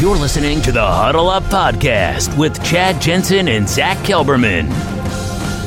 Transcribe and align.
You're 0.00 0.16
listening 0.16 0.62
to 0.62 0.70
the 0.70 0.86
Huddle 0.86 1.28
Up 1.28 1.42
Podcast 1.42 2.38
with 2.38 2.62
Chad 2.64 3.02
Jensen 3.02 3.48
and 3.48 3.68
Zach 3.68 3.96
Kelberman. 4.06 4.70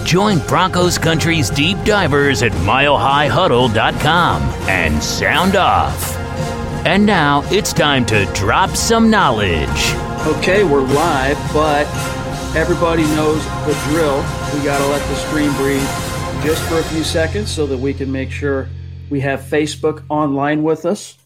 Join 0.06 0.40
Broncos 0.48 0.98
Country's 0.98 1.50
deep 1.50 1.78
divers 1.84 2.42
at 2.42 2.54
milehighhuddle.com 2.54 4.42
and 4.70 5.04
sound 5.04 5.58
off. 5.58 6.16
And 6.86 7.06
now 7.06 7.44
it's 7.52 7.74
time 7.74 8.06
to 8.06 8.24
drop 8.34 8.70
some 8.70 9.10
knowledge. 9.10 9.68
Okay, 10.26 10.64
we're 10.64 10.80
live, 10.80 11.38
but 11.52 11.86
everybody 12.56 13.04
knows 13.04 13.44
the 13.66 13.78
drill. 13.90 14.16
We 14.56 14.64
got 14.64 14.78
to 14.78 14.88
let 14.88 15.06
the 15.10 15.16
stream 15.16 15.54
breathe 15.58 15.84
just 16.42 16.64
for 16.70 16.80
a 16.80 16.84
few 16.84 17.04
seconds 17.04 17.52
so 17.52 17.68
that 17.68 17.80
we 17.80 17.94
can 17.94 18.10
make 18.10 18.32
sure 18.32 18.70
we 19.10 19.20
have 19.20 19.42
Facebook 19.42 20.06
online 20.08 20.64
with 20.64 20.86
us. 20.86 21.18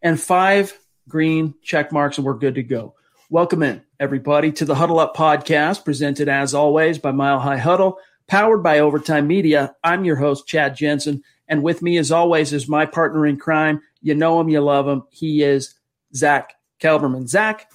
And 0.00 0.18
five 0.18 0.72
green 1.08 1.54
check 1.62 1.90
marks, 1.90 2.18
and 2.18 2.26
we're 2.26 2.34
good 2.34 2.54
to 2.56 2.62
go. 2.62 2.94
Welcome 3.30 3.62
in, 3.62 3.82
everybody, 3.98 4.52
to 4.52 4.64
the 4.64 4.74
Huddle 4.74 5.00
Up 5.00 5.16
podcast, 5.16 5.84
presented 5.84 6.28
as 6.28 6.54
always 6.54 6.98
by 6.98 7.12
Mile 7.12 7.40
High 7.40 7.56
Huddle, 7.56 7.98
powered 8.26 8.62
by 8.62 8.78
Overtime 8.78 9.26
Media. 9.26 9.74
I'm 9.82 10.04
your 10.04 10.16
host, 10.16 10.46
Chad 10.46 10.76
Jensen, 10.76 11.22
and 11.48 11.62
with 11.62 11.80
me, 11.80 11.96
as 11.96 12.12
always, 12.12 12.52
is 12.52 12.68
my 12.68 12.84
partner 12.84 13.26
in 13.26 13.38
crime. 13.38 13.80
You 14.02 14.14
know 14.14 14.38
him, 14.38 14.50
you 14.50 14.60
love 14.60 14.86
him. 14.86 15.04
He 15.10 15.42
is 15.42 15.74
Zach 16.14 16.54
Kelberman. 16.78 17.26
Zach, 17.26 17.70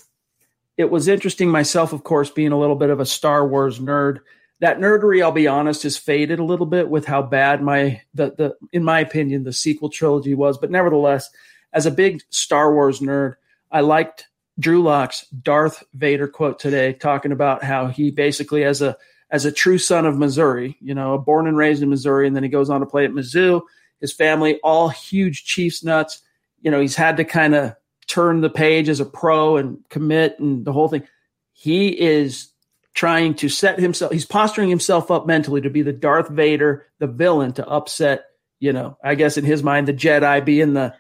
it 0.78 0.92
was 0.92 1.08
interesting 1.08 1.50
myself, 1.50 1.92
of 1.92 2.04
course, 2.04 2.30
being 2.30 2.52
a 2.52 2.60
little 2.60 2.76
bit 2.76 2.92
of 2.92 3.00
a 3.00 3.06
Star 3.06 3.48
Wars 3.48 3.80
nerd. 3.80 4.20
That 4.60 4.80
nerdery, 4.80 5.24
I'll 5.24 5.32
be 5.32 5.48
honest, 5.48 5.84
has 5.84 5.98
faded 5.98 6.40
a 6.40 6.44
little 6.44 6.68
bit 6.68 6.88
with 6.88 7.06
how 7.06 7.24
bad 7.24 7.62
my 7.62 8.02
the 8.14 8.34
the 8.38 8.56
in 8.72 8.84
my 8.84 9.00
opinion 9.00 9.44
the 9.44 9.52
sequel 9.52 9.90
trilogy 9.90 10.36
was. 10.36 10.58
But 10.58 10.72
nevertheless, 10.72 11.30
as 11.74 11.86
a 11.86 11.92
big 11.92 12.22
Star 12.30 12.74
Wars 12.74 13.00
nerd, 13.00 13.36
I 13.72 13.82
liked 13.82 14.28
Drew 14.60 14.84
Lock's 14.84 15.26
Darth 15.28 15.84
Vader 15.94 16.28
quote 16.28 16.60
today, 16.60 16.94
talking 16.94 17.32
about 17.32 17.64
how 17.64 17.88
he 17.88 18.12
basically, 18.12 18.64
as 18.64 18.82
a 18.82 18.98
as 19.32 19.46
a 19.46 19.52
true 19.52 19.80
son 19.80 20.06
of 20.06 20.18
Missouri, 20.18 20.78
you 20.80 20.94
know, 20.94 21.18
born 21.18 21.48
and 21.48 21.58
raised 21.58 21.82
in 21.82 21.90
Missouri, 21.90 22.28
and 22.28 22.36
then 22.36 22.44
he 22.44 22.50
goes 22.50 22.70
on 22.70 22.82
to 22.82 22.86
play 22.86 23.04
at 23.04 23.12
Mizzou. 23.12 23.62
His 24.00 24.14
family, 24.14 24.60
all 24.64 24.90
huge 24.90 25.44
Chiefs 25.46 25.84
nuts. 25.84 26.22
You 26.62 26.70
know, 26.70 26.80
he's 26.80 26.96
had 26.96 27.18
to 27.18 27.24
kind 27.24 27.56
of 27.56 27.76
turn 28.06 28.42
the 28.42 28.50
page 28.50 28.90
as 28.90 29.00
a 29.00 29.06
pro 29.06 29.58
and 29.58 29.80
commit 29.90 30.40
and 30.40 30.64
the 30.66 30.72
whole 30.72 30.88
thing. 30.88 31.08
He 31.54 32.00
is 32.00 32.50
trying 32.94 33.34
to 33.34 33.50
set 33.50 33.80
himself, 33.80 34.12
he's 34.12 34.26
posturing 34.26 34.70
himself 34.70 35.10
up 35.10 35.26
mentally 35.26 35.62
to 35.62 35.70
be 35.70 35.82
the 35.82 35.94
Darth 35.94 36.30
Vader, 36.30 36.86
the 37.00 37.08
villain 37.08 37.54
to 37.54 37.68
upset, 37.68 38.26
you 38.60 38.72
know, 38.72 38.98
I 39.04 39.16
guess 39.16 39.38
in 39.38 39.46
his 39.46 39.64
mind, 39.64 39.88
the 39.88 39.94
Jedi 39.94 40.46
being 40.46 40.74
the 40.74 40.94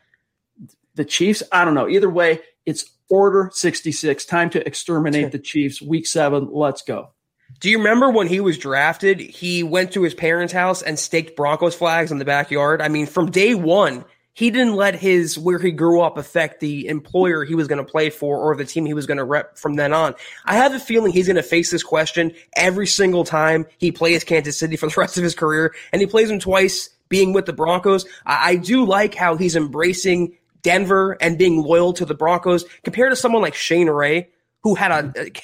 the 0.96 1.06
Chiefs. 1.06 1.44
I 1.52 1.66
don't 1.66 1.74
know. 1.74 1.90
Either 1.90 2.10
way, 2.10 2.40
it's 2.66 2.86
order 3.10 3.50
66. 3.54 4.26
Time 4.26 4.50
to 4.52 4.66
exterminate 4.66 5.32
the 5.32 5.40
Chiefs. 5.40 5.82
Week 5.82 6.08
seven. 6.08 6.50
Let's 6.52 6.82
go. 6.82 7.12
Do 7.60 7.70
you 7.70 7.78
remember 7.78 8.10
when 8.10 8.28
he 8.28 8.40
was 8.40 8.58
drafted? 8.58 9.20
He 9.20 9.64
went 9.64 9.94
to 9.94 10.02
his 10.02 10.14
parents' 10.14 10.54
house 10.54 10.82
and 10.82 10.98
staked 10.98 11.36
Broncos 11.36 11.76
flags 11.76 12.12
in 12.12 12.18
the 12.18 12.26
backyard. 12.26 12.82
I 12.82 12.88
mean, 12.88 13.06
from 13.06 13.32
day 13.32 13.54
one, 13.54 14.06
he 14.34 14.50
didn't 14.50 14.76
let 14.76 14.96
his 14.96 15.38
where 15.38 15.60
he 15.60 15.72
grew 15.72 16.02
up 16.02 16.18
affect 16.18 16.60
the 16.60 16.88
employer 16.88 17.46
he 17.46 17.54
was 17.54 17.68
going 17.68 17.84
to 17.84 17.90
play 17.90 18.10
for 18.10 18.40
or 18.40 18.56
the 18.56 18.66
team 18.66 18.86
he 18.86 18.96
was 18.96 19.06
going 19.06 19.20
to 19.20 19.24
rep 19.24 19.58
from 19.58 19.76
then 19.76 19.94
on. 19.94 20.16
I 20.46 20.56
have 20.56 20.74
a 20.74 20.80
feeling 20.80 21.12
he's 21.12 21.28
going 21.28 21.36
to 21.36 21.44
face 21.44 21.70
this 21.70 21.84
question 21.84 22.34
every 22.56 22.88
single 22.88 23.24
time 23.24 23.68
he 23.78 23.92
plays 23.92 24.24
Kansas 24.24 24.58
City 24.58 24.76
for 24.76 24.90
the 24.90 24.96
rest 24.98 25.18
of 25.18 25.24
his 25.24 25.36
career, 25.36 25.76
and 25.92 26.02
he 26.02 26.08
plays 26.08 26.30
them 26.30 26.40
twice 26.40 26.90
being 27.10 27.32
with 27.32 27.46
the 27.46 27.54
Broncos. 27.54 28.06
I, 28.26 28.52
I 28.52 28.56
do 28.56 28.86
like 28.86 29.14
how 29.14 29.36
he's 29.36 29.56
embracing 29.56 30.36
Denver 30.64 31.18
and 31.22 31.38
being 31.38 31.62
loyal 31.62 31.94
to 31.94 32.06
the 32.06 32.16
Broncos 32.16 32.66
compared 32.84 33.12
to 33.12 33.16
someone 33.16 33.42
like 33.42 33.54
Shane 33.54 33.90
Ray, 33.90 34.30
who 34.64 34.76
had 34.76 34.92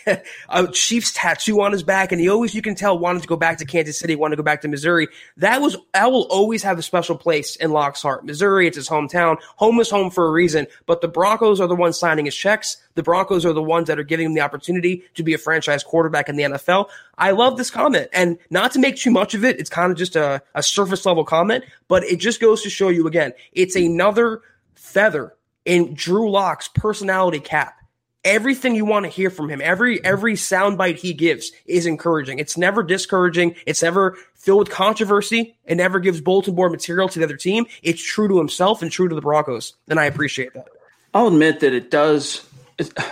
a, 0.07 0.22
a 0.50 0.68
Chiefs 0.72 1.12
tattoo 1.13 1.62
on 1.62 1.74
his 1.74 1.84
back, 1.84 2.12
and 2.12 2.22
he 2.22 2.30
always, 2.30 2.56
you 2.56 2.62
can 2.62 2.74
tell, 2.74 2.97
wanted 2.97 3.22
to 3.22 3.28
go 3.28 3.35
back 3.35 3.57
to 3.57 3.66
Kansas 3.66 4.00
City, 4.00 4.16
wanted 4.16 4.38
to 4.38 4.41
go 4.41 4.46
back 4.46 4.62
to 4.62 4.69
Missouri. 4.69 5.09
That 5.38 5.62
was, 5.62 5.75
that 5.94 6.09
will 6.09 6.25
always 6.30 6.63
have 6.63 6.80
a 6.80 6.81
special 6.81 7.18
place 7.18 7.57
in 7.57 7.72
Lock's 7.72 8.02
heart. 8.02 8.25
Missouri, 8.25 8.66
it's 8.66 8.78
his 8.78 8.88
hometown. 8.88 9.38
Home 9.57 9.78
is 9.81 9.90
home 9.90 10.09
for 10.09 10.25
a 10.25 10.31
reason, 10.31 10.68
but 10.85 11.02
the 11.02 11.09
Broncos 11.09 11.59
are 11.59 11.68
the 11.68 11.75
ones 11.75 12.00
signing 12.00 12.25
his 12.25 12.36
checks. 12.36 12.78
The 12.96 13.03
Broncos 13.03 13.46
are 13.46 13.51
the 13.51 13.62
ones 13.62 13.88
that 13.88 14.00
are 14.00 14.03
giving 14.03 14.25
him 14.25 14.34
the 14.36 14.41
opportunity 14.41 15.03
to 15.16 15.24
be 15.24 15.34
a 15.34 15.38
franchise 15.38 15.84
quarterback 15.84 16.30
in 16.30 16.38
the 16.38 16.44
NFL. 16.44 16.88
I 17.18 17.31
love 17.31 17.57
this 17.57 17.69
comment, 17.69 18.07
and 18.13 18.38
not 18.50 18.72
to 18.72 18.80
make 18.80 18.96
too 18.96 19.12
much 19.12 19.34
of 19.34 19.44
it, 19.44 19.59
it's 19.59 19.69
kind 19.69 19.91
of 19.91 19.97
just 19.97 20.16
a, 20.16 20.41
a 20.56 20.63
surface 20.63 21.06
level 21.06 21.25
comment, 21.25 21.66
but 21.90 22.06
it 22.06 22.22
just 22.22 22.40
goes 22.40 22.63
to 22.63 22.69
show 22.69 22.88
you 22.88 23.06
again, 23.06 23.34
it's 23.51 23.75
another 23.75 24.41
feather 24.90 25.36
in 25.66 25.94
Drew 25.94 26.30
Lock's 26.30 26.68
personality 26.68 27.40
cap. 27.40 27.76
Everything 28.26 28.76
you 28.76 28.84
want 28.84 29.06
to 29.06 29.10
hear 29.10 29.30
from 29.30 29.50
him, 29.50 29.62
every 29.64 30.04
every 30.04 30.34
soundbite 30.34 30.98
he 30.98 31.14
gives 31.14 31.54
is 31.66 31.86
encouraging. 31.86 32.38
It's 32.38 32.58
never 32.58 32.84
discouraging. 32.84 33.56
It's 33.66 33.82
never 33.82 34.18
filled 34.36 34.60
with 34.60 34.70
controversy. 34.70 35.56
It 35.64 35.76
never 35.76 36.00
gives 36.00 36.20
bulletin 36.20 36.54
board 36.54 36.74
material 36.74 37.08
to 37.08 37.20
the 37.20 37.26
other 37.26 37.38
team. 37.38 37.66
It's 37.82 38.02
true 38.02 38.28
to 38.28 38.38
himself 38.38 38.82
and 38.82 38.92
true 38.92 39.08
to 39.08 39.16
the 39.16 39.22
Broncos, 39.22 39.74
and 39.88 40.00
I 40.00 40.06
appreciate 40.06 40.54
that. 40.54 40.68
I'll 41.14 41.28
admit 41.28 41.62
that 41.62 41.74
it 41.74 41.90
does. 41.90 42.46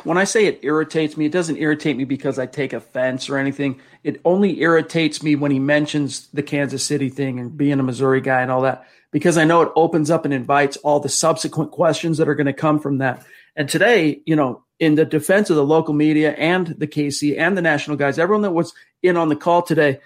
When 0.03 0.17
I 0.17 0.25
say 0.25 0.45
it 0.45 0.59
irritates 0.63 1.15
me, 1.15 1.25
it 1.25 1.31
doesn't 1.31 1.57
irritate 1.57 1.97
me 1.97 2.03
because 2.03 2.37
I 2.37 2.45
take 2.45 2.73
offense 2.73 3.29
or 3.29 3.37
anything. 3.37 3.81
It 4.03 4.19
only 4.23 4.61
irritates 4.61 5.23
me 5.23 5.35
when 5.35 5.51
he 5.51 5.59
mentions 5.59 6.27
the 6.27 6.43
Kansas 6.43 6.85
City 6.85 7.09
thing 7.09 7.39
and 7.39 7.57
being 7.57 7.79
a 7.79 7.83
Missouri 7.83 8.21
guy 8.21 8.41
and 8.41 8.51
all 8.51 8.61
that 8.61 8.87
because 9.11 9.37
I 9.37 9.45
know 9.45 9.61
it 9.61 9.71
opens 9.75 10.11
up 10.11 10.25
and 10.25 10.33
invites 10.33 10.77
all 10.77 10.99
the 10.99 11.09
subsequent 11.09 11.71
questions 11.71 12.17
that 12.17 12.27
are 12.27 12.35
going 12.35 12.47
to 12.47 12.53
come 12.53 12.79
from 12.79 12.99
that. 12.99 13.25
And 13.55 13.67
today, 13.69 14.21
you 14.25 14.35
know, 14.35 14.63
in 14.79 14.95
the 14.95 15.05
defense 15.05 15.49
of 15.49 15.55
the 15.55 15.65
local 15.65 15.93
media 15.93 16.33
and 16.33 16.67
the 16.67 16.87
KC 16.87 17.37
and 17.37 17.57
the 17.57 17.61
national 17.61 17.97
guys, 17.97 18.19
everyone 18.19 18.43
that 18.43 18.51
was 18.51 18.73
in 19.01 19.17
on 19.17 19.29
the 19.29 19.35
call 19.35 19.61
today, 19.61 19.99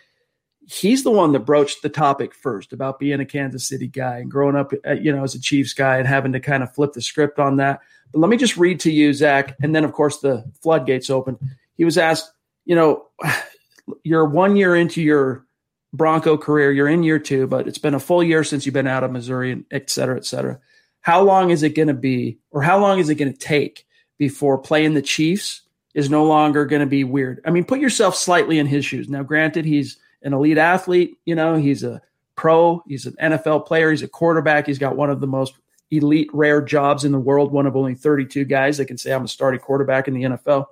he's 0.67 1.03
the 1.03 1.11
one 1.11 1.33
that 1.33 1.39
broached 1.39 1.81
the 1.81 1.89
topic 1.89 2.33
first 2.33 2.71
about 2.71 2.99
being 2.99 3.19
a 3.19 3.25
Kansas 3.25 3.67
City 3.67 3.87
guy 3.87 4.19
and 4.19 4.31
growing 4.31 4.55
up, 4.55 4.71
uh, 4.85 4.93
you 4.93 5.13
know, 5.13 5.23
as 5.23 5.35
a 5.35 5.41
Chiefs 5.41 5.73
guy 5.73 5.97
and 5.97 6.07
having 6.07 6.33
to 6.33 6.39
kind 6.39 6.63
of 6.63 6.73
flip 6.73 6.93
the 6.93 7.01
script 7.01 7.39
on 7.39 7.57
that. 7.57 7.81
But 8.13 8.19
let 8.19 8.29
me 8.29 8.37
just 8.37 8.57
read 8.57 8.79
to 8.81 8.91
you, 8.91 9.13
Zach, 9.13 9.57
and 9.61 9.75
then 9.75 9.83
of 9.83 9.93
course 9.93 10.19
the 10.19 10.45
floodgates 10.61 11.09
open. 11.09 11.37
He 11.75 11.85
was 11.85 11.97
asked, 11.97 12.31
you 12.65 12.75
know, 12.75 13.07
you're 14.03 14.25
one 14.25 14.55
year 14.55 14.75
into 14.75 15.01
your 15.01 15.45
Bronco 15.93 16.37
career. 16.37 16.71
You're 16.71 16.87
in 16.87 17.03
year 17.03 17.19
two, 17.19 17.47
but 17.47 17.67
it's 17.67 17.77
been 17.77 17.93
a 17.93 17.99
full 17.99 18.23
year 18.23 18.43
since 18.43 18.65
you've 18.65 18.73
been 18.73 18.87
out 18.87 19.03
of 19.03 19.11
Missouri, 19.11 19.63
et 19.71 19.89
cetera, 19.89 20.17
et 20.17 20.25
cetera. 20.25 20.59
How 21.01 21.21
long 21.21 21.49
is 21.49 21.63
it 21.63 21.75
going 21.75 21.87
to 21.87 21.93
be, 21.93 22.37
or 22.51 22.61
how 22.61 22.79
long 22.79 22.99
is 22.99 23.09
it 23.09 23.15
going 23.15 23.31
to 23.31 23.37
take 23.37 23.85
before 24.17 24.57
playing 24.57 24.93
the 24.93 25.01
Chiefs 25.01 25.61
is 25.93 26.09
no 26.09 26.25
longer 26.25 26.65
going 26.65 26.81
to 26.81 26.85
be 26.85 27.03
weird? 27.03 27.41
I 27.45 27.49
mean, 27.49 27.65
put 27.65 27.79
yourself 27.79 28.15
slightly 28.15 28.59
in 28.59 28.67
his 28.67 28.85
shoes. 28.85 29.09
Now, 29.09 29.23
granted, 29.23 29.65
he's 29.65 29.97
an 30.21 30.33
elite 30.33 30.59
athlete. 30.59 31.17
You 31.25 31.35
know, 31.35 31.55
he's 31.55 31.83
a 31.83 32.01
pro. 32.35 32.83
He's 32.87 33.05
an 33.05 33.15
NFL 33.21 33.65
player. 33.65 33.91
He's 33.91 34.03
a 34.03 34.07
quarterback. 34.07 34.67
He's 34.67 34.79
got 34.79 34.95
one 34.95 35.09
of 35.09 35.19
the 35.19 35.27
most 35.27 35.55
elite, 35.89 36.29
rare 36.31 36.61
jobs 36.61 37.03
in 37.03 37.11
the 37.11 37.19
world. 37.19 37.51
One 37.51 37.65
of 37.65 37.75
only 37.75 37.95
32 37.95 38.45
guys 38.45 38.77
that 38.77 38.85
can 38.85 38.97
say 38.97 39.11
I'm 39.11 39.25
a 39.25 39.27
starting 39.27 39.59
quarterback 39.59 40.07
in 40.07 40.13
the 40.13 40.23
NFL. 40.23 40.67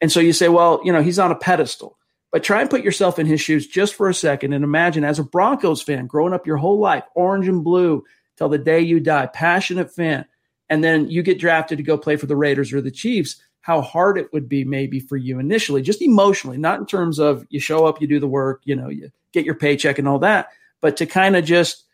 And 0.00 0.10
so 0.10 0.18
you 0.20 0.32
say, 0.32 0.48
well, 0.48 0.80
you 0.82 0.92
know, 0.92 1.02
he's 1.02 1.18
on 1.18 1.30
a 1.30 1.36
pedestal. 1.36 1.97
But 2.30 2.44
try 2.44 2.60
and 2.60 2.68
put 2.68 2.84
yourself 2.84 3.18
in 3.18 3.26
his 3.26 3.40
shoes 3.40 3.66
just 3.66 3.94
for 3.94 4.08
a 4.08 4.14
second 4.14 4.52
and 4.52 4.62
imagine 4.62 5.04
as 5.04 5.18
a 5.18 5.24
Broncos 5.24 5.80
fan, 5.80 6.06
growing 6.06 6.34
up 6.34 6.46
your 6.46 6.58
whole 6.58 6.78
life, 6.78 7.04
orange 7.14 7.48
and 7.48 7.64
blue 7.64 8.04
till 8.36 8.48
the 8.48 8.58
day 8.58 8.80
you 8.80 9.00
die, 9.00 9.26
passionate 9.26 9.92
fan, 9.94 10.26
and 10.68 10.84
then 10.84 11.08
you 11.08 11.22
get 11.22 11.38
drafted 11.40 11.78
to 11.78 11.84
go 11.84 11.96
play 11.96 12.16
for 12.16 12.26
the 12.26 12.36
Raiders 12.36 12.72
or 12.72 12.80
the 12.80 12.90
Chiefs, 12.90 13.36
how 13.62 13.80
hard 13.80 14.18
it 14.18 14.32
would 14.32 14.48
be 14.48 14.64
maybe 14.64 15.00
for 15.00 15.16
you 15.16 15.38
initially, 15.38 15.82
just 15.82 16.02
emotionally, 16.02 16.58
not 16.58 16.78
in 16.78 16.86
terms 16.86 17.18
of 17.18 17.44
you 17.48 17.60
show 17.60 17.86
up, 17.86 18.00
you 18.00 18.06
do 18.06 18.20
the 18.20 18.26
work, 18.26 18.62
you 18.64 18.76
know, 18.76 18.88
you 18.88 19.10
get 19.32 19.44
your 19.44 19.54
paycheck 19.54 19.98
and 19.98 20.06
all 20.06 20.18
that, 20.18 20.48
but 20.80 20.96
to 20.98 21.06
kind 21.06 21.36
of 21.36 21.44
just 21.44 21.84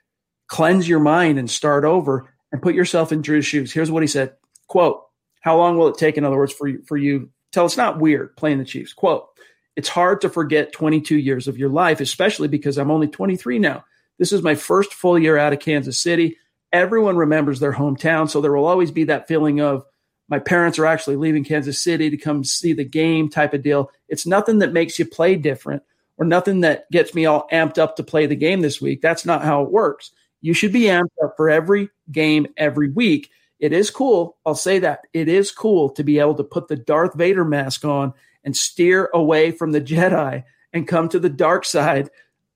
cleanse 0.47 0.89
your 0.89 1.01
mind 1.01 1.39
and 1.39 1.51
start 1.51 1.85
over 1.85 2.33
and 2.53 2.63
put 2.63 2.75
yourself 2.75 3.13
in 3.13 3.23
Drew's 3.23 3.47
shoes. 3.47 3.73
Here's 3.73 3.91
what 3.91 4.03
he 4.03 4.07
said, 4.07 4.35
quote, 4.69 5.03
how 5.41 5.57
long 5.57 5.77
will 5.77 5.89
it 5.89 5.99
take, 5.99 6.17
in 6.17 6.25
other 6.25 6.37
words, 6.37 6.53
for 6.53 6.69
you, 6.69 6.83
for 6.87 6.97
you, 6.97 7.31
tell 7.53 7.67
it's 7.67 7.77
not 7.77 7.99
weird 7.99 8.37
playing 8.37 8.59
the 8.59 8.65
Chiefs, 8.65 8.93
quote, 8.93 9.29
it's 9.77 9.89
hard 9.89 10.21
to 10.21 10.29
forget 10.29 10.73
22 10.73 11.17
years 11.17 11.49
of 11.49 11.59
your 11.59 11.69
life, 11.69 12.01
especially 12.01 12.49
because 12.49 12.79
I'm 12.79 12.91
only 12.91 13.09
23 13.09 13.59
now. 13.59 13.85
This 14.19 14.33
is 14.33 14.43
my 14.43 14.55
first 14.55 14.95
full 14.95 15.19
year 15.19 15.37
out 15.37 15.53
of 15.53 15.59
Kansas 15.59 16.01
City. 16.01 16.39
Everyone 16.73 17.17
remembers 17.17 17.61
their 17.61 17.73
hometown. 17.73 18.31
So 18.31 18.41
there 18.41 18.53
will 18.53 18.67
always 18.67 18.91
be 18.91 19.05
that 19.05 19.29
feeling 19.29 19.61
of 19.61 19.85
my 20.29 20.39
parents 20.39 20.79
are 20.79 20.87
actually 20.87 21.17
leaving 21.17 21.45
Kansas 21.45 21.81
City 21.81 22.11
to 22.11 22.17
come 22.17 22.45
see 22.45 22.73
the 22.73 22.85
game 22.85 23.29
type 23.29 23.53
of 23.53 23.63
deal. 23.63 23.91
It's 24.09 24.27
nothing 24.27 24.61
that 24.61 24.73
makes 24.73 24.99
you 24.99 25.05
play 25.05 25.37
different 25.37 25.83
or 26.17 26.25
nothing 26.25 26.61
that 26.61 26.91
gets 26.91 27.15
me 27.15 27.27
all 27.27 27.49
amped 27.53 27.79
up 27.79 27.97
to 27.97 28.03
play 28.03 28.27
the 28.27 28.37
game 28.37 28.61
this 28.61 28.81
week. 28.81 29.03
That's 29.03 29.27
not 29.27 29.43
how 29.43 29.63
it 29.63 29.71
works. 29.71 30.13
You 30.41 30.55
should 30.55 30.73
be 30.73 30.83
amped 30.83 31.09
up 31.23 31.35
for 31.37 31.51
every 31.51 31.91
game 32.11 32.47
every 32.57 32.91
week. 32.91 33.31
It 33.59 33.73
is 33.73 33.91
cool. 33.91 34.37
I'll 34.45 34.55
say 34.55 34.79
that. 34.81 35.01
It 35.13 35.29
is 35.29 35.51
cool 35.51 35.91
to 35.91 36.05
be 36.05 36.19
able 36.19 36.35
to 36.35 36.45
put 36.45 36.69
the 36.69 36.77
Darth 36.77 37.15
Vader 37.15 37.45
mask 37.45 37.85
on 37.85 38.13
and 38.45 38.57
steer 38.57 39.11
away 39.13 39.51
from 39.51 39.73
the 39.73 39.81
Jedi 39.81 40.45
and 40.73 40.89
come 40.89 41.09
to 41.09 41.19
the 41.19 41.31
dark 41.31 41.65
side. 41.65 42.11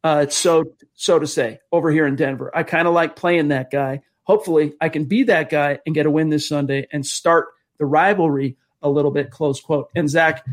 Uh, 0.05 0.27
so 0.29 0.65
so 0.95 1.19
to 1.19 1.27
say, 1.27 1.61
over 1.73 1.91
here 1.91 2.07
in 2.07 2.17
Denver, 2.17 2.51
I 2.55 2.63
kind 2.63 2.87
of 2.87 2.95
like 2.95 3.17
playing 3.17 3.49
that 3.49 3.71
guy. 3.71 4.03
Hopefully, 4.25 4.75
I 4.81 4.89
can 4.89 5.05
be 5.05 5.25
that 5.25 5.51
guy 5.51 5.79
and 5.87 5.95
get 5.95 6.07
a 6.07 6.11
win 6.11 6.29
this 6.29 6.49
Sunday 6.49 6.87
and 6.93 7.07
start 7.07 7.49
the 7.79 7.87
rivalry 7.87 8.57
a 8.83 8.91
little 8.91 9.11
bit. 9.11 9.31
Close 9.31 9.61
quote. 9.61 9.91
And 9.95 10.09
Zach, 10.09 10.45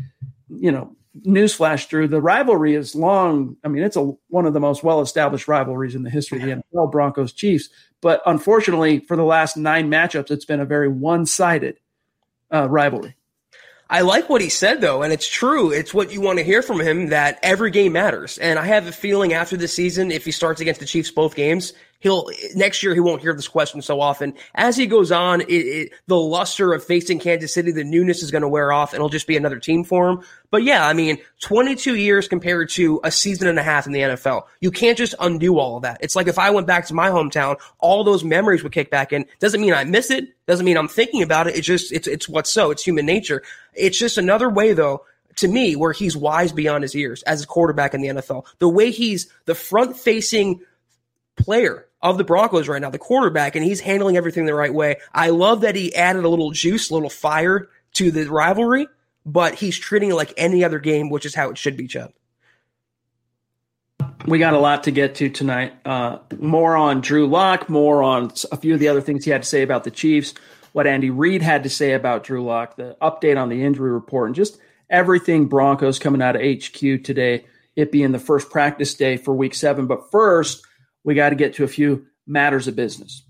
you 0.48 0.72
know, 0.72 0.96
newsflash 1.24 1.86
through 1.86 2.08
the 2.08 2.20
rivalry 2.20 2.74
is 2.74 2.94
long. 2.94 3.56
I 3.64 3.68
mean, 3.68 3.82
it's 3.82 3.96
a 3.96 4.12
one 4.28 4.46
of 4.46 4.52
the 4.52 4.60
most 4.60 4.82
well 4.82 5.00
established 5.00 5.48
rivalries 5.48 5.94
in 5.94 6.02
the 6.02 6.10
history 6.10 6.38
of 6.38 6.44
the 6.44 6.62
NFL, 6.74 6.90
Broncos 6.92 7.32
Chiefs. 7.32 7.68
But 8.00 8.22
unfortunately, 8.26 9.00
for 9.00 9.16
the 9.16 9.24
last 9.24 9.56
nine 9.56 9.90
matchups, 9.90 10.30
it's 10.30 10.44
been 10.44 10.60
a 10.60 10.66
very 10.66 10.88
one 10.88 11.26
sided 11.26 11.78
uh, 12.52 12.68
rivalry. 12.68 13.16
I 13.88 14.00
like 14.00 14.28
what 14.28 14.40
he 14.40 14.48
said 14.48 14.80
though, 14.80 15.02
and 15.02 15.12
it's 15.12 15.28
true. 15.28 15.70
It's 15.70 15.94
what 15.94 16.12
you 16.12 16.20
want 16.20 16.38
to 16.38 16.44
hear 16.44 16.60
from 16.60 16.80
him 16.80 17.08
that 17.08 17.38
every 17.42 17.70
game 17.70 17.92
matters. 17.92 18.36
And 18.38 18.58
I 18.58 18.64
have 18.66 18.86
a 18.86 18.92
feeling 18.92 19.32
after 19.32 19.56
the 19.56 19.68
season, 19.68 20.10
if 20.10 20.24
he 20.24 20.32
starts 20.32 20.60
against 20.60 20.80
the 20.80 20.86
Chiefs 20.86 21.10
both 21.10 21.36
games, 21.36 21.72
he'll 22.00 22.30
next 22.54 22.82
year 22.82 22.94
he 22.94 23.00
won't 23.00 23.22
hear 23.22 23.34
this 23.34 23.48
question 23.48 23.82
so 23.82 24.00
often. 24.00 24.34
As 24.54 24.76
he 24.76 24.86
goes 24.86 25.12
on, 25.12 25.40
it, 25.42 25.46
it, 25.48 25.92
the 26.06 26.18
luster 26.18 26.72
of 26.72 26.84
facing 26.84 27.18
Kansas 27.18 27.52
City, 27.52 27.72
the 27.72 27.84
newness 27.84 28.22
is 28.22 28.30
going 28.30 28.42
to 28.42 28.48
wear 28.48 28.72
off, 28.72 28.92
and 28.92 28.96
it'll 28.96 29.08
just 29.08 29.26
be 29.26 29.36
another 29.36 29.58
team 29.58 29.84
for 29.84 30.08
him. 30.08 30.20
But 30.50 30.62
yeah, 30.62 30.86
I 30.86 30.92
mean, 30.92 31.18
22 31.40 31.96
years 31.96 32.28
compared 32.28 32.70
to 32.70 33.00
a 33.04 33.10
season 33.10 33.48
and 33.48 33.58
a 33.58 33.62
half 33.62 33.86
in 33.86 33.92
the 33.92 34.00
NFL, 34.00 34.44
you 34.60 34.70
can't 34.70 34.96
just 34.96 35.14
undo 35.20 35.58
all 35.58 35.76
of 35.76 35.82
that. 35.82 35.98
It's 36.00 36.16
like 36.16 36.28
if 36.28 36.38
I 36.38 36.50
went 36.50 36.66
back 36.66 36.86
to 36.86 36.94
my 36.94 37.08
hometown, 37.08 37.56
all 37.78 38.04
those 38.04 38.24
memories 38.24 38.62
would 38.62 38.72
kick 38.72 38.90
back 38.90 39.12
in. 39.12 39.26
Doesn't 39.40 39.60
mean 39.60 39.74
I 39.74 39.84
miss 39.84 40.10
it. 40.10 40.28
Doesn't 40.46 40.64
mean 40.64 40.76
I'm 40.76 40.88
thinking 40.88 41.22
about 41.22 41.46
it. 41.46 41.56
It's 41.56 41.66
just 41.66 41.92
it's 41.92 42.06
it's 42.06 42.28
what's 42.28 42.50
so. 42.50 42.70
It's 42.70 42.84
human 42.84 43.06
nature. 43.06 43.42
It's 43.74 43.98
just 43.98 44.18
another 44.18 44.48
way 44.48 44.72
though 44.72 45.04
to 45.36 45.48
me 45.48 45.76
where 45.76 45.92
he's 45.92 46.16
wise 46.16 46.52
beyond 46.52 46.82
his 46.82 46.94
years 46.94 47.22
as 47.24 47.42
a 47.42 47.46
quarterback 47.46 47.94
in 47.94 48.00
the 48.00 48.08
NFL. 48.08 48.46
The 48.58 48.68
way 48.68 48.90
he's 48.90 49.30
the 49.44 49.54
front 49.54 49.96
facing 49.96 50.60
player 51.36 51.85
of 52.02 52.18
the 52.18 52.24
Broncos 52.24 52.68
right 52.68 52.80
now, 52.80 52.90
the 52.90 52.98
quarterback, 52.98 53.56
and 53.56 53.64
he's 53.64 53.80
handling 53.80 54.16
everything 54.16 54.46
the 54.46 54.54
right 54.54 54.72
way. 54.72 54.96
I 55.14 55.30
love 55.30 55.62
that 55.62 55.74
he 55.74 55.94
added 55.94 56.24
a 56.24 56.28
little 56.28 56.50
juice, 56.50 56.90
a 56.90 56.94
little 56.94 57.10
fire 57.10 57.68
to 57.94 58.10
the 58.10 58.26
rivalry, 58.30 58.86
but 59.24 59.54
he's 59.54 59.78
treating 59.78 60.10
it 60.10 60.14
like 60.14 60.32
any 60.36 60.62
other 60.62 60.78
game, 60.78 61.08
which 61.10 61.26
is 61.26 61.34
how 61.34 61.50
it 61.50 61.58
should 61.58 61.76
be, 61.76 61.86
Chad. 61.86 62.12
We 64.26 64.38
got 64.38 64.54
a 64.54 64.58
lot 64.58 64.84
to 64.84 64.90
get 64.90 65.16
to 65.16 65.28
tonight. 65.28 65.74
Uh, 65.84 66.18
more 66.38 66.76
on 66.76 67.00
Drew 67.00 67.26
Lock, 67.26 67.68
more 67.68 68.02
on 68.02 68.32
a 68.50 68.56
few 68.56 68.74
of 68.74 68.80
the 68.80 68.88
other 68.88 69.00
things 69.00 69.24
he 69.24 69.30
had 69.30 69.42
to 69.42 69.48
say 69.48 69.62
about 69.62 69.84
the 69.84 69.90
Chiefs, 69.90 70.34
what 70.72 70.86
Andy 70.86 71.10
Reid 71.10 71.42
had 71.42 71.62
to 71.62 71.70
say 71.70 71.92
about 71.92 72.24
Drew 72.24 72.44
Lock, 72.44 72.76
the 72.76 72.96
update 73.00 73.40
on 73.40 73.48
the 73.48 73.62
injury 73.62 73.90
report, 73.90 74.28
and 74.28 74.34
just 74.34 74.58
everything 74.90 75.46
Broncos 75.46 75.98
coming 75.98 76.20
out 76.20 76.36
of 76.36 76.42
HQ 76.42 77.04
today, 77.04 77.46
it 77.76 77.92
being 77.92 78.12
the 78.12 78.18
first 78.18 78.50
practice 78.50 78.94
day 78.94 79.16
for 79.16 79.32
week 79.32 79.54
seven. 79.54 79.86
But 79.86 80.10
first, 80.10 80.65
we 81.06 81.14
got 81.14 81.30
to 81.30 81.36
get 81.36 81.54
to 81.54 81.64
a 81.64 81.68
few 81.68 82.04
matters 82.26 82.68
of 82.68 82.76
business. 82.76 83.22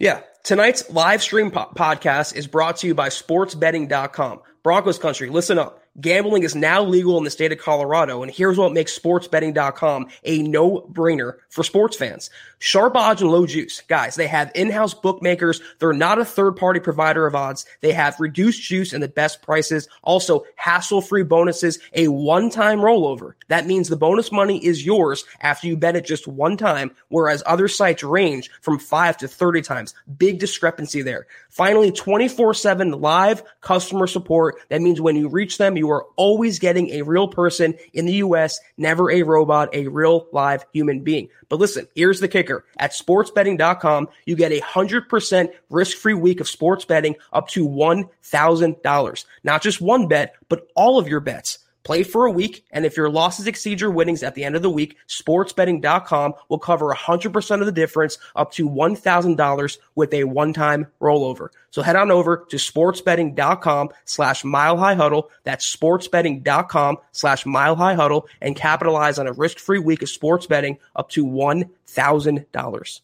Yeah. 0.00 0.22
Tonight's 0.42 0.90
live 0.90 1.22
stream 1.22 1.50
po- 1.50 1.70
podcast 1.76 2.34
is 2.34 2.48
brought 2.48 2.78
to 2.78 2.86
you 2.88 2.94
by 2.94 3.10
sportsbetting.com. 3.10 4.40
Broncos 4.64 4.98
country, 4.98 5.28
listen 5.28 5.58
up. 5.58 5.80
Gambling 6.00 6.44
is 6.44 6.54
now 6.54 6.82
legal 6.82 7.18
in 7.18 7.24
the 7.24 7.30
state 7.30 7.50
of 7.50 7.58
Colorado, 7.58 8.22
and 8.22 8.30
here's 8.30 8.56
what 8.56 8.72
makes 8.72 8.96
sportsbetting.com 8.96 10.08
a 10.24 10.42
no-brainer 10.42 11.34
for 11.48 11.64
sports 11.64 11.96
fans. 11.96 12.30
Sharp 12.60 12.96
odds 12.96 13.22
and 13.22 13.30
low 13.30 13.46
juice. 13.46 13.82
Guys, 13.88 14.14
they 14.16 14.26
have 14.26 14.50
in-house 14.54 14.94
bookmakers. 14.94 15.60
They're 15.78 15.92
not 15.92 16.18
a 16.18 16.24
third-party 16.24 16.80
provider 16.80 17.26
of 17.26 17.34
odds. 17.34 17.66
They 17.80 17.92
have 17.92 18.18
reduced 18.20 18.62
juice 18.62 18.92
and 18.92 19.02
the 19.02 19.08
best 19.08 19.42
prices. 19.42 19.88
Also, 20.02 20.44
hassle-free 20.56 21.24
bonuses, 21.24 21.78
a 21.94 22.08
one-time 22.08 22.78
rollover. 22.78 23.32
That 23.48 23.66
means 23.66 23.88
the 23.88 23.96
bonus 23.96 24.30
money 24.30 24.64
is 24.64 24.84
yours 24.84 25.24
after 25.40 25.66
you 25.66 25.76
bet 25.76 25.96
it 25.96 26.04
just 26.04 26.28
one 26.28 26.56
time, 26.56 26.92
whereas 27.08 27.42
other 27.46 27.68
sites 27.68 28.02
range 28.02 28.50
from 28.60 28.78
5 28.78 29.16
to 29.18 29.28
30 29.28 29.62
times. 29.62 29.94
Big 30.16 30.38
discrepancy 30.38 31.02
there. 31.02 31.26
Finally, 31.48 31.92
24-7 31.92 33.00
live 33.00 33.42
customer 33.60 34.06
support. 34.06 34.56
That 34.68 34.82
means 34.82 35.00
when 35.00 35.16
you 35.16 35.28
reach 35.28 35.58
them, 35.58 35.76
you 35.76 35.87
are 35.90 36.06
always 36.16 36.58
getting 36.58 36.90
a 36.90 37.02
real 37.02 37.28
person 37.28 37.74
in 37.92 38.06
the 38.06 38.14
US, 38.14 38.60
never 38.76 39.10
a 39.10 39.22
robot, 39.22 39.74
a 39.74 39.88
real 39.88 40.26
live 40.32 40.64
human 40.72 41.00
being. 41.00 41.28
But 41.48 41.58
listen, 41.58 41.88
here's 41.94 42.20
the 42.20 42.28
kicker. 42.28 42.64
At 42.78 42.92
sportsbetting.com, 42.92 44.08
you 44.26 44.36
get 44.36 44.52
a 44.52 44.60
100% 44.60 45.52
risk-free 45.70 46.14
week 46.14 46.40
of 46.40 46.48
sports 46.48 46.84
betting 46.84 47.16
up 47.32 47.48
to 47.48 47.68
$1,000. 47.68 49.24
Not 49.44 49.62
just 49.62 49.80
one 49.80 50.08
bet, 50.08 50.34
but 50.48 50.68
all 50.74 50.98
of 50.98 51.08
your 51.08 51.20
bets. 51.20 51.58
Play 51.88 52.02
for 52.02 52.26
a 52.26 52.30
week, 52.30 52.66
and 52.70 52.84
if 52.84 52.98
your 52.98 53.08
losses 53.08 53.46
exceed 53.46 53.80
your 53.80 53.90
winnings 53.90 54.22
at 54.22 54.34
the 54.34 54.44
end 54.44 54.54
of 54.54 54.60
the 54.60 54.68
week, 54.68 54.98
sportsbetting.com 55.08 56.34
will 56.50 56.58
cover 56.58 56.94
100% 56.94 57.60
of 57.60 57.64
the 57.64 57.72
difference 57.72 58.18
up 58.36 58.52
to 58.52 58.68
$1,000 58.68 59.78
with 59.94 60.12
a 60.12 60.24
one-time 60.24 60.88
rollover. 61.00 61.48
So 61.70 61.80
head 61.80 61.96
on 61.96 62.10
over 62.10 62.44
to 62.50 62.56
sportsbetting.com 62.58 63.88
slash 64.04 64.44
mile 64.44 64.76
high 64.76 64.96
huddle. 64.96 65.30
That's 65.44 65.74
sportsbetting.com 65.74 66.98
slash 67.12 67.46
mile 67.46 67.76
high 67.76 67.94
huddle 67.94 68.28
and 68.42 68.54
capitalize 68.54 69.18
on 69.18 69.26
a 69.26 69.32
risk-free 69.32 69.78
week 69.78 70.02
of 70.02 70.10
sports 70.10 70.44
betting 70.44 70.76
up 70.94 71.08
to 71.12 71.24
$1,000. 71.24 73.00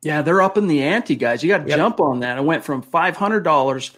Yeah, 0.00 0.22
they're 0.22 0.40
up 0.40 0.56
in 0.56 0.68
the 0.68 0.82
ante, 0.82 1.16
guys. 1.16 1.42
You 1.42 1.50
got 1.50 1.64
to 1.64 1.68
yep. 1.68 1.76
jump 1.76 2.00
on 2.00 2.20
that. 2.20 2.38
It 2.38 2.44
went 2.44 2.64
from 2.64 2.82
$500 2.82 3.90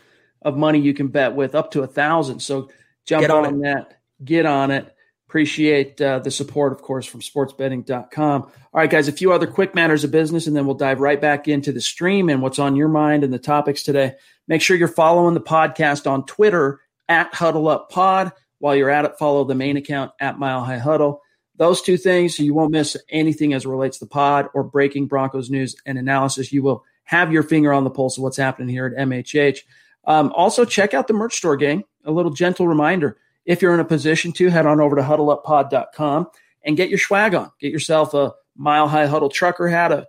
of 0.42 0.56
money 0.56 0.80
you 0.80 0.92
can 0.92 1.06
bet 1.06 1.37
with 1.37 1.54
up 1.54 1.70
to 1.70 1.85
a 1.85 1.87
thousand. 1.87 2.40
So 2.40 2.70
jump 3.04 3.30
on, 3.30 3.47
on 3.47 3.61
that 3.61 4.00
get 4.23 4.47
on 4.47 4.71
it. 4.71 4.94
Appreciate 5.28 6.00
uh, 6.00 6.21
the 6.21 6.30
support, 6.30 6.73
of 6.73 6.83
course, 6.83 7.06
from 7.06 7.21
sportsbetting.com. 7.21 8.42
All 8.42 8.52
right, 8.73 8.90
guys, 8.90 9.09
a 9.09 9.12
few 9.12 9.33
other 9.33 9.47
quick 9.47 9.75
matters 9.75 10.04
of 10.04 10.11
business, 10.11 10.47
and 10.47 10.54
then 10.54 10.66
we'll 10.66 10.76
dive 10.76 11.00
right 11.00 11.21
back 11.21 11.49
into 11.49 11.73
the 11.73 11.80
stream 11.80 12.28
and 12.28 12.40
what's 12.40 12.59
on 12.59 12.76
your 12.76 12.88
mind 12.88 13.25
and 13.25 13.33
the 13.33 13.38
topics 13.38 13.83
today. 13.83 14.14
Make 14.47 14.62
sure 14.62 14.76
you're 14.76 14.87
following 14.87 15.35
the 15.35 15.40
podcast 15.40 16.09
on 16.09 16.26
Twitter 16.26 16.80
at 17.09 17.35
Huddle 17.35 17.68
Up 17.68 17.90
Pod. 17.90 18.33
While 18.59 18.76
you're 18.76 18.90
at 18.90 19.06
it, 19.06 19.18
follow 19.18 19.44
the 19.44 19.54
main 19.54 19.76
account 19.76 20.12
at 20.21 20.38
Mile 20.38 20.62
High 20.62 20.78
Huddle. 20.78 21.21
Those 21.56 21.83
two 21.83 21.97
things, 21.97 22.37
so 22.37 22.42
you 22.42 22.54
won't 22.54 22.71
miss 22.73 22.97
anything 23.09 23.54
as 23.54 23.66
relates 23.66 23.99
to 23.99 24.04
the 24.04 24.11
pod 24.11 24.49
or 24.54 24.62
breaking 24.62 25.06
Broncos 25.06 25.50
news 25.50 25.75
and 25.87 25.99
analysis. 25.99 26.52
You 26.52 26.62
will 26.62 26.85
have 27.04 27.33
your 27.33 27.42
finger 27.42 27.73
on 27.73 27.85
the 27.85 27.90
pulse 27.90 28.18
of 28.18 28.23
what's 28.23 28.37
happening 28.37 28.68
here 28.68 28.87
at 28.87 29.09
MHH. 29.09 29.61
Um, 30.04 30.33
also, 30.33 30.64
check 30.64 30.94
out 30.94 31.09
the 31.09 31.14
merch 31.14 31.37
store, 31.37 31.56
gang. 31.56 31.85
A 32.04 32.12
little 32.12 32.33
gentle 32.33 32.68
reminder 32.68 33.18
if 33.44 33.62
you're 33.62 33.74
in 33.74 33.80
a 33.80 33.84
position 33.84 34.32
to, 34.32 34.48
head 34.48 34.66
on 34.66 34.80
over 34.80 34.96
to 34.96 35.02
huddleuppod.com 35.02 36.28
and 36.64 36.76
get 36.76 36.88
your 36.88 36.98
swag 36.98 37.34
on. 37.34 37.50
Get 37.60 37.72
yourself 37.72 38.14
a 38.14 38.32
mile 38.56 38.88
high 38.88 39.06
huddle 39.06 39.28
trucker 39.28 39.68
hat, 39.68 39.92
a, 39.92 40.06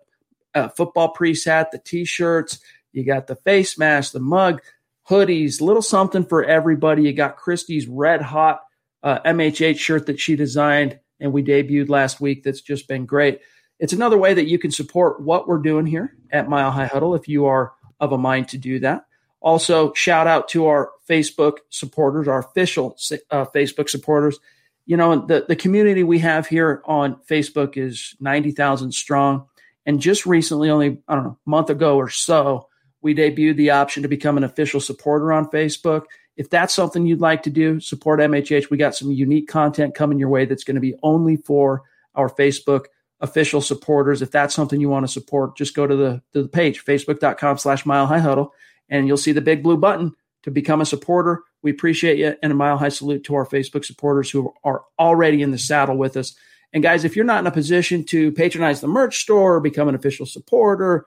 a 0.53 0.69
football 0.69 1.09
priest 1.09 1.45
hat, 1.45 1.71
the 1.71 1.79
t 1.79 2.05
shirts. 2.05 2.59
You 2.91 3.03
got 3.03 3.27
the 3.27 3.35
face 3.35 3.77
mask, 3.77 4.13
the 4.13 4.19
mug, 4.19 4.61
hoodies, 5.09 5.61
little 5.61 5.81
something 5.81 6.25
for 6.25 6.43
everybody. 6.43 7.03
You 7.03 7.13
got 7.13 7.37
Christy's 7.37 7.87
red 7.87 8.21
hot 8.21 8.61
uh, 9.03 9.19
MHH 9.19 9.77
shirt 9.77 10.05
that 10.07 10.19
she 10.19 10.35
designed 10.35 10.99
and 11.19 11.31
we 11.31 11.43
debuted 11.43 11.89
last 11.89 12.19
week. 12.19 12.43
That's 12.43 12.61
just 12.61 12.87
been 12.87 13.05
great. 13.05 13.41
It's 13.79 13.93
another 13.93 14.17
way 14.17 14.33
that 14.33 14.47
you 14.47 14.57
can 14.57 14.71
support 14.71 15.21
what 15.21 15.47
we're 15.47 15.59
doing 15.59 15.85
here 15.85 16.15
at 16.31 16.49
Mile 16.49 16.71
High 16.71 16.87
Huddle 16.87 17.15
if 17.15 17.27
you 17.27 17.45
are 17.45 17.73
of 17.99 18.11
a 18.11 18.17
mind 18.17 18.49
to 18.49 18.57
do 18.57 18.79
that. 18.79 19.04
Also, 19.45 19.93
shout 19.93 20.25
out 20.25 20.47
to 20.49 20.65
our 20.65 20.89
Facebook 21.07 21.57
supporters, 21.69 22.27
our 22.27 22.39
official 22.39 22.97
uh, 23.29 23.45
Facebook 23.45 23.89
supporters. 23.89 24.39
You 24.87 24.97
know, 24.97 25.23
the, 25.23 25.45
the 25.47 25.55
community 25.55 26.01
we 26.03 26.17
have 26.17 26.47
here 26.47 26.81
on 26.85 27.17
Facebook 27.29 27.77
is 27.77 28.15
90,000 28.19 28.91
strong. 28.91 29.45
And 29.85 30.01
just 30.01 30.25
recently, 30.25 30.71
only, 30.71 30.97
I 31.07 31.13
don't 31.13 31.23
know, 31.25 31.37
a 31.45 31.49
month 31.49 31.69
ago 31.69 31.95
or 31.95 32.09
so, 32.09 32.69
we 33.03 33.13
debuted 33.13 33.55
the 33.57 33.69
option 33.69 34.01
to 34.01 34.09
become 34.09 34.35
an 34.35 34.43
official 34.43 34.79
supporter 34.79 35.31
on 35.31 35.51
Facebook. 35.51 36.05
If 36.37 36.49
that's 36.49 36.73
something 36.73 37.05
you'd 37.05 37.21
like 37.21 37.43
to 37.43 37.51
do, 37.51 37.79
support 37.79 38.19
MHH. 38.19 38.71
We 38.71 38.77
got 38.77 38.95
some 38.95 39.11
unique 39.11 39.47
content 39.47 39.93
coming 39.93 40.17
your 40.17 40.29
way 40.29 40.45
that's 40.45 40.63
going 40.63 40.75
to 40.75 40.81
be 40.81 40.95
only 41.03 41.37
for 41.37 41.83
our 42.15 42.29
Facebook 42.29 42.85
official 43.21 43.61
supporters. 43.61 44.23
If 44.23 44.31
that's 44.31 44.55
something 44.55 44.81
you 44.81 44.89
want 44.89 45.05
to 45.05 45.13
support, 45.13 45.55
just 45.55 45.75
go 45.75 45.85
to 45.85 45.95
the, 45.95 46.23
to 46.33 46.41
the 46.41 46.49
page, 46.49 46.83
facebook.com 46.83 47.59
slash 47.59 47.85
mile 47.85 48.07
high 48.07 48.17
huddle, 48.17 48.55
and 48.89 49.07
you'll 49.07 49.17
see 49.17 49.31
the 49.31 49.41
big 49.41 49.63
blue 49.63 49.77
button 49.77 50.13
to 50.43 50.51
become 50.51 50.81
a 50.81 50.85
supporter. 50.85 51.43
We 51.63 51.71
appreciate 51.71 52.17
you 52.17 52.35
and 52.43 52.51
a 52.51 52.55
mile 52.55 52.77
high 52.77 52.89
salute 52.89 53.23
to 53.25 53.35
our 53.35 53.47
Facebook 53.47 53.83
supporters 53.83 54.29
who 54.29 54.53
are 54.63 54.83
already 54.99 55.41
in 55.41 55.51
the 55.51 55.57
saddle 55.57 55.97
with 55.97 56.15
us. 56.17 56.35
And 56.71 56.83
guys, 56.83 57.03
if 57.03 57.15
you're 57.15 57.25
not 57.25 57.39
in 57.39 57.47
a 57.47 57.51
position 57.51 58.03
to 58.05 58.31
patronize 58.33 58.81
the 58.81 58.87
merch 58.87 59.21
store, 59.21 59.59
become 59.59 59.87
an 59.87 59.95
official 59.95 60.25
supporter, 60.25 61.05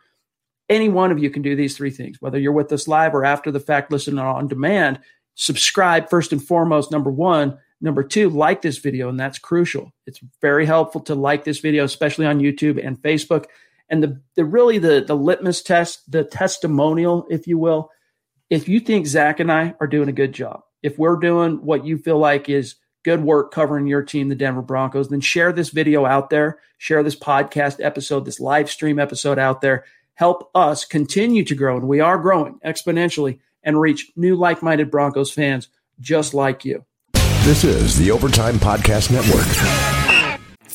any 0.68 0.88
one 0.88 1.10
of 1.10 1.18
you 1.18 1.30
can 1.30 1.42
do 1.42 1.56
these 1.56 1.76
three 1.76 1.90
things, 1.90 2.20
whether 2.20 2.38
you're 2.38 2.52
with 2.52 2.72
us 2.72 2.88
live 2.88 3.14
or 3.14 3.24
after 3.24 3.50
the 3.50 3.60
fact, 3.60 3.92
listening 3.92 4.18
on 4.18 4.48
demand. 4.48 5.00
Subscribe 5.34 6.10
first 6.10 6.32
and 6.32 6.44
foremost, 6.44 6.90
number 6.90 7.10
one. 7.10 7.58
Number 7.80 8.02
two, 8.02 8.28
like 8.28 8.60
this 8.60 8.78
video, 8.78 9.08
and 9.08 9.20
that's 9.20 9.38
crucial. 9.38 9.92
It's 10.04 10.20
very 10.40 10.66
helpful 10.66 11.00
to 11.02 11.14
like 11.14 11.44
this 11.44 11.60
video, 11.60 11.84
especially 11.84 12.26
on 12.26 12.40
YouTube 12.40 12.84
and 12.84 13.00
Facebook. 13.00 13.44
And 13.88 14.02
the, 14.02 14.20
the 14.34 14.44
really 14.44 14.78
the, 14.78 15.02
the 15.06 15.16
litmus 15.16 15.62
test, 15.62 16.10
the 16.10 16.24
testimonial, 16.24 17.26
if 17.30 17.46
you 17.46 17.58
will, 17.58 17.90
if 18.50 18.68
you 18.68 18.80
think 18.80 19.06
Zach 19.06 19.40
and 19.40 19.50
I 19.50 19.74
are 19.80 19.86
doing 19.86 20.08
a 20.08 20.12
good 20.12 20.32
job, 20.32 20.62
if 20.82 20.98
we're 20.98 21.16
doing 21.16 21.64
what 21.64 21.84
you 21.84 21.98
feel 21.98 22.18
like 22.18 22.48
is 22.48 22.76
good 23.04 23.22
work 23.22 23.52
covering 23.52 23.86
your 23.86 24.02
team, 24.02 24.28
the 24.28 24.34
Denver 24.34 24.62
Broncos, 24.62 25.08
then 25.08 25.20
share 25.20 25.52
this 25.52 25.70
video 25.70 26.04
out 26.04 26.30
there, 26.30 26.58
share 26.78 27.02
this 27.02 27.16
podcast 27.16 27.82
episode, 27.82 28.24
this 28.24 28.40
live 28.40 28.70
stream 28.70 28.98
episode 28.98 29.38
out 29.38 29.60
there. 29.60 29.84
Help 30.14 30.50
us 30.54 30.84
continue 30.84 31.44
to 31.44 31.54
grow, 31.54 31.76
and 31.76 31.86
we 31.86 32.00
are 32.00 32.18
growing 32.18 32.58
exponentially 32.64 33.38
and 33.62 33.80
reach 33.80 34.10
new 34.16 34.34
like 34.34 34.62
minded 34.62 34.90
Broncos 34.90 35.32
fans 35.32 35.68
just 36.00 36.34
like 36.34 36.64
you. 36.64 36.84
This 37.44 37.64
is 37.64 37.96
the 37.98 38.10
Overtime 38.10 38.56
Podcast 38.56 39.10
Network. 39.10 39.97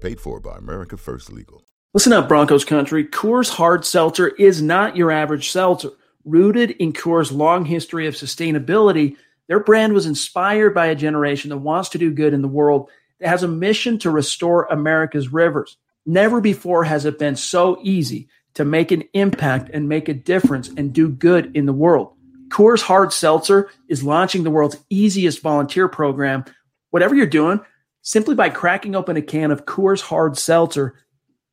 Paid 0.00 0.20
for 0.20 0.40
by 0.40 0.56
America 0.56 0.96
First 0.96 1.32
Legal. 1.32 1.62
Listen 1.94 2.12
up, 2.12 2.28
Broncos 2.28 2.64
country. 2.64 3.06
Coors 3.06 3.48
Hard 3.48 3.84
Seltzer 3.84 4.28
is 4.28 4.60
not 4.60 4.96
your 4.96 5.10
average 5.10 5.50
seltzer. 5.50 5.90
Rooted 6.24 6.72
in 6.72 6.92
Coors' 6.92 7.32
long 7.32 7.64
history 7.64 8.06
of 8.06 8.14
sustainability, 8.14 9.16
their 9.48 9.60
brand 9.60 9.94
was 9.94 10.06
inspired 10.06 10.74
by 10.74 10.86
a 10.86 10.94
generation 10.94 11.50
that 11.50 11.58
wants 11.58 11.88
to 11.90 11.98
do 11.98 12.12
good 12.12 12.34
in 12.34 12.42
the 12.42 12.48
world, 12.48 12.90
that 13.20 13.28
has 13.28 13.42
a 13.42 13.48
mission 13.48 13.98
to 14.00 14.10
restore 14.10 14.64
America's 14.64 15.32
rivers. 15.32 15.78
Never 16.04 16.40
before 16.40 16.84
has 16.84 17.04
it 17.04 17.18
been 17.18 17.36
so 17.36 17.78
easy 17.82 18.28
to 18.54 18.64
make 18.64 18.90
an 18.90 19.04
impact 19.12 19.70
and 19.72 19.88
make 19.88 20.08
a 20.08 20.14
difference 20.14 20.68
and 20.68 20.92
do 20.92 21.08
good 21.08 21.56
in 21.56 21.66
the 21.66 21.72
world. 21.72 22.12
Coors 22.48 22.82
Hard 22.82 23.12
Seltzer 23.12 23.70
is 23.88 24.04
launching 24.04 24.42
the 24.42 24.50
world's 24.50 24.78
easiest 24.90 25.42
volunteer 25.42 25.88
program. 25.88 26.44
Whatever 26.90 27.14
you're 27.14 27.26
doing, 27.26 27.60
simply 28.06 28.36
by 28.36 28.48
cracking 28.48 28.94
open 28.94 29.16
a 29.16 29.22
can 29.22 29.50
of 29.50 29.66
Coors 29.66 30.00
Hard 30.00 30.38
Seltzer, 30.38 30.94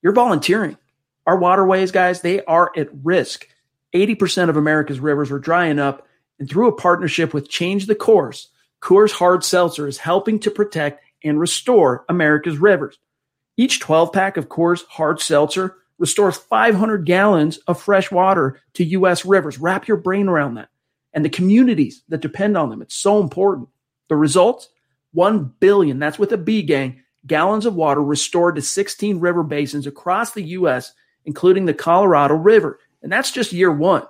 you're 0.03 0.13
volunteering. 0.13 0.77
Our 1.25 1.35
waterways, 1.35 1.91
guys, 1.91 2.21
they 2.21 2.45
are 2.45 2.71
at 2.77 2.89
risk. 3.03 3.47
80% 3.95 4.49
of 4.49 4.55
America's 4.55 4.99
rivers 4.99 5.31
are 5.31 5.39
drying 5.39 5.79
up, 5.79 6.07
and 6.37 6.47
through 6.47 6.67
a 6.67 6.75
partnership 6.75 7.33
with 7.33 7.49
Change 7.49 7.87
the 7.87 7.95
Course, 7.95 8.49
Coors 8.83 9.11
Hard 9.11 9.43
Seltzer 9.43 9.87
is 9.87 9.97
helping 9.97 10.37
to 10.41 10.51
protect 10.51 11.03
and 11.23 11.39
restore 11.39 12.05
America's 12.07 12.59
rivers. 12.59 12.99
Each 13.57 13.79
12 13.79 14.13
pack 14.13 14.37
of 14.37 14.47
Coors 14.47 14.83
Hard 14.87 15.19
Seltzer 15.19 15.77
restores 15.97 16.37
500 16.37 17.03
gallons 17.03 17.57
of 17.67 17.81
fresh 17.81 18.11
water 18.11 18.61
to 18.75 18.83
U.S. 18.83 19.25
rivers. 19.25 19.57
Wrap 19.57 19.87
your 19.87 19.97
brain 19.97 20.27
around 20.27 20.55
that 20.55 20.69
and 21.13 21.25
the 21.25 21.29
communities 21.29 22.03
that 22.09 22.21
depend 22.21 22.57
on 22.57 22.69
them. 22.69 22.83
It's 22.83 22.95
so 22.95 23.19
important. 23.21 23.69
The 24.09 24.15
results 24.15 24.69
1 25.13 25.53
billion, 25.59 25.99
that's 25.99 26.19
with 26.19 26.31
a 26.31 26.37
B 26.37 26.61
gang, 26.61 27.01
gallons 27.25 27.65
of 27.65 27.75
water 27.75 28.03
restored 28.03 28.55
to 28.55 28.61
16 28.61 29.19
river 29.19 29.43
basins 29.43 29.87
across 29.87 30.31
the 30.31 30.43
U.S., 30.43 30.93
including 31.25 31.65
the 31.65 31.73
Colorado 31.73 32.35
River. 32.35 32.79
And 33.01 33.11
that's 33.11 33.31
just 33.31 33.53
year 33.53 33.71
one. 33.71 34.03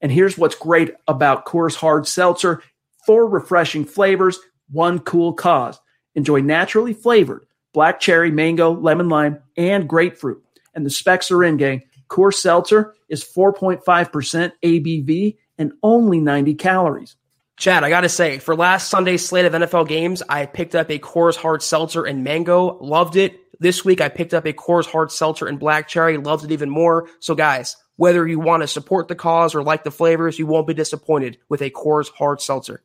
And 0.00 0.10
here's 0.12 0.38
what's 0.38 0.54
great 0.54 0.94
about 1.08 1.46
Coors 1.46 1.74
Hard 1.74 2.06
Seltzer 2.06 2.62
four 3.06 3.28
refreshing 3.28 3.84
flavors, 3.84 4.38
one 4.70 4.98
cool 4.98 5.32
cause. 5.32 5.78
Enjoy 6.14 6.40
naturally 6.40 6.92
flavored 6.92 7.46
black 7.72 8.00
cherry, 8.00 8.30
mango, 8.30 8.72
lemon 8.72 9.10
lime, 9.10 9.38
and 9.58 9.86
grapefruit. 9.86 10.42
And 10.74 10.86
the 10.86 10.90
specs 10.90 11.30
are 11.30 11.44
in, 11.44 11.58
gang. 11.58 11.82
Coors 12.08 12.36
Seltzer 12.36 12.94
is 13.10 13.22
4.5% 13.22 14.52
ABV 14.64 15.36
and 15.58 15.72
only 15.82 16.18
90 16.18 16.54
calories. 16.54 17.16
Chad, 17.56 17.84
I 17.84 17.88
got 17.88 18.02
to 18.02 18.08
say, 18.10 18.38
for 18.38 18.54
last 18.54 18.90
Sunday's 18.90 19.26
slate 19.26 19.46
of 19.46 19.54
NFL 19.54 19.88
games, 19.88 20.22
I 20.28 20.44
picked 20.44 20.74
up 20.74 20.90
a 20.90 20.98
Coors 20.98 21.36
Hard 21.36 21.62
Seltzer 21.62 22.04
and 22.04 22.22
Mango. 22.22 22.76
Loved 22.82 23.16
it. 23.16 23.40
This 23.58 23.82
week, 23.82 24.02
I 24.02 24.10
picked 24.10 24.34
up 24.34 24.44
a 24.44 24.52
Coors 24.52 24.84
Hard 24.84 25.10
Seltzer 25.10 25.46
and 25.46 25.58
Black 25.58 25.88
Cherry. 25.88 26.18
Loved 26.18 26.44
it 26.44 26.52
even 26.52 26.68
more. 26.68 27.08
So, 27.18 27.34
guys, 27.34 27.74
whether 27.96 28.28
you 28.28 28.38
want 28.38 28.62
to 28.62 28.66
support 28.66 29.08
the 29.08 29.14
cause 29.14 29.54
or 29.54 29.62
like 29.62 29.84
the 29.84 29.90
flavors, 29.90 30.38
you 30.38 30.46
won't 30.46 30.66
be 30.66 30.74
disappointed 30.74 31.38
with 31.48 31.62
a 31.62 31.70
Coors 31.70 32.10
Hard 32.10 32.42
Seltzer. 32.42 32.82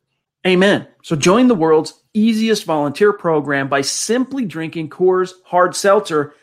Amen. 0.48 0.88
So, 1.04 1.18
join 1.18 1.50
the 1.50 1.56
world's 1.56 2.02
easiest 2.14 2.64
volunteer 2.64 3.12
program 3.12 3.68
by 3.68 3.82
simply 3.82 4.46
drinking 4.46 4.90
Coors 4.90 5.34
Hard 5.44 5.76
Seltzer. 5.76 6.34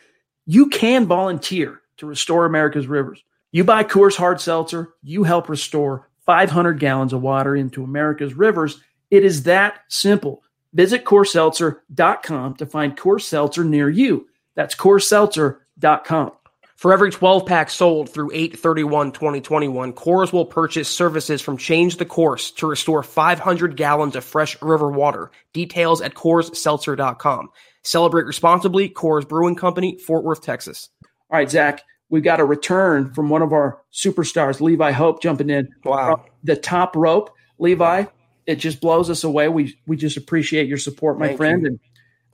You 0.45 0.69
can 0.69 1.07
volunteer 1.07 1.81
to 1.97 2.05
restore 2.05 2.45
America's 2.45 2.85
rivers. 2.85 3.23
You 3.51 3.63
buy 3.63 3.83
Coors 3.83 4.15
Hard 4.15 4.39
Seltzer, 4.39 4.93
you 5.01 5.23
help 5.23 5.49
restore 5.49 6.08
500 6.29 6.79
gallons 6.79 7.11
of 7.11 7.23
water 7.23 7.55
into 7.55 7.83
America's 7.83 8.35
rivers. 8.35 8.79
It 9.09 9.25
is 9.25 9.43
that 9.43 9.79
simple. 9.87 10.43
Visit 10.73 11.03
CoorsSeltzer.com 11.03 12.55
to 12.57 12.65
find 12.67 12.95
Coors 12.95 13.23
Seltzer 13.23 13.63
near 13.63 13.89
you. 13.89 14.27
That's 14.53 14.75
CoorsSeltzer.com. 14.75 16.31
For 16.75 16.93
every 16.93 17.09
12 17.09 17.47
pack 17.47 17.71
sold 17.71 18.13
through 18.13 18.29
831 18.31 19.11
2021, 19.11 19.93
Coors 19.93 20.31
will 20.31 20.45
purchase 20.45 20.87
services 20.87 21.41
from 21.41 21.57
Change 21.57 21.97
the 21.97 22.05
Course 22.05 22.51
to 22.51 22.67
restore 22.67 23.01
500 23.01 23.75
gallons 23.75 24.15
of 24.15 24.23
fresh 24.23 24.61
river 24.61 24.91
water. 24.91 25.31
Details 25.53 25.99
at 25.99 26.13
CoorsSeltzer.com. 26.13 27.49
Celebrate 27.81 28.27
responsibly. 28.27 28.87
Coors 28.87 29.27
Brewing 29.27 29.55
Company, 29.55 29.97
Fort 29.97 30.23
Worth, 30.23 30.43
Texas. 30.43 30.89
All 31.31 31.39
right, 31.39 31.49
Zach, 31.49 31.81
we 32.09 32.21
got 32.21 32.39
a 32.39 32.45
return 32.45 33.13
from 33.13 33.29
one 33.29 33.41
of 33.41 33.53
our 33.53 33.81
superstars, 33.93 34.61
Levi 34.61 34.91
Hope, 34.91 35.21
jumping 35.21 35.49
in. 35.49 35.69
Wow. 35.83 36.25
The 36.43 36.55
top 36.55 36.95
rope. 36.95 37.31
Levi, 37.59 38.05
it 38.45 38.55
just 38.55 38.79
blows 38.79 39.09
us 39.09 39.23
away. 39.23 39.49
We 39.49 39.77
we 39.85 39.97
just 39.97 40.17
appreciate 40.17 40.67
your 40.67 40.77
support, 40.77 41.19
my 41.19 41.27
Thank 41.27 41.37
friend. 41.37 41.61
You. 41.61 41.67
And 41.67 41.79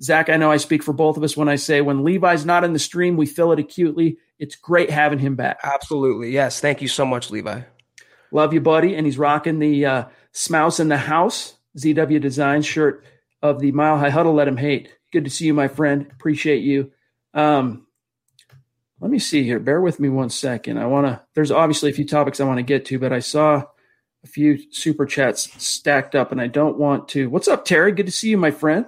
Zach, 0.02 0.30
I 0.30 0.38
know 0.38 0.52
I 0.52 0.58
speak 0.58 0.84
for 0.84 0.94
both 0.94 1.18
of 1.18 1.24
us 1.24 1.36
when 1.36 1.50
I 1.50 1.56
say 1.56 1.82
when 1.82 2.04
Levi's 2.04 2.46
not 2.46 2.64
in 2.64 2.74
the 2.74 2.80
stream, 2.80 3.18
we 3.18 3.26
feel 3.26 3.52
it 3.52 3.60
acutely. 3.60 4.18
It's 4.38 4.56
great 4.56 4.90
having 4.90 5.20
him 5.20 5.36
back. 5.36 5.60
Absolutely. 5.64 6.32
Yes. 6.32 6.60
Thank 6.60 6.82
you 6.82 6.88
so 6.88 7.06
much, 7.06 7.32
Levi. 7.32 7.62
Love 8.32 8.54
you, 8.54 8.62
buddy. 8.62 8.96
And 8.96 9.06
he's 9.06 9.18
rocking 9.18 9.60
the 9.60 9.86
uh, 9.86 10.06
Smouse 10.34 10.80
in 10.80 10.90
the 10.90 10.98
House 10.98 11.56
ZW 11.78 12.20
Design 12.22 12.62
shirt 12.62 13.06
of 13.42 13.60
the 13.60 13.72
Mile 13.72 13.98
High 13.98 14.10
Huddle. 14.10 14.34
Let 14.34 14.48
him 14.48 14.58
hate. 14.58 14.90
Good 15.12 15.24
to 15.24 15.30
see 15.30 15.46
you, 15.46 15.54
my 15.54 15.68
friend. 15.68 16.08
Appreciate 16.12 16.64
you. 16.64 16.92
Um, 17.34 17.85
let 19.00 19.12
me 19.12 19.20
see 19.20 19.44
here. 19.44 19.60
Bear 19.60 19.82
with 19.82 20.00
me 20.00 20.10
one 20.10 20.30
second. 20.30 20.78
I 20.78 20.86
want 20.86 21.08
to, 21.08 21.22
there's 21.34 21.52
obviously 21.52 21.90
a 21.90 21.94
few 21.94 22.06
topics 22.06 22.40
I 22.40 22.46
want 22.46 22.58
to 22.58 22.64
get 22.64 22.86
to, 22.86 23.00
but 23.00 23.14
I 23.14 23.20
saw 23.20 23.64
a 24.24 24.28
few 24.28 24.60
super 24.72 25.06
chats 25.06 25.52
stacked 25.64 26.16
up 26.16 26.32
and 26.32 26.42
I 26.42 26.48
don't 26.48 26.78
want 26.78 27.10
to. 27.10 27.30
What's 27.30 27.48
up, 27.48 27.66
Terry? 27.66 27.92
Good 27.92 28.06
to 28.06 28.12
see 28.12 28.30
you, 28.30 28.38
my 28.38 28.52
friend 28.52 28.86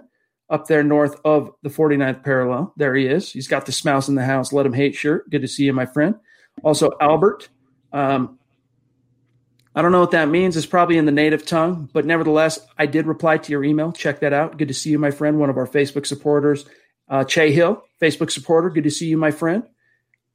up 0.49 0.67
there 0.67 0.83
north 0.83 1.19
of 1.25 1.51
the 1.61 1.69
49th 1.69 2.23
parallel. 2.23 2.73
There 2.77 2.95
he 2.95 3.05
is. 3.05 3.31
He's 3.31 3.47
got 3.47 3.65
the 3.65 3.71
smouse 3.71 4.07
in 4.07 4.15
the 4.15 4.25
house. 4.25 4.53
Let 4.53 4.65
him 4.65 4.73
hate 4.73 4.95
shirt. 4.95 5.29
Good 5.29 5.41
to 5.41 5.47
see 5.47 5.63
you, 5.65 5.73
my 5.73 5.85
friend. 5.85 6.15
Also, 6.63 6.91
Albert. 7.01 7.49
Um, 7.91 8.39
I 9.75 9.81
don't 9.81 9.91
know 9.91 9.99
what 9.99 10.11
that 10.11 10.29
means. 10.29 10.57
It's 10.57 10.65
probably 10.65 10.97
in 10.97 11.05
the 11.05 11.11
native 11.11 11.45
tongue, 11.45 11.89
but 11.93 12.05
nevertheless, 12.05 12.59
I 12.77 12.87
did 12.87 13.05
reply 13.05 13.37
to 13.37 13.51
your 13.51 13.63
email. 13.63 13.91
Check 13.91 14.21
that 14.21 14.33
out. 14.33 14.57
Good 14.57 14.69
to 14.69 14.73
see 14.73 14.89
you, 14.89 14.97
my 14.97 15.11
friend. 15.11 15.39
One 15.39 15.49
of 15.49 15.57
our 15.57 15.67
Facebook 15.67 16.05
supporters. 16.05 16.65
Uh, 17.09 17.23
Che 17.23 17.51
Hill, 17.51 17.83
Facebook 18.01 18.31
supporter. 18.31 18.69
Good 18.69 18.85
to 18.85 18.91
see 18.91 19.07
you, 19.07 19.17
my 19.17 19.31
friend, 19.31 19.63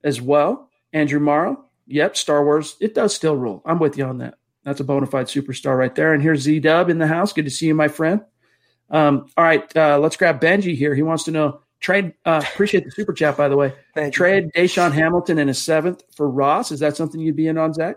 as 0.05 0.21
well. 0.21 0.69
Andrew 0.93 1.21
Morrow. 1.21 1.65
Yep, 1.87 2.17
Star 2.17 2.45
Wars. 2.45 2.77
It 2.81 2.95
does 2.95 3.15
still 3.15 3.37
rule. 3.37 3.63
I'm 3.65 3.79
with 3.79 3.99
you 3.99 4.05
on 4.05 4.19
that. 4.19 4.35
That's 4.65 4.81
a 4.81 4.85
bona 4.85 5.07
fide 5.07 5.27
superstar 5.27 5.77
right 5.77 5.95
there. 5.95 6.15
And 6.15 6.23
here's 6.23 6.43
Z 6.43 6.61
Dub 6.61 6.89
in 6.89 6.99
the 6.99 7.07
house. 7.07 7.33
Good 7.33 7.45
to 7.45 7.51
see 7.51 7.67
you, 7.67 7.75
my 7.75 7.89
friend. 7.89 8.23
Um, 8.91 9.27
all 9.37 9.45
right, 9.45 9.77
uh, 9.77 9.99
let's 9.99 10.17
grab 10.17 10.41
Benji 10.41 10.77
here. 10.77 10.95
He 10.95 11.03
wants 11.03 11.25
to 11.25 11.31
know 11.31 11.61
trade. 11.81 12.15
Uh, 12.25 12.43
appreciate 12.53 12.85
the 12.85 12.91
super 12.91 13.13
chat, 13.13 13.37
by 13.37 13.49
the 13.49 13.57
way. 13.57 13.75
Thank 13.95 14.15
trade 14.15 14.51
you. 14.55 14.63
DaeSean 14.63 14.93
Hamilton 14.93 15.39
in 15.39 15.49
a 15.49 15.55
seventh 15.55 16.03
for 16.15 16.29
Ross. 16.29 16.71
Is 16.71 16.81
that 16.81 16.97
something 16.97 17.21
you'd 17.21 17.37
be 17.37 17.49
in 17.49 17.59
on, 17.59 17.75
Zach? 17.75 17.97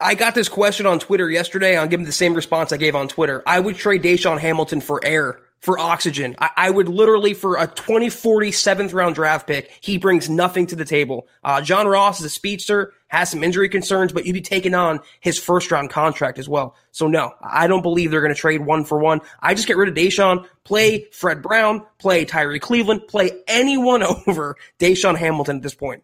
I 0.00 0.14
got 0.16 0.34
this 0.34 0.48
question 0.48 0.84
on 0.84 0.98
Twitter 0.98 1.30
yesterday. 1.30 1.76
I'll 1.76 1.86
give 1.86 2.00
him 2.00 2.06
the 2.06 2.12
same 2.12 2.34
response 2.34 2.72
I 2.72 2.76
gave 2.76 2.96
on 2.96 3.06
Twitter. 3.08 3.42
I 3.46 3.60
would 3.60 3.76
trade 3.76 4.02
DaeSean 4.02 4.38
Hamilton 4.38 4.80
for 4.80 5.02
air 5.04 5.40
for 5.62 5.78
oxygen. 5.78 6.34
I, 6.40 6.50
I, 6.56 6.70
would 6.70 6.88
literally, 6.88 7.34
for 7.34 7.56
a 7.56 7.68
2040 7.68 8.50
seventh 8.50 8.92
round 8.92 9.14
draft 9.14 9.46
pick, 9.46 9.70
he 9.80 9.96
brings 9.96 10.28
nothing 10.28 10.66
to 10.66 10.76
the 10.76 10.84
table. 10.84 11.28
Uh, 11.42 11.62
John 11.62 11.86
Ross 11.86 12.18
is 12.18 12.26
a 12.26 12.30
speedster, 12.30 12.92
has 13.06 13.30
some 13.30 13.44
injury 13.44 13.68
concerns, 13.68 14.12
but 14.12 14.26
you'd 14.26 14.32
be 14.32 14.40
taking 14.40 14.74
on 14.74 15.00
his 15.20 15.38
first 15.38 15.70
round 15.70 15.88
contract 15.88 16.40
as 16.40 16.48
well. 16.48 16.74
So 16.90 17.06
no, 17.06 17.32
I 17.40 17.68
don't 17.68 17.82
believe 17.82 18.10
they're 18.10 18.20
going 18.20 18.34
to 18.34 18.40
trade 18.40 18.66
one 18.66 18.84
for 18.84 18.98
one. 18.98 19.20
I 19.40 19.54
just 19.54 19.68
get 19.68 19.76
rid 19.76 19.88
of 19.88 19.94
DaeSean, 19.94 20.46
play 20.64 21.06
Fred 21.12 21.40
Brown, 21.40 21.86
play 21.98 22.24
Tyrie 22.24 22.60
Cleveland, 22.60 23.06
play 23.06 23.30
anyone 23.46 24.02
over 24.26 24.56
DaeSean 24.80 25.16
Hamilton 25.16 25.56
at 25.56 25.62
this 25.62 25.74
point. 25.74 26.02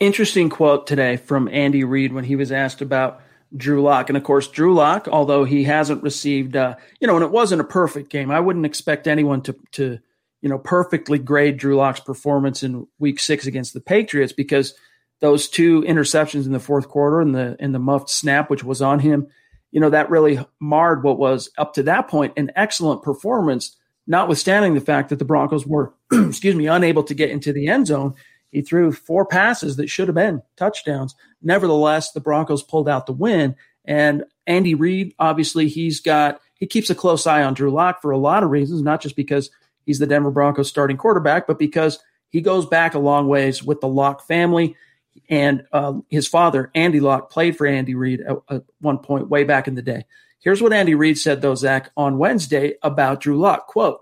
Interesting 0.00 0.48
quote 0.48 0.86
today 0.86 1.16
from 1.16 1.48
Andy 1.48 1.84
Reid 1.84 2.14
when 2.14 2.24
he 2.24 2.34
was 2.34 2.50
asked 2.50 2.80
about 2.80 3.20
Drew 3.56 3.82
Lock. 3.82 4.08
And 4.08 4.16
of 4.16 4.24
course, 4.24 4.48
Drew 4.48 4.74
Lock, 4.74 5.08
although 5.08 5.44
he 5.44 5.64
hasn't 5.64 6.02
received, 6.02 6.56
uh, 6.56 6.76
you 7.00 7.06
know, 7.06 7.16
and 7.16 7.24
it 7.24 7.30
wasn't 7.30 7.60
a 7.60 7.64
perfect 7.64 8.10
game, 8.10 8.30
I 8.30 8.40
wouldn't 8.40 8.66
expect 8.66 9.06
anyone 9.06 9.42
to, 9.42 9.56
to, 9.72 9.98
you 10.40 10.48
know, 10.48 10.58
perfectly 10.58 11.18
grade 11.18 11.56
Drew 11.56 11.76
Lock's 11.76 12.00
performance 12.00 12.62
in 12.62 12.86
week 12.98 13.20
six 13.20 13.46
against 13.46 13.74
the 13.74 13.80
Patriots 13.80 14.32
because 14.32 14.74
those 15.20 15.48
two 15.48 15.82
interceptions 15.82 16.46
in 16.46 16.52
the 16.52 16.60
fourth 16.60 16.88
quarter 16.88 17.20
and 17.20 17.34
the, 17.34 17.56
and 17.60 17.74
the 17.74 17.78
muffed 17.78 18.10
snap, 18.10 18.50
which 18.50 18.64
was 18.64 18.82
on 18.82 18.98
him, 18.98 19.28
you 19.70 19.80
know, 19.80 19.90
that 19.90 20.10
really 20.10 20.44
marred 20.60 21.02
what 21.02 21.18
was 21.18 21.50
up 21.58 21.74
to 21.74 21.82
that 21.84 22.08
point 22.08 22.34
an 22.36 22.50
excellent 22.56 23.02
performance, 23.02 23.76
notwithstanding 24.06 24.74
the 24.74 24.80
fact 24.80 25.08
that 25.08 25.18
the 25.18 25.24
Broncos 25.24 25.66
were, 25.66 25.94
excuse 26.12 26.54
me, 26.54 26.66
unable 26.66 27.02
to 27.04 27.14
get 27.14 27.30
into 27.30 27.52
the 27.52 27.68
end 27.68 27.86
zone. 27.86 28.14
He 28.52 28.60
threw 28.60 28.92
four 28.92 29.24
passes 29.24 29.76
that 29.76 29.88
should 29.88 30.08
have 30.08 30.14
been 30.14 30.42
touchdowns. 30.56 31.14
Nevertheless, 31.42 32.12
the 32.12 32.20
Broncos 32.20 32.62
pulled 32.62 32.88
out 32.88 33.06
the 33.06 33.12
win. 33.12 33.56
And 33.84 34.24
Andy 34.46 34.74
Reid, 34.74 35.14
obviously, 35.18 35.68
he's 35.68 36.00
got 36.00 36.40
he 36.54 36.66
keeps 36.66 36.90
a 36.90 36.94
close 36.94 37.26
eye 37.26 37.42
on 37.42 37.54
Drew 37.54 37.72
Lock 37.72 38.00
for 38.00 38.12
a 38.12 38.18
lot 38.18 38.44
of 38.44 38.50
reasons, 38.50 38.82
not 38.82 39.00
just 39.00 39.16
because 39.16 39.50
he's 39.84 39.98
the 39.98 40.06
Denver 40.06 40.30
Broncos 40.30 40.68
starting 40.68 40.96
quarterback, 40.96 41.46
but 41.46 41.58
because 41.58 41.98
he 42.28 42.40
goes 42.40 42.66
back 42.66 42.94
a 42.94 43.00
long 43.00 43.26
ways 43.26 43.64
with 43.64 43.80
the 43.80 43.88
Lock 43.88 44.24
family. 44.26 44.76
And 45.28 45.64
uh, 45.72 45.94
his 46.08 46.28
father, 46.28 46.70
Andy 46.74 47.00
Lock, 47.00 47.30
played 47.30 47.56
for 47.56 47.66
Andy 47.66 47.94
Reid 47.94 48.20
at, 48.20 48.36
at, 48.48 48.62
one 48.80 48.98
point 48.98 49.28
way 49.28 49.44
back 49.44 49.66
in 49.66 49.74
the 49.74 49.82
day. 49.82 50.04
Here's 50.40 50.62
what 50.62 50.72
Andy 50.72 50.94
Reid 50.94 51.18
said, 51.18 51.42
though, 51.42 51.54
Zach, 51.54 51.90
on 51.96 52.18
Wednesday 52.18 52.74
about 52.82 53.20
Drew 53.20 53.38
Lock. 53.38 53.66
Quote, 53.66 54.00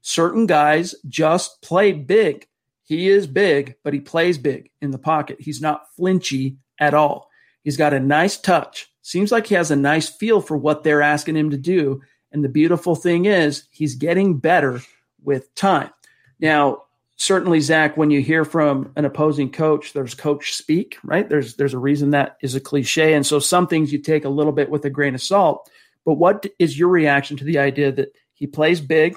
certain 0.00 0.46
guys 0.46 0.94
just 1.08 1.62
play 1.62 1.92
big. 1.92 2.46
He 2.84 3.08
is 3.08 3.26
big, 3.26 3.76
but 3.82 3.94
he 3.94 4.00
plays 4.00 4.38
big 4.38 4.70
in 4.80 4.90
the 4.90 4.98
pocket. 4.98 5.38
He's 5.40 5.60
not 5.60 5.86
flinchy 5.96 6.58
at 6.78 6.94
all. 6.94 7.30
He's 7.62 7.78
got 7.78 7.94
a 7.94 8.00
nice 8.00 8.36
touch. 8.36 8.90
Seems 9.02 9.32
like 9.32 9.46
he 9.46 9.54
has 9.54 9.70
a 9.70 9.76
nice 9.76 10.08
feel 10.08 10.40
for 10.40 10.56
what 10.56 10.84
they're 10.84 11.02
asking 11.02 11.36
him 11.36 11.50
to 11.50 11.56
do. 11.56 12.02
And 12.30 12.44
the 12.44 12.48
beautiful 12.48 12.94
thing 12.94 13.24
is, 13.24 13.64
he's 13.70 13.94
getting 13.94 14.38
better 14.38 14.82
with 15.22 15.54
time. 15.54 15.90
Now, 16.38 16.82
certainly, 17.16 17.60
Zach, 17.60 17.96
when 17.96 18.10
you 18.10 18.20
hear 18.20 18.44
from 18.44 18.92
an 18.96 19.04
opposing 19.04 19.50
coach, 19.50 19.92
there's 19.92 20.14
coach 20.14 20.52
speak, 20.54 20.98
right? 21.04 21.28
There's 21.28 21.54
there's 21.56 21.74
a 21.74 21.78
reason 21.78 22.10
that 22.10 22.36
is 22.42 22.54
a 22.54 22.60
cliche, 22.60 23.14
and 23.14 23.24
so 23.24 23.38
some 23.38 23.66
things 23.66 23.92
you 23.92 23.98
take 23.98 24.24
a 24.24 24.30
little 24.30 24.52
bit 24.52 24.68
with 24.68 24.84
a 24.84 24.90
grain 24.90 25.14
of 25.14 25.22
salt. 25.22 25.70
But 26.04 26.14
what 26.14 26.44
is 26.58 26.78
your 26.78 26.88
reaction 26.88 27.36
to 27.38 27.44
the 27.44 27.58
idea 27.58 27.92
that 27.92 28.14
he 28.34 28.46
plays 28.46 28.80
big, 28.80 29.16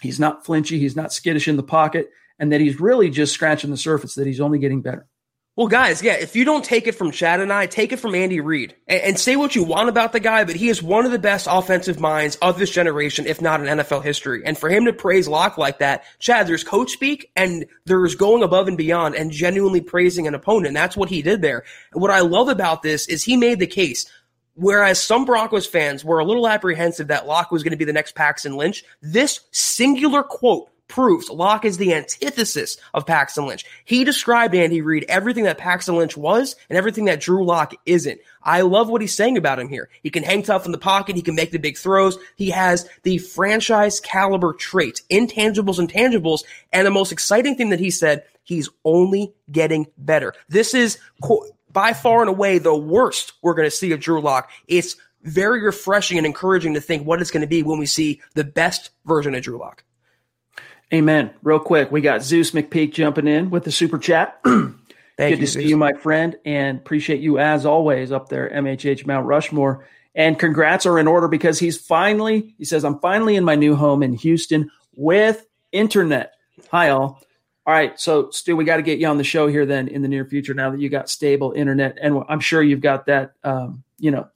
he's 0.00 0.20
not 0.20 0.44
flinchy, 0.44 0.78
he's 0.78 0.96
not 0.96 1.12
skittish 1.12 1.48
in 1.48 1.56
the 1.56 1.62
pocket, 1.62 2.10
and 2.40 2.50
that 2.50 2.60
he's 2.60 2.80
really 2.80 3.10
just 3.10 3.32
scratching 3.32 3.70
the 3.70 3.76
surface, 3.76 4.16
that 4.16 4.26
he's 4.26 4.40
only 4.40 4.58
getting 4.58 4.82
better? 4.82 5.06
Well, 5.56 5.68
guys, 5.68 6.02
yeah, 6.02 6.14
if 6.14 6.36
you 6.36 6.44
don't 6.46 6.64
take 6.64 6.86
it 6.86 6.94
from 6.94 7.10
Chad 7.10 7.40
and 7.40 7.52
I, 7.52 7.66
take 7.66 7.92
it 7.92 7.98
from 7.98 8.14
Andy 8.14 8.40
Reid 8.40 8.74
and, 8.86 9.02
and, 9.02 9.18
say 9.18 9.36
what 9.36 9.54
you 9.54 9.62
want 9.62 9.90
about 9.90 10.12
the 10.12 10.20
guy, 10.20 10.44
but 10.44 10.56
he 10.56 10.70
is 10.70 10.82
one 10.82 11.04
of 11.04 11.12
the 11.12 11.18
best 11.18 11.46
offensive 11.50 12.00
minds 12.00 12.36
of 12.36 12.58
this 12.58 12.70
generation, 12.70 13.26
if 13.26 13.42
not 13.42 13.60
in 13.60 13.66
NFL 13.66 14.02
history. 14.02 14.42
And 14.46 14.56
for 14.56 14.70
him 14.70 14.86
to 14.86 14.92
praise 14.94 15.28
Lock 15.28 15.58
like 15.58 15.80
that, 15.80 16.04
Chad, 16.18 16.46
there's 16.46 16.64
coach 16.64 16.92
speak 16.92 17.30
and 17.36 17.66
there's 17.84 18.14
going 18.14 18.42
above 18.42 18.68
and 18.68 18.78
beyond 18.78 19.16
and 19.16 19.30
genuinely 19.30 19.82
praising 19.82 20.26
an 20.26 20.34
opponent. 20.34 20.72
That's 20.72 20.96
what 20.96 21.10
he 21.10 21.20
did 21.20 21.42
there. 21.42 21.64
What 21.92 22.10
I 22.10 22.20
love 22.20 22.48
about 22.48 22.82
this 22.82 23.06
is 23.08 23.22
he 23.22 23.36
made 23.36 23.58
the 23.58 23.66
case. 23.66 24.10
Whereas 24.54 25.02
some 25.02 25.26
Broncos 25.26 25.66
fans 25.66 26.04
were 26.04 26.20
a 26.20 26.24
little 26.24 26.48
apprehensive 26.48 27.08
that 27.08 27.26
Lock 27.26 27.50
was 27.50 27.62
going 27.62 27.72
to 27.72 27.76
be 27.76 27.84
the 27.84 27.92
next 27.92 28.14
Paxton 28.14 28.56
Lynch, 28.56 28.82
this 29.02 29.40
singular 29.50 30.22
quote 30.22 30.70
proves 30.90 31.30
Lock 31.30 31.64
is 31.64 31.78
the 31.78 31.94
antithesis 31.94 32.76
of 32.92 33.06
Paxton 33.06 33.46
Lynch. 33.46 33.64
He 33.84 34.04
described 34.04 34.54
Andy 34.54 34.82
Reid 34.82 35.06
everything 35.08 35.44
that 35.44 35.56
Paxton 35.56 35.96
Lynch 35.96 36.16
was 36.16 36.56
and 36.68 36.76
everything 36.76 37.06
that 37.06 37.20
Drew 37.20 37.44
Lock 37.44 37.74
isn't. 37.86 38.20
I 38.42 38.60
love 38.62 38.90
what 38.90 39.00
he's 39.00 39.14
saying 39.14 39.38
about 39.38 39.58
him 39.58 39.68
here. 39.68 39.88
He 40.02 40.10
can 40.10 40.22
hang 40.22 40.42
tough 40.42 40.66
in 40.66 40.72
the 40.72 40.78
pocket. 40.78 41.16
He 41.16 41.22
can 41.22 41.34
make 41.34 41.52
the 41.52 41.58
big 41.58 41.78
throws. 41.78 42.18
He 42.36 42.50
has 42.50 42.88
the 43.04 43.18
franchise 43.18 44.00
caliber 44.00 44.52
traits, 44.52 45.02
intangibles 45.10 45.78
and 45.78 45.90
tangibles. 45.90 46.44
And 46.72 46.86
the 46.86 46.90
most 46.90 47.12
exciting 47.12 47.56
thing 47.56 47.70
that 47.70 47.80
he 47.80 47.90
said, 47.90 48.24
he's 48.42 48.68
only 48.84 49.32
getting 49.50 49.86
better. 49.96 50.34
This 50.48 50.74
is 50.74 50.98
by 51.72 51.92
far 51.92 52.20
and 52.20 52.28
away 52.28 52.58
the 52.58 52.76
worst 52.76 53.34
we're 53.42 53.54
going 53.54 53.66
to 53.66 53.74
see 53.74 53.92
of 53.92 54.00
Drew 54.00 54.20
Lock. 54.20 54.50
It's 54.66 54.96
very 55.22 55.62
refreshing 55.62 56.16
and 56.16 56.26
encouraging 56.26 56.74
to 56.74 56.80
think 56.80 57.06
what 57.06 57.20
it's 57.20 57.30
going 57.30 57.42
to 57.42 57.46
be 57.46 57.62
when 57.62 57.78
we 57.78 57.86
see 57.86 58.20
the 58.34 58.44
best 58.44 58.90
version 59.04 59.34
of 59.34 59.42
Drew 59.42 59.58
Lock. 59.58 59.84
Amen. 60.92 61.30
Real 61.42 61.60
quick, 61.60 61.92
we 61.92 62.00
got 62.00 62.22
Zeus 62.22 62.50
McPeak 62.50 62.92
jumping 62.92 63.28
in 63.28 63.50
with 63.50 63.64
the 63.64 63.70
super 63.70 63.98
chat. 63.98 64.40
Good 64.44 64.74
you, 65.18 65.36
to 65.36 65.46
Zeus. 65.46 65.52
see 65.52 65.68
you, 65.68 65.76
my 65.76 65.92
friend, 65.92 66.36
and 66.44 66.78
appreciate 66.78 67.20
you 67.20 67.38
as 67.38 67.64
always 67.64 68.10
up 68.10 68.28
there, 68.28 68.50
MHH 68.50 69.06
Mount 69.06 69.26
Rushmore. 69.26 69.86
And 70.14 70.38
congrats 70.38 70.86
are 70.86 70.98
in 70.98 71.06
order 71.06 71.28
because 71.28 71.58
he's 71.60 71.78
finally, 71.78 72.54
he 72.58 72.64
says, 72.64 72.84
I'm 72.84 72.98
finally 72.98 73.36
in 73.36 73.44
my 73.44 73.54
new 73.54 73.76
home 73.76 74.02
in 74.02 74.14
Houston 74.14 74.70
with 74.94 75.46
internet. 75.70 76.34
Hi, 76.72 76.88
all. 76.90 77.22
All 77.66 77.74
right. 77.74 77.98
So, 78.00 78.30
Stu, 78.30 78.56
we 78.56 78.64
got 78.64 78.78
to 78.78 78.82
get 78.82 78.98
you 78.98 79.06
on 79.06 79.18
the 79.18 79.24
show 79.24 79.46
here 79.46 79.66
then 79.66 79.86
in 79.86 80.02
the 80.02 80.08
near 80.08 80.24
future 80.24 80.54
now 80.54 80.70
that 80.70 80.80
you 80.80 80.88
got 80.88 81.08
stable 81.08 81.52
internet. 81.52 81.98
And 82.00 82.24
I'm 82.28 82.40
sure 82.40 82.62
you've 82.62 82.80
got 82.80 83.06
that, 83.06 83.32
um, 83.44 83.84
you 83.98 84.10
know, 84.10 84.28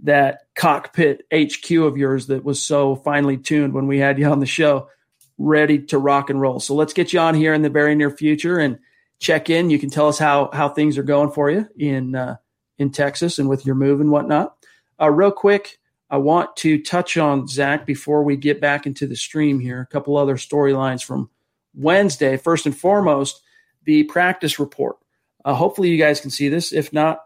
that 0.00 0.40
cockpit 0.54 1.24
HQ 1.32 1.70
of 1.70 1.96
yours 1.96 2.26
that 2.26 2.44
was 2.44 2.60
so 2.60 2.96
finely 2.96 3.38
tuned 3.38 3.72
when 3.72 3.86
we 3.86 3.98
had 3.98 4.18
you 4.18 4.26
on 4.26 4.40
the 4.40 4.46
show 4.46 4.88
ready 5.38 5.78
to 5.78 5.98
rock 5.98 6.30
and 6.30 6.40
roll. 6.40 6.60
So 6.60 6.74
let's 6.74 6.92
get 6.92 7.12
you 7.12 7.20
on 7.20 7.34
here 7.34 7.52
in 7.54 7.62
the 7.62 7.70
very 7.70 7.94
near 7.94 8.10
future 8.10 8.58
and 8.58 8.78
check 9.18 9.50
in. 9.50 9.70
You 9.70 9.78
can 9.78 9.90
tell 9.90 10.08
us 10.08 10.18
how 10.18 10.50
how 10.52 10.68
things 10.68 10.98
are 10.98 11.02
going 11.02 11.30
for 11.30 11.50
you 11.50 11.68
in 11.76 12.14
uh, 12.14 12.36
in 12.78 12.90
Texas 12.90 13.38
and 13.38 13.48
with 13.48 13.66
your 13.66 13.74
move 13.74 14.00
and 14.00 14.10
whatnot. 14.10 14.56
Uh, 15.00 15.10
real 15.10 15.30
quick, 15.30 15.78
I 16.08 16.18
want 16.18 16.56
to 16.56 16.82
touch 16.82 17.16
on 17.16 17.48
Zach 17.48 17.84
before 17.86 18.22
we 18.22 18.36
get 18.36 18.60
back 18.60 18.86
into 18.86 19.06
the 19.06 19.16
stream 19.16 19.60
here. 19.60 19.80
A 19.80 19.86
couple 19.86 20.16
other 20.16 20.36
storylines 20.36 21.04
from 21.04 21.30
Wednesday. 21.74 22.36
First 22.36 22.66
and 22.66 22.76
foremost, 22.76 23.42
the 23.84 24.04
practice 24.04 24.58
report. 24.58 24.96
Uh, 25.44 25.54
hopefully, 25.54 25.90
you 25.90 25.98
guys 25.98 26.20
can 26.20 26.30
see 26.30 26.48
this. 26.48 26.72
If 26.72 26.92
not, 26.92 27.20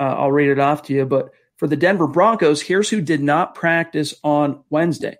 uh, 0.00 0.04
I'll 0.04 0.32
read 0.32 0.50
it 0.50 0.58
off 0.58 0.82
to 0.84 0.92
you. 0.92 1.06
But 1.06 1.30
For 1.56 1.68
the 1.68 1.76
Denver 1.76 2.08
Broncos, 2.08 2.60
here's 2.60 2.90
who 2.90 3.00
did 3.00 3.22
not 3.22 3.54
practice 3.54 4.14
on 4.24 4.64
Wednesday. 4.70 5.16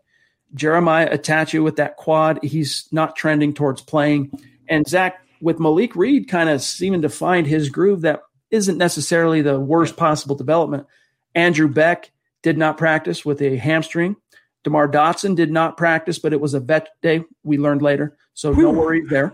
Jeremiah 0.55 1.17
Attaochu 1.17 1.63
with 1.63 1.77
that 1.77 1.97
quad. 1.97 2.39
He's 2.43 2.89
not 2.93 3.17
trending 3.17 3.55
towards 3.55 3.83
playing. 3.83 4.31
And 4.69 4.87
Zach, 4.87 5.21
with 5.41 5.61
Malik 5.61 5.97
Reed 5.97 6.29
kind 6.29 6.49
of 6.49 6.63
seeming 6.63 7.03
to 7.03 7.09
find 7.09 7.47
his 7.47 7.69
groove, 7.69 8.03
that 8.03 8.23
isn't 8.51 8.79
necessarily 8.79 9.43
the 9.43 9.59
worst 9.59 9.97
possible 9.97 10.37
development. 10.37 10.87
Andrew 11.35 11.69
Beck 11.69 12.11
did 12.43 12.57
not 12.57 12.79
practice 12.79 13.25
with 13.25 13.43
a 13.43 13.57
hamstring. 13.57 14.17
DeMar 14.63 14.89
Dotson 14.89 15.37
did 15.37 15.51
not 15.51 15.77
practice, 15.77 16.19
but 16.19 16.33
it 16.33 16.41
was 16.41 16.55
a 16.55 16.61
vet 16.61 16.89
day. 17.03 17.25
We 17.43 17.59
learned 17.59 17.83
later. 17.83 18.17
So 18.33 18.53
no 18.53 18.71
worries 18.71 19.09
there. 19.11 19.33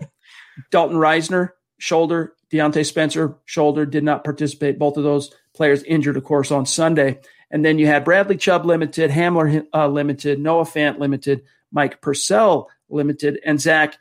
Dalton 0.71 0.97
Risner, 0.97 1.51
shoulder. 1.77 2.33
Diontae 2.51 2.85
Spencer, 2.85 3.37
shoulder, 3.45 3.85
did 3.85 4.03
not 4.03 4.25
participate. 4.25 4.77
Both 4.77 4.97
of 4.97 5.03
those 5.03 5.33
players 5.55 5.83
injured, 5.83 6.17
of 6.17 6.25
course, 6.25 6.51
on 6.51 6.65
Sunday. 6.65 7.19
And 7.51 7.63
then 7.63 7.77
you 7.77 7.85
had 7.85 8.05
Bradley 8.05 8.37
Chubb 8.37 8.65
limited, 8.65 9.11
Hamler 9.11 9.67
uh, 9.73 9.87
limited, 9.87 10.39
Noah 10.39 10.63
Fant 10.63 10.97
limited, 10.97 11.43
Mike 11.71 12.01
Purcell 12.01 12.69
limited, 12.89 13.39
and 13.45 13.59
Zach, 13.59 13.99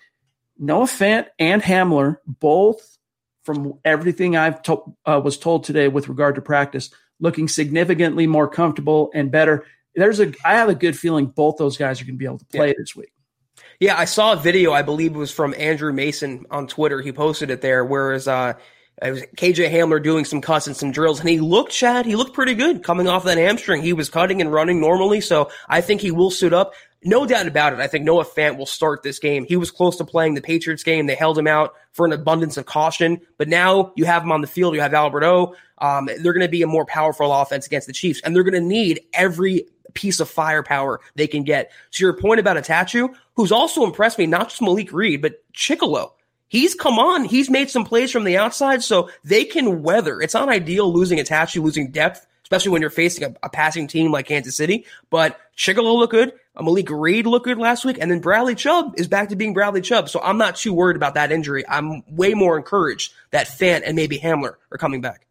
Noah 0.58 0.86
Fant 0.86 1.26
and 1.38 1.60
Hamler 1.60 2.18
both, 2.26 2.98
from 3.44 3.78
everything 3.84 4.36
I've 4.36 4.62
to- 4.62 4.94
uh, 5.04 5.20
was 5.22 5.38
told 5.38 5.64
today 5.64 5.88
with 5.88 6.08
regard 6.08 6.36
to 6.36 6.42
practice, 6.42 6.90
looking 7.18 7.48
significantly 7.48 8.26
more 8.26 8.48
comfortable 8.48 9.10
and 9.14 9.30
better. 9.30 9.64
There's 9.94 10.20
a, 10.20 10.32
I 10.44 10.54
have 10.54 10.68
a 10.68 10.74
good 10.74 10.96
feeling 10.96 11.26
both 11.26 11.56
those 11.56 11.76
guys 11.76 12.00
are 12.00 12.04
going 12.04 12.14
to 12.14 12.18
be 12.18 12.26
able 12.26 12.38
to 12.38 12.44
play 12.46 12.68
yeah. 12.68 12.74
this 12.78 12.94
week. 12.94 13.12
Yeah, 13.80 13.98
I 13.98 14.04
saw 14.04 14.34
a 14.34 14.36
video. 14.36 14.72
I 14.72 14.82
believe 14.82 15.14
it 15.14 15.18
was 15.18 15.32
from 15.32 15.54
Andrew 15.56 15.92
Mason 15.92 16.44
on 16.50 16.66
Twitter. 16.66 17.00
He 17.00 17.12
posted 17.12 17.50
it 17.50 17.62
there. 17.62 17.84
Whereas 17.84 18.28
uh, 18.28 18.54
it 19.02 19.10
was 19.10 19.22
KJ 19.36 19.70
Hamler 19.70 20.02
doing 20.02 20.24
some 20.24 20.40
cuts 20.40 20.66
and 20.66 20.76
some 20.76 20.90
drills, 20.90 21.20
and 21.20 21.28
he 21.28 21.40
looked, 21.40 21.72
Chad, 21.72 22.04
he 22.04 22.16
looked 22.16 22.34
pretty 22.34 22.54
good 22.54 22.82
coming 22.82 23.08
off 23.08 23.24
that 23.24 23.38
hamstring. 23.38 23.82
He 23.82 23.92
was 23.92 24.10
cutting 24.10 24.40
and 24.40 24.52
running 24.52 24.80
normally, 24.80 25.20
so 25.20 25.50
I 25.68 25.80
think 25.80 26.00
he 26.00 26.10
will 26.10 26.30
suit 26.30 26.52
up. 26.52 26.74
No 27.02 27.24
doubt 27.24 27.46
about 27.46 27.72
it. 27.72 27.78
I 27.78 27.86
think 27.86 28.04
Noah 28.04 28.26
Fant 28.26 28.58
will 28.58 28.66
start 28.66 29.02
this 29.02 29.18
game. 29.18 29.46
He 29.46 29.56
was 29.56 29.70
close 29.70 29.96
to 29.96 30.04
playing 30.04 30.34
the 30.34 30.42
Patriots 30.42 30.82
game. 30.82 31.06
They 31.06 31.14
held 31.14 31.38
him 31.38 31.46
out 31.46 31.74
for 31.92 32.04
an 32.04 32.12
abundance 32.12 32.58
of 32.58 32.66
caution, 32.66 33.22
but 33.38 33.48
now 33.48 33.92
you 33.96 34.04
have 34.04 34.22
him 34.22 34.32
on 34.32 34.42
the 34.42 34.46
field. 34.46 34.74
You 34.74 34.82
have 34.82 34.92
Albert 34.92 35.24
O. 35.24 35.56
Um, 35.78 36.06
they're 36.06 36.34
going 36.34 36.40
to 36.40 36.48
be 36.48 36.60
a 36.60 36.66
more 36.66 36.84
powerful 36.84 37.32
offense 37.32 37.64
against 37.64 37.86
the 37.86 37.94
Chiefs, 37.94 38.20
and 38.22 38.36
they're 38.36 38.42
going 38.42 38.52
to 38.52 38.60
need 38.60 39.00
every 39.14 39.66
piece 39.94 40.20
of 40.20 40.28
firepower 40.28 41.00
they 41.14 41.26
can 41.26 41.42
get. 41.42 41.72
To 41.92 42.04
your 42.04 42.12
point 42.12 42.38
about 42.38 42.58
Attaochu, 42.58 43.14
who's 43.34 43.50
also 43.50 43.84
impressed 43.84 44.18
me, 44.18 44.26
not 44.26 44.50
just 44.50 44.60
Malik 44.60 44.92
Reed, 44.92 45.22
but 45.22 45.42
Chickillo 45.54 46.12
he's 46.50 46.74
come 46.74 46.98
on. 46.98 47.24
He's 47.24 47.48
made 47.48 47.70
some 47.70 47.86
plays 47.86 48.10
from 48.10 48.24
the 48.24 48.36
outside, 48.36 48.82
so 48.82 49.08
they 49.24 49.46
can 49.46 49.82
weather. 49.82 50.20
It's 50.20 50.34
not 50.34 50.50
ideal 50.50 50.92
losing 50.92 51.18
Attaochu, 51.18 51.62
losing 51.62 51.90
depth, 51.90 52.26
especially 52.42 52.72
when 52.72 52.82
you're 52.82 52.90
facing 52.90 53.24
a, 53.24 53.34
a 53.42 53.48
passing 53.48 53.86
team 53.86 54.12
like 54.12 54.26
Kansas 54.26 54.56
City. 54.56 54.84
But 55.08 55.40
Chickillo 55.56 55.96
looked 55.96 56.12
good. 56.12 56.34
Uh, 56.54 56.62
Malik 56.62 56.90
Reed 56.90 57.26
looked 57.26 57.46
good 57.46 57.58
last 57.58 57.86
week, 57.86 57.96
and 57.98 58.10
then 58.10 58.20
Bradley 58.20 58.54
Chubb 58.54 58.94
is 58.98 59.08
back 59.08 59.30
to 59.30 59.36
being 59.36 59.54
Bradley 59.54 59.80
Chubb. 59.80 60.10
So 60.10 60.20
I'm 60.20 60.36
not 60.36 60.56
too 60.56 60.74
worried 60.74 60.96
about 60.96 61.14
that 61.14 61.32
injury. 61.32 61.64
I'm 61.66 62.02
way 62.08 62.34
more 62.34 62.58
encouraged 62.58 63.14
that 63.30 63.46
Fant 63.46 63.82
and 63.86 63.96
maybe 63.96 64.18
Hamler 64.18 64.56
are 64.70 64.78
coming 64.78 65.00
back. 65.00 65.26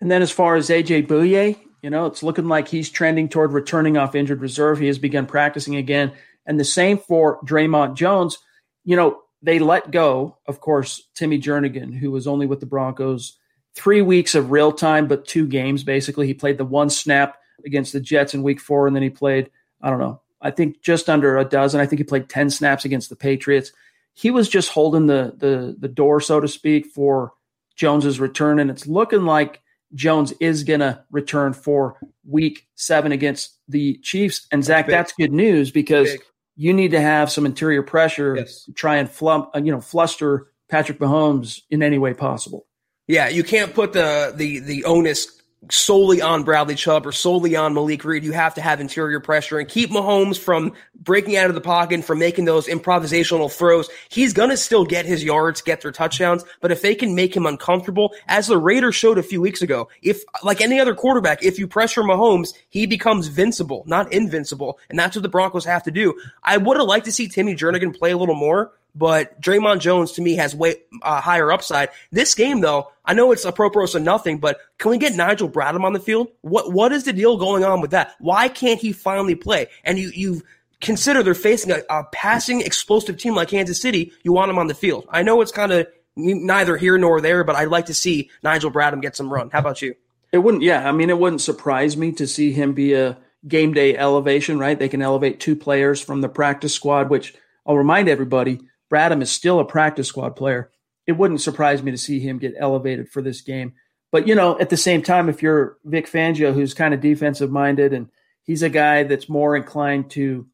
And 0.00 0.10
then 0.10 0.22
as 0.22 0.30
far 0.30 0.56
as 0.56 0.68
AJ 0.68 1.08
Bouye, 1.08 1.58
you 1.82 1.90
know, 1.90 2.06
it's 2.06 2.22
looking 2.22 2.46
like 2.46 2.68
he's 2.68 2.90
trending 2.90 3.28
toward 3.28 3.52
returning 3.52 3.96
off 3.96 4.14
injured 4.14 4.40
reserve. 4.40 4.78
He 4.78 4.86
has 4.86 4.98
begun 4.98 5.26
practicing 5.26 5.76
again. 5.76 6.12
And 6.46 6.60
the 6.60 6.64
same 6.64 6.98
for 6.98 7.40
Dre'Mont 7.42 7.94
Jones. 7.94 8.38
You 8.84 8.96
know, 8.96 9.22
they 9.42 9.58
let 9.58 9.90
go, 9.90 10.36
of 10.46 10.60
course, 10.60 11.08
Timmy 11.14 11.38
Jernigan, 11.40 11.94
who 11.94 12.10
was 12.10 12.26
only 12.26 12.46
with 12.46 12.60
the 12.60 12.66
Broncos 12.66 13.38
three 13.74 14.02
weeks 14.02 14.34
of 14.34 14.50
real 14.50 14.72
time, 14.72 15.06
but 15.06 15.26
two 15.26 15.46
games 15.46 15.84
basically. 15.84 16.26
He 16.26 16.34
played 16.34 16.58
the 16.58 16.64
one 16.64 16.90
snap 16.90 17.38
against 17.64 17.92
the 17.92 18.00
Jets 18.00 18.34
in 18.34 18.42
week 18.42 18.60
four, 18.60 18.86
and 18.86 18.94
then 18.94 19.02
he 19.02 19.10
played, 19.10 19.50
I 19.80 19.90
don't 19.90 19.98
know, 19.98 20.20
I 20.40 20.50
think 20.50 20.82
just 20.82 21.08
under 21.08 21.38
a 21.38 21.44
dozen. 21.44 21.80
I 21.80 21.86
think 21.86 22.00
he 22.00 22.04
played 22.04 22.28
10 22.28 22.50
snaps 22.50 22.84
against 22.84 23.08
the 23.10 23.16
Patriots. 23.16 23.72
He 24.12 24.30
was 24.30 24.48
just 24.48 24.70
holding 24.70 25.06
the 25.06 25.34
the 25.36 25.76
the 25.78 25.88
door, 25.88 26.20
so 26.20 26.40
to 26.40 26.48
speak, 26.48 26.86
for 26.86 27.32
Jones's 27.76 28.20
return, 28.20 28.58
and 28.58 28.70
it's 28.70 28.86
looking 28.86 29.24
like 29.24 29.62
Jones 29.94 30.32
is 30.40 30.64
gonna 30.64 31.04
return 31.10 31.52
for 31.52 31.96
week 32.26 32.66
seven 32.74 33.12
against 33.12 33.56
the 33.68 33.98
Chiefs. 34.02 34.46
And 34.50 34.64
Zach, 34.64 34.86
that's, 34.86 35.10
that's 35.10 35.12
good 35.12 35.32
news 35.32 35.70
because 35.70 36.10
Big 36.10 36.22
you 36.60 36.74
need 36.74 36.90
to 36.90 37.00
have 37.00 37.30
some 37.30 37.46
interior 37.46 37.82
pressure 37.82 38.36
yes. 38.36 38.64
to 38.64 38.72
try 38.74 38.96
and 38.96 39.10
flump, 39.10 39.48
uh, 39.54 39.60
you 39.60 39.72
know, 39.72 39.80
fluster 39.80 40.48
Patrick 40.68 40.98
Mahomes 40.98 41.62
in 41.70 41.82
any 41.82 41.96
way 41.96 42.12
possible. 42.12 42.66
Yeah, 43.08 43.28
you 43.28 43.42
can't 43.42 43.72
put 43.72 43.94
the 43.94 44.34
the 44.36 44.58
the 44.58 44.84
onus 44.84 45.39
solely 45.68 46.22
on 46.22 46.42
Bradley 46.42 46.74
Chubb 46.74 47.06
or 47.06 47.12
solely 47.12 47.54
on 47.54 47.74
Malik 47.74 48.04
Reed. 48.04 48.24
You 48.24 48.32
have 48.32 48.54
to 48.54 48.60
have 48.60 48.80
interior 48.80 49.20
pressure 49.20 49.58
and 49.58 49.68
keep 49.68 49.90
Mahomes 49.90 50.38
from 50.38 50.72
breaking 50.94 51.36
out 51.36 51.48
of 51.48 51.54
the 51.54 51.60
pocket 51.60 51.94
and 51.94 52.04
from 52.04 52.18
making 52.18 52.46
those 52.46 52.66
improvisational 52.66 53.52
throws. 53.52 53.88
He's 54.08 54.32
going 54.32 54.50
to 54.50 54.56
still 54.56 54.84
get 54.84 55.04
his 55.04 55.22
yards, 55.22 55.60
get 55.60 55.82
their 55.82 55.92
touchdowns, 55.92 56.44
but 56.60 56.72
if 56.72 56.82
they 56.82 56.94
can 56.94 57.14
make 57.14 57.36
him 57.36 57.46
uncomfortable, 57.46 58.14
as 58.26 58.46
the 58.46 58.58
Raiders 58.58 58.94
showed 58.94 59.18
a 59.18 59.22
few 59.22 59.40
weeks 59.40 59.60
ago, 59.60 59.88
if 60.02 60.22
like 60.42 60.60
any 60.60 60.80
other 60.80 60.94
quarterback, 60.94 61.42
if 61.42 61.58
you 61.58 61.66
pressure 61.66 62.02
Mahomes, 62.02 62.54
he 62.70 62.86
becomes 62.86 63.28
vincible, 63.28 63.86
not 63.86 64.12
invincible. 64.12 64.78
And 64.88 64.98
that's 64.98 65.14
what 65.14 65.22
the 65.22 65.28
Broncos 65.28 65.64
have 65.66 65.82
to 65.84 65.90
do. 65.90 66.18
I 66.42 66.56
would 66.56 66.78
have 66.78 66.86
liked 66.86 67.04
to 67.04 67.12
see 67.12 67.28
Timmy 67.28 67.54
Jernigan 67.54 67.96
play 67.96 68.12
a 68.12 68.18
little 68.18 68.34
more 68.34 68.72
but 68.94 69.40
Dre'Mont 69.40 69.80
Jones 69.80 70.12
to 70.12 70.22
me 70.22 70.36
has 70.36 70.54
way 70.54 70.76
uh, 71.02 71.20
higher 71.20 71.52
upside. 71.52 71.90
This 72.10 72.34
game, 72.34 72.60
though, 72.60 72.88
I 73.04 73.14
know 73.14 73.32
it's 73.32 73.44
a 73.44 73.52
pro 73.52 73.86
so 73.86 73.98
nothing, 73.98 74.38
but 74.38 74.58
can 74.78 74.90
we 74.90 74.98
get 74.98 75.14
Nigel 75.14 75.48
Bradham 75.48 75.84
on 75.84 75.92
the 75.92 76.00
field? 76.00 76.28
What 76.42 76.72
what 76.72 76.92
is 76.92 77.04
the 77.04 77.12
deal 77.12 77.36
going 77.36 77.64
on 77.64 77.80
with 77.80 77.90
that? 77.92 78.14
Why 78.18 78.48
can't 78.48 78.80
he 78.80 78.92
finally 78.92 79.34
play? 79.34 79.66
And 79.84 79.98
you 79.98 80.10
you 80.14 80.42
consider 80.80 81.22
they're 81.22 81.34
facing 81.34 81.72
a, 81.72 81.82
a 81.90 82.04
passing 82.12 82.60
explosive 82.60 83.18
team 83.18 83.34
like 83.34 83.48
Kansas 83.48 83.80
City. 83.80 84.12
You 84.22 84.32
want 84.32 84.50
him 84.50 84.58
on 84.58 84.66
the 84.66 84.74
field. 84.74 85.06
I 85.10 85.22
know 85.22 85.40
it's 85.40 85.52
kind 85.52 85.72
of 85.72 85.86
neither 86.16 86.76
here 86.76 86.98
nor 86.98 87.20
there, 87.20 87.44
but 87.44 87.56
I'd 87.56 87.68
like 87.68 87.86
to 87.86 87.94
see 87.94 88.30
Nigel 88.42 88.70
Bradham 88.70 89.02
get 89.02 89.16
some 89.16 89.32
run. 89.32 89.50
How 89.50 89.60
about 89.60 89.82
you? 89.82 89.94
It 90.32 90.38
wouldn't. 90.38 90.62
Yeah, 90.62 90.88
I 90.88 90.92
mean, 90.92 91.10
it 91.10 91.18
wouldn't 91.18 91.40
surprise 91.40 91.96
me 91.96 92.12
to 92.12 92.26
see 92.26 92.52
him 92.52 92.72
be 92.72 92.94
a 92.94 93.18
game 93.46 93.72
day 93.72 93.96
elevation. 93.96 94.58
Right? 94.58 94.78
They 94.78 94.88
can 94.88 95.02
elevate 95.02 95.40
two 95.40 95.56
players 95.56 96.00
from 96.00 96.20
the 96.20 96.28
practice 96.28 96.74
squad, 96.74 97.10
which 97.10 97.34
I'll 97.66 97.76
remind 97.76 98.08
everybody 98.08 98.60
Bradham 98.90 99.22
is 99.22 99.30
still 99.30 99.60
a 99.60 99.64
practice 99.64 100.08
squad 100.08 100.36
player. 100.36 100.70
It 101.06 101.12
wouldn't 101.12 101.40
surprise 101.40 101.82
me 101.82 101.90
to 101.90 101.98
see 101.98 102.20
him 102.20 102.38
get 102.38 102.54
elevated 102.58 103.08
for 103.08 103.22
this 103.22 103.40
game. 103.40 103.74
But 104.12 104.26
you 104.26 104.34
know, 104.34 104.58
at 104.58 104.70
the 104.70 104.76
same 104.76 105.02
time, 105.02 105.28
if 105.28 105.42
you're 105.42 105.78
Vic 105.84 106.10
Fangio, 106.10 106.52
who's 106.52 106.74
kind 106.74 106.92
of 106.94 107.00
defensive 107.00 107.50
minded, 107.50 107.92
and 107.92 108.08
he's 108.42 108.62
a 108.62 108.68
guy 108.68 109.04
that's 109.04 109.28
more 109.28 109.56
inclined 109.56 110.10
to, 110.10 110.46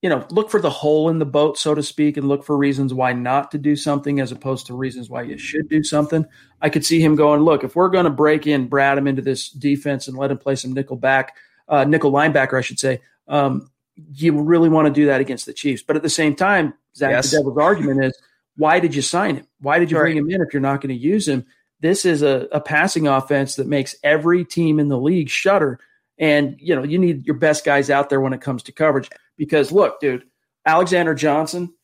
you 0.00 0.08
know, 0.08 0.26
look 0.30 0.50
for 0.50 0.60
the 0.60 0.70
hole 0.70 1.10
in 1.10 1.18
the 1.18 1.26
boat, 1.26 1.58
so 1.58 1.74
to 1.74 1.82
speak, 1.82 2.16
and 2.16 2.28
look 2.28 2.44
for 2.44 2.56
reasons 2.56 2.94
why 2.94 3.12
not 3.12 3.50
to 3.50 3.58
do 3.58 3.76
something 3.76 4.20
as 4.20 4.32
opposed 4.32 4.66
to 4.66 4.74
reasons 4.74 5.10
why 5.10 5.22
you 5.22 5.36
should 5.36 5.68
do 5.68 5.82
something. 5.84 6.24
I 6.60 6.70
could 6.70 6.84
see 6.84 7.00
him 7.00 7.14
going, 7.14 7.42
look, 7.42 7.62
if 7.62 7.76
we're 7.76 7.90
going 7.90 8.04
to 8.04 8.10
break 8.10 8.46
in 8.46 8.70
Bradham 8.70 9.08
into 9.08 9.22
this 9.22 9.50
defense 9.50 10.08
and 10.08 10.16
let 10.16 10.30
him 10.30 10.38
play 10.38 10.56
some 10.56 10.72
nickel 10.72 10.96
back, 10.96 11.36
uh, 11.68 11.84
nickel 11.84 12.10
linebacker, 12.10 12.58
I 12.58 12.62
should 12.62 12.80
say, 12.80 13.00
um, 13.28 13.70
you 14.14 14.40
really 14.40 14.68
want 14.68 14.86
to 14.86 14.92
do 14.92 15.06
that 15.06 15.20
against 15.20 15.46
the 15.46 15.52
Chiefs. 15.52 15.82
But 15.82 15.96
at 15.96 16.02
the 16.02 16.10
same 16.10 16.34
time, 16.34 16.74
Zach, 16.96 17.10
yes. 17.10 17.30
the 17.30 17.38
devil's 17.38 17.58
argument 17.58 18.04
is 18.04 18.18
why 18.56 18.80
did 18.80 18.94
you 18.94 19.02
sign 19.02 19.36
him? 19.36 19.46
Why 19.60 19.78
did 19.78 19.90
you 19.90 19.96
right. 19.96 20.04
bring 20.04 20.16
him 20.16 20.30
in 20.30 20.40
if 20.40 20.52
you're 20.52 20.60
not 20.60 20.80
going 20.80 20.94
to 20.94 21.00
use 21.00 21.26
him? 21.26 21.46
This 21.80 22.04
is 22.04 22.22
a, 22.22 22.48
a 22.52 22.60
passing 22.60 23.08
offense 23.08 23.56
that 23.56 23.66
makes 23.66 23.96
every 24.04 24.44
team 24.44 24.78
in 24.78 24.88
the 24.88 24.98
league 24.98 25.28
shudder. 25.28 25.80
And 26.18 26.56
you 26.60 26.76
know, 26.76 26.82
you 26.82 26.98
need 26.98 27.26
your 27.26 27.36
best 27.36 27.64
guys 27.64 27.90
out 27.90 28.08
there 28.08 28.20
when 28.20 28.32
it 28.32 28.40
comes 28.40 28.62
to 28.64 28.72
coverage. 28.72 29.08
Because 29.36 29.72
look, 29.72 30.00
dude, 30.00 30.24
Alexander 30.64 31.14
Johnson, 31.14 31.74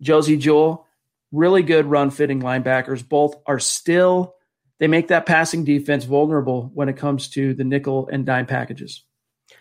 Josey 0.00 0.36
Jewell, 0.36 0.86
really 1.32 1.62
good 1.62 1.86
run 1.86 2.10
fitting 2.10 2.40
linebackers. 2.40 3.06
Both 3.08 3.36
are 3.46 3.58
still 3.58 4.34
they 4.78 4.88
make 4.88 5.08
that 5.08 5.26
passing 5.26 5.64
defense 5.64 6.04
vulnerable 6.04 6.70
when 6.74 6.88
it 6.88 6.96
comes 6.96 7.28
to 7.30 7.54
the 7.54 7.64
nickel 7.64 8.08
and 8.12 8.26
dime 8.26 8.46
packages. 8.46 9.04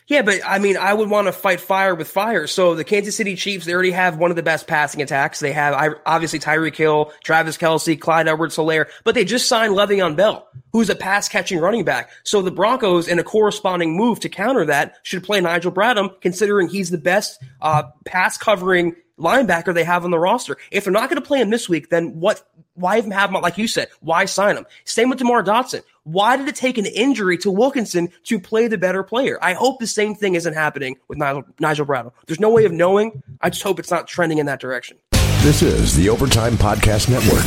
Yeah, 0.07 0.21
but 0.21 0.39
I 0.45 0.59
mean, 0.59 0.77
I 0.77 0.93
would 0.93 1.09
want 1.09 1.27
to 1.27 1.31
fight 1.31 1.59
fire 1.59 1.95
with 1.95 2.07
fire. 2.07 2.45
So 2.45 2.75
the 2.75 2.83
Kansas 2.83 3.15
City 3.15 3.35
Chiefs, 3.35 3.65
they 3.65 3.73
already 3.73 3.91
have 3.91 4.17
one 4.17 4.29
of 4.29 4.35
the 4.35 4.43
best 4.43 4.67
passing 4.67 5.01
attacks. 5.01 5.39
They 5.39 5.51
have 5.51 5.97
obviously 6.05 6.37
Tyreek 6.37 6.75
Hill, 6.75 7.11
Travis 7.23 7.57
Kelce, 7.57 7.99
Clyde 7.99 8.27
Edwards 8.27 8.55
Helaire, 8.55 8.87
but 9.03 9.15
they 9.15 9.25
just 9.25 9.47
signed 9.47 9.73
Le'Veon 9.73 10.15
Bell, 10.15 10.47
who's 10.71 10.91
a 10.91 10.95
pass 10.95 11.27
catching 11.27 11.59
running 11.59 11.83
back. 11.83 12.11
So 12.23 12.43
the 12.43 12.51
Broncos, 12.51 13.07
in 13.07 13.17
a 13.17 13.23
corresponding 13.23 13.97
move 13.97 14.19
to 14.19 14.29
counter 14.29 14.65
that, 14.65 14.97
should 15.01 15.23
play 15.23 15.41
Nigel 15.41 15.71
Bradham, 15.71 16.21
considering 16.21 16.69
he's 16.69 16.91
the 16.91 16.99
best 16.99 17.41
uh, 17.61 17.83
pass 18.05 18.37
covering 18.37 18.95
linebacker 19.17 19.73
they 19.73 19.83
have 19.83 20.05
on 20.05 20.11
the 20.11 20.19
roster. 20.19 20.57
If 20.69 20.83
they're 20.83 20.93
not 20.93 21.09
going 21.09 21.21
to 21.21 21.27
play 21.27 21.41
him 21.41 21.49
this 21.49 21.67
week, 21.67 21.89
then 21.89 22.19
what? 22.19 22.47
Why 22.75 22.97
even 22.97 23.11
have 23.11 23.29
him? 23.31 23.41
Like 23.41 23.57
you 23.57 23.67
said, 23.67 23.87
why 24.01 24.25
sign 24.25 24.57
him? 24.57 24.65
Same 24.83 25.09
with 25.09 25.17
DeMar 25.17 25.43
Dotson. 25.43 25.81
Why 26.05 26.37
did 26.37 26.47
it 26.47 26.55
take 26.55 26.77
an 26.77 26.85
injury 26.85 27.35
to 27.39 27.49
Wilkinson 27.49 28.09
to 28.25 28.39
play 28.39 28.67
the 28.67 28.77
better 28.77 29.01
player? 29.01 29.39
I 29.41 29.53
hope 29.53 29.79
the 29.79 29.87
same 29.87 30.13
thing 30.13 30.35
isn't 30.35 30.53
happening 30.53 30.97
with 31.07 31.17
Nigel, 31.17 31.43
Nigel 31.59 31.83
Bradham. 31.83 32.11
There's 32.27 32.39
no 32.39 32.51
way 32.51 32.65
of 32.65 32.71
knowing. 32.71 33.23
I 33.41 33.49
just 33.49 33.63
hope 33.63 33.79
it's 33.79 33.89
not 33.89 34.07
trending 34.07 34.37
in 34.37 34.45
that 34.45 34.59
direction. 34.59 34.97
This 35.41 35.63
is 35.63 35.95
the 35.95 36.09
Overtime 36.09 36.57
Podcast 36.57 37.09
Network. 37.09 37.43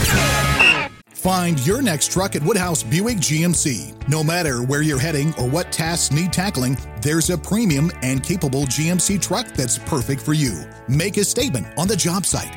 Find 1.11 1.65
your 1.65 1.83
next 1.83 2.11
truck 2.11 2.35
at 2.35 2.43
Woodhouse 2.43 2.83
Buick 2.83 3.19
GMC. 3.19 4.09
No 4.09 4.25
matter 4.25 4.63
where 4.65 4.83
you're 4.83 4.99
heading 4.99 5.33
or 5.35 5.49
what 5.49 5.71
tasks 5.71 6.13
need 6.13 6.33
tackling, 6.33 6.77
there's 7.01 7.31
a 7.31 7.39
premium 7.39 7.93
and 8.03 8.25
capable 8.25 8.63
GMC 8.63 9.23
truck 9.23 9.47
that's 9.55 9.79
perfect 9.79 10.21
for 10.21 10.33
you. 10.33 10.65
Make 10.89 11.17
a 11.17 11.25
statement 11.25 11.67
on 11.77 11.87
the 11.87 11.97
job 11.97 12.27
site, 12.27 12.57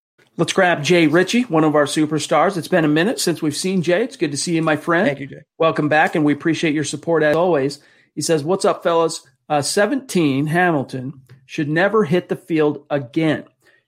Let's 0.37 0.53
grab 0.53 0.81
Jay 0.81 1.07
Ritchie, 1.07 1.43
one 1.43 1.65
of 1.65 1.75
our 1.75 1.85
superstars. 1.85 2.55
It's 2.55 2.69
been 2.69 2.85
a 2.85 2.89
minute 2.89 3.19
since 3.19 3.41
we've 3.41 3.55
seen 3.55 3.81
Jay. 3.81 4.03
It's 4.03 4.15
good 4.15 4.31
to 4.31 4.37
see 4.37 4.55
you, 4.55 4.61
my 4.61 4.77
friend. 4.77 5.07
Thank 5.07 5.19
you, 5.19 5.27
Jay. 5.27 5.41
Welcome 5.57 5.89
back, 5.89 6.15
and 6.15 6.23
we 6.23 6.31
appreciate 6.31 6.73
your 6.73 6.85
support 6.85 7.21
as 7.21 7.35
always. 7.35 7.79
He 8.15 8.21
says, 8.21 8.43
What's 8.43 8.63
up, 8.63 8.81
fellas? 8.81 9.27
Uh, 9.49 9.61
17, 9.61 10.47
Hamilton 10.47 11.21
should 11.45 11.67
never 11.67 12.05
hit 12.05 12.29
the 12.29 12.37
field 12.37 12.85
again. 12.89 13.43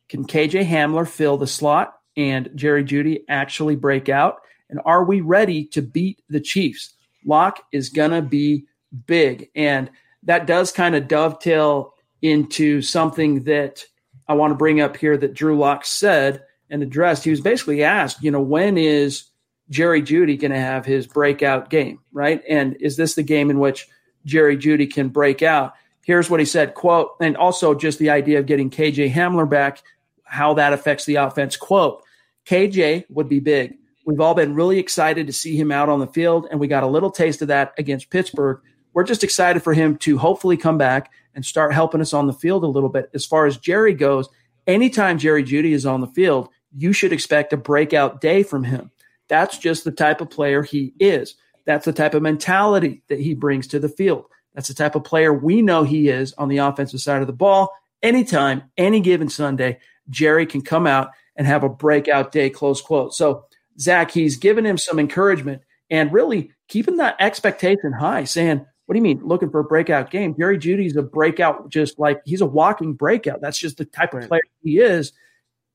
Can 0.09 0.25
KJ 0.25 0.67
Hamler 0.67 1.07
fill 1.07 1.37
the 1.37 1.47
slot 1.47 1.97
and 2.17 2.49
Jerry 2.55 2.83
Jeudy 2.83 3.23
actually 3.29 3.77
break 3.77 4.09
out? 4.09 4.41
And 4.69 4.81
are 4.83 5.05
we 5.05 5.21
ready 5.21 5.65
to 5.67 5.81
beat 5.81 6.21
the 6.27 6.41
Chiefs? 6.41 6.93
Lock 7.25 7.63
is 7.71 7.87
going 7.87 8.11
to 8.11 8.21
be 8.21 8.65
big. 9.05 9.49
And 9.55 9.89
that 10.23 10.45
does 10.45 10.73
kind 10.73 10.93
of 10.93 11.07
dovetail 11.07 11.93
into 12.21 12.81
something 12.81 13.45
that 13.45 13.85
I 14.33 14.35
want 14.35 14.49
to 14.49 14.55
bring 14.55 14.81
up 14.81 14.97
here 14.97 15.15
that 15.15 15.35
Drew 15.35 15.55
Lock 15.55 15.85
said 15.85 16.43
and 16.71 16.81
addressed. 16.81 17.23
He 17.23 17.29
was 17.29 17.39
basically 17.39 17.83
asked, 17.83 18.23
you 18.23 18.31
know, 18.31 18.41
when 18.41 18.79
is 18.79 19.25
Jerry 19.69 20.01
Jeudy 20.01 20.39
going 20.39 20.51
to 20.51 20.59
have 20.59 20.87
his 20.87 21.05
breakout 21.05 21.69
game, 21.69 21.99
right? 22.11 22.41
And 22.49 22.75
is 22.79 22.97
this 22.97 23.13
the 23.13 23.21
game 23.21 23.51
in 23.51 23.59
which 23.59 23.87
Jerry 24.25 24.57
Jeudy 24.57 24.91
can 24.91 25.09
break 25.09 25.43
out? 25.43 25.75
Here's 26.03 26.31
what 26.31 26.39
he 26.39 26.47
said, 26.47 26.73
quote, 26.73 27.11
and 27.21 27.37
also 27.37 27.75
just 27.75 27.99
the 27.99 28.09
idea 28.09 28.39
of 28.39 28.47
getting 28.47 28.71
KJ 28.71 29.13
Hamler 29.13 29.47
back, 29.47 29.83
how 30.23 30.55
that 30.55 30.73
affects 30.73 31.05
the 31.05 31.17
offense, 31.17 31.55
quote, 31.55 32.03
KJ 32.47 33.05
would 33.09 33.29
be 33.29 33.39
big. 33.39 33.77
We've 34.03 34.19
all 34.19 34.33
been 34.33 34.55
really 34.55 34.79
excited 34.79 35.27
to 35.27 35.33
see 35.33 35.55
him 35.55 35.71
out 35.71 35.89
on 35.89 35.99
the 35.99 36.07
field, 36.07 36.47
and 36.49 36.59
we 36.59 36.67
got 36.67 36.81
a 36.81 36.87
little 36.87 37.11
taste 37.11 37.43
of 37.43 37.49
that 37.49 37.75
against 37.77 38.09
Pittsburgh. 38.09 38.59
We're 38.93 39.03
just 39.03 39.23
excited 39.23 39.63
for 39.63 39.73
him 39.73 39.97
to 39.97 40.17
hopefully 40.17 40.57
come 40.57 40.77
back 40.77 41.11
and 41.35 41.45
start 41.45 41.73
helping 41.73 42.01
us 42.01 42.13
on 42.13 42.27
the 42.27 42.33
field 42.33 42.63
a 42.63 42.67
little 42.67 42.89
bit. 42.89 43.09
As 43.13 43.25
far 43.25 43.45
as 43.45 43.57
Jerry 43.57 43.93
goes, 43.93 44.29
anytime 44.67 45.17
Jerry 45.17 45.43
Jeudy 45.43 45.71
is 45.71 45.85
on 45.85 46.01
the 46.01 46.07
field, 46.07 46.49
you 46.75 46.93
should 46.93 47.13
expect 47.13 47.53
a 47.53 47.57
breakout 47.57 48.21
day 48.21 48.43
from 48.43 48.63
him. 48.63 48.91
That's 49.27 49.57
just 49.57 49.83
the 49.83 49.91
type 49.91 50.21
of 50.21 50.29
player 50.29 50.63
he 50.63 50.93
is. 50.99 51.35
That's 51.65 51.85
the 51.85 51.93
type 51.93 52.13
of 52.13 52.21
mentality 52.21 53.01
that 53.07 53.19
he 53.19 53.33
brings 53.33 53.67
to 53.67 53.79
the 53.79 53.89
field. 53.89 54.25
That's 54.53 54.67
the 54.67 54.73
type 54.73 54.95
of 54.95 55.03
player 55.03 55.33
we 55.33 55.61
know 55.61 55.83
he 55.83 56.09
is 56.09 56.33
on 56.33 56.49
the 56.49 56.57
offensive 56.57 56.99
side 57.01 57.21
of 57.21 57.27
the 57.27 57.33
ball. 57.33 57.71
Anytime, 58.03 58.63
any 58.77 58.99
given 58.99 59.29
Sunday, 59.29 59.79
Jerry 60.09 60.45
can 60.45 60.61
come 60.61 60.85
out 60.85 61.09
and 61.35 61.47
have 61.47 61.63
a 61.63 61.69
breakout 61.69 62.31
day, 62.31 62.49
close 62.49 62.81
quote. 62.81 63.15
So 63.15 63.45
Zach, 63.79 64.11
he's 64.11 64.35
given 64.35 64.65
him 64.65 64.77
some 64.77 64.99
encouragement 64.99 65.63
and 65.89 66.13
really 66.13 66.51
keeping 66.67 66.97
that 66.97 67.15
expectation 67.19 67.93
high, 67.93 68.25
saying, 68.25 68.65
What 68.85 68.93
do 68.93 68.99
you 68.99 69.03
mean 69.03 69.21
looking 69.23 69.49
for 69.49 69.59
a 69.59 69.63
breakout 69.63 70.11
game? 70.11 70.35
Jerry 70.37 70.57
Jeudy's 70.57 70.95
a 70.97 71.01
breakout, 71.01 71.69
just 71.69 71.99
like 71.99 72.21
he's 72.25 72.41
a 72.41 72.45
walking 72.45 72.93
breakout. 72.93 73.39
That's 73.39 73.57
just 73.57 73.77
the 73.77 73.85
type 73.85 74.13
of 74.13 74.27
player 74.27 74.41
he 74.61 74.79
is. 74.79 75.13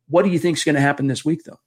What 0.08 0.24
do 0.24 0.30
you 0.30 0.38
think 0.38 0.58
is 0.58 0.64
going 0.64 0.74
to 0.74 0.80
happen 0.80 1.06
this 1.06 1.24
week, 1.24 1.44
though? 1.44 1.60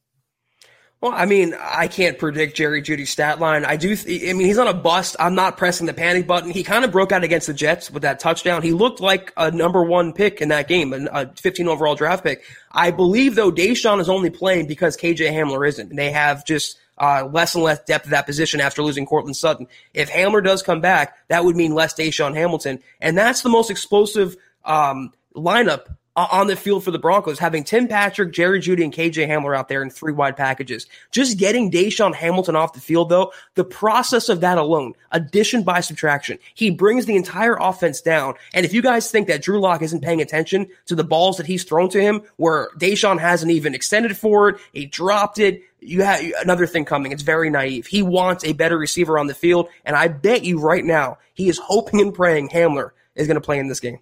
Well, 1.01 1.13
I 1.15 1.25
mean, 1.25 1.56
I 1.60 1.88
can't 1.88 2.19
predict 2.19 2.56
Jerry 2.56 2.80
Jeudy's 2.80 3.10
stat 3.10 3.39
line. 3.39 3.65
I 3.65 3.75
do. 3.75 3.95
Th- 3.95 4.30
I 4.30 4.34
mean, 4.34 4.45
he's 4.45 4.60
on 4.60 4.67
a 4.67 4.73
bust. 4.73 5.15
I'm 5.19 5.34
not 5.34 5.58
pressing 5.58 5.88
the 5.88 5.95
panic 5.95 6.27
button. 6.27 6.51
He 6.51 6.62
kind 6.62 6.86
of 6.86 6.91
broke 6.91 7.12
out 7.12 7.23
against 7.23 7.47
the 7.47 7.56
Jets 7.56 7.89
with 7.89 8.04
that 8.04 8.19
touchdown. 8.19 8.62
He 8.62 8.71
looked 8.71 9.01
like 9.01 9.34
a 9.36 9.49
number 9.49 9.84
one 9.84 10.13
pick 10.13 10.41
in 10.41 10.49
that 10.49 10.67
game, 10.67 10.93
a 10.93 11.34
15 11.36 11.67
overall 11.67 11.95
draft 11.95 12.23
pick. 12.23 12.43
I 12.71 12.91
believe 12.91 13.34
though 13.34 13.51
DaeSean 13.51 13.99
is 13.99 14.10
only 14.10 14.30
playing 14.30 14.67
because 14.67 14.95
KJ 14.95 15.32
Hamler 15.32 15.67
isn't. 15.67 15.89
And 15.89 15.97
they 15.97 16.12
have 16.12 16.45
just 16.45 16.77
uh, 16.97 17.27
less 17.32 17.56
and 17.56 17.63
less 17.63 17.80
depth 17.84 18.06
of 18.06 18.12
that 18.12 18.25
position 18.25 18.62
after 18.62 18.84
losing 18.84 19.06
Courtland 19.06 19.36
Sutton. 19.36 19.67
If 19.93 20.10
Hamler 20.10 20.43
does 20.43 20.62
come 20.62 20.82
back, 20.82 21.15
that 21.27 21.43
would 21.43 21.56
mean 21.56 21.73
less 21.73 21.93
DaeSean 21.93 22.36
Hamilton, 22.36 22.80
and 22.99 23.17
that's 23.17 23.41
the 23.41 23.49
most 23.49 23.69
explosive 23.71 24.36
um, 24.65 25.13
lineup 25.36 25.95
Uh, 26.13 26.28
on 26.30 26.47
the 26.47 26.58
field 26.58 26.84
for 26.84 26.91
the 26.91 27.00
Broncos, 27.00 27.39
having 27.39 27.63
Tim 27.63 27.88
Patrick, 27.88 28.34
Jerry 28.34 28.60
Jeudy, 28.60 28.84
and 28.84 28.93
KJ 28.93 29.30
Hamler 29.30 29.58
out 29.58 29.69
there 29.69 29.82
in 29.82 29.89
three 29.89 30.12
wide 30.12 30.36
packages. 30.36 30.86
Just 31.10 31.38
getting 31.38 31.71
DaeSean 31.71 32.13
Hamilton 32.13 32.58
off 32.58 32.74
the 32.74 32.82
field, 32.82 33.08
though, 33.08 33.32
the 33.56 33.63
process 33.63 34.28
of 34.28 34.41
that 34.41 34.58
alone, 34.58 34.93
addition 35.13 35.63
by 35.63 35.80
subtraction, 35.80 36.38
he 36.54 36.69
brings 36.69 37.06
the 37.06 37.15
entire 37.15 37.56
offense 37.58 38.02
down. 38.02 38.34
And 38.54 38.65
if 38.65 38.74
you 38.74 38.82
guys 38.82 39.10
think 39.10 39.28
that 39.28 39.41
Drew 39.41 39.62
Lock 39.62 39.82
isn't 39.82 40.04
paying 40.04 40.21
attention 40.21 40.67
to 40.88 40.95
the 40.95 41.06
balls 41.06 41.38
that 41.38 41.45
he's 41.45 41.63
thrown 41.63 41.88
to 41.91 42.02
him, 42.02 42.24
where 42.36 42.71
DaeSean 42.78 43.17
hasn't 43.17 43.54
even 43.54 43.74
extended 43.74 44.17
forward, 44.17 44.60
he 44.74 44.88
dropped 44.88 45.39
it, 45.39 45.63
you 45.80 46.04
have 46.04 46.21
another 46.41 46.67
thing 46.67 46.84
coming. 46.84 47.13
It's 47.13 47.24
very 47.24 47.50
naive. 47.50 47.88
He 47.88 48.04
wants 48.04 48.43
a 48.43 48.52
better 48.52 48.78
receiver 48.78 49.17
on 49.17 49.28
the 49.28 49.34
field, 49.34 49.69
and 49.86 49.95
I 49.95 50.10
bet 50.10 50.43
you 50.43 50.60
right 50.60 50.84
now 50.84 51.19
he 51.34 51.47
is 51.47 51.58
hoping 51.58 52.02
and 52.02 52.13
praying 52.13 52.50
Hamler 52.50 52.91
is 53.15 53.28
going 53.28 53.36
to 53.36 53.41
play 53.41 53.60
in 53.60 53.67
this 53.67 53.80
game. 53.80 54.00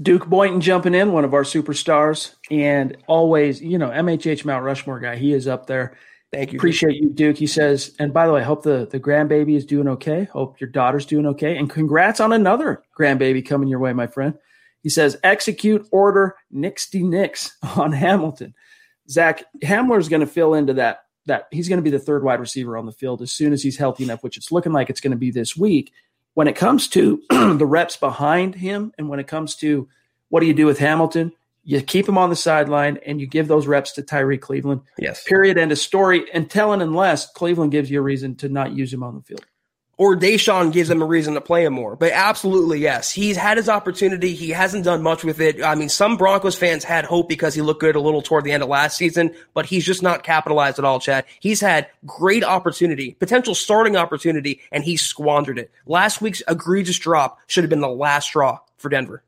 Duke 0.00 0.26
Boynton 0.26 0.60
jumping 0.60 0.94
in, 0.94 1.12
one 1.12 1.24
of 1.24 1.34
our 1.34 1.42
superstars, 1.42 2.34
and 2.50 2.96
always, 3.06 3.62
you 3.62 3.78
know, 3.78 3.88
MHH 3.88 4.44
Mount 4.44 4.64
Rushmore 4.64 5.00
guy. 5.00 5.16
He 5.16 5.32
is 5.32 5.48
up 5.48 5.66
there. 5.66 5.96
Thank 6.32 6.52
you. 6.52 6.58
Appreciate 6.58 6.96
you, 6.96 7.08
Duke. 7.08 7.36
He 7.36 7.46
says, 7.46 7.94
and 7.98 8.12
by 8.12 8.26
the 8.26 8.32
way, 8.32 8.40
I 8.40 8.44
hope 8.44 8.62
the, 8.62 8.86
the 8.90 9.00
grandbaby 9.00 9.56
is 9.56 9.64
doing 9.64 9.88
okay. 9.88 10.24
Hope 10.24 10.60
your 10.60 10.68
daughter's 10.68 11.06
doing 11.06 11.26
okay. 11.26 11.56
And 11.56 11.70
congrats 11.70 12.20
on 12.20 12.32
another 12.32 12.82
grandbaby 12.98 13.46
coming 13.46 13.68
your 13.68 13.78
way, 13.78 13.92
my 13.92 14.06
friend. 14.06 14.34
He 14.82 14.90
says, 14.90 15.16
execute 15.22 15.86
order 15.90 16.36
Nixty 16.52 17.02
Nix 17.02 17.56
on 17.76 17.92
Hamilton. 17.92 18.54
Zach 19.08 19.44
Hamler's 19.62 20.08
going 20.08 20.20
to 20.20 20.26
fill 20.26 20.54
into 20.54 20.74
that. 20.74 21.00
That 21.26 21.48
he's 21.50 21.68
going 21.68 21.78
to 21.78 21.82
be 21.82 21.90
the 21.90 21.98
third 21.98 22.22
wide 22.22 22.38
receiver 22.38 22.76
on 22.76 22.86
the 22.86 22.92
field 22.92 23.20
as 23.20 23.32
soon 23.32 23.52
as 23.52 23.60
he's 23.60 23.76
healthy 23.76 24.04
enough, 24.04 24.22
which 24.22 24.36
it's 24.36 24.52
looking 24.52 24.72
like 24.72 24.90
it's 24.90 25.00
going 25.00 25.10
to 25.10 25.16
be 25.16 25.32
this 25.32 25.56
week 25.56 25.92
when 26.36 26.48
it 26.48 26.54
comes 26.54 26.86
to 26.88 27.22
the 27.30 27.64
reps 27.64 27.96
behind 27.96 28.56
him 28.56 28.92
and 28.98 29.08
when 29.08 29.18
it 29.18 29.26
comes 29.26 29.56
to 29.56 29.88
what 30.28 30.40
do 30.40 30.46
you 30.46 30.52
do 30.52 30.66
with 30.66 30.78
Hamilton, 30.78 31.32
you 31.64 31.80
keep 31.80 32.06
him 32.06 32.18
on 32.18 32.28
the 32.28 32.36
sideline 32.36 32.98
and 33.06 33.18
you 33.18 33.26
give 33.26 33.48
those 33.48 33.66
reps 33.66 33.92
to 33.92 34.02
Tyrie 34.02 34.36
Cleveland. 34.36 34.82
Yes. 34.98 35.24
Period. 35.24 35.56
End 35.56 35.72
of 35.72 35.78
story. 35.78 36.30
Until 36.34 36.74
and 36.74 36.82
unless 36.82 37.32
Cleveland 37.32 37.72
gives 37.72 37.90
you 37.90 38.00
a 38.00 38.02
reason 38.02 38.34
to 38.36 38.50
not 38.50 38.72
use 38.72 38.92
him 38.92 39.02
on 39.02 39.14
the 39.14 39.22
field. 39.22 39.46
Or 39.98 40.14
DaeSean 40.14 40.74
gives 40.74 40.90
them 40.90 41.00
a 41.00 41.06
reason 41.06 41.34
to 41.34 41.40
play 41.40 41.64
him 41.64 41.72
more. 41.72 41.96
But 41.96 42.12
absolutely, 42.12 42.80
yes. 42.80 43.10
He's 43.10 43.36
had 43.36 43.56
his 43.56 43.68
opportunity. 43.68 44.34
He 44.34 44.50
hasn't 44.50 44.84
done 44.84 45.02
much 45.02 45.24
with 45.24 45.40
it. 45.40 45.62
I 45.62 45.74
mean, 45.74 45.88
some 45.88 46.18
Broncos 46.18 46.54
fans 46.54 46.84
had 46.84 47.06
hope 47.06 47.30
because 47.30 47.54
he 47.54 47.62
looked 47.62 47.80
good 47.80 47.96
a 47.96 48.00
little 48.00 48.20
toward 48.20 48.44
the 48.44 48.52
end 48.52 48.62
of 48.62 48.68
last 48.68 48.98
season, 48.98 49.34
but 49.54 49.64
he's 49.64 49.86
just 49.86 50.02
not 50.02 50.22
capitalized 50.22 50.78
at 50.78 50.84
all, 50.84 51.00
Chad. 51.00 51.24
He's 51.40 51.62
had 51.62 51.88
great 52.04 52.44
opportunity, 52.44 53.14
potential 53.14 53.54
starting 53.54 53.96
opportunity, 53.96 54.60
and 54.70 54.84
he 54.84 54.98
squandered 54.98 55.58
it. 55.58 55.70
Last 55.86 56.20
week's 56.20 56.42
egregious 56.46 56.98
drop 56.98 57.38
should 57.46 57.64
have 57.64 57.70
been 57.70 57.80
the 57.80 57.88
last 57.88 58.26
straw 58.26 58.58
for 58.76 58.90
Denver. 58.90 59.22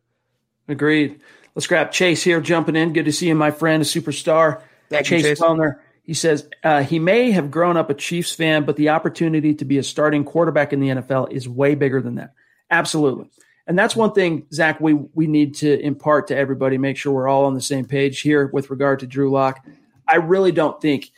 Agreed. 0.68 1.18
Let's 1.54 1.66
grab 1.66 1.92
Chase 1.92 2.22
here 2.22 2.42
jumping 2.42 2.76
in. 2.76 2.92
Good 2.92 3.07
to 3.07 3.12
see 3.12 3.28
you, 3.28 3.35
my 3.35 3.52
friend, 3.52 3.83
a 3.83 3.87
superstar. 3.87 4.61
Thank 4.90 5.07
Chase, 5.07 5.22
Chase 5.22 5.40
Wellner. 5.40 5.78
He 6.09 6.14
says 6.14 6.49
uh, 6.64 6.83
he 6.83 6.99
may 6.99 7.33
have 7.33 7.51
grown 7.51 7.77
up 7.77 7.90
a 7.90 7.94
Chiefs 7.94 8.35
fan, 8.35 8.64
but 8.64 8.77
the 8.77 8.88
opportunity 8.88 9.55
to 9.57 9.64
be 9.66 9.77
a 9.77 9.83
starting 9.83 10.25
quarterback 10.25 10.73
in 10.73 10.81
the 10.81 10.88
NFL 10.88 11.31
is 11.31 11.47
way 11.47 11.75
bigger 11.75 12.01
than 12.01 12.14
that. 12.14 12.33
Absolutely. 12.71 13.31
And 13.66 13.79
that's 13.79 13.94
one 13.94 14.14
thing, 14.14 14.47
Zach, 14.51 14.81
we, 14.81 14.94
we 14.94 15.27
need 15.27 15.57
to 15.57 15.79
impart 15.79 16.29
to 16.29 16.37
everybody, 16.37 16.79
make 16.79 16.97
sure 16.97 17.12
we're 17.12 17.29
all 17.29 17.44
on 17.44 17.53
the 17.53 17.61
same 17.61 17.85
page 17.85 18.23
here 18.23 18.47
with 18.47 18.71
regard 18.71 19.01
to 19.01 19.07
Drew 19.07 19.31
Lock. 19.31 19.62
I 20.09 20.16
really 20.16 20.51
don't 20.51 20.81
think, 20.81 21.11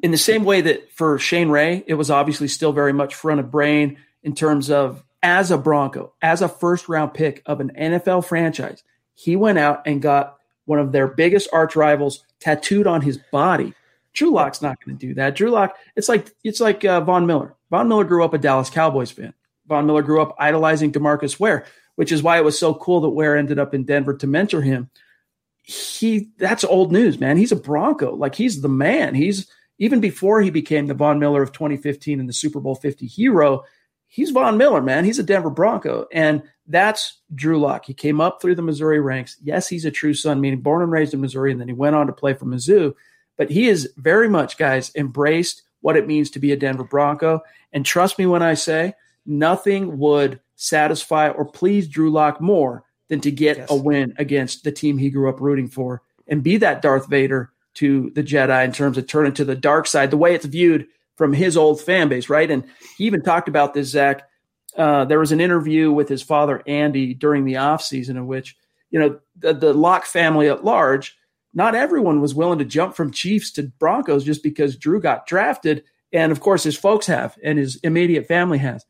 in 0.00 0.12
the 0.12 0.16
same 0.16 0.44
way 0.44 0.60
that 0.60 0.92
for 0.92 1.18
Shane 1.18 1.48
Ray, 1.48 1.82
it 1.88 1.94
was 1.94 2.08
obviously 2.08 2.46
still 2.46 2.72
very 2.72 2.92
much 2.92 3.16
front 3.16 3.40
of 3.40 3.50
brain 3.50 3.98
in 4.22 4.32
terms 4.32 4.70
of 4.70 5.02
as 5.24 5.50
a 5.50 5.58
Bronco, 5.58 6.12
as 6.22 6.40
a 6.40 6.48
first 6.48 6.88
round 6.88 7.14
pick 7.14 7.42
of 7.46 7.58
an 7.58 7.72
NFL 7.76 8.26
franchise, 8.26 8.84
he 9.16 9.34
went 9.34 9.58
out 9.58 9.82
and 9.86 10.00
got 10.00 10.36
one 10.66 10.78
of 10.78 10.92
their 10.92 11.08
biggest 11.08 11.48
arch 11.52 11.74
rivals 11.74 12.24
tattooed 12.38 12.86
on 12.86 13.00
his 13.00 13.18
body 13.32 13.74
Drew 14.18 14.32
Lock's 14.32 14.60
not 14.60 14.84
going 14.84 14.98
to 14.98 15.06
do 15.06 15.14
that. 15.14 15.36
Drew 15.36 15.50
Lock, 15.50 15.76
it's 15.94 16.08
like 16.08 16.32
it's 16.42 16.60
like 16.60 16.84
uh, 16.84 17.00
Von 17.02 17.24
Miller. 17.24 17.54
Von 17.70 17.86
Miller 17.86 18.02
grew 18.02 18.24
up 18.24 18.34
a 18.34 18.38
Dallas 18.38 18.68
Cowboys 18.68 19.12
fan. 19.12 19.32
Von 19.68 19.86
Miller 19.86 20.02
grew 20.02 20.20
up 20.20 20.34
idolizing 20.40 20.90
Demarcus 20.90 21.38
Ware, 21.38 21.64
which 21.94 22.10
is 22.10 22.20
why 22.20 22.36
it 22.36 22.44
was 22.44 22.58
so 22.58 22.74
cool 22.74 23.00
that 23.02 23.10
Ware 23.10 23.36
ended 23.36 23.60
up 23.60 23.74
in 23.74 23.84
Denver 23.84 24.14
to 24.14 24.26
mentor 24.26 24.60
him. 24.60 24.90
He 25.62 26.30
that's 26.36 26.64
old 26.64 26.90
news, 26.90 27.20
man. 27.20 27.36
He's 27.36 27.52
a 27.52 27.56
Bronco. 27.56 28.12
Like 28.16 28.34
he's 28.34 28.60
the 28.60 28.68
man. 28.68 29.14
He's 29.14 29.48
even 29.78 30.00
before 30.00 30.42
he 30.42 30.50
became 30.50 30.88
the 30.88 30.94
Von 30.94 31.20
Miller 31.20 31.40
of 31.40 31.52
2015 31.52 32.18
and 32.18 32.28
the 32.28 32.32
Super 32.32 32.58
Bowl 32.58 32.74
50 32.74 33.06
hero, 33.06 33.62
he's 34.08 34.30
Von 34.30 34.58
Miller, 34.58 34.82
man. 34.82 35.04
He's 35.04 35.20
a 35.20 35.22
Denver 35.22 35.50
Bronco. 35.50 36.06
And 36.12 36.42
that's 36.66 37.20
Drew 37.32 37.60
Lock. 37.60 37.84
He 37.84 37.94
came 37.94 38.20
up 38.20 38.42
through 38.42 38.56
the 38.56 38.62
Missouri 38.62 38.98
ranks. 38.98 39.36
Yes, 39.40 39.68
he's 39.68 39.84
a 39.84 39.92
true 39.92 40.14
son, 40.14 40.40
meaning 40.40 40.60
born 40.60 40.82
and 40.82 40.90
raised 40.90 41.14
in 41.14 41.20
Missouri, 41.20 41.52
and 41.52 41.60
then 41.60 41.68
he 41.68 41.74
went 41.74 41.94
on 41.94 42.08
to 42.08 42.12
play 42.12 42.34
for 42.34 42.46
Mizzou. 42.46 42.94
But 43.38 43.50
he 43.50 43.68
is 43.68 43.90
very 43.96 44.28
much, 44.28 44.58
guys, 44.58 44.92
embraced 44.94 45.62
what 45.80 45.96
it 45.96 46.06
means 46.06 46.28
to 46.30 46.38
be 46.38 46.52
a 46.52 46.56
Denver 46.56 46.84
Bronco. 46.84 47.40
And 47.72 47.86
trust 47.86 48.18
me 48.18 48.26
when 48.26 48.42
I 48.42 48.54
say 48.54 48.94
nothing 49.24 49.98
would 49.98 50.40
satisfy 50.56 51.30
or 51.30 51.46
please 51.46 51.88
Drew 51.88 52.10
Lock 52.10 52.40
more 52.40 52.84
than 53.08 53.20
to 53.20 53.30
get 53.30 53.56
yes. 53.56 53.70
a 53.70 53.76
win 53.76 54.12
against 54.18 54.64
the 54.64 54.72
team 54.72 54.98
he 54.98 55.08
grew 55.08 55.28
up 55.28 55.40
rooting 55.40 55.68
for 55.68 56.02
and 56.26 56.42
be 56.42 56.58
that 56.58 56.82
Darth 56.82 57.08
Vader 57.08 57.52
to 57.74 58.10
the 58.10 58.22
Jedi 58.22 58.64
in 58.64 58.72
terms 58.72 58.98
of 58.98 59.06
turning 59.06 59.32
to 59.34 59.44
the 59.44 59.54
dark 59.54 59.86
side, 59.86 60.10
the 60.10 60.16
way 60.16 60.34
it's 60.34 60.44
viewed 60.44 60.86
from 61.16 61.32
his 61.32 61.56
old 61.56 61.80
fan 61.80 62.08
base, 62.08 62.28
right? 62.28 62.50
And 62.50 62.64
he 62.96 63.04
even 63.04 63.22
talked 63.22 63.48
about 63.48 63.72
this, 63.72 63.88
Zach. 63.88 64.28
Uh, 64.76 65.04
there 65.04 65.18
was 65.18 65.32
an 65.32 65.40
interview 65.40 65.90
with 65.90 66.08
his 66.08 66.22
father, 66.22 66.62
Andy, 66.66 67.14
during 67.14 67.44
the 67.44 67.54
offseason 67.54 68.10
in 68.10 68.26
which, 68.26 68.56
you 68.90 68.98
know, 68.98 69.18
the, 69.36 69.52
the 69.52 69.72
Lock 69.72 70.06
family 70.06 70.48
at 70.48 70.64
large 70.64 71.17
not 71.54 71.74
everyone 71.74 72.20
was 72.20 72.34
willing 72.34 72.58
to 72.58 72.64
jump 72.64 72.94
from 72.94 73.10
Chiefs 73.10 73.50
to 73.52 73.64
Broncos 73.78 74.24
just 74.24 74.42
because 74.42 74.76
Drew 74.76 75.00
got 75.00 75.26
drafted. 75.26 75.84
And 76.12 76.32
of 76.32 76.40
course, 76.40 76.62
his 76.62 76.76
folks 76.76 77.06
have, 77.06 77.36
and 77.42 77.58
his 77.58 77.76
immediate 77.76 78.26
family 78.26 78.58
has. 78.58 78.84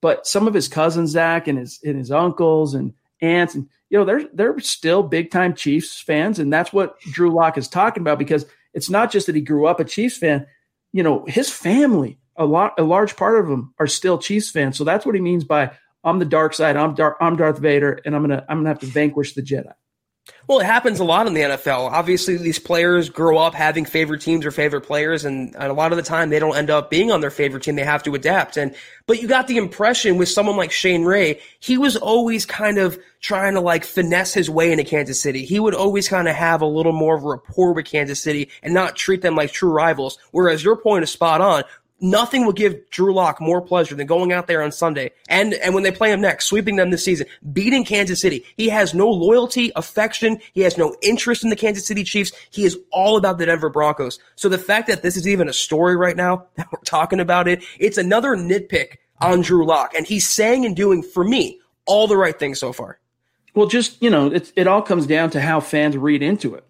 But 0.00 0.26
some 0.26 0.46
of 0.46 0.54
his 0.54 0.68
cousins, 0.68 1.10
Zach, 1.10 1.48
and 1.48 1.58
his 1.58 1.80
and 1.84 1.96
his 1.96 2.10
uncles 2.10 2.74
and 2.74 2.92
aunts, 3.20 3.54
and 3.54 3.68
you 3.90 3.98
know, 3.98 4.04
they're 4.04 4.28
they're 4.32 4.58
still 4.60 5.02
big 5.02 5.30
time 5.30 5.54
Chiefs 5.54 6.00
fans, 6.00 6.38
and 6.38 6.52
that's 6.52 6.72
what 6.72 6.98
Drew 7.00 7.32
Lock 7.32 7.56
is 7.56 7.68
talking 7.68 8.02
about 8.02 8.18
because 8.18 8.44
it's 8.74 8.90
not 8.90 9.10
just 9.10 9.26
that 9.26 9.34
he 9.34 9.40
grew 9.40 9.66
up 9.66 9.80
a 9.80 9.84
Chiefs 9.84 10.16
fan. 10.16 10.46
You 10.92 11.02
know, 11.02 11.24
his 11.26 11.50
family, 11.50 12.18
a 12.36 12.44
lot, 12.44 12.74
a 12.78 12.82
large 12.82 13.16
part 13.16 13.38
of 13.38 13.48
them 13.48 13.72
are 13.78 13.86
still 13.86 14.18
Chiefs 14.18 14.50
fans. 14.50 14.76
So 14.76 14.84
that's 14.84 15.06
what 15.06 15.14
he 15.14 15.20
means 15.20 15.44
by 15.44 15.70
"I'm 16.02 16.18
the 16.18 16.24
dark 16.24 16.54
side. 16.54 16.76
I'm 16.76 16.94
Dar- 16.94 17.16
I'm 17.20 17.36
Darth 17.36 17.58
Vader, 17.58 18.00
and 18.04 18.14
I'm 18.14 18.22
gonna 18.22 18.44
I'm 18.48 18.58
gonna 18.58 18.68
have 18.68 18.80
to 18.80 18.86
vanquish 18.86 19.34
the 19.34 19.42
Jedi." 19.42 19.72
Well, 20.46 20.60
it 20.60 20.66
happens 20.66 21.00
a 21.00 21.04
lot 21.04 21.26
in 21.26 21.32
the 21.32 21.40
NFL. 21.40 21.90
Obviously, 21.90 22.36
these 22.36 22.58
players 22.58 23.08
grow 23.08 23.38
up 23.38 23.54
having 23.54 23.84
favorite 23.84 24.20
teams 24.20 24.44
or 24.44 24.50
favorite 24.50 24.82
players, 24.82 25.24
and, 25.24 25.54
a 25.56 25.72
lot 25.72 25.92
of 25.92 25.96
the 25.96 26.02
time 26.02 26.28
they 26.28 26.38
don't 26.38 26.56
end 26.56 26.70
up 26.70 26.90
being 26.90 27.10
on 27.10 27.20
their 27.20 27.30
favorite 27.30 27.62
team. 27.62 27.76
They 27.76 27.84
have 27.84 28.02
to 28.02 28.14
adapt. 28.14 28.56
And 28.56 28.74
but 29.06 29.20
you 29.20 29.28
got 29.28 29.48
the 29.48 29.56
impression 29.56 30.16
with 30.18 30.28
someone 30.28 30.56
like 30.56 30.70
Shane 30.70 31.04
Ray, 31.04 31.40
he 31.60 31.78
was 31.78 31.96
always 31.96 32.44
kind 32.44 32.78
of 32.78 32.98
trying 33.20 33.54
to 33.54 33.60
like 33.60 33.84
finesse 33.84 34.34
his 34.34 34.50
way 34.50 34.70
into 34.70 34.84
Kansas 34.84 35.20
City. 35.20 35.44
He 35.44 35.58
would 35.58 35.74
always 35.74 36.08
kind 36.08 36.28
of 36.28 36.34
have 36.34 36.60
a 36.60 36.66
little 36.66 36.92
more 36.92 37.16
of 37.16 37.24
a 37.24 37.28
rapport 37.28 37.72
with 37.72 37.86
Kansas 37.86 38.22
City 38.22 38.50
and 38.62 38.74
not 38.74 38.96
treat 38.96 39.22
them 39.22 39.36
like 39.36 39.52
true 39.52 39.72
rivals. 39.72 40.18
Whereas 40.30 40.62
your 40.62 40.76
point 40.76 41.04
is 41.04 41.10
spot 41.10 41.40
on 41.40 41.64
nothing 42.04 42.44
will 42.44 42.52
give 42.52 42.88
Drew 42.90 43.14
Lock 43.14 43.40
more 43.40 43.60
pleasure 43.60 43.94
than 43.94 44.06
going 44.06 44.32
out 44.32 44.46
there 44.46 44.62
on 44.62 44.70
Sunday 44.70 45.10
and, 45.28 45.54
and 45.54 45.74
when 45.74 45.82
they 45.82 45.90
play 45.90 46.12
him 46.12 46.20
next, 46.20 46.44
sweeping 46.44 46.76
them 46.76 46.90
this 46.90 47.04
season, 47.04 47.26
beating 47.52 47.84
Kansas 47.84 48.20
City. 48.20 48.44
He 48.56 48.68
has 48.68 48.94
no 48.94 49.08
loyalty, 49.08 49.72
affection. 49.74 50.38
He 50.52 50.60
has 50.60 50.76
no 50.76 50.94
interest 51.02 51.42
in 51.42 51.50
the 51.50 51.56
Kansas 51.56 51.86
City 51.86 52.04
Chiefs. 52.04 52.32
He 52.50 52.64
is 52.64 52.78
all 52.92 53.16
about 53.16 53.38
the 53.38 53.46
Denver 53.46 53.70
Broncos. 53.70 54.18
So 54.36 54.48
the 54.48 54.58
fact 54.58 54.86
that 54.88 55.02
this 55.02 55.16
is 55.16 55.26
even 55.26 55.48
a 55.48 55.52
story 55.52 55.96
right 55.96 56.16
now 56.16 56.46
that 56.56 56.68
we're 56.70 56.80
talking 56.84 57.20
about 57.20 57.48
it, 57.48 57.64
it's 57.78 57.98
another 57.98 58.36
nitpick 58.36 58.98
on 59.20 59.40
Drew 59.40 59.66
Lock. 59.66 59.94
And 59.94 60.06
he's 60.06 60.28
saying 60.28 60.64
and 60.64 60.76
doing, 60.76 61.02
for 61.02 61.24
me, 61.24 61.60
all 61.86 62.06
the 62.06 62.16
right 62.16 62.38
things 62.38 62.60
so 62.60 62.72
far. 62.72 62.98
Well, 63.54 63.66
just, 63.66 64.02
you 64.02 64.10
know, 64.10 64.26
it, 64.26 64.52
it 64.56 64.66
all 64.66 64.82
comes 64.82 65.06
down 65.06 65.30
to 65.30 65.40
how 65.40 65.60
fans 65.60 65.96
read 65.96 66.22
into 66.22 66.54
it. 66.54 66.64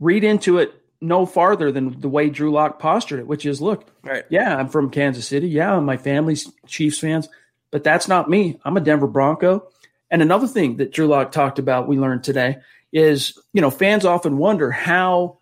Read 0.00 0.24
into 0.24 0.58
it 0.58 0.74
no 1.06 1.26
farther 1.26 1.70
than 1.70 2.00
the 2.00 2.08
way 2.08 2.30
Drew 2.30 2.50
Lock 2.50 2.78
postured 2.78 3.20
it, 3.20 3.26
which 3.26 3.46
is, 3.46 3.60
look, 3.60 3.86
right. 4.02 4.24
yeah, 4.30 4.56
I'm 4.56 4.68
from 4.68 4.90
Kansas 4.90 5.26
City. 5.26 5.48
Yeah, 5.48 5.78
my 5.80 5.96
family's 5.96 6.50
Chiefs 6.66 6.98
fans, 6.98 7.28
but 7.70 7.84
that's 7.84 8.08
not 8.08 8.28
me. 8.28 8.58
I'm 8.64 8.76
a 8.76 8.80
Denver 8.80 9.06
Bronco. 9.06 9.68
And 10.10 10.22
another 10.22 10.46
thing 10.46 10.76
that 10.76 10.92
Drew 10.92 11.06
Lock 11.06 11.32
talked 11.32 11.58
about, 11.58 11.88
we 11.88 11.98
learned 11.98 12.24
today, 12.24 12.58
is 12.92 13.36
you 13.52 13.60
know 13.60 13.70
fans 13.70 14.04
often 14.04 14.38
wonder 14.38 14.70
how 14.70 15.38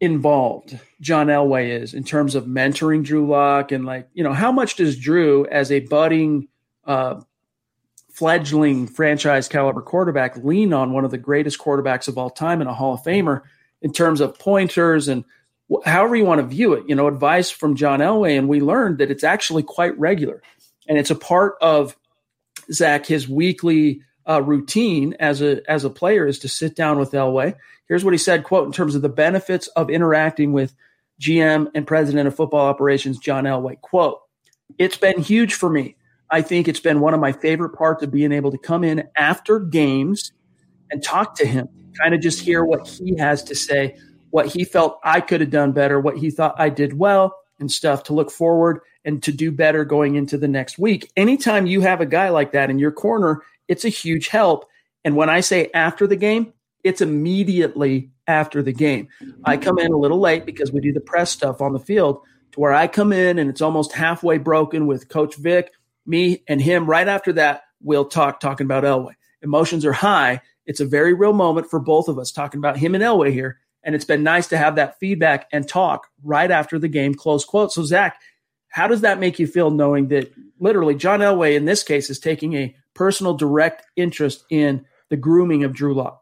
involved 0.00 0.78
John 1.00 1.26
Elway 1.26 1.80
is 1.82 1.92
in 1.92 2.04
terms 2.04 2.34
of 2.34 2.44
mentoring 2.44 3.04
Drew 3.04 3.28
Lock 3.28 3.72
and 3.72 3.84
like 3.84 4.08
you 4.14 4.24
know 4.24 4.32
how 4.32 4.50
much 4.50 4.76
does 4.76 4.98
Drew 4.98 5.46
as 5.46 5.70
a 5.70 5.80
budding 5.80 6.48
uh, 6.84 7.20
fledgling 8.10 8.86
franchise 8.86 9.48
caliber 9.48 9.82
quarterback 9.82 10.36
lean 10.38 10.72
on 10.72 10.92
one 10.92 11.04
of 11.04 11.10
the 11.10 11.18
greatest 11.18 11.58
quarterbacks 11.58 12.08
of 12.08 12.16
all 12.16 12.30
time 12.30 12.60
and 12.60 12.70
a 12.70 12.74
Hall 12.74 12.94
of 12.94 13.02
Famer 13.02 13.42
in 13.82 13.92
terms 13.92 14.20
of 14.20 14.38
pointers 14.38 15.08
and 15.08 15.24
however 15.84 16.16
you 16.16 16.24
want 16.24 16.40
to 16.40 16.46
view 16.46 16.72
it, 16.72 16.84
you 16.88 16.94
know, 16.94 17.06
advice 17.06 17.50
from 17.50 17.76
John 17.76 18.00
Elway. 18.00 18.38
And 18.38 18.48
we 18.48 18.60
learned 18.60 18.98
that 18.98 19.10
it's 19.10 19.24
actually 19.24 19.62
quite 19.62 19.98
regular. 19.98 20.42
And 20.88 20.98
it's 20.98 21.10
a 21.10 21.14
part 21.14 21.56
of 21.60 21.96
Zach, 22.72 23.06
his 23.06 23.28
weekly 23.28 24.02
uh, 24.28 24.42
routine 24.42 25.14
as 25.18 25.40
a 25.40 25.62
as 25.70 25.84
a 25.84 25.90
player 25.90 26.26
is 26.26 26.38
to 26.40 26.48
sit 26.48 26.76
down 26.76 26.98
with 26.98 27.12
Elway. 27.12 27.54
Here's 27.88 28.04
what 28.04 28.12
he 28.14 28.18
said, 28.18 28.44
quote, 28.44 28.66
in 28.66 28.72
terms 28.72 28.94
of 28.94 29.02
the 29.02 29.08
benefits 29.08 29.68
of 29.68 29.88
interacting 29.88 30.52
with 30.52 30.74
GM 31.20 31.70
and 31.74 31.86
president 31.86 32.28
of 32.28 32.36
football 32.36 32.66
operations, 32.66 33.18
John 33.18 33.44
Elway, 33.44 33.80
quote, 33.80 34.20
it's 34.78 34.98
been 34.98 35.20
huge 35.20 35.54
for 35.54 35.70
me. 35.70 35.96
I 36.30 36.42
think 36.42 36.68
it's 36.68 36.80
been 36.80 37.00
one 37.00 37.14
of 37.14 37.20
my 37.20 37.32
favorite 37.32 37.70
parts 37.70 38.02
of 38.02 38.10
being 38.10 38.32
able 38.32 38.50
to 38.50 38.58
come 38.58 38.84
in 38.84 39.08
after 39.16 39.58
games 39.58 40.32
and 40.90 41.02
talk 41.02 41.36
to 41.36 41.46
him 41.46 41.68
kind 42.00 42.14
of 42.14 42.20
just 42.20 42.40
hear 42.40 42.64
what 42.64 42.86
he 42.86 43.16
has 43.16 43.42
to 43.44 43.54
say, 43.54 43.96
what 44.30 44.46
he 44.46 44.64
felt 44.64 44.98
I 45.04 45.20
could 45.20 45.40
have 45.40 45.50
done 45.50 45.72
better, 45.72 46.00
what 46.00 46.18
he 46.18 46.30
thought 46.30 46.54
I 46.58 46.68
did 46.68 46.98
well, 46.98 47.34
and 47.60 47.70
stuff 47.70 48.04
to 48.04 48.14
look 48.14 48.30
forward 48.30 48.80
and 49.04 49.22
to 49.22 49.32
do 49.32 49.50
better 49.50 49.84
going 49.84 50.14
into 50.14 50.36
the 50.36 50.48
next 50.48 50.78
week. 50.78 51.10
Anytime 51.16 51.66
you 51.66 51.80
have 51.80 52.00
a 52.00 52.06
guy 52.06 52.28
like 52.28 52.52
that 52.52 52.70
in 52.70 52.78
your 52.78 52.92
corner, 52.92 53.42
it's 53.66 53.84
a 53.84 53.88
huge 53.88 54.28
help. 54.28 54.66
And 55.04 55.16
when 55.16 55.30
I 55.30 55.40
say 55.40 55.70
after 55.74 56.06
the 56.06 56.16
game, 56.16 56.52
it's 56.84 57.00
immediately 57.00 58.10
after 58.26 58.62
the 58.62 58.72
game. 58.72 59.08
I 59.44 59.56
come 59.56 59.78
in 59.78 59.92
a 59.92 59.96
little 59.96 60.20
late 60.20 60.46
because 60.46 60.72
we 60.72 60.80
do 60.80 60.92
the 60.92 61.00
press 61.00 61.30
stuff 61.30 61.60
on 61.60 61.72
the 61.72 61.78
field 61.78 62.20
to 62.52 62.60
where 62.60 62.72
I 62.72 62.86
come 62.86 63.12
in 63.12 63.38
and 63.38 63.50
it's 63.50 63.62
almost 63.62 63.92
halfway 63.92 64.38
broken 64.38 64.86
with 64.86 65.08
Coach 65.08 65.36
Vic, 65.36 65.72
me, 66.06 66.42
and 66.46 66.60
him. 66.60 66.86
Right 66.86 67.08
after 67.08 67.32
that, 67.34 67.62
we'll 67.82 68.04
talk 68.04 68.40
talking 68.40 68.66
about 68.66 68.84
Elway. 68.84 69.14
Emotions 69.42 69.84
are 69.84 69.92
high 69.92 70.40
it's 70.68 70.80
a 70.80 70.86
very 70.86 71.14
real 71.14 71.32
moment 71.32 71.68
for 71.68 71.80
both 71.80 72.08
of 72.08 72.18
us 72.18 72.30
talking 72.30 72.58
about 72.58 72.76
him 72.76 72.94
and 72.94 73.02
Elway 73.02 73.32
here. 73.32 73.58
And 73.82 73.94
it's 73.94 74.04
been 74.04 74.22
nice 74.22 74.48
to 74.48 74.58
have 74.58 74.76
that 74.76 74.98
feedback 75.00 75.48
and 75.50 75.66
talk 75.66 76.08
right 76.22 76.50
after 76.50 76.78
the 76.78 76.88
game, 76.88 77.14
close 77.14 77.44
quote. 77.44 77.72
So, 77.72 77.84
Zach, 77.84 78.20
how 78.68 78.86
does 78.86 79.00
that 79.00 79.18
make 79.18 79.38
you 79.38 79.46
feel 79.46 79.70
knowing 79.70 80.08
that 80.08 80.30
literally 80.60 80.94
John 80.94 81.20
Elway 81.20 81.56
in 81.56 81.64
this 81.64 81.82
case 81.82 82.10
is 82.10 82.18
taking 82.18 82.52
a 82.52 82.76
personal 82.92 83.32
direct 83.32 83.82
interest 83.96 84.44
in 84.50 84.84
the 85.08 85.16
grooming 85.16 85.64
of 85.64 85.72
Drew 85.72 85.94
Lock? 85.94 86.20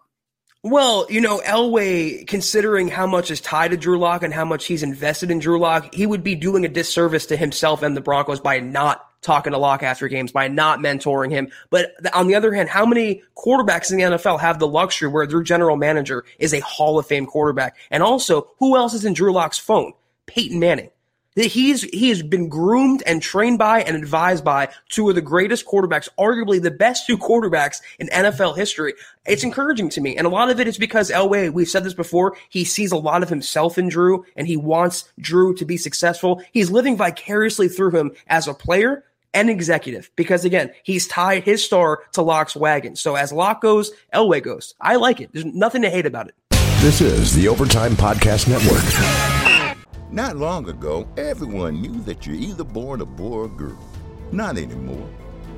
Well, 0.62 1.06
you 1.10 1.20
know, 1.20 1.40
Elway, 1.44 2.24
considering 2.28 2.86
how 2.86 3.08
much 3.08 3.32
is 3.32 3.40
tied 3.40 3.72
to 3.72 3.76
Drew 3.76 3.98
Lock 3.98 4.22
and 4.22 4.32
how 4.32 4.44
much 4.44 4.66
he's 4.66 4.84
invested 4.84 5.32
in 5.32 5.40
Drew 5.40 5.58
Lock, 5.58 5.92
he 5.92 6.06
would 6.06 6.22
be 6.22 6.36
doing 6.36 6.64
a 6.64 6.68
disservice 6.68 7.26
to 7.26 7.36
himself 7.36 7.82
and 7.82 7.96
the 7.96 8.00
Broncos 8.00 8.40
by 8.40 8.60
not 8.60 9.04
talking 9.26 9.52
to 9.52 9.58
Lock 9.58 9.82
after 9.82 10.08
games, 10.08 10.32
by 10.32 10.48
not 10.48 10.78
mentoring 10.78 11.30
him. 11.30 11.50
But 11.68 11.94
on 12.14 12.28
the 12.28 12.34
other 12.34 12.54
hand, 12.54 12.68
how 12.68 12.86
many 12.86 13.22
quarterbacks 13.36 13.90
in 13.90 13.98
the 13.98 14.04
NFL 14.04 14.40
have 14.40 14.58
the 14.58 14.68
luxury 14.68 15.08
where 15.08 15.26
their 15.26 15.42
general 15.42 15.76
manager 15.76 16.24
is 16.38 16.54
a 16.54 16.60
Hall 16.60 16.98
of 16.98 17.06
Fame 17.06 17.26
quarterback? 17.26 17.76
And 17.90 18.02
also, 18.02 18.48
who 18.58 18.76
else 18.76 18.94
is 18.94 19.04
in 19.04 19.12
Drew 19.12 19.32
Lock's 19.32 19.58
phone? 19.58 19.92
Peyton 20.26 20.58
Manning. 20.58 20.90
he's 21.36 21.82
he 21.82 22.08
has 22.08 22.22
been 22.22 22.48
groomed 22.48 23.02
and 23.06 23.22
trained 23.22 23.58
by 23.58 23.82
and 23.82 23.96
advised 23.96 24.44
by 24.44 24.68
two 24.88 25.08
of 25.08 25.14
the 25.14 25.22
greatest 25.22 25.66
quarterbacks, 25.66 26.08
arguably 26.18 26.60
the 26.60 26.70
best 26.70 27.06
two 27.06 27.16
quarterbacks 27.16 27.80
in 27.98 28.08
NFL 28.08 28.56
history. 28.56 28.94
It's 29.24 29.44
encouraging 29.44 29.90
to 29.90 30.00
me, 30.00 30.16
and 30.16 30.26
a 30.26 30.30
lot 30.30 30.50
of 30.50 30.60
it 30.60 30.68
is 30.68 30.78
because 30.78 31.10
Elway. 31.10 31.52
We've 31.52 31.68
said 31.68 31.84
this 31.84 31.94
before. 31.94 32.36
He 32.48 32.64
sees 32.64 32.92
a 32.92 32.96
lot 32.96 33.22
of 33.22 33.28
himself 33.28 33.78
in 33.78 33.88
Drew, 33.88 34.24
and 34.36 34.46
he 34.46 34.56
wants 34.56 35.10
Drew 35.18 35.54
to 35.54 35.64
be 35.64 35.76
successful. 35.76 36.42
He's 36.52 36.70
living 36.70 36.96
vicariously 36.96 37.68
through 37.68 37.92
him 37.92 38.12
as 38.26 38.48
a 38.48 38.54
player 38.54 39.04
and 39.36 39.50
executive 39.50 40.10
because 40.16 40.44
again, 40.44 40.72
he's 40.82 41.06
tied 41.06 41.44
his 41.44 41.62
star 41.62 42.02
to 42.12 42.22
Lock's 42.22 42.56
wagon. 42.56 42.96
So 42.96 43.14
as 43.14 43.32
Locke 43.32 43.60
goes, 43.60 43.92
Elway 44.12 44.42
goes. 44.42 44.74
I 44.80 44.96
like 44.96 45.20
it. 45.20 45.30
There's 45.32 45.44
nothing 45.44 45.82
to 45.82 45.90
hate 45.90 46.06
about 46.06 46.28
it. 46.28 46.34
This 46.80 47.00
is 47.00 47.34
the 47.34 47.48
Overtime 47.48 47.92
Podcast 47.92 48.48
Network. 48.48 49.76
Not 50.10 50.36
long 50.36 50.68
ago, 50.68 51.06
everyone 51.16 51.82
knew 51.82 52.00
that 52.02 52.26
you're 52.26 52.36
either 52.36 52.64
born 52.64 53.02
a 53.02 53.06
boy 53.06 53.40
or 53.40 53.48
girl. 53.48 53.78
Not 54.32 54.56
anymore. 54.56 55.08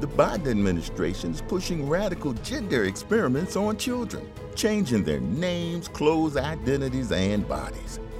The 0.01 0.09
Biden 0.09 0.49
administration 0.49 1.33
is 1.33 1.43
pushing 1.43 1.89
radical 1.89 2.33
gender 2.35 2.85
experiments 2.85 3.57
on 3.57 3.77
children, 3.77 4.29
changing 4.55 5.05
their 5.05 5.21
names, 5.21 5.87
clothes, 5.89 6.37
identities, 6.37 7.13
and 7.13 7.47
bodies. 7.49 8.01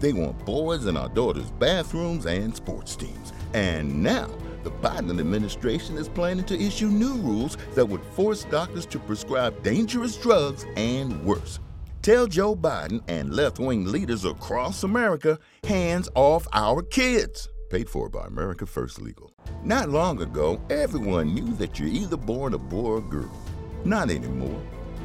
They 0.00 0.12
want 0.12 0.44
boys 0.44 0.86
in 0.86 0.96
our 0.96 1.08
daughters' 1.08 1.50
bathrooms 1.52 2.26
and 2.26 2.54
sports 2.54 2.96
teams. 2.96 3.32
And 3.54 4.02
now, 4.02 4.28
the 4.62 4.70
Biden 4.70 5.18
administration 5.18 5.96
is 5.96 6.08
planning 6.08 6.44
to 6.46 6.60
issue 6.60 6.88
new 6.88 7.14
rules 7.16 7.56
that 7.74 7.86
would 7.86 8.02
force 8.12 8.44
doctors 8.44 8.86
to 8.86 8.98
prescribe 8.98 9.62
dangerous 9.62 10.16
drugs 10.16 10.66
and 10.76 11.22
worse. 11.24 11.58
Tell 12.02 12.26
Joe 12.26 12.54
Biden 12.54 13.02
and 13.08 13.34
left 13.34 13.58
wing 13.58 13.84
leaders 13.84 14.24
across 14.24 14.82
America 14.82 15.38
hands 15.64 16.08
off 16.14 16.46
our 16.52 16.82
kids. 16.82 17.48
Paid 17.70 17.90
for 17.90 18.08
by 18.08 18.26
America 18.26 18.66
First 18.66 19.00
Legal. 19.00 19.32
Not 19.62 19.90
long 19.90 20.22
ago, 20.22 20.60
everyone 20.70 21.34
knew 21.34 21.52
that 21.54 21.78
you're 21.78 21.88
either 21.88 22.16
born 22.16 22.54
a 22.54 22.58
boy 22.58 22.92
or 22.92 23.00
girl. 23.00 23.30
Not 23.84 24.10
anymore. 24.10 24.60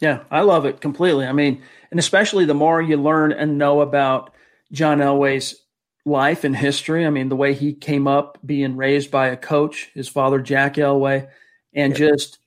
Yeah, 0.00 0.24
I 0.30 0.42
love 0.42 0.66
it 0.66 0.80
completely. 0.80 1.26
I 1.26 1.32
mean, 1.32 1.62
and 1.90 1.98
especially 1.98 2.44
the 2.44 2.54
more 2.54 2.82
you 2.82 2.96
learn 2.96 3.32
and 3.32 3.58
know 3.58 3.80
about 3.80 4.34
John 4.72 4.98
Elway's 4.98 5.56
life 6.04 6.44
and 6.44 6.56
history. 6.56 7.06
I 7.06 7.10
mean, 7.10 7.28
the 7.28 7.36
way 7.36 7.54
he 7.54 7.72
came 7.72 8.06
up 8.06 8.38
being 8.44 8.76
raised 8.76 9.10
by 9.10 9.28
a 9.28 9.36
coach, 9.36 9.90
his 9.94 10.08
father 10.08 10.40
Jack 10.40 10.74
Elway, 10.74 11.28
and 11.74 11.92
yeah. 11.92 12.08
just 12.08 12.38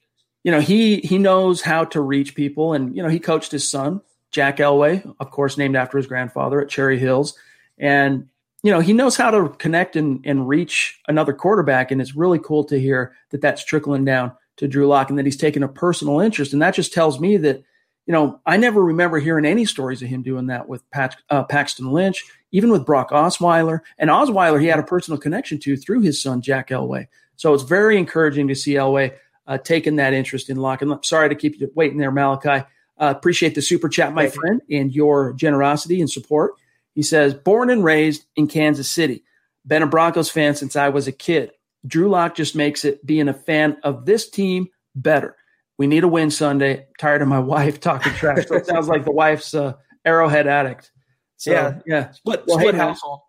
you 0.43 0.51
know 0.51 0.61
he 0.61 0.97
he 0.97 1.17
knows 1.17 1.61
how 1.61 1.85
to 1.85 2.01
reach 2.01 2.35
people, 2.35 2.73
and 2.73 2.95
you 2.95 3.03
know 3.03 3.09
he 3.09 3.19
coached 3.19 3.51
his 3.51 3.69
son 3.69 4.01
Jack 4.31 4.57
Elway, 4.57 5.13
of 5.19 5.31
course, 5.31 5.57
named 5.57 5.75
after 5.75 5.97
his 5.97 6.07
grandfather 6.07 6.61
at 6.61 6.69
Cherry 6.69 6.97
Hills, 6.97 7.37
and 7.77 8.27
you 8.63 8.71
know 8.71 8.79
he 8.79 8.93
knows 8.93 9.17
how 9.17 9.31
to 9.31 9.49
connect 9.49 9.95
and 9.95 10.21
and 10.25 10.47
reach 10.47 10.99
another 11.07 11.33
quarterback, 11.33 11.91
and 11.91 12.01
it's 12.01 12.15
really 12.15 12.39
cool 12.39 12.63
to 12.65 12.79
hear 12.79 13.15
that 13.31 13.41
that's 13.41 13.63
trickling 13.63 14.05
down 14.05 14.31
to 14.59 14.67
Drew 14.67 14.87
Lock, 14.87 15.09
and 15.09 15.19
that 15.19 15.25
he's 15.25 15.35
taken 15.35 15.63
a 15.63 15.67
personal 15.67 16.21
interest, 16.21 16.53
and 16.53 16.61
that 16.61 16.75
just 16.75 16.93
tells 16.93 17.19
me 17.19 17.35
that 17.37 17.63
you 18.09 18.13
know, 18.13 18.41
I 18.43 18.57
never 18.57 18.83
remember 18.83 19.19
hearing 19.19 19.45
any 19.45 19.65
stories 19.65 20.01
of 20.01 20.07
him 20.07 20.23
doing 20.23 20.47
that 20.47 20.67
with 20.67 20.89
Pat, 20.89 21.15
uh, 21.29 21.43
Paxton 21.43 21.91
Lynch, 21.91 22.25
even 22.51 22.71
with 22.71 22.83
Brock 22.83 23.11
Osweiler. 23.11 23.81
And 23.99 24.09
Osweiler, 24.09 24.59
he 24.59 24.65
had 24.65 24.79
a 24.79 24.83
personal 24.83 25.19
connection 25.19 25.59
to 25.59 25.77
through 25.77 26.01
his 26.01 26.19
son, 26.19 26.41
Jack 26.41 26.69
Elway. 26.69 27.05
So 27.35 27.53
it's 27.53 27.61
very 27.61 27.99
encouraging 27.99 28.47
to 28.47 28.55
see 28.55 28.73
Elway 28.73 29.13
uh, 29.45 29.59
taking 29.59 29.97
that 29.97 30.13
interest 30.13 30.49
in 30.49 30.57
Lock. 30.57 30.81
And 30.81 30.91
I'm 30.91 31.03
sorry 31.03 31.29
to 31.29 31.35
keep 31.35 31.59
you 31.59 31.71
waiting 31.75 31.99
there, 31.99 32.09
Malachi. 32.09 32.65
Uh, 32.97 33.13
appreciate 33.15 33.53
the 33.53 33.61
super 33.61 33.87
chat, 33.87 34.11
my 34.11 34.27
friend, 34.27 34.59
and 34.71 34.91
your 34.91 35.33
generosity 35.33 36.01
and 36.01 36.09
support. 36.09 36.53
He 36.95 37.03
says, 37.03 37.35
born 37.35 37.69
and 37.69 37.83
raised 37.83 38.25
in 38.35 38.47
Kansas 38.47 38.89
City, 38.89 39.23
been 39.67 39.83
a 39.83 39.87
Broncos 39.87 40.31
fan 40.31 40.55
since 40.55 40.75
I 40.75 40.89
was 40.89 41.07
a 41.07 41.11
kid. 41.11 41.51
Drew 41.85 42.09
Lock 42.09 42.35
just 42.35 42.55
makes 42.55 42.85
it 42.85 43.05
being 43.05 43.27
a 43.27 43.33
fan 43.33 43.77
of 43.83 44.05
this 44.05 44.29
team 44.29 44.67
better. 44.95 45.35
We 45.77 45.87
need 45.87 46.03
a 46.03 46.07
win 46.07 46.29
Sunday. 46.31 46.87
Tired 46.97 47.21
of 47.21 47.27
my 47.27 47.39
wife 47.39 47.79
talking 47.79 48.13
trash. 48.13 48.47
So 48.47 48.55
it 48.55 48.65
sounds 48.65 48.87
like 48.87 49.05
the 49.05 49.11
wife's 49.11 49.53
uh, 49.53 49.73
arrowhead 50.05 50.47
addict. 50.47 50.91
So, 51.37 51.51
yeah, 51.51 51.79
yeah. 51.85 52.11
Split, 52.11 52.43
well, 52.47 52.59
split 52.59 52.75
hey, 52.75 52.81
household. 52.81 53.21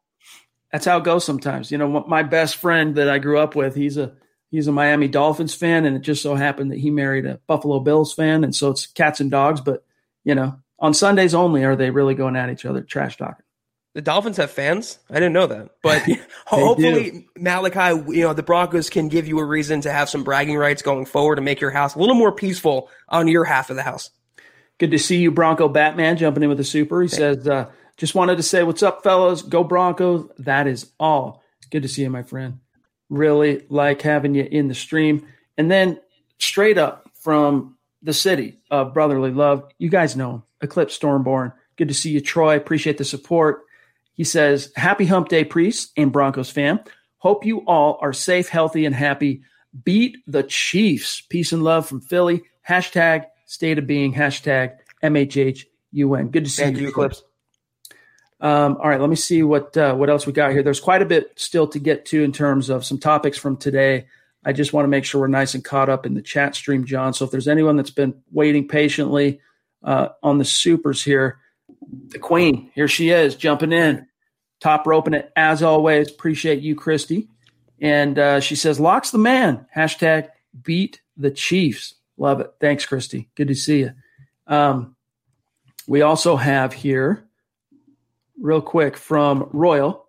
That's 0.72 0.84
how 0.84 0.98
it 0.98 1.04
goes 1.04 1.24
sometimes. 1.24 1.70
You 1.70 1.78
know, 1.78 2.04
my 2.06 2.22
best 2.22 2.56
friend 2.56 2.96
that 2.96 3.08
I 3.08 3.18
grew 3.18 3.38
up 3.38 3.54
with, 3.54 3.74
he's 3.74 3.96
a 3.96 4.14
he's 4.50 4.66
a 4.66 4.72
Miami 4.72 5.08
Dolphins 5.08 5.54
fan, 5.54 5.84
and 5.84 5.96
it 5.96 6.02
just 6.02 6.22
so 6.22 6.34
happened 6.34 6.72
that 6.72 6.78
he 6.78 6.90
married 6.90 7.26
a 7.26 7.40
Buffalo 7.46 7.80
Bills 7.80 8.12
fan, 8.12 8.44
and 8.44 8.54
so 8.54 8.70
it's 8.70 8.86
cats 8.86 9.20
and 9.20 9.30
dogs. 9.30 9.60
But 9.60 9.84
you 10.24 10.34
know, 10.34 10.58
on 10.78 10.94
Sundays 10.94 11.34
only 11.34 11.64
are 11.64 11.76
they 11.76 11.90
really 11.90 12.14
going 12.14 12.36
at 12.36 12.50
each 12.50 12.64
other, 12.64 12.82
trash 12.82 13.16
talking. 13.16 13.44
The 13.92 14.02
Dolphins 14.02 14.36
have 14.36 14.52
fans. 14.52 15.00
I 15.10 15.14
didn't 15.14 15.32
know 15.32 15.48
that, 15.48 15.70
but 15.82 16.02
hopefully 16.46 17.10
do. 17.10 17.24
Malachi, 17.36 18.00
you 18.14 18.22
know, 18.22 18.32
the 18.32 18.42
Broncos 18.42 18.88
can 18.88 19.08
give 19.08 19.26
you 19.26 19.40
a 19.40 19.44
reason 19.44 19.80
to 19.80 19.90
have 19.90 20.08
some 20.08 20.22
bragging 20.22 20.56
rights 20.56 20.82
going 20.82 21.06
forward 21.06 21.38
and 21.38 21.44
make 21.44 21.60
your 21.60 21.72
house 21.72 21.96
a 21.96 21.98
little 21.98 22.14
more 22.14 22.30
peaceful 22.30 22.88
on 23.08 23.26
your 23.26 23.44
half 23.44 23.68
of 23.68 23.76
the 23.76 23.82
house. 23.82 24.10
Good 24.78 24.92
to 24.92 24.98
see 24.98 25.16
you, 25.16 25.32
Bronco 25.32 25.68
Batman, 25.68 26.16
jumping 26.16 26.44
in 26.44 26.48
with 26.48 26.60
a 26.60 26.64
super. 26.64 27.02
He 27.02 27.08
says, 27.08 27.48
uh, 27.48 27.70
"Just 27.96 28.14
wanted 28.14 28.36
to 28.36 28.44
say, 28.44 28.62
what's 28.62 28.82
up, 28.82 29.02
fellas? 29.02 29.42
Go 29.42 29.64
Broncos! 29.64 30.30
That 30.38 30.68
is 30.68 30.92
all. 31.00 31.42
Good 31.70 31.82
to 31.82 31.88
see 31.88 32.02
you, 32.02 32.10
my 32.10 32.22
friend. 32.22 32.60
Really 33.08 33.66
like 33.68 34.02
having 34.02 34.36
you 34.36 34.44
in 34.44 34.68
the 34.68 34.74
stream. 34.74 35.26
And 35.58 35.68
then 35.68 36.00
straight 36.38 36.78
up 36.78 37.10
from 37.14 37.76
the 38.02 38.14
city 38.14 38.60
of 38.70 38.94
brotherly 38.94 39.32
love, 39.32 39.70
you 39.78 39.90
guys 39.90 40.16
know 40.16 40.30
him, 40.30 40.42
Eclipse 40.60 40.96
Stormborn. 40.96 41.52
Good 41.76 41.88
to 41.88 41.94
see 41.94 42.10
you, 42.10 42.20
Troy. 42.20 42.56
Appreciate 42.56 42.98
the 42.98 43.04
support." 43.04 43.64
He 44.20 44.24
says, 44.24 44.70
Happy 44.76 45.06
Hump 45.06 45.30
Day, 45.30 45.44
Priest 45.44 45.92
and 45.96 46.12
Broncos 46.12 46.50
fam. 46.50 46.80
Hope 47.16 47.46
you 47.46 47.60
all 47.60 47.98
are 48.02 48.12
safe, 48.12 48.50
healthy, 48.50 48.84
and 48.84 48.94
happy. 48.94 49.40
Beat 49.82 50.18
the 50.26 50.42
Chiefs. 50.42 51.22
Peace 51.22 51.52
and 51.52 51.64
love 51.64 51.88
from 51.88 52.02
Philly. 52.02 52.42
Hashtag 52.68 53.24
state 53.46 53.78
of 53.78 53.86
being. 53.86 54.12
Hashtag 54.12 54.76
MHHUN. 55.02 56.30
Good 56.30 56.44
to 56.44 56.50
see 56.50 56.62
Thank 56.64 56.76
you, 56.76 56.88
Eclipse. 56.88 57.22
Um, 58.42 58.76
all 58.76 58.90
right, 58.90 59.00
let 59.00 59.08
me 59.08 59.16
see 59.16 59.42
what 59.42 59.74
uh, 59.78 59.94
what 59.94 60.10
else 60.10 60.26
we 60.26 60.34
got 60.34 60.52
here. 60.52 60.62
There's 60.62 60.80
quite 60.80 61.00
a 61.00 61.06
bit 61.06 61.32
still 61.36 61.68
to 61.68 61.78
get 61.78 62.04
to 62.06 62.22
in 62.22 62.32
terms 62.32 62.68
of 62.68 62.84
some 62.84 62.98
topics 62.98 63.38
from 63.38 63.56
today. 63.56 64.04
I 64.44 64.52
just 64.52 64.74
want 64.74 64.84
to 64.84 64.90
make 64.90 65.06
sure 65.06 65.22
we're 65.22 65.28
nice 65.28 65.54
and 65.54 65.64
caught 65.64 65.88
up 65.88 66.04
in 66.04 66.12
the 66.12 66.20
chat 66.20 66.54
stream, 66.54 66.84
John. 66.84 67.14
So 67.14 67.24
if 67.24 67.30
there's 67.30 67.48
anyone 67.48 67.76
that's 67.76 67.88
been 67.88 68.20
waiting 68.30 68.68
patiently 68.68 69.40
uh, 69.82 70.08
on 70.22 70.36
the 70.36 70.44
supers 70.44 71.02
here, 71.02 71.38
the 72.08 72.18
queen. 72.18 72.70
Here 72.74 72.88
she 72.88 73.08
is 73.08 73.34
jumping 73.34 73.72
in, 73.72 74.06
top 74.60 74.86
roping 74.86 75.14
it 75.14 75.32
as 75.36 75.62
always. 75.62 76.10
Appreciate 76.10 76.60
you, 76.60 76.74
Christy. 76.74 77.28
And 77.80 78.18
uh, 78.18 78.40
she 78.40 78.56
says, 78.56 78.78
"Locks 78.78 79.10
the 79.10 79.18
man." 79.18 79.66
Hashtag 79.74 80.28
beat 80.62 81.00
the 81.16 81.30
Chiefs. 81.30 81.94
Love 82.16 82.40
it. 82.40 82.52
Thanks, 82.60 82.84
Christy. 82.86 83.30
Good 83.34 83.48
to 83.48 83.54
see 83.54 83.80
you. 83.80 83.92
Um, 84.46 84.96
We 85.88 86.02
also 86.02 86.36
have 86.36 86.72
here, 86.72 87.24
real 88.38 88.60
quick, 88.60 88.96
from 88.96 89.48
Royal. 89.52 90.06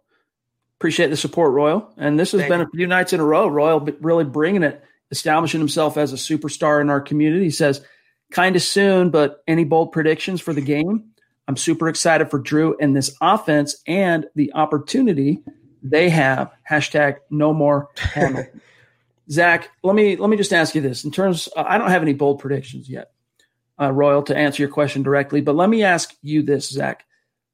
Appreciate 0.78 1.10
the 1.10 1.18
support, 1.18 1.54
Royal. 1.54 1.94
And 1.98 2.20
this 2.20 2.34
has 2.34 2.42
Thank 2.42 2.50
been 2.52 2.60
you. 2.60 2.66
a 2.66 2.76
few 2.76 2.88
nights 2.88 3.14
in 3.14 3.20
a 3.20 3.26
row. 3.26 3.48
Royal 3.48 3.80
really 4.02 4.26
bringing 4.26 4.64
it, 4.64 4.84
establishing 5.12 5.60
himself 5.60 5.96
as 5.96 6.12
a 6.12 6.18
superstar 6.18 6.82
in 6.82 6.90
our 6.90 7.02
community. 7.02 7.46
He 7.46 7.52
says, 7.52 7.86
kind 8.32 8.56
of 8.56 8.62
soon, 8.62 9.10
but 9.10 9.44
any 9.48 9.64
bold 9.64 9.92
predictions 9.92 10.42
for 10.42 10.54
the 10.54 10.62
game? 10.62 11.11
I'm 11.52 11.58
super 11.58 11.90
excited 11.90 12.32
for 12.32 12.40
Drew 12.40 12.78
and 12.80 12.96
this 12.96 13.14
offense 13.20 13.76
and 13.86 14.26
the 14.36 14.54
opportunity 14.54 15.44
they 15.84 16.10
have. 16.10 16.50
Hashtag 16.70 17.18
no 17.30 17.54
more 17.54 17.90
Hamilton. 17.98 18.62
Zach, 19.30 19.70
let 19.84 19.94
me 19.94 20.16
let 20.16 20.30
me 20.30 20.38
just 20.38 20.54
ask 20.54 20.76
you 20.76 20.80
this. 20.80 21.04
In 21.04 21.12
terms, 21.12 21.50
uh, 21.54 21.66
I 21.68 21.78
don't 21.78 21.90
have 21.90 22.04
any 22.04 22.14
bold 22.14 22.40
predictions 22.40 22.88
yet, 22.88 23.12
uh, 23.78 23.92
Royal, 23.92 24.24
to 24.24 24.38
answer 24.38 24.64
your 24.64 24.72
question 24.72 25.04
directly. 25.04 25.42
But 25.42 25.58
let 25.58 25.70
me 25.70 25.84
ask 25.84 26.16
you 26.22 26.42
this, 26.42 26.70
Zach: 26.70 27.04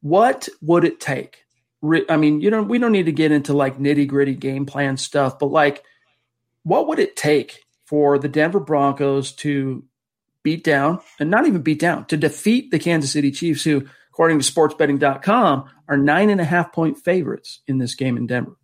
What 0.01 0.47
would 0.61 0.83
it 0.83 0.99
take? 0.99 1.39
Re- 1.81 2.05
I 2.07 2.17
mean, 2.17 2.39
you 2.39 2.51
don't. 2.51 2.67
We 2.67 2.77
don't 2.77 2.91
need 2.91 3.07
to 3.07 3.11
get 3.11 3.31
into 3.31 3.53
like 3.53 3.79
nitty 3.79 4.07
gritty 4.07 4.35
game 4.35 4.67
plan 4.67 4.97
stuff, 4.97 5.39
but 5.39 5.47
like, 5.47 5.83
what 6.61 6.87
would 6.87 6.99
it 6.99 7.15
take 7.15 7.63
for 7.87 8.19
the 8.19 8.29
Denver 8.29 8.59
Broncos 8.59 9.31
to 9.37 9.83
beat 10.47 10.63
down, 10.63 10.97
and 11.19 11.29
not 11.29 11.45
even 11.45 11.61
beat 11.61 11.77
down, 11.77 12.05
to 12.05 12.15
defeat 12.15 12.71
the 12.71 12.79
Kansas 12.79 13.11
City 13.11 13.31
Chiefs, 13.31 13.65
who, 13.65 13.85
according 14.13 14.39
to 14.39 14.49
SportsBetting.com, 14.49 15.69
are 15.89 15.97
nine 15.97 16.29
and 16.29 16.39
a 16.39 16.45
half 16.45 16.71
point 16.71 16.97
favorites 16.97 17.59
in 17.67 17.79
this 17.79 17.95
game 17.95 18.15
in 18.15 18.27
Denver? 18.27 18.55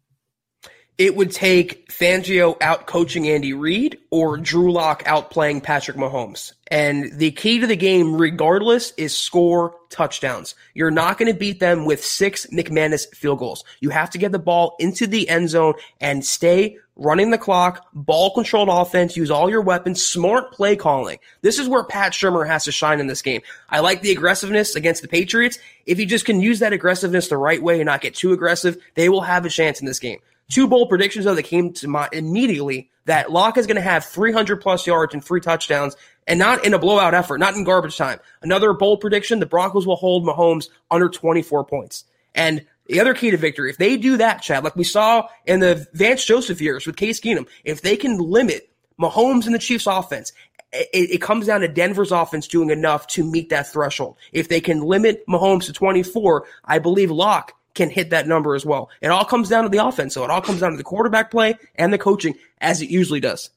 It 0.97 1.15
would 1.15 1.31
take 1.31 1.89
Fangio 1.89 2.55
out 2.61 2.85
coaching 2.85 3.27
Andy 3.27 3.53
Reid 3.53 3.99
or 4.11 4.37
Drew 4.37 4.71
Lock 4.71 5.03
out 5.05 5.31
playing 5.31 5.61
Patrick 5.61 5.97
Mahomes. 5.97 6.53
And 6.67 7.17
the 7.17 7.31
key 7.31 7.59
to 7.59 7.67
the 7.67 7.75
game, 7.75 8.15
regardless, 8.15 8.91
is 8.91 9.15
score 9.15 9.75
touchdowns. 9.89 10.55
You're 10.73 10.91
not 10.91 11.17
going 11.17 11.31
to 11.31 11.37
beat 11.37 11.59
them 11.59 11.85
with 11.85 12.03
six 12.03 12.45
McManus 12.47 13.07
field 13.15 13.39
goals. 13.39 13.63
You 13.79 13.89
have 13.89 14.11
to 14.11 14.17
get 14.17 14.31
the 14.31 14.39
ball 14.39 14.75
into 14.79 15.07
the 15.07 15.29
end 15.29 15.49
zone 15.49 15.73
and 15.99 16.25
stay 16.25 16.77
running 16.95 17.31
the 17.31 17.37
clock, 17.37 17.87
ball 17.93 18.33
controlled 18.33 18.69
offense, 18.69 19.17
use 19.17 19.31
all 19.31 19.49
your 19.49 19.61
weapons, 19.61 20.05
smart 20.05 20.51
play 20.51 20.75
calling. 20.75 21.17
This 21.41 21.57
is 21.57 21.67
where 21.67 21.83
Pat 21.83 22.13
Shurmur 22.13 22.47
has 22.47 22.65
to 22.65 22.71
shine 22.71 22.99
in 22.99 23.07
this 23.07 23.23
game. 23.23 23.41
I 23.69 23.79
like 23.79 24.01
the 24.01 24.11
aggressiveness 24.11 24.75
against 24.75 25.01
the 25.01 25.07
Patriots. 25.07 25.57
If 25.85 25.97
he 25.97 26.05
just 26.05 26.25
can 26.25 26.39
use 26.39 26.59
that 26.59 26.73
aggressiveness 26.73 27.29
the 27.29 27.37
right 27.37 27.61
way 27.61 27.79
and 27.79 27.87
not 27.87 28.01
get 28.01 28.13
too 28.13 28.31
aggressive, 28.31 28.77
they 28.93 29.09
will 29.09 29.21
have 29.21 29.45
a 29.45 29.49
chance 29.49 29.79
in 29.79 29.87
this 29.87 29.99
game. 29.99 30.19
Two 30.49 30.67
bold 30.67 30.89
predictions 30.89 31.25
though 31.25 31.35
that 31.35 31.43
came 31.43 31.73
to 31.73 31.87
mind 31.87 32.13
immediately 32.13 32.89
that 33.05 33.31
Lock 33.31 33.57
is 33.57 33.67
going 33.67 33.75
to 33.75 33.81
have 33.81 34.05
300 34.05 34.61
plus 34.61 34.87
yards 34.87 35.13
and 35.13 35.23
three 35.23 35.41
touchdowns 35.41 35.95
and 36.27 36.39
not 36.39 36.65
in 36.65 36.73
a 36.73 36.79
blowout 36.79 37.13
effort, 37.13 37.37
not 37.37 37.55
in 37.55 37.63
garbage 37.63 37.97
time. 37.97 38.19
Another 38.41 38.73
bold 38.73 39.01
prediction, 39.01 39.39
the 39.39 39.45
Broncos 39.45 39.85
will 39.85 39.95
hold 39.95 40.25
Mahomes 40.25 40.69
under 40.89 41.09
24 41.09 41.65
points. 41.65 42.05
And 42.33 42.65
the 42.87 42.99
other 42.99 43.13
key 43.13 43.31
to 43.31 43.37
victory, 43.37 43.69
if 43.69 43.77
they 43.77 43.97
do 43.97 44.17
that, 44.17 44.41
Chad, 44.41 44.63
like 44.63 44.75
we 44.75 44.83
saw 44.83 45.27
in 45.45 45.59
the 45.59 45.87
Vance 45.93 46.25
Joseph 46.25 46.61
years 46.61 46.85
with 46.85 46.95
Case 46.95 47.19
Keenum, 47.19 47.47
if 47.63 47.81
they 47.81 47.95
can 47.95 48.17
limit 48.17 48.69
Mahomes 48.99 49.45
and 49.45 49.55
the 49.55 49.59
Chiefs 49.59 49.87
offense, 49.87 50.31
it, 50.71 51.11
it, 51.11 51.21
comes 51.21 51.45
down 51.45 51.61
to 51.61 51.67
Denver's 51.67 52.11
offense 52.11 52.47
doing 52.47 52.71
enough 52.71 53.05
to 53.07 53.23
meet 53.23 53.49
that 53.49 53.71
threshold. 53.71 54.17
If 54.31 54.49
they 54.49 54.59
can 54.59 54.81
limit 54.81 55.25
Mahomes 55.27 55.65
to 55.65 55.73
24, 55.73 56.45
I 56.65 56.79
believe 56.79 57.11
Lock 57.11 57.53
can 57.73 57.89
hit 57.89 58.11
that 58.11 58.27
number 58.27 58.55
as 58.55 58.65
well. 58.65 58.89
It 59.01 59.07
all 59.07 59.25
comes 59.25 59.49
down 59.49 59.63
to 59.63 59.69
the 59.69 59.85
offense. 59.85 60.13
So 60.13 60.23
it 60.23 60.29
all 60.29 60.41
comes 60.41 60.59
down 60.59 60.71
to 60.71 60.77
the 60.77 60.83
quarterback 60.83 61.31
play 61.31 61.55
and 61.75 61.91
the 61.91 61.97
coaching, 61.97 62.35
as 62.59 62.81
it 62.81 62.89
usually 62.89 63.19
does. 63.19 63.49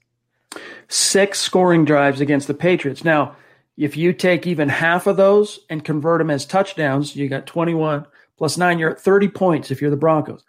Six 0.89 1.39
scoring 1.39 1.85
drives 1.85 2.21
against 2.21 2.47
the 2.47 2.55
Patriots. 2.55 3.05
Now, 3.05 3.37
if 3.77 3.97
you 3.97 4.13
take 4.13 4.47
even 4.47 4.69
half 4.69 5.07
of 5.07 5.17
those 5.17 5.61
and 5.69 5.85
convert 5.85 6.21
them 6.21 6.31
as 6.31 6.47
touchdowns, 6.47 7.15
you 7.15 7.29
got 7.29 7.47
21 7.47 8.07
plus 8.39 8.57
nine, 8.57 8.79
you're 8.79 8.91
at 8.91 9.01
30 9.01 9.29
points 9.29 9.71
if 9.71 9.81
you're 9.81 9.91
the 9.91 9.97
Broncos. 9.97 10.45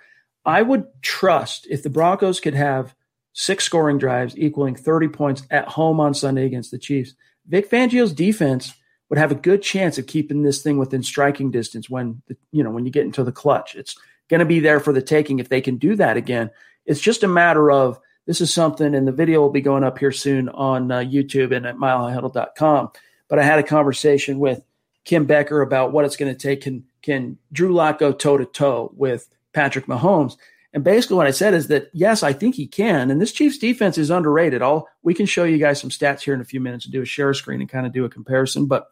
I 0.46 0.62
would 0.62 0.88
trust 1.02 1.68
if 1.70 1.84
the 1.84 1.90
Broncos 1.90 2.40
could 2.40 2.54
have 2.54 2.96
six 3.34 3.66
scoring 3.66 3.98
drives 3.98 4.38
equaling 4.38 4.76
30 4.76 5.10
points 5.10 5.44
at 5.52 5.68
home 5.68 6.00
on 6.00 6.14
Sunday 6.14 6.46
against 6.46 6.72
the 6.72 6.78
Chiefs. 6.78 7.14
Vic 7.48 7.70
Fangio's 7.70 8.14
defense– 8.14 8.74
would 9.10 9.20
have 9.20 9.32
a 9.32 9.36
good 9.36 9.62
chance 9.62 9.98
of 9.98 10.08
keeping 10.08 10.44
this 10.44 10.62
thing 10.62 10.78
within 10.78 11.04
striking 11.04 11.52
distance 11.52 11.90
when 11.90 12.22
the, 12.28 12.38
you 12.52 12.64
know 12.64 12.72
when 12.72 12.86
you 12.86 12.92
get 12.92 13.06
into 13.06 13.24
the 13.24 13.32
clutch. 13.32 13.76
It's 13.76 13.98
going 14.30 14.40
to 14.40 14.46
be 14.46 14.60
there 14.60 14.80
for 14.80 14.94
the 14.94 15.02
taking 15.02 15.40
if 15.40 15.50
they 15.50 15.62
can 15.62 15.78
do 15.78 15.96
that 15.96 16.18
again. 16.18 16.50
It's 16.86 17.02
just 17.02 17.24
a 17.24 17.28
matter 17.28 17.72
of 17.72 18.00
this 18.26 18.42
is 18.42 18.54
something, 18.54 18.94
and 18.94 19.08
the 19.08 19.14
video 19.14 19.40
will 19.40 19.50
be 19.50 19.62
going 19.62 19.84
up 19.84 19.98
here 19.98 20.12
soon 20.12 20.50
on 20.50 20.92
uh, 20.92 21.00
YouTube 21.00 21.56
and 21.56 21.66
at 21.66 21.78
milehighhuddle.com. 21.78 22.92
But 23.30 23.40
I 23.40 23.44
had 23.44 23.60
a 23.60 23.64
conversation 23.64 24.40
with 24.40 24.62
Kim 25.06 25.26
Becker 25.26 25.62
about 25.62 25.94
what 25.94 26.06
it's 26.06 26.18
going 26.18 26.34
to 26.34 26.40
take. 26.40 26.62
Can 26.62 26.84
can 27.02 27.38
Drew 27.54 27.74
Lock 27.74 28.00
go 28.00 28.12
toe 28.12 28.38
to 28.38 28.46
toe 28.46 28.92
with 28.96 29.30
Patrick 29.54 29.86
Mahomes? 29.86 30.36
And 30.78 30.84
basically, 30.84 31.18
what 31.18 31.26
I 31.26 31.32
said 31.32 31.56
is 31.56 31.70
that 31.70 31.90
yes, 31.92 32.22
I 32.22 32.34
think 32.34 32.54
he 32.54 32.68
can. 32.68 33.10
And 33.10 33.20
this 33.20 33.32
Chiefs 33.32 33.58
defense 33.58 33.98
is 33.98 34.12
underrated. 34.12 34.62
All 34.62 34.88
we 35.02 35.16
can 35.16 35.26
show 35.26 35.44
you 35.44 35.58
guys 35.58 35.82
some 35.82 35.90
stats 35.90 36.22
here 36.22 36.36
in 36.36 36.40
a 36.40 36.46
few 36.46 36.60
minutes 36.60 36.86
and 36.86 36.92
do 36.92 37.02
a 37.02 37.06
share 37.06 37.34
screen 37.34 37.62
and 37.62 37.68
kind 37.68 37.88
of 37.88 37.94
do 37.94 38.06
a 38.06 38.10
comparison. 38.10 38.68
But 38.68 38.86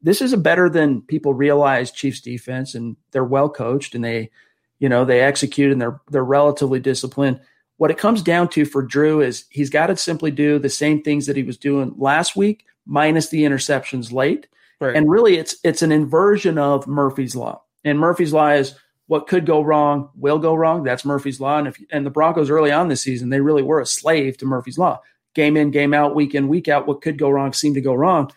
this 0.00 0.22
is 0.22 0.32
a 0.32 0.38
better 0.38 0.70
than 0.70 1.02
people 1.02 1.34
realize 1.34 1.92
Chiefs 1.92 2.22
defense, 2.22 2.74
and 2.74 2.96
they're 3.10 3.22
well 3.22 3.50
coached 3.50 3.94
and 3.94 4.02
they, 4.02 4.30
you 4.78 4.88
know, 4.88 5.04
they 5.04 5.20
execute 5.20 5.70
and 5.70 5.78
they're 5.78 6.00
they're 6.10 6.24
relatively 6.24 6.80
disciplined. 6.80 7.38
What 7.76 7.90
it 7.90 7.98
comes 7.98 8.22
down 8.22 8.48
to 8.52 8.64
for 8.64 8.80
Drew 8.80 9.20
is 9.20 9.44
he's 9.50 9.68
got 9.68 9.88
to 9.88 9.96
simply 9.98 10.30
do 10.30 10.58
the 10.58 10.70
same 10.70 11.02
things 11.02 11.26
that 11.26 11.36
he 11.36 11.42
was 11.42 11.58
doing 11.58 11.92
last 11.98 12.34
week, 12.34 12.64
minus 12.86 13.28
the 13.28 13.42
interceptions 13.42 14.10
late. 14.10 14.46
Right. 14.80 14.96
And 14.96 15.10
really, 15.10 15.36
it's 15.36 15.56
it's 15.62 15.82
an 15.82 15.92
inversion 15.92 16.56
of 16.56 16.86
Murphy's 16.86 17.36
law. 17.36 17.62
And 17.84 17.98
Murphy's 17.98 18.32
law 18.32 18.52
is 18.52 18.74
what 19.06 19.28
could 19.28 19.46
go 19.46 19.62
wrong 19.62 20.10
will 20.14 20.38
go 20.38 20.54
wrong. 20.54 20.82
That's 20.82 21.04
Murphy's 21.04 21.40
law. 21.40 21.58
And 21.58 21.68
if 21.68 21.78
and 21.90 22.04
the 22.04 22.10
Broncos 22.10 22.50
early 22.50 22.72
on 22.72 22.88
this 22.88 23.02
season, 23.02 23.30
they 23.30 23.40
really 23.40 23.62
were 23.62 23.80
a 23.80 23.86
slave 23.86 24.36
to 24.38 24.46
Murphy's 24.46 24.78
law. 24.78 25.00
Game 25.34 25.56
in, 25.56 25.70
game 25.70 25.94
out, 25.94 26.14
week 26.14 26.34
in, 26.34 26.48
week 26.48 26.68
out. 26.68 26.86
What 26.86 27.02
could 27.02 27.18
go 27.18 27.30
wrong 27.30 27.52
seemed 27.52 27.74
to 27.76 27.80
go 27.80 27.94
wrong. 27.94 28.32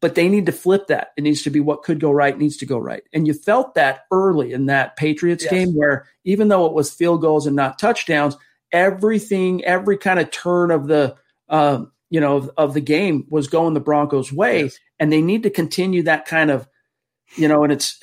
But 0.00 0.14
they 0.14 0.28
need 0.28 0.46
to 0.46 0.52
flip 0.52 0.88
that. 0.88 1.12
It 1.16 1.22
needs 1.22 1.42
to 1.42 1.50
be 1.50 1.60
what 1.60 1.82
could 1.82 2.00
go 2.00 2.10
right 2.10 2.36
needs 2.36 2.58
to 2.58 2.66
go 2.66 2.78
right. 2.78 3.02
And 3.12 3.26
you 3.26 3.34
felt 3.34 3.74
that 3.74 4.04
early 4.10 4.52
in 4.52 4.66
that 4.66 4.96
Patriots 4.96 5.44
yes. 5.44 5.50
game 5.50 5.74
where 5.74 6.06
even 6.24 6.48
though 6.48 6.66
it 6.66 6.72
was 6.72 6.92
field 6.92 7.22
goals 7.22 7.46
and 7.46 7.56
not 7.56 7.78
touchdowns, 7.78 8.36
everything, 8.72 9.64
every 9.64 9.96
kind 9.96 10.20
of 10.20 10.30
turn 10.30 10.70
of 10.70 10.86
the 10.86 11.16
uh, 11.48 11.84
you 12.10 12.20
know 12.20 12.36
of, 12.36 12.50
of, 12.56 12.74
the 12.74 12.80
game 12.80 13.26
was 13.28 13.48
going 13.48 13.74
the 13.74 13.80
Broncos' 13.80 14.32
way, 14.32 14.64
yes. 14.64 14.78
and 14.98 15.12
they 15.12 15.22
need 15.22 15.42
to 15.44 15.50
continue 15.50 16.02
that 16.04 16.26
kind 16.26 16.50
of 16.50 16.68
you 17.36 17.48
know. 17.48 17.64
And 17.64 17.72
it's 17.72 18.00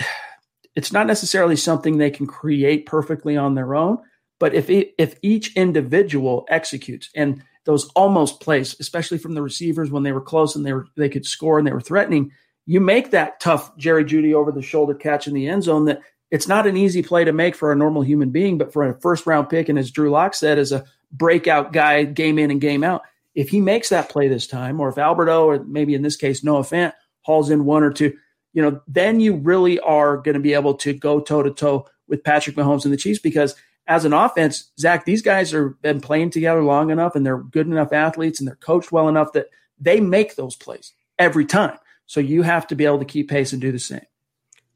it's 0.76 0.92
not 0.92 1.08
necessarily 1.08 1.56
something 1.56 1.98
they 1.98 2.12
can 2.12 2.28
create 2.28 2.86
perfectly 2.86 3.38
on 3.38 3.56
their 3.56 3.76
own, 3.76 3.98
but 4.40 4.54
if 4.54 4.70
it, 4.70 4.94
if 4.98 5.18
each 5.22 5.56
individual 5.56 6.46
executes 6.50 7.10
and 7.16 7.44
those 7.66 7.86
almost 7.96 8.42
plays, 8.42 8.76
especially 8.80 9.18
from 9.18 9.36
the 9.36 9.42
receivers 9.42 9.90
when 9.90 10.04
they 10.04 10.12
were 10.12 10.22
close 10.22 10.56
and 10.56 10.66
they 10.66 10.74
were 10.74 10.88
they 10.98 11.10
could 11.10 11.26
score 11.26 11.58
and 11.58 11.68
they 11.68 11.72
were 11.72 11.80
threatening, 11.80 12.32
you 12.66 12.80
make 12.80 13.12
that 13.12 13.40
tough 13.40 13.76
Jerry 13.78 14.04
Jeudy 14.04 14.34
over 14.34 14.52
the 14.52 14.62
shoulder 14.62 14.94
catch 14.94 15.28
in 15.28 15.34
the 15.34 15.48
end 15.48 15.64
zone 15.64 15.86
that 15.86 16.02
it's 16.32 16.48
not 16.48 16.66
an 16.66 16.76
easy 16.76 17.04
play 17.04 17.24
to 17.24 17.32
make 17.32 17.56
for 17.56 17.72
a 17.72 17.76
normal 17.76 18.02
human 18.02 18.32
being, 18.32 18.58
but 18.58 18.74
for 18.74 18.84
a 18.84 19.00
first 19.00 19.28
round 19.28 19.50
pick, 19.50 19.70
and 19.70 19.78
as 19.78 19.92
Drew 19.92 20.10
Lock 20.10 20.34
said, 20.34 20.58
as 20.58 20.72
a 20.72 20.84
breakout 21.12 21.74
guy, 21.74 22.04
game 22.06 22.40
in 22.40 22.50
and 22.50 22.60
game 22.60 22.84
out, 22.84 23.04
if 23.36 23.50
he 23.50 23.62
makes 23.62 23.90
that 23.90 24.10
play 24.10 24.28
this 24.28 24.48
time, 24.48 24.80
or 24.80 24.90
if 24.90 24.98
Albert 24.98 25.30
O, 25.30 25.46
or 25.46 25.64
maybe 25.64 25.94
in 25.94 26.02
this 26.02 26.16
case 26.16 26.44
Noah 26.44 26.62
Fant, 26.62 26.94
hauls 27.22 27.50
in 27.50 27.66
one 27.66 27.84
or 27.84 27.92
two, 27.92 28.18
you 28.54 28.62
know, 28.62 28.82
then 28.88 29.20
you 29.20 29.36
really 29.36 29.80
are 29.80 30.18
going 30.18 30.36
to 30.36 30.40
be 30.40 30.54
able 30.54 30.76
to 30.76 30.94
go 30.94 31.20
toe 31.20 31.44
to 31.44 31.52
toe 31.52 31.88
with 32.08 32.24
Patrick 32.24 32.56
Mahomes 32.56 32.86
and 32.86 32.94
the 32.94 32.98
Chiefs 32.98 33.20
because 33.20 33.56
as 33.88 34.06
an 34.06 34.14
offense, 34.14 34.72
Zach, 34.80 35.06
these 35.06 35.22
guys 35.22 35.54
are 35.54 35.70
been 35.82 36.00
playing 36.00 36.30
together 36.30 36.64
long 36.64 36.90
enough 36.90 37.16
and 37.16 37.26
they're 37.26 37.38
good 37.38 37.68
enough 37.68 37.92
athletes 37.92 38.40
and 38.40 38.48
they're 38.48 38.56
coached 38.56 38.92
well 38.92 39.10
enough 39.10 39.34
that 39.34 39.48
they 39.80 40.00
make 40.00 40.36
those 40.36 40.56
plays 40.56 40.94
every 41.20 41.46
time. 41.46 41.78
So 42.06 42.20
you 42.20 42.44
have 42.44 42.68
to 42.68 42.76
be 42.76 42.86
able 42.86 43.00
to 43.00 43.06
keep 43.06 43.30
pace 43.30 43.52
and 43.52 43.62
do 43.62 43.72
the 43.72 43.80
same. 43.80 44.06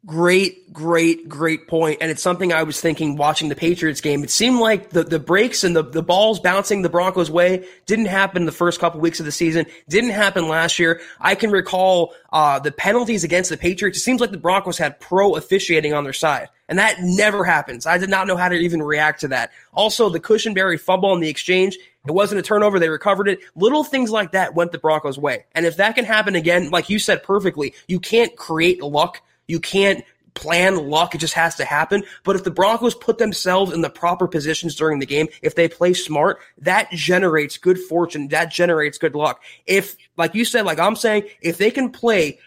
Great, 0.05 0.71
great, 0.71 1.27
great 1.27 1.67
point. 1.67 1.97
And 1.99 2.09
it's 2.09 2.21
something 2.21 2.53
I 2.53 2.63
was 2.63 2.79
thinking 2.79 3.17
watching 3.17 3.49
the 3.49 3.55
Patriots 3.55 3.99
game. 3.99 4.23
It 4.23 4.29
seemed 4.29 4.59
like 4.59 4.91
the, 4.91 5.03
the 5.03 5.19
breaks 5.19 5.63
and 5.63 5.75
the, 5.75 5.83
the 5.83 6.03
balls 6.03 6.39
bouncing 6.39 6.81
the 6.81 6.89
Broncos 6.89 7.29
way 7.29 7.67
didn't 7.87 8.05
happen 8.05 8.45
the 8.45 8.51
first 8.51 8.79
couple 8.79 9.01
weeks 9.01 9.19
of 9.19 9.25
the 9.25 9.31
season, 9.31 9.65
didn't 9.89 10.11
happen 10.11 10.47
last 10.47 10.79
year. 10.79 11.01
I 11.19 11.35
can 11.35 11.51
recall 11.51 12.13
uh, 12.31 12.59
the 12.59 12.71
penalties 12.71 13.23
against 13.25 13.49
the 13.49 13.57
Patriots. 13.57 13.97
It 13.97 14.01
seems 14.01 14.21
like 14.21 14.31
the 14.31 14.37
Broncos 14.37 14.77
had 14.77 14.99
pro 14.99 15.35
officiating 15.35 15.93
on 15.93 16.03
their 16.03 16.13
side. 16.13 16.47
And 16.69 16.79
that 16.79 16.97
never 17.01 17.43
happens. 17.43 17.85
I 17.85 17.97
did 17.97 18.09
not 18.09 18.27
know 18.27 18.37
how 18.37 18.49
to 18.49 18.55
even 18.55 18.83
react 18.83 19.21
to 19.21 19.29
that. 19.29 19.51
Also, 19.73 20.09
the 20.09 20.19
Cushenberry 20.19 20.79
fumble 20.79 21.13
in 21.13 21.21
the 21.21 21.29
exchange, 21.29 21.77
it 22.05 22.11
wasn't 22.11 22.39
a 22.39 22.43
turnover. 22.43 22.79
They 22.79 22.89
recovered 22.89 23.27
it. 23.27 23.39
Little 23.55 23.83
things 23.83 24.11
like 24.11 24.31
that 24.33 24.53
went 24.53 24.71
the 24.71 24.77
Broncos' 24.77 25.17
way. 25.17 25.45
And 25.53 25.65
if 25.65 25.77
that 25.77 25.95
can 25.95 26.05
happen 26.05 26.35
again, 26.35 26.69
like 26.69 26.89
you 26.89 26.99
said 26.99 27.23
perfectly, 27.23 27.73
you 27.87 27.99
can't 27.99 28.35
create 28.35 28.81
luck 28.81 29.21
you 29.47 29.59
can't 29.59 30.03
plan 30.37 30.75
luck. 30.87 31.15
It 31.15 31.17
just 31.17 31.33
has 31.33 31.55
to 31.55 31.65
happen. 31.65 32.03
But 32.23 32.35
if 32.35 32.43
the 32.43 32.51
Broncos 32.51 32.93
put 32.93 33.17
themselves 33.17 33.73
in 33.73 33.81
the 33.81 33.89
proper 33.89 34.27
positions 34.27 34.75
during 34.75 34.99
the 34.99 35.05
game, 35.05 35.27
if 35.41 35.55
they 35.55 35.67
play 35.67 35.93
smart, 35.93 36.39
that 36.59 36.91
generates 36.91 37.57
good 37.57 37.79
fortune. 37.79 38.27
That 38.27 38.51
generates 38.51 38.97
good 38.97 39.15
luck. 39.15 39.41
If, 39.65 39.95
like 40.15 40.35
you 40.35 40.45
said, 40.45 40.65
like 40.65 40.79
I'm 40.79 40.95
saying, 40.95 41.23
if 41.41 41.57
they 41.57 41.71
can 41.71 41.89
play 41.89 42.39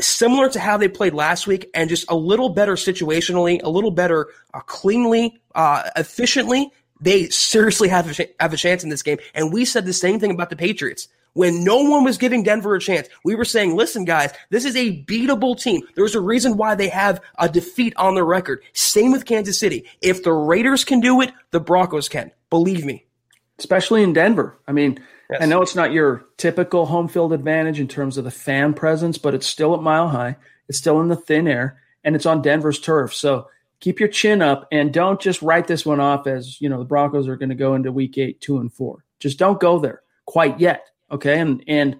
similar 0.00 0.48
to 0.50 0.60
how 0.60 0.76
they 0.76 0.88
played 0.88 1.14
last 1.14 1.46
week 1.46 1.70
and 1.74 1.88
just 1.88 2.04
a 2.10 2.14
little 2.14 2.50
better 2.50 2.74
situationally, 2.74 3.60
a 3.62 3.70
little 3.70 3.90
better 3.90 4.28
uh, 4.54 4.60
cleanly, 4.60 5.40
uh, 5.54 5.88
efficiently, 5.96 6.70
they 7.00 7.28
seriously 7.30 7.88
have 7.88 8.20
a, 8.20 8.28
have 8.40 8.52
a 8.52 8.56
chance 8.56 8.84
in 8.84 8.90
this 8.90 9.02
game. 9.02 9.18
And 9.34 9.52
we 9.52 9.64
said 9.64 9.86
the 9.86 9.92
same 9.92 10.20
thing 10.20 10.30
about 10.30 10.50
the 10.50 10.56
Patriots. 10.56 11.08
When 11.34 11.62
no 11.64 11.82
one 11.82 12.04
was 12.04 12.18
giving 12.18 12.42
Denver 12.42 12.74
a 12.74 12.80
chance, 12.80 13.08
we 13.24 13.34
were 13.34 13.44
saying, 13.44 13.76
listen, 13.76 14.04
guys, 14.04 14.32
this 14.50 14.64
is 14.64 14.74
a 14.76 15.04
beatable 15.04 15.60
team. 15.60 15.82
There's 15.94 16.14
a 16.14 16.20
reason 16.20 16.56
why 16.56 16.74
they 16.74 16.88
have 16.88 17.20
a 17.38 17.48
defeat 17.48 17.94
on 17.96 18.14
their 18.14 18.24
record. 18.24 18.62
Same 18.72 19.12
with 19.12 19.24
Kansas 19.24 19.58
City. 19.58 19.86
If 20.02 20.24
the 20.24 20.32
Raiders 20.32 20.84
can 20.84 21.00
do 21.00 21.20
it, 21.20 21.32
the 21.50 21.60
Broncos 21.60 22.08
can. 22.08 22.32
Believe 22.50 22.84
me. 22.84 23.06
Especially 23.58 24.02
in 24.02 24.12
Denver. 24.12 24.58
I 24.66 24.72
mean, 24.72 24.98
yes. 25.30 25.42
I 25.42 25.46
know 25.46 25.62
it's 25.62 25.76
not 25.76 25.92
your 25.92 26.24
typical 26.36 26.86
home 26.86 27.08
field 27.08 27.32
advantage 27.32 27.80
in 27.80 27.88
terms 27.88 28.18
of 28.18 28.24
the 28.24 28.30
fan 28.30 28.74
presence, 28.74 29.18
but 29.18 29.34
it's 29.34 29.46
still 29.46 29.74
at 29.74 29.82
mile 29.82 30.08
high. 30.08 30.36
It's 30.68 30.78
still 30.78 31.00
in 31.00 31.08
the 31.08 31.16
thin 31.16 31.48
air, 31.48 31.80
and 32.04 32.14
it's 32.14 32.26
on 32.26 32.42
Denver's 32.42 32.78
turf. 32.78 33.14
So 33.14 33.48
keep 33.80 34.00
your 34.00 34.08
chin 34.08 34.42
up 34.42 34.66
and 34.72 34.92
don't 34.92 35.20
just 35.20 35.40
write 35.42 35.66
this 35.66 35.86
one 35.86 36.00
off 36.00 36.26
as 36.26 36.60
you 36.60 36.68
know 36.68 36.78
the 36.78 36.84
Broncos 36.84 37.28
are 37.28 37.36
going 37.36 37.48
to 37.48 37.54
go 37.54 37.74
into 37.74 37.92
Week 37.92 38.18
Eight 38.18 38.40
two 38.40 38.58
and 38.58 38.72
four. 38.72 39.04
Just 39.20 39.38
don't 39.38 39.60
go 39.60 39.78
there 39.78 40.02
quite 40.26 40.60
yet, 40.60 40.86
okay? 41.10 41.38
And 41.38 41.62
and 41.66 41.98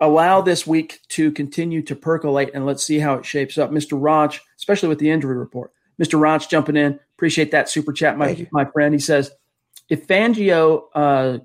allow 0.00 0.40
this 0.40 0.66
week 0.66 1.00
to 1.08 1.32
continue 1.32 1.82
to 1.82 1.96
percolate 1.96 2.50
and 2.54 2.64
let's 2.64 2.84
see 2.84 2.98
how 2.98 3.14
it 3.14 3.26
shapes 3.26 3.58
up. 3.58 3.70
Mr. 3.70 3.98
Raj, 4.00 4.40
especially 4.56 4.88
with 4.88 5.00
the 5.00 5.10
injury 5.10 5.36
report. 5.36 5.72
Mr. 6.00 6.20
Raj 6.20 6.48
jumping 6.48 6.76
in. 6.76 7.00
Appreciate 7.16 7.50
that 7.50 7.68
super 7.68 7.92
chat, 7.92 8.16
my 8.16 8.46
my 8.52 8.64
friend. 8.64 8.94
He 8.94 9.00
says 9.00 9.30
if 9.88 10.06
Fangio 10.06 10.84
uh, 10.94 11.38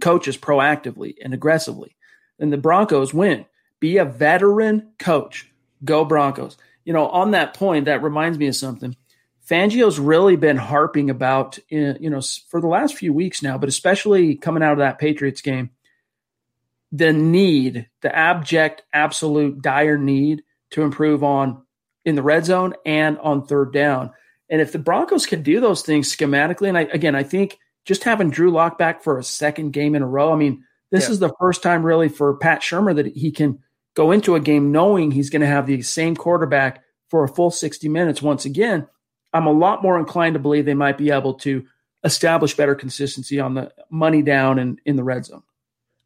coaches 0.00 0.38
proactively 0.38 1.14
and 1.22 1.34
aggressively, 1.34 1.96
then 2.38 2.50
the 2.50 2.56
Broncos 2.56 3.12
win. 3.12 3.46
Be 3.80 3.98
a 3.98 4.04
veteran 4.04 4.92
coach. 4.98 5.50
Go 5.84 6.04
Broncos 6.06 6.56
you 6.84 6.92
know, 6.92 7.08
on 7.08 7.32
that 7.32 7.54
point, 7.54 7.86
that 7.86 8.02
reminds 8.02 8.38
me 8.38 8.46
of 8.46 8.56
something. 8.56 8.96
Fangio's 9.48 9.98
really 9.98 10.36
been 10.36 10.56
harping 10.56 11.10
about, 11.10 11.58
uh, 11.72 11.94
you 12.00 12.08
know, 12.08 12.20
for 12.48 12.60
the 12.60 12.66
last 12.66 12.94
few 12.96 13.12
weeks 13.12 13.42
now, 13.42 13.58
but 13.58 13.68
especially 13.68 14.36
coming 14.36 14.62
out 14.62 14.72
of 14.72 14.78
that 14.78 14.98
Patriots 14.98 15.42
game, 15.42 15.70
the 16.94 17.12
need, 17.12 17.88
the 18.02 18.16
abject, 18.16 18.82
absolute, 18.92 19.60
dire 19.60 19.98
need 19.98 20.44
to 20.70 20.82
improve 20.82 21.24
on 21.24 21.60
in 22.04 22.14
the 22.14 22.22
red 22.22 22.44
zone 22.44 22.74
and 22.86 23.18
on 23.18 23.44
third 23.44 23.72
down. 23.72 24.12
And 24.48 24.60
if 24.60 24.70
the 24.70 24.78
Broncos 24.78 25.26
can 25.26 25.42
do 25.42 25.58
those 25.58 25.82
things 25.82 26.14
schematically, 26.14 26.68
and 26.68 26.78
I, 26.78 26.82
again, 26.82 27.16
I 27.16 27.24
think 27.24 27.58
just 27.84 28.04
having 28.04 28.30
Drew 28.30 28.52
Lock 28.52 28.78
back 28.78 29.02
for 29.02 29.18
a 29.18 29.24
second 29.24 29.72
game 29.72 29.96
in 29.96 30.02
a 30.02 30.06
row, 30.06 30.32
I 30.32 30.36
mean, 30.36 30.62
this 30.92 31.06
yeah. 31.06 31.10
is 31.10 31.18
the 31.18 31.34
first 31.40 31.64
time 31.64 31.84
really 31.84 32.08
for 32.08 32.36
Pat 32.36 32.60
Shurmur 32.60 32.94
that 32.94 33.06
he 33.06 33.32
can 33.32 33.58
go 33.94 34.12
into 34.12 34.36
a 34.36 34.40
game 34.40 34.70
knowing 34.70 35.10
he's 35.10 35.30
going 35.30 35.40
to 35.40 35.48
have 35.48 35.66
the 35.66 35.82
same 35.82 36.14
quarterback 36.14 36.84
for 37.10 37.24
a 37.24 37.28
full 37.28 37.50
60 37.50 37.88
minutes 37.88 38.22
once 38.22 38.44
again, 38.44 38.86
I'm 39.32 39.46
a 39.48 39.52
lot 39.52 39.82
more 39.82 39.98
inclined 39.98 40.34
to 40.34 40.40
believe 40.40 40.64
they 40.64 40.74
might 40.74 40.98
be 40.98 41.10
able 41.10 41.34
to 41.34 41.66
establish 42.04 42.54
better 42.54 42.76
consistency 42.76 43.40
on 43.40 43.54
the 43.54 43.72
money 43.90 44.22
down 44.22 44.60
and 44.60 44.80
in 44.84 44.94
the 44.94 45.02
red 45.02 45.24
zone. 45.24 45.42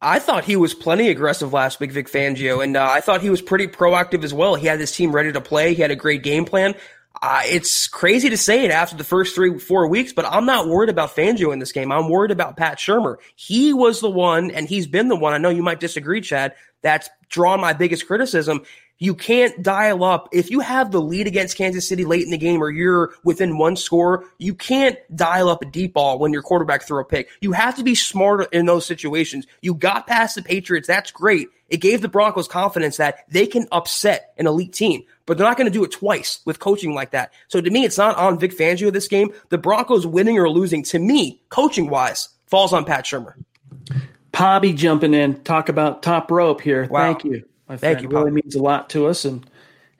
I 0.01 0.19
thought 0.19 0.45
he 0.45 0.55
was 0.55 0.73
plenty 0.73 1.09
aggressive 1.09 1.51
last 1.51 1.79
week, 1.81 1.91
Vic 1.91 2.07
Fangio, 2.07 2.63
and 2.63 2.77
uh, 2.77 2.87
I 2.89 3.01
thought 3.01 3.21
he 3.21 3.29
was 3.29 3.41
pretty 3.41 3.67
proactive 3.67 4.23
as 4.23 4.33
well. 4.33 4.55
He 4.55 4.65
had 4.65 4.79
his 4.79 4.93
team 4.93 5.11
ready 5.11 5.33
to 5.33 5.41
play. 5.41 5.73
He 5.73 5.81
had 5.81 5.91
a 5.91 5.95
great 5.95 6.23
game 6.23 6.45
plan. 6.45 6.75
Uh, 7.21 7.41
it's 7.45 7.87
crazy 7.87 8.29
to 8.29 8.37
say 8.37 8.63
it 8.63 8.71
after 8.71 8.95
the 8.95 9.03
first 9.03 9.35
three, 9.35 9.59
four 9.59 9.87
weeks, 9.89 10.13
but 10.13 10.25
I'm 10.25 10.45
not 10.45 10.69
worried 10.69 10.89
about 10.89 11.13
Fangio 11.15 11.51
in 11.51 11.59
this 11.59 11.73
game. 11.73 11.91
I'm 11.91 12.07
worried 12.07 12.31
about 12.31 12.55
Pat 12.55 12.77
Shurmur. 12.77 13.17
He 13.35 13.73
was 13.73 13.99
the 13.99 14.09
one, 14.09 14.51
and 14.51 14.69
he's 14.69 14.87
been 14.87 15.09
the 15.09 15.17
one. 15.17 15.33
I 15.33 15.37
know 15.37 15.49
you 15.49 15.63
might 15.63 15.81
disagree, 15.81 16.21
Chad. 16.21 16.53
That's 16.81 17.09
drawn 17.27 17.59
my 17.59 17.73
biggest 17.73 18.07
criticism. 18.07 18.61
You 18.99 19.15
can't 19.15 19.63
dial 19.63 20.03
up. 20.03 20.27
If 20.33 20.51
you 20.51 20.59
have 20.59 20.91
the 20.91 21.01
lead 21.01 21.25
against 21.25 21.57
Kansas 21.57 21.87
City 21.87 22.03
late 22.03 22.23
in 22.23 22.31
the 22.31 22.37
game 22.37 22.61
or 22.61 22.69
you're 22.69 23.13
within 23.23 23.57
one 23.57 23.77
score, 23.77 24.25
you 24.37 24.53
can't 24.53 24.97
dial 25.15 25.47
up 25.47 25.61
a 25.61 25.65
deep 25.65 25.93
ball 25.93 26.19
when 26.19 26.33
your 26.33 26.41
quarterback 26.41 26.83
throw 26.83 26.99
a 26.99 27.05
pick. 27.05 27.29
You 27.39 27.53
have 27.53 27.77
to 27.77 27.83
be 27.83 27.95
smarter 27.95 28.43
in 28.51 28.65
those 28.65 28.85
situations. 28.85 29.47
You 29.61 29.73
got 29.73 30.05
past 30.05 30.35
the 30.35 30.41
Patriots. 30.41 30.87
That's 30.87 31.11
great. 31.11 31.47
It 31.69 31.77
gave 31.77 32.01
the 32.01 32.09
Broncos 32.09 32.49
confidence 32.49 32.97
that 32.97 33.25
they 33.29 33.47
can 33.47 33.67
upset 33.71 34.33
an 34.37 34.47
elite 34.47 34.73
team, 34.73 35.03
but 35.25 35.37
they're 35.37 35.47
not 35.47 35.55
going 35.55 35.71
to 35.71 35.77
do 35.77 35.85
it 35.85 35.91
twice 35.91 36.41
with 36.45 36.59
coaching 36.59 36.93
like 36.93 37.11
that. 37.11 37.31
So 37.47 37.61
to 37.61 37.69
me, 37.69 37.85
it's 37.85 37.97
not 37.97 38.17
on 38.17 38.37
Vic 38.37 38.51
Fangio 38.51 38.91
this 38.91 39.07
game. 39.07 39.31
The 39.47 39.57
Broncos 39.57 40.05
winning 40.05 40.37
or 40.37 40.49
losing, 40.49 40.83
to 40.83 40.99
me, 40.99 41.41
coaching 41.49 41.89
wise, 41.89 42.29
falls 42.47 42.73
on 42.73 42.83
Pat 42.83 43.05
Shurmur. 43.05 43.35
Pobby 44.33 44.75
jumping 44.75 45.13
in, 45.13 45.41
talk 45.43 45.69
about 45.69 46.03
top 46.03 46.31
rope 46.31 46.59
here. 46.59 46.87
Wow. 46.89 47.13
Thank 47.13 47.23
you. 47.23 47.45
My 47.69 47.77
thank 47.77 48.01
you. 48.01 48.09
Really 48.09 48.31
means 48.31 48.55
a 48.55 48.61
lot 48.61 48.89
to 48.91 49.07
us 49.07 49.23
and 49.25 49.47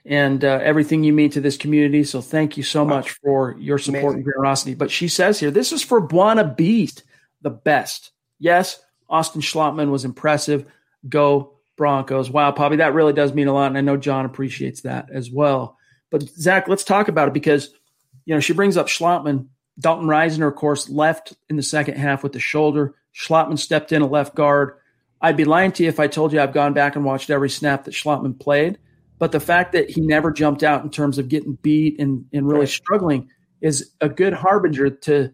and 0.04 0.44
uh, 0.44 0.58
everything 0.62 1.04
you 1.04 1.12
mean 1.12 1.30
to 1.30 1.40
this 1.40 1.56
community. 1.56 2.04
So 2.04 2.20
thank 2.20 2.56
you 2.56 2.62
so 2.62 2.84
much 2.84 3.10
for 3.10 3.54
your 3.58 3.78
support 3.78 4.02
Amazing. 4.02 4.16
and 4.16 4.24
generosity. 4.24 4.74
But 4.74 4.90
she 4.90 5.08
says 5.08 5.38
here, 5.38 5.50
this 5.50 5.72
is 5.72 5.82
for 5.82 6.00
Buona 6.00 6.44
Beast, 6.44 7.04
the 7.42 7.50
best. 7.50 8.10
Yes, 8.38 8.82
Austin 9.08 9.42
Schlottmann 9.42 9.90
was 9.90 10.04
impressive. 10.04 10.70
Go 11.08 11.58
Broncos. 11.76 12.30
Wow, 12.30 12.50
Poppy, 12.52 12.76
that 12.76 12.94
really 12.94 13.12
does 13.12 13.32
mean 13.34 13.48
a 13.48 13.52
lot. 13.52 13.66
And 13.68 13.78
I 13.78 13.82
know 13.82 13.96
John 13.96 14.24
appreciates 14.24 14.82
that 14.82 15.10
as 15.12 15.30
well. 15.30 15.78
But 16.10 16.22
Zach, 16.22 16.66
let's 16.66 16.84
talk 16.84 17.08
about 17.08 17.28
it 17.28 17.34
because, 17.34 17.70
you 18.24 18.34
know, 18.34 18.40
she 18.40 18.52
brings 18.52 18.76
up 18.76 18.88
Schlottmann. 18.88 19.46
Dalton 19.78 20.06
Risner, 20.06 20.48
of 20.48 20.56
course, 20.56 20.90
left 20.90 21.34
in 21.48 21.56
the 21.56 21.62
second 21.62 21.96
half 21.96 22.22
with 22.22 22.32
the 22.32 22.40
shoulder. 22.40 22.94
Schlottmann 23.14 23.58
stepped 23.58 23.92
in 23.92 24.02
a 24.02 24.06
left 24.06 24.34
guard. 24.34 24.74
I'd 25.20 25.36
be 25.36 25.44
lying 25.44 25.72
to 25.72 25.82
you 25.82 25.88
if 25.88 26.00
I 26.00 26.06
told 26.06 26.32
you 26.32 26.40
I've 26.40 26.54
gone 26.54 26.72
back 26.72 26.96
and 26.96 27.04
watched 27.04 27.30
every 27.30 27.50
snap 27.50 27.84
that 27.84 27.94
Schlottmann 27.94 28.38
played. 28.38 28.78
But 29.18 29.32
the 29.32 29.40
fact 29.40 29.72
that 29.72 29.90
he 29.90 30.00
never 30.00 30.30
jumped 30.30 30.62
out 30.62 30.82
in 30.82 30.90
terms 30.90 31.18
of 31.18 31.28
getting 31.28 31.52
beat 31.60 32.00
and, 32.00 32.24
and 32.32 32.46
really 32.46 32.60
right. 32.60 32.68
struggling 32.68 33.28
is 33.60 33.92
a 34.00 34.08
good 34.08 34.32
harbinger 34.32 34.90
to 34.90 35.32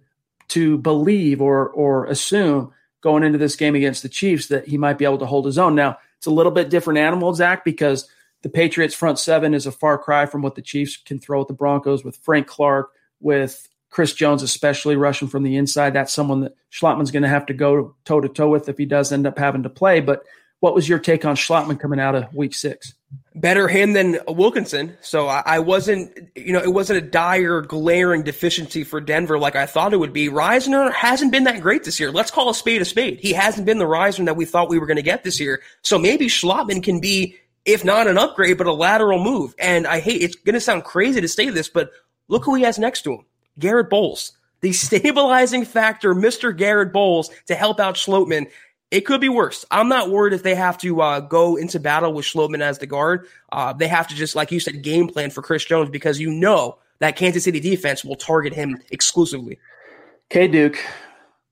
to 0.48 0.78
believe 0.78 1.40
or 1.40 1.68
or 1.70 2.06
assume 2.06 2.72
going 3.00 3.22
into 3.22 3.38
this 3.38 3.54
game 3.54 3.76
against 3.76 4.02
the 4.02 4.08
Chiefs 4.08 4.48
that 4.48 4.66
he 4.66 4.76
might 4.76 4.98
be 4.98 5.04
able 5.04 5.18
to 5.18 5.26
hold 5.26 5.46
his 5.46 5.58
own. 5.58 5.76
Now 5.76 5.98
it's 6.18 6.26
a 6.26 6.30
little 6.32 6.50
bit 6.50 6.70
different 6.70 6.98
animal, 6.98 7.32
Zach, 7.34 7.64
because 7.64 8.08
the 8.42 8.48
Patriots 8.48 8.94
front 8.94 9.18
seven 9.18 9.54
is 9.54 9.66
a 9.66 9.72
far 9.72 9.98
cry 9.98 10.26
from 10.26 10.42
what 10.42 10.56
the 10.56 10.62
Chiefs 10.62 10.96
can 10.96 11.20
throw 11.20 11.40
at 11.40 11.48
the 11.48 11.54
Broncos 11.54 12.04
with 12.04 12.16
Frank 12.16 12.48
Clark, 12.48 12.90
with 13.20 13.68
Chris 13.90 14.12
Jones, 14.12 14.42
especially 14.42 14.96
rushing 14.96 15.28
from 15.28 15.42
the 15.42 15.56
inside, 15.56 15.94
that's 15.94 16.12
someone 16.12 16.40
that 16.40 16.54
Schlottmann's 16.70 17.10
going 17.10 17.22
to 17.22 17.28
have 17.28 17.46
to 17.46 17.54
go 17.54 17.94
toe 18.04 18.20
to 18.20 18.28
toe 18.28 18.48
with 18.48 18.68
if 18.68 18.76
he 18.76 18.84
does 18.84 19.12
end 19.12 19.26
up 19.26 19.38
having 19.38 19.62
to 19.62 19.70
play. 19.70 20.00
But 20.00 20.22
what 20.60 20.74
was 20.74 20.88
your 20.88 20.98
take 20.98 21.24
on 21.24 21.36
Schlottmann 21.36 21.78
coming 21.78 22.00
out 22.00 22.14
of 22.14 22.34
week 22.34 22.54
six? 22.54 22.94
Better 23.34 23.68
him 23.68 23.92
than 23.92 24.18
Wilkinson. 24.26 24.96
So 25.00 25.28
I, 25.28 25.58
wasn't, 25.58 26.30
you 26.34 26.52
know, 26.52 26.62
it 26.62 26.72
wasn't 26.72 27.04
a 27.04 27.06
dire, 27.06 27.60
glaring 27.60 28.22
deficiency 28.22 28.82
for 28.82 29.00
Denver 29.00 29.38
like 29.38 29.54
I 29.54 29.66
thought 29.66 29.92
it 29.92 29.98
would 29.98 30.12
be. 30.12 30.28
Risner 30.28 30.92
hasn't 30.92 31.30
been 31.30 31.44
that 31.44 31.60
great 31.60 31.84
this 31.84 32.00
year. 32.00 32.10
Let's 32.10 32.30
call 32.30 32.50
a 32.50 32.54
spade 32.54 32.82
a 32.82 32.84
spade. 32.84 33.20
He 33.20 33.32
hasn't 33.32 33.66
been 33.66 33.78
the 33.78 33.84
Risner 33.84 34.24
that 34.24 34.36
we 34.36 34.44
thought 34.46 34.70
we 34.70 34.78
were 34.78 34.86
going 34.86 34.96
to 34.96 35.02
get 35.02 35.22
this 35.22 35.38
year. 35.38 35.62
So 35.82 35.98
maybe 35.98 36.26
Schlottmann 36.26 36.82
can 36.82 37.00
be, 37.00 37.36
if 37.64 37.84
not 37.84 38.08
an 38.08 38.18
upgrade, 38.18 38.58
but 38.58 38.66
a 38.66 38.72
lateral 38.72 39.22
move. 39.22 39.54
And 39.58 39.86
I 39.86 40.00
hate, 40.00 40.22
it's 40.22 40.36
going 40.36 40.54
to 40.54 40.60
sound 40.60 40.84
crazy 40.84 41.20
to 41.20 41.28
say 41.28 41.50
this, 41.50 41.68
but 41.68 41.92
look 42.28 42.44
who 42.44 42.54
he 42.54 42.64
has 42.64 42.78
next 42.78 43.02
to 43.02 43.12
him. 43.12 43.26
Garett 43.58 43.90
Bolles, 43.90 44.32
the 44.60 44.72
stabilizing 44.72 45.64
factor, 45.64 46.14
Mr. 46.14 46.56
Garett 46.56 46.92
Bolles, 46.92 47.30
to 47.46 47.54
help 47.54 47.80
out 47.80 47.94
Schlottmann. 47.94 48.50
It 48.90 49.00
could 49.00 49.20
be 49.20 49.28
worse. 49.28 49.64
I'm 49.70 49.88
not 49.88 50.10
worried 50.10 50.32
if 50.32 50.44
they 50.44 50.54
have 50.54 50.78
to 50.78 51.00
uh, 51.00 51.20
go 51.20 51.56
into 51.56 51.80
battle 51.80 52.12
with 52.12 52.24
Schlottmann 52.24 52.60
as 52.60 52.78
the 52.78 52.86
guard. 52.86 53.26
Uh, 53.50 53.72
they 53.72 53.88
have 53.88 54.06
to 54.08 54.14
just, 54.14 54.36
like 54.36 54.52
you 54.52 54.60
said, 54.60 54.82
game 54.82 55.08
plan 55.08 55.30
for 55.30 55.42
Chris 55.42 55.64
Jones 55.64 55.90
because 55.90 56.20
you 56.20 56.30
know 56.30 56.78
that 57.00 57.16
Kansas 57.16 57.44
City 57.44 57.60
defense 57.60 58.04
will 58.04 58.16
target 58.16 58.52
him 58.52 58.80
exclusively. 58.90 59.58
Okay, 60.30 60.48
Duke, 60.48 60.78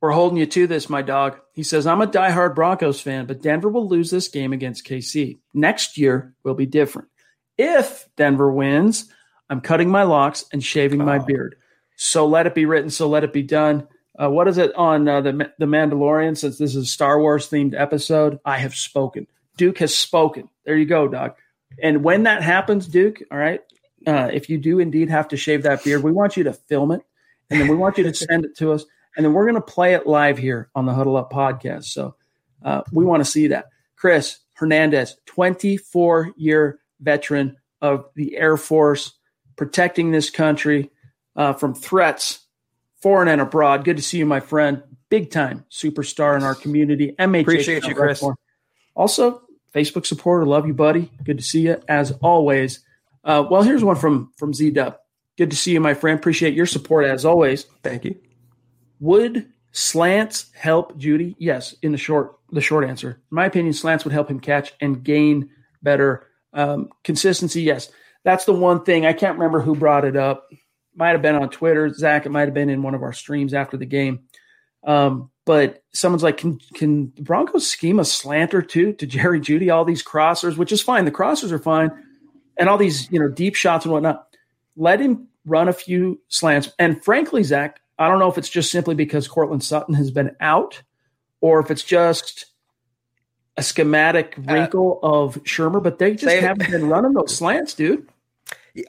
we're 0.00 0.12
holding 0.12 0.38
you 0.38 0.46
to 0.46 0.66
this, 0.66 0.88
my 0.88 1.02
dog. 1.02 1.38
He 1.52 1.62
says, 1.62 1.86
I'm 1.86 2.02
a 2.02 2.06
diehard 2.06 2.54
Broncos 2.54 3.00
fan, 3.00 3.26
but 3.26 3.42
Denver 3.42 3.68
will 3.68 3.88
lose 3.88 4.10
this 4.10 4.28
game 4.28 4.52
against 4.52 4.86
KC. 4.86 5.38
Next 5.52 5.96
year 5.96 6.34
will 6.44 6.54
be 6.54 6.66
different. 6.66 7.08
If 7.56 8.08
Denver 8.16 8.52
wins, 8.52 9.10
I'm 9.48 9.60
cutting 9.60 9.88
my 9.88 10.02
locks 10.02 10.44
and 10.52 10.62
shaving 10.62 11.00
oh. 11.00 11.04
my 11.04 11.18
beard. 11.18 11.56
So 11.96 12.26
let 12.26 12.46
it 12.46 12.54
be 12.54 12.66
written. 12.66 12.90
So 12.90 13.08
let 13.08 13.24
it 13.24 13.32
be 13.32 13.42
done. 13.42 13.88
Uh, 14.20 14.30
what 14.30 14.46
is 14.48 14.58
it 14.58 14.74
on 14.74 15.08
uh, 15.08 15.20
the 15.20 15.52
the 15.58 15.66
Mandalorian? 15.66 16.36
Since 16.36 16.58
this 16.58 16.74
is 16.74 16.84
a 16.84 16.86
Star 16.86 17.20
Wars 17.20 17.48
themed 17.48 17.78
episode, 17.78 18.38
I 18.44 18.58
have 18.58 18.74
spoken. 18.74 19.26
Duke 19.56 19.78
has 19.78 19.94
spoken. 19.94 20.48
There 20.64 20.76
you 20.76 20.86
go, 20.86 21.08
Doc. 21.08 21.36
And 21.82 22.04
when 22.04 22.24
that 22.24 22.42
happens, 22.42 22.86
Duke, 22.86 23.22
all 23.30 23.38
right, 23.38 23.60
uh, 24.06 24.30
if 24.32 24.48
you 24.48 24.58
do 24.58 24.78
indeed 24.78 25.10
have 25.10 25.28
to 25.28 25.36
shave 25.36 25.64
that 25.64 25.82
beard, 25.82 26.02
we 26.02 26.12
want 26.12 26.36
you 26.36 26.44
to 26.44 26.52
film 26.52 26.92
it, 26.92 27.02
and 27.50 27.60
then 27.60 27.68
we 27.68 27.76
want 27.76 27.98
you 27.98 28.04
to 28.04 28.14
send 28.14 28.44
it 28.44 28.56
to 28.58 28.72
us, 28.72 28.84
and 29.16 29.24
then 29.24 29.32
we're 29.32 29.44
going 29.44 29.54
to 29.56 29.60
play 29.60 29.94
it 29.94 30.06
live 30.06 30.38
here 30.38 30.70
on 30.74 30.86
the 30.86 30.94
Huddle 30.94 31.16
Up 31.16 31.32
podcast. 31.32 31.84
So 31.84 32.14
uh, 32.64 32.82
we 32.92 33.04
want 33.04 33.24
to 33.24 33.30
see 33.30 33.48
that. 33.48 33.66
Chris 33.96 34.38
Hernandez, 34.54 35.16
24 35.26 36.32
year 36.36 36.78
veteran 37.00 37.56
of 37.80 38.06
the 38.14 38.36
Air 38.36 38.56
Force, 38.56 39.14
protecting 39.56 40.10
this 40.10 40.30
country 40.30 40.90
uh, 41.36 41.52
from 41.52 41.74
threats, 41.74 42.40
foreign 43.00 43.28
and 43.28 43.40
abroad. 43.40 43.84
Good 43.84 43.96
to 43.96 44.02
see 44.02 44.18
you, 44.18 44.26
my 44.26 44.40
friend. 44.40 44.82
Big 45.08 45.30
time 45.30 45.64
superstar 45.70 46.36
in 46.36 46.42
our 46.42 46.54
community. 46.54 47.14
MH. 47.18 47.42
Appreciate 47.42 47.84
you, 47.84 47.94
Chris. 47.94 48.24
Also, 48.94 49.42
Facebook 49.74 50.06
supporter. 50.06 50.46
Love 50.46 50.66
you, 50.66 50.74
buddy. 50.74 51.10
Good 51.22 51.38
to 51.38 51.44
see 51.44 51.62
you 51.62 51.80
as 51.88 52.12
always. 52.22 52.80
Uh, 53.22 53.44
well, 53.48 53.62
here's 53.62 53.84
one 53.84 53.96
from 53.96 54.32
from 54.36 54.54
Z 54.54 54.70
Dub. 54.70 54.98
Good 55.36 55.50
to 55.50 55.56
see 55.56 55.72
you, 55.72 55.80
my 55.80 55.94
friend. 55.94 56.18
Appreciate 56.18 56.54
your 56.54 56.66
support 56.66 57.04
as 57.04 57.24
always. 57.24 57.64
Thank 57.82 58.04
you. 58.04 58.16
Would 59.00 59.52
slants 59.72 60.50
help 60.54 60.96
Jeudy? 60.98 61.34
Yes, 61.38 61.74
in 61.82 61.92
the 61.92 61.98
short 61.98 62.36
the 62.50 62.60
short 62.60 62.84
answer. 62.84 63.10
In 63.10 63.34
my 63.34 63.46
opinion, 63.46 63.72
slants 63.72 64.04
would 64.04 64.12
help 64.12 64.30
him 64.30 64.40
catch 64.40 64.72
and 64.80 65.02
gain 65.02 65.50
better 65.82 66.26
um, 66.52 66.88
consistency. 67.02 67.62
Yes, 67.62 67.90
that's 68.22 68.44
the 68.44 68.52
one 68.52 68.84
thing. 68.84 69.04
I 69.06 69.12
can't 69.12 69.38
remember 69.38 69.60
who 69.60 69.74
brought 69.74 70.04
it 70.04 70.16
up. 70.16 70.48
Might 70.96 71.10
have 71.10 71.22
been 71.22 71.34
on 71.34 71.50
Twitter, 71.50 71.92
Zach. 71.92 72.26
It 72.26 72.30
might 72.30 72.46
have 72.46 72.54
been 72.54 72.70
in 72.70 72.82
one 72.82 72.94
of 72.94 73.02
our 73.02 73.12
streams 73.12 73.52
after 73.52 73.76
the 73.76 73.86
game. 73.86 74.20
Um, 74.84 75.30
but 75.44 75.82
someone's 75.92 76.22
like, 76.22 76.38
can 76.38 76.58
can 76.74 77.12
the 77.16 77.22
Broncos 77.22 77.66
scheme 77.66 77.98
a 77.98 78.02
slanter 78.02 78.66
too 78.66 78.92
to 78.94 79.06
Jerry 79.06 79.40
Jeudy? 79.40 79.72
All 79.72 79.84
these 79.84 80.02
crossers, 80.02 80.56
which 80.56 80.72
is 80.72 80.80
fine. 80.80 81.04
The 81.04 81.10
crossers 81.10 81.52
are 81.52 81.58
fine, 81.58 81.90
and 82.56 82.68
all 82.68 82.78
these 82.78 83.10
you 83.10 83.18
know 83.18 83.28
deep 83.28 83.54
shots 83.54 83.84
and 83.84 83.92
whatnot. 83.92 84.26
Let 84.76 85.00
him 85.00 85.28
run 85.44 85.68
a 85.68 85.72
few 85.72 86.20
slants. 86.28 86.70
And 86.78 87.02
frankly, 87.04 87.42
Zach, 87.42 87.80
I 87.98 88.08
don't 88.08 88.18
know 88.18 88.30
if 88.30 88.38
it's 88.38 88.48
just 88.48 88.70
simply 88.70 88.94
because 88.94 89.28
Courtland 89.28 89.62
Sutton 89.62 89.94
has 89.94 90.10
been 90.10 90.34
out, 90.40 90.82
or 91.40 91.60
if 91.60 91.70
it's 91.70 91.82
just 91.82 92.46
a 93.56 93.62
schematic 93.62 94.36
uh, 94.38 94.52
wrinkle 94.52 94.98
uh, 95.02 95.06
of 95.06 95.42
Shurmur, 95.44 95.82
but 95.82 95.98
they 95.98 96.14
just 96.14 96.36
haven't 96.36 96.70
been 96.70 96.88
running 96.88 97.12
those 97.12 97.36
slants, 97.36 97.74
dude. 97.74 98.08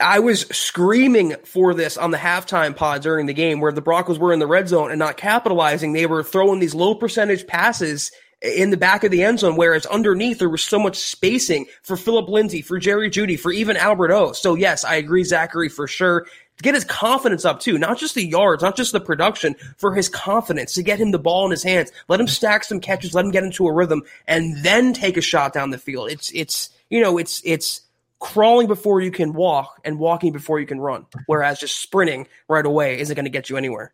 I 0.01 0.19
was 0.19 0.41
screaming 0.47 1.35
for 1.43 1.75
this 1.75 1.95
on 1.97 2.09
the 2.09 2.17
halftime 2.17 2.75
pod 2.75 3.03
during 3.03 3.27
the 3.27 3.33
game 3.33 3.59
where 3.59 3.71
the 3.71 3.81
Broncos 3.81 4.17
were 4.17 4.33
in 4.33 4.39
the 4.39 4.47
red 4.47 4.67
zone 4.67 4.89
and 4.89 4.97
not 4.97 5.17
capitalizing. 5.17 5.93
They 5.93 6.07
were 6.07 6.23
throwing 6.23 6.59
these 6.59 6.73
low 6.73 6.95
percentage 6.95 7.45
passes 7.45 8.11
in 8.41 8.71
the 8.71 8.77
back 8.77 9.03
of 9.03 9.11
the 9.11 9.23
end 9.23 9.39
zone, 9.39 9.55
whereas 9.55 9.85
underneath 9.85 10.39
there 10.39 10.49
was 10.49 10.63
so 10.63 10.79
much 10.79 10.97
spacing 10.97 11.65
for 11.83 11.95
Philip 11.97 12.29
Lindsay, 12.29 12.61
for 12.61 12.79
Jerry 12.79 13.09
Jeudy, 13.09 13.39
for 13.39 13.51
even 13.51 13.77
Albert 13.77 14.11
O. 14.11 14.31
So 14.33 14.55
yes, 14.55 14.83
I 14.83 14.95
agree, 14.95 15.23
Zachary, 15.23 15.69
for 15.69 15.87
sure. 15.87 16.25
To 16.57 16.63
get 16.63 16.73
his 16.73 16.85
confidence 16.85 17.43
up 17.43 17.59
too, 17.59 17.77
not 17.77 17.97
just 17.97 18.15
the 18.15 18.25
yards, 18.25 18.63
not 18.63 18.77
just 18.77 18.91
the 18.91 19.01
production, 19.01 19.55
for 19.77 19.93
his 19.93 20.09
confidence 20.09 20.73
to 20.73 20.83
get 20.83 20.99
him 20.99 21.11
the 21.11 21.19
ball 21.19 21.45
in 21.45 21.51
his 21.51 21.63
hands, 21.63 21.91
let 22.07 22.19
him 22.19 22.27
stack 22.27 22.63
some 22.63 22.79
catches, 22.79 23.13
let 23.13 23.25
him 23.25 23.31
get 23.31 23.43
into 23.43 23.67
a 23.67 23.73
rhythm, 23.73 24.03
and 24.27 24.63
then 24.63 24.93
take 24.93 25.17
a 25.17 25.21
shot 25.21 25.53
down 25.53 25.71
the 25.71 25.77
field. 25.77 26.09
It's 26.09 26.31
it's 26.31 26.69
you 26.89 27.01
know 27.01 27.17
it's 27.17 27.41
it's 27.43 27.81
crawling 28.19 28.67
before 28.67 29.01
you 29.01 29.11
can 29.11 29.33
walk 29.33 29.79
and 29.83 29.99
walking 29.99 30.31
before 30.31 30.59
you 30.59 30.65
can 30.65 30.79
run. 30.79 31.05
Whereas 31.27 31.59
just 31.59 31.79
sprinting 31.79 32.27
right 32.47 32.65
away 32.65 32.99
isn't 32.99 33.15
going 33.15 33.25
to 33.25 33.31
get 33.31 33.49
you 33.49 33.57
anywhere. 33.57 33.93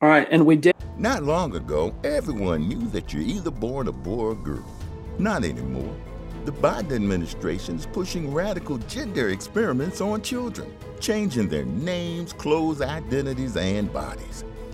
All 0.00 0.08
right, 0.08 0.26
and 0.30 0.44
we 0.46 0.56
did. 0.56 0.74
Not 0.98 1.22
long 1.22 1.54
ago, 1.56 1.94
everyone 2.04 2.68
knew 2.68 2.86
that 2.88 3.12
you're 3.12 3.22
either 3.22 3.50
born 3.50 3.88
a 3.88 3.92
boy 3.92 4.24
or 4.24 4.34
girl. 4.34 4.64
Not 5.18 5.44
anymore. 5.44 5.94
The 6.44 6.52
Biden 6.52 6.92
administration 6.92 7.76
is 7.76 7.86
pushing 7.86 8.34
radical 8.34 8.78
gender 8.78 9.28
experiments 9.28 10.00
on 10.00 10.22
children, 10.22 10.74
changing 11.00 11.48
their 11.48 11.64
names, 11.64 12.32
clothes, 12.32 12.82
identities, 12.82 13.56
and 13.56 13.92
bodies. 13.92 14.44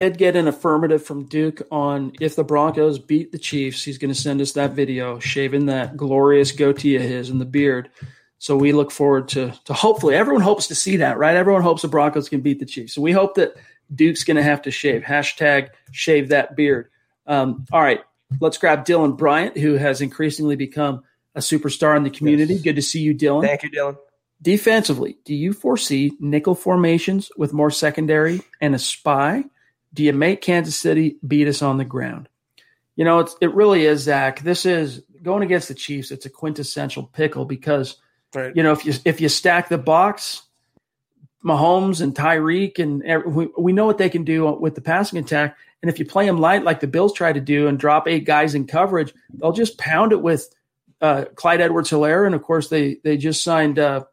Did 0.00 0.18
get 0.18 0.36
an 0.36 0.48
affirmative 0.48 1.04
from 1.04 1.26
Duke 1.26 1.62
on 1.70 2.12
if 2.20 2.36
the 2.36 2.44
Broncos 2.44 2.98
beat 2.98 3.32
the 3.32 3.38
Chiefs, 3.38 3.84
he's 3.84 3.98
going 3.98 4.12
to 4.12 4.20
send 4.20 4.40
us 4.40 4.52
that 4.52 4.72
video 4.72 5.18
shaving 5.18 5.66
that 5.66 5.96
glorious 5.96 6.52
goatee 6.52 6.96
of 6.96 7.02
his 7.02 7.30
and 7.30 7.40
the 7.40 7.46
beard. 7.46 7.90
So 8.38 8.56
we 8.56 8.72
look 8.72 8.90
forward 8.90 9.28
to 9.28 9.52
to 9.64 9.72
hopefully 9.72 10.14
everyone 10.14 10.42
hopes 10.42 10.66
to 10.68 10.74
see 10.74 10.98
that, 10.98 11.18
right? 11.18 11.36
Everyone 11.36 11.62
hopes 11.62 11.82
the 11.82 11.88
Broncos 11.88 12.28
can 12.28 12.40
beat 12.40 12.58
the 12.58 12.66
Chiefs. 12.66 12.94
So 12.94 13.00
we 13.00 13.12
hope 13.12 13.36
that 13.36 13.54
Duke's 13.94 14.24
going 14.24 14.36
to 14.36 14.42
have 14.42 14.62
to 14.62 14.70
shave. 14.70 15.02
Hashtag 15.02 15.68
shave 15.92 16.28
that 16.28 16.56
beard. 16.56 16.90
Um, 17.26 17.64
all 17.72 17.80
right, 17.80 18.00
let's 18.40 18.58
grab 18.58 18.84
Dylan 18.84 19.16
Bryant, 19.16 19.56
who 19.56 19.74
has 19.74 20.00
increasingly 20.00 20.56
become 20.56 21.04
a 21.34 21.40
superstar 21.40 21.96
in 21.96 22.02
the 22.02 22.10
community. 22.10 22.54
Yes. 22.54 22.62
Good 22.62 22.76
to 22.76 22.82
see 22.82 23.00
you, 23.00 23.14
Dylan. 23.14 23.42
Thank 23.42 23.62
you, 23.62 23.70
Dylan. 23.70 23.96
Defensively, 24.42 25.16
do 25.24 25.34
you 25.34 25.52
foresee 25.52 26.12
nickel 26.20 26.54
formations 26.54 27.30
with 27.36 27.52
more 27.52 27.70
secondary 27.70 28.42
and 28.60 28.74
a 28.74 28.78
spy? 28.78 29.44
Do 29.94 30.02
you 30.02 30.12
make 30.12 30.42
Kansas 30.42 30.76
City 30.76 31.16
beat 31.26 31.48
us 31.48 31.62
on 31.62 31.78
the 31.78 31.84
ground? 31.84 32.28
You 32.96 33.04
know, 33.04 33.20
it's 33.20 33.34
it 33.40 33.54
really 33.54 33.86
is, 33.86 34.02
Zach. 34.02 34.40
This 34.40 34.66
is 34.66 35.02
going 35.22 35.42
against 35.42 35.68
the 35.68 35.74
Chiefs. 35.74 36.10
It's 36.10 36.26
a 36.26 36.30
quintessential 36.30 37.04
pickle 37.04 37.44
because 37.44 37.96
right. 38.34 38.54
you 38.54 38.62
know 38.62 38.72
if 38.72 38.84
you 38.84 38.92
if 39.04 39.20
you 39.20 39.28
stack 39.28 39.68
the 39.68 39.78
box, 39.78 40.42
Mahomes 41.44 42.00
and 42.00 42.14
Tyreek 42.14 42.78
and 42.78 43.24
we, 43.24 43.48
we 43.58 43.72
know 43.72 43.86
what 43.86 43.98
they 43.98 44.08
can 44.08 44.24
do 44.24 44.50
with 44.52 44.74
the 44.74 44.80
passing 44.80 45.18
attack. 45.18 45.56
And 45.82 45.90
if 45.90 45.98
you 45.98 46.06
play 46.06 46.24
them 46.24 46.38
light 46.38 46.64
like 46.64 46.80
the 46.80 46.86
Bills 46.86 47.12
try 47.12 47.32
to 47.32 47.40
do 47.40 47.68
and 47.68 47.78
drop 47.78 48.08
eight 48.08 48.24
guys 48.24 48.54
in 48.54 48.66
coverage, 48.66 49.12
they'll 49.34 49.52
just 49.52 49.76
pound 49.76 50.12
it 50.12 50.22
with 50.22 50.48
uh, 51.02 51.26
Clyde 51.34 51.60
Edwards-Helaire, 51.60 52.24
and 52.24 52.34
of 52.34 52.42
course 52.42 52.68
they 52.68 52.96
they 53.04 53.18
just 53.18 53.44
signed 53.44 53.78
uh, 53.78 54.04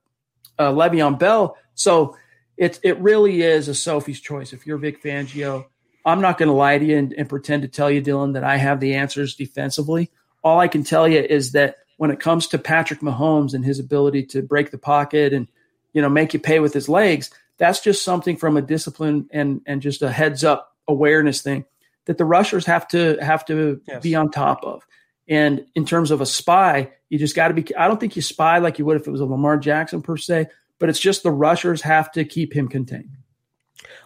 uh, 0.60 0.72
Le'Veon 0.72 1.18
Bell. 1.18 1.56
So 1.74 2.18
it 2.58 2.80
it 2.84 3.00
really 3.00 3.42
is 3.42 3.70
a 3.70 3.76
Sophie's 3.76 4.20
choice. 4.20 4.52
If 4.52 4.68
you're 4.68 4.78
Vic 4.78 5.02
Fangio, 5.02 5.68
I'm 6.06 6.22
not 6.22 6.38
going 6.38 6.48
to 6.48 6.56
lie 6.56 6.78
to 6.78 6.86
you 6.86 6.98
and, 6.98 7.14
and 7.14 7.30
pretend 7.30 7.62
to 7.62 7.68
tell 7.68 7.90
you, 7.90 8.02
Dylan, 8.02 8.34
that 8.34 8.44
I 8.44 8.58
have 8.58 8.80
the 8.80 8.96
answers 8.96 9.36
defensively. 9.36 10.10
All 10.44 10.60
I 10.60 10.68
can 10.68 10.84
tell 10.84 11.08
you 11.08 11.20
is 11.20 11.52
that 11.52 11.78
when 11.98 12.10
it 12.10 12.20
comes 12.20 12.48
to 12.48 12.58
Patrick 12.58 13.02
Mahomes 13.02 13.54
and 13.54 13.64
his 13.64 13.78
ability 13.78 14.26
to 14.28 14.42
break 14.42 14.72
the 14.72 14.78
pocket 14.78 15.34
and 15.34 15.48
you 15.94 16.02
know 16.02 16.10
make 16.10 16.34
you 16.34 16.40
pay 16.40 16.60
with 16.60 16.74
his 16.74 16.90
legs, 16.90 17.30
that's 17.58 17.82
just 17.82 18.04
something 18.04 18.38
from 18.38 18.58
a 18.58 18.62
discipline 18.62 19.30
and 19.32 19.62
and 19.68 19.82
just 19.82 20.02
a 20.02 20.12
heads 20.12 20.44
up 20.44 20.76
awareness 20.88 21.42
thing 21.42 21.66
that 22.06 22.18
the 22.18 22.26
rushers 22.26 22.66
have 22.66 22.88
to 22.88 23.18
have 23.22 23.46
to 23.46 23.82
yes. 23.88 24.02
be 24.02 24.16
on 24.16 24.32
top 24.32 24.64
of. 24.64 24.86
And 25.28 25.66
in 25.76 25.86
terms 25.86 26.12
of 26.12 26.22
a 26.22 26.26
spy, 26.26 26.92
you 27.10 27.20
just 27.20 27.36
got 27.36 27.50
to 27.50 27.54
be. 27.54 27.76
I 27.76 27.88
don't 27.88 28.00
think 28.00 28.16
you 28.16 28.22
spy 28.22 28.58
like 28.58 28.80
you 28.80 28.86
would 28.86 29.00
if 29.00 29.08
it 29.08 29.12
was 29.12 29.22
a 29.22 29.26
Lamar 29.26 29.58
Jackson 29.58 30.02
per 30.02 30.18
se, 30.18 30.48
but 30.80 30.90
it's 30.90 31.00
just 31.00 31.24
the 31.24 31.32
rushers 31.32 31.82
have 31.84 32.12
to 32.14 32.26
keep 32.26 32.54
him 32.54 32.68
contained. 32.68 33.18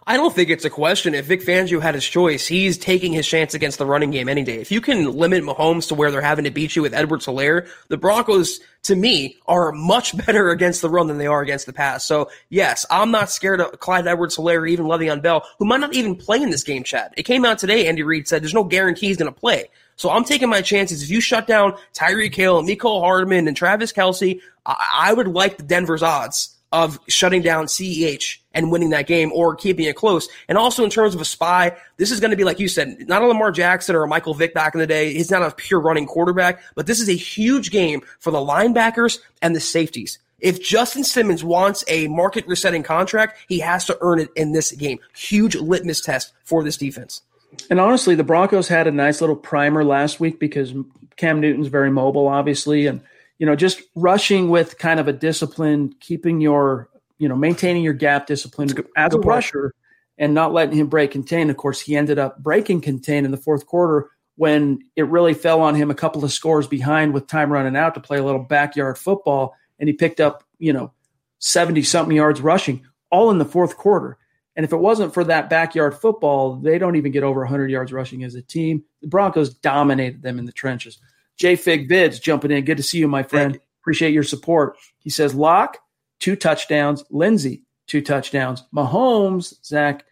I 0.07 0.17
don't 0.17 0.33
think 0.33 0.51
it's 0.51 0.65
a 0.65 0.69
question. 0.69 1.15
If 1.15 1.25
Vic 1.25 1.41
Fangio 1.41 1.81
had 1.81 1.95
his 1.95 2.05
choice, 2.05 2.45
he's 2.45 2.77
taking 2.77 3.11
his 3.11 3.27
chance 3.27 3.55
against 3.55 3.79
the 3.79 3.87
running 3.87 4.11
game 4.11 4.29
any 4.29 4.43
day. 4.43 4.61
If 4.61 4.71
you 4.71 4.79
can 4.79 5.11
limit 5.11 5.43
Mahomes 5.43 5.87
to 5.87 5.95
where 5.95 6.11
they're 6.11 6.21
having 6.21 6.45
to 6.45 6.51
beat 6.51 6.75
you 6.75 6.83
with 6.83 6.93
Edwards-Helaire, 6.93 7.67
the 7.87 7.97
Broncos, 7.97 8.59
to 8.83 8.95
me, 8.95 9.37
are 9.47 9.71
much 9.71 10.15
better 10.25 10.51
against 10.51 10.83
the 10.83 10.89
run 10.89 11.07
than 11.07 11.17
they 11.17 11.25
are 11.25 11.41
against 11.41 11.65
the 11.65 11.73
pass. 11.73 12.05
So, 12.05 12.29
yes, 12.49 12.85
I'm 12.91 13.09
not 13.09 13.31
scared 13.31 13.61
of 13.61 13.79
Clyde 13.79 14.05
Edwards-Helaire 14.05 14.59
or 14.59 14.67
even 14.67 14.85
Le'Veon 14.85 15.23
Bell, 15.23 15.43
who 15.57 15.65
might 15.65 15.79
not 15.79 15.95
even 15.95 16.15
play 16.15 16.39
in 16.39 16.51
this 16.51 16.63
game, 16.63 16.83
Chad. 16.83 17.13
It 17.17 17.23
came 17.23 17.43
out 17.43 17.57
today, 17.57 17.87
Andy 17.87 18.03
Reid 18.03 18.27
said 18.27 18.43
there's 18.43 18.53
no 18.53 18.63
guarantee 18.63 19.07
he's 19.07 19.17
going 19.17 19.33
to 19.33 19.39
play. 19.39 19.69
So 19.95 20.11
I'm 20.11 20.23
taking 20.23 20.49
my 20.49 20.61
chances. 20.61 21.01
If 21.01 21.09
you 21.09 21.19
shut 21.19 21.47
down 21.47 21.77
Tyreek 21.95 22.35
Hill, 22.35 22.61
Mecole 22.61 23.01
Hardman, 23.01 23.47
and 23.47 23.57
Travis 23.57 23.91
Kelce, 23.91 24.39
I, 24.67 24.75
I 24.95 25.13
would 25.13 25.29
like 25.29 25.57
the 25.57 25.63
Denver's 25.63 26.03
odds 26.03 26.54
of 26.75 26.99
shutting 27.07 27.41
down 27.41 27.67
CEH 27.67 28.39
and 28.53 28.69
winning 28.69 28.89
that 28.89 29.07
game 29.07 29.31
or 29.33 29.55
keeping 29.55 29.85
it 29.85 29.95
close. 29.95 30.27
And 30.49 30.57
also 30.57 30.83
in 30.83 30.89
terms 30.89 31.15
of 31.15 31.21
a 31.21 31.25
spy, 31.25 31.77
this 31.95 32.11
is 32.11 32.19
going 32.19 32.31
to 32.31 32.37
be, 32.37 32.43
like 32.43 32.59
you 32.59 32.67
said, 32.67 33.07
not 33.07 33.21
a 33.21 33.27
Lamar 33.27 33.49
Jackson 33.49 33.95
or 33.95 34.03
a 34.03 34.07
Michael 34.09 34.33
Vick 34.33 34.53
back 34.53 34.75
in 34.75 34.81
the 34.81 34.87
day. 34.87 35.13
He's 35.13 35.31
not 35.31 35.41
a 35.41 35.55
pure 35.55 35.79
running 35.79 36.05
quarterback, 36.05 36.61
but 36.75 36.85
this 36.85 36.99
is 36.99 37.07
a 37.07 37.13
huge 37.13 37.71
game 37.71 38.01
for 38.19 38.29
the 38.29 38.39
linebackers 38.39 39.19
and 39.41 39.55
the 39.55 39.61
safeties. 39.61 40.19
If 40.39 40.61
Justin 40.61 41.05
Simmons 41.05 41.45
wants 41.45 41.85
a 41.87 42.09
market 42.09 42.45
resetting 42.45 42.83
contract, 42.83 43.37
he 43.47 43.59
has 43.59 43.85
to 43.85 43.97
earn 44.01 44.19
it 44.19 44.29
in 44.35 44.51
this 44.51 44.73
game. 44.73 44.99
Huge 45.15 45.55
litmus 45.55 46.01
test 46.01 46.33
for 46.43 46.61
this 46.61 46.75
defense. 46.75 47.21
And 47.69 47.79
honestly, 47.79 48.15
the 48.15 48.25
Broncos 48.25 48.67
had 48.67 48.85
a 48.85 48.91
nice 48.91 49.21
little 49.21 49.37
primer 49.37 49.85
last 49.85 50.19
week 50.19 50.41
because 50.41 50.73
Cam 51.15 51.39
Newton's 51.39 51.67
very 51.67 51.89
mobile, 51.89 52.27
obviously, 52.27 52.85
and 52.85 52.99
you 53.37 53.45
know, 53.45 53.55
just 53.55 53.81
rushing 53.95 54.49
with 54.49 54.77
kind 54.77 54.99
of 54.99 55.07
a 55.07 55.13
discipline, 55.13 55.93
keeping 55.99 56.41
your, 56.41 56.89
you 57.17 57.27
know, 57.27 57.35
maintaining 57.35 57.83
your 57.83 57.93
gap 57.93 58.27
discipline 58.27 58.69
as 58.95 59.13
a 59.13 59.19
rusher 59.19 59.73
and 60.17 60.33
not 60.33 60.53
letting 60.53 60.77
him 60.77 60.87
break 60.87 61.11
contain. 61.11 61.49
Of 61.49 61.57
course, 61.57 61.81
he 61.81 61.95
ended 61.95 62.19
up 62.19 62.39
breaking 62.39 62.81
contain 62.81 63.25
in 63.25 63.31
the 63.31 63.37
fourth 63.37 63.65
quarter 63.65 64.09
when 64.37 64.79
it 64.95 65.07
really 65.07 65.33
fell 65.33 65.61
on 65.61 65.75
him 65.75 65.89
a 65.91 65.95
couple 65.95 66.23
of 66.23 66.31
scores 66.31 66.67
behind 66.67 67.13
with 67.13 67.27
time 67.27 67.51
running 67.51 67.75
out 67.75 67.93
to 67.95 68.01
play 68.01 68.17
a 68.17 68.23
little 68.23 68.43
backyard 68.43 68.97
football. 68.97 69.55
And 69.79 69.89
he 69.89 69.93
picked 69.93 70.19
up, 70.19 70.43
you 70.57 70.73
know, 70.73 70.91
70 71.39 71.83
something 71.83 72.15
yards 72.15 72.41
rushing 72.41 72.85
all 73.11 73.31
in 73.31 73.37
the 73.37 73.45
fourth 73.45 73.77
quarter. 73.77 74.17
And 74.55 74.63
if 74.63 74.71
it 74.71 74.77
wasn't 74.77 75.13
for 75.13 75.23
that 75.25 75.49
backyard 75.49 75.95
football, 75.95 76.55
they 76.55 76.77
don't 76.77 76.95
even 76.95 77.11
get 77.11 77.23
over 77.23 77.41
100 77.41 77.69
yards 77.69 77.91
rushing 77.91 78.23
as 78.23 78.35
a 78.35 78.41
team. 78.41 78.83
The 79.01 79.07
Broncos 79.07 79.53
dominated 79.53 80.21
them 80.21 80.39
in 80.39 80.45
the 80.45 80.53
trenches. 80.53 80.99
J 81.37 81.55
Fig 81.55 81.89
Vids 81.89 82.21
jumping 82.21 82.51
in. 82.51 82.65
Good 82.65 82.77
to 82.77 82.83
see 82.83 82.97
you, 82.97 83.07
my 83.07 83.23
friend. 83.23 83.59
Appreciate 83.81 84.13
your 84.13 84.23
support. 84.23 84.77
He 84.99 85.09
says 85.09 85.35
Lock, 85.35 85.77
two 86.19 86.35
touchdowns. 86.35 87.03
Lindsay, 87.09 87.63
two 87.87 88.01
touchdowns. 88.01 88.63
Mahomes, 88.73 89.53
Zach, 89.63 90.05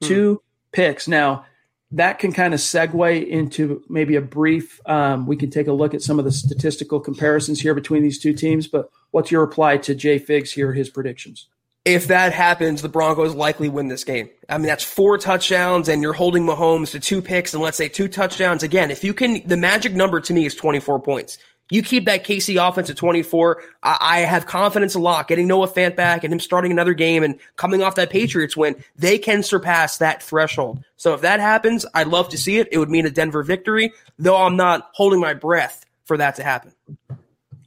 hmm. 0.00 0.06
two 0.06 0.34
hmm. 0.34 0.40
picks. 0.72 1.08
Now, 1.08 1.44
that 1.92 2.18
can 2.18 2.32
kind 2.32 2.52
of 2.52 2.60
segue 2.60 3.26
into 3.26 3.82
maybe 3.88 4.16
a 4.16 4.20
brief. 4.20 4.80
Um, 4.86 5.26
we 5.26 5.36
can 5.36 5.50
take 5.50 5.68
a 5.68 5.72
look 5.72 5.94
at 5.94 6.02
some 6.02 6.18
of 6.18 6.24
the 6.24 6.32
statistical 6.32 7.00
comparisons 7.00 7.60
here 7.60 7.74
between 7.74 8.02
these 8.02 8.18
two 8.18 8.32
teams. 8.32 8.66
But 8.66 8.90
what's 9.12 9.30
your 9.30 9.40
reply 9.42 9.76
to 9.78 9.94
Jay 9.94 10.18
Figs 10.18 10.52
here, 10.52 10.72
his 10.72 10.90
predictions? 10.90 11.48
If 11.86 12.08
that 12.08 12.32
happens, 12.32 12.82
the 12.82 12.88
Broncos 12.88 13.32
likely 13.32 13.68
win 13.68 13.86
this 13.86 14.02
game. 14.02 14.28
I 14.48 14.58
mean, 14.58 14.66
that's 14.66 14.82
four 14.82 15.18
touchdowns 15.18 15.88
and 15.88 16.02
you're 16.02 16.12
holding 16.12 16.42
Mahomes 16.42 16.90
to 16.90 17.00
two 17.00 17.22
picks 17.22 17.54
and 17.54 17.62
let's 17.62 17.76
say 17.76 17.88
two 17.88 18.08
touchdowns. 18.08 18.64
Again, 18.64 18.90
if 18.90 19.04
you 19.04 19.14
can, 19.14 19.46
the 19.46 19.56
magic 19.56 19.94
number 19.94 20.20
to 20.20 20.34
me 20.34 20.44
is 20.44 20.56
24 20.56 20.98
points. 21.00 21.38
You 21.70 21.82
keep 21.82 22.06
that 22.06 22.24
KC 22.24 22.60
offense 22.68 22.90
at 22.90 22.96
24. 22.96 23.62
I, 23.84 23.98
I 24.00 24.18
have 24.20 24.46
confidence 24.46 24.96
a 24.96 24.98
lot 24.98 25.28
getting 25.28 25.46
Noah 25.46 25.68
Fant 25.68 25.94
back 25.94 26.24
and 26.24 26.32
him 26.32 26.40
starting 26.40 26.72
another 26.72 26.92
game 26.92 27.22
and 27.22 27.38
coming 27.54 27.84
off 27.84 27.94
that 27.94 28.10
Patriots 28.10 28.56
win. 28.56 28.74
They 28.96 29.16
can 29.16 29.44
surpass 29.44 29.98
that 29.98 30.24
threshold. 30.24 30.82
So 30.96 31.14
if 31.14 31.20
that 31.20 31.38
happens, 31.38 31.86
I'd 31.94 32.08
love 32.08 32.30
to 32.30 32.38
see 32.38 32.58
it. 32.58 32.66
It 32.72 32.78
would 32.78 32.90
mean 32.90 33.06
a 33.06 33.10
Denver 33.10 33.44
victory, 33.44 33.92
though 34.18 34.36
I'm 34.36 34.56
not 34.56 34.90
holding 34.92 35.20
my 35.20 35.34
breath 35.34 35.86
for 36.04 36.16
that 36.16 36.34
to 36.36 36.42
happen. 36.42 36.72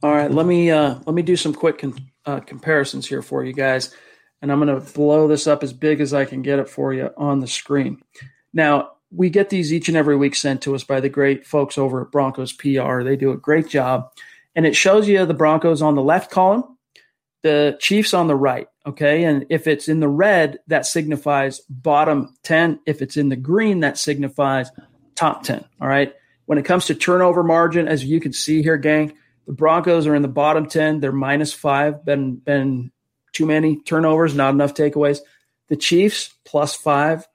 All 0.02 0.12
right, 0.12 0.30
let 0.30 0.44
me 0.44 0.70
uh, 0.70 0.96
let 1.06 1.14
me 1.14 1.22
do 1.22 1.36
some 1.36 1.54
quick 1.54 1.78
con- 1.78 2.10
uh, 2.26 2.40
comparisons 2.40 3.06
here 3.06 3.22
for 3.22 3.44
you 3.44 3.52
guys 3.54 3.94
and 4.42 4.50
I'm 4.50 4.60
going 4.60 4.80
to 4.80 4.92
blow 4.92 5.28
this 5.28 5.46
up 5.46 5.62
as 5.62 5.72
big 5.72 6.00
as 6.00 6.14
I 6.14 6.24
can 6.24 6.42
get 6.42 6.58
it 6.58 6.68
for 6.68 6.94
you 6.94 7.10
on 7.16 7.40
the 7.40 7.46
screen. 7.46 8.02
Now, 8.52 8.92
we 9.10 9.28
get 9.28 9.50
these 9.50 9.72
each 9.72 9.88
and 9.88 9.96
every 9.96 10.16
week 10.16 10.34
sent 10.34 10.62
to 10.62 10.74
us 10.74 10.84
by 10.84 11.00
the 11.00 11.08
great 11.08 11.46
folks 11.46 11.76
over 11.76 12.02
at 12.02 12.12
Broncos 12.12 12.52
PR. 12.52 13.02
They 13.02 13.16
do 13.16 13.32
a 13.32 13.36
great 13.36 13.68
job. 13.68 14.10
And 14.54 14.66
it 14.66 14.76
shows 14.76 15.08
you 15.08 15.24
the 15.26 15.34
Broncos 15.34 15.82
on 15.82 15.94
the 15.94 16.02
left 16.02 16.30
column, 16.30 16.76
the 17.42 17.76
Chiefs 17.80 18.14
on 18.14 18.28
the 18.28 18.36
right. 18.36 18.68
Okay. 18.86 19.24
And 19.24 19.46
if 19.50 19.66
it's 19.66 19.88
in 19.88 20.00
the 20.00 20.08
red, 20.08 20.58
that 20.68 20.86
signifies 20.86 21.60
bottom 21.68 22.36
10. 22.44 22.80
If 22.86 23.02
it's 23.02 23.16
in 23.16 23.28
the 23.28 23.36
green, 23.36 23.80
that 23.80 23.98
signifies 23.98 24.70
top 25.14 25.42
10. 25.42 25.64
All 25.80 25.88
right. 25.88 26.14
When 26.46 26.58
it 26.58 26.64
comes 26.64 26.86
to 26.86 26.94
turnover 26.94 27.44
margin, 27.44 27.86
as 27.86 28.04
you 28.04 28.20
can 28.20 28.32
see 28.32 28.62
here, 28.62 28.76
gang, 28.76 29.12
the 29.46 29.52
Broncos 29.52 30.06
are 30.06 30.14
in 30.14 30.22
the 30.22 30.28
bottom 30.28 30.66
10. 30.66 31.00
They're 31.00 31.12
minus 31.12 31.52
five, 31.52 32.04
been, 32.04 32.36
been 32.36 32.90
too 33.32 33.46
many 33.46 33.76
turnovers, 33.76 34.34
not 34.34 34.54
enough 34.54 34.74
takeaways. 34.74 35.20
The 35.68 35.76
Chiefs 35.76 36.34
plus 36.44 36.74
five. 36.74 37.26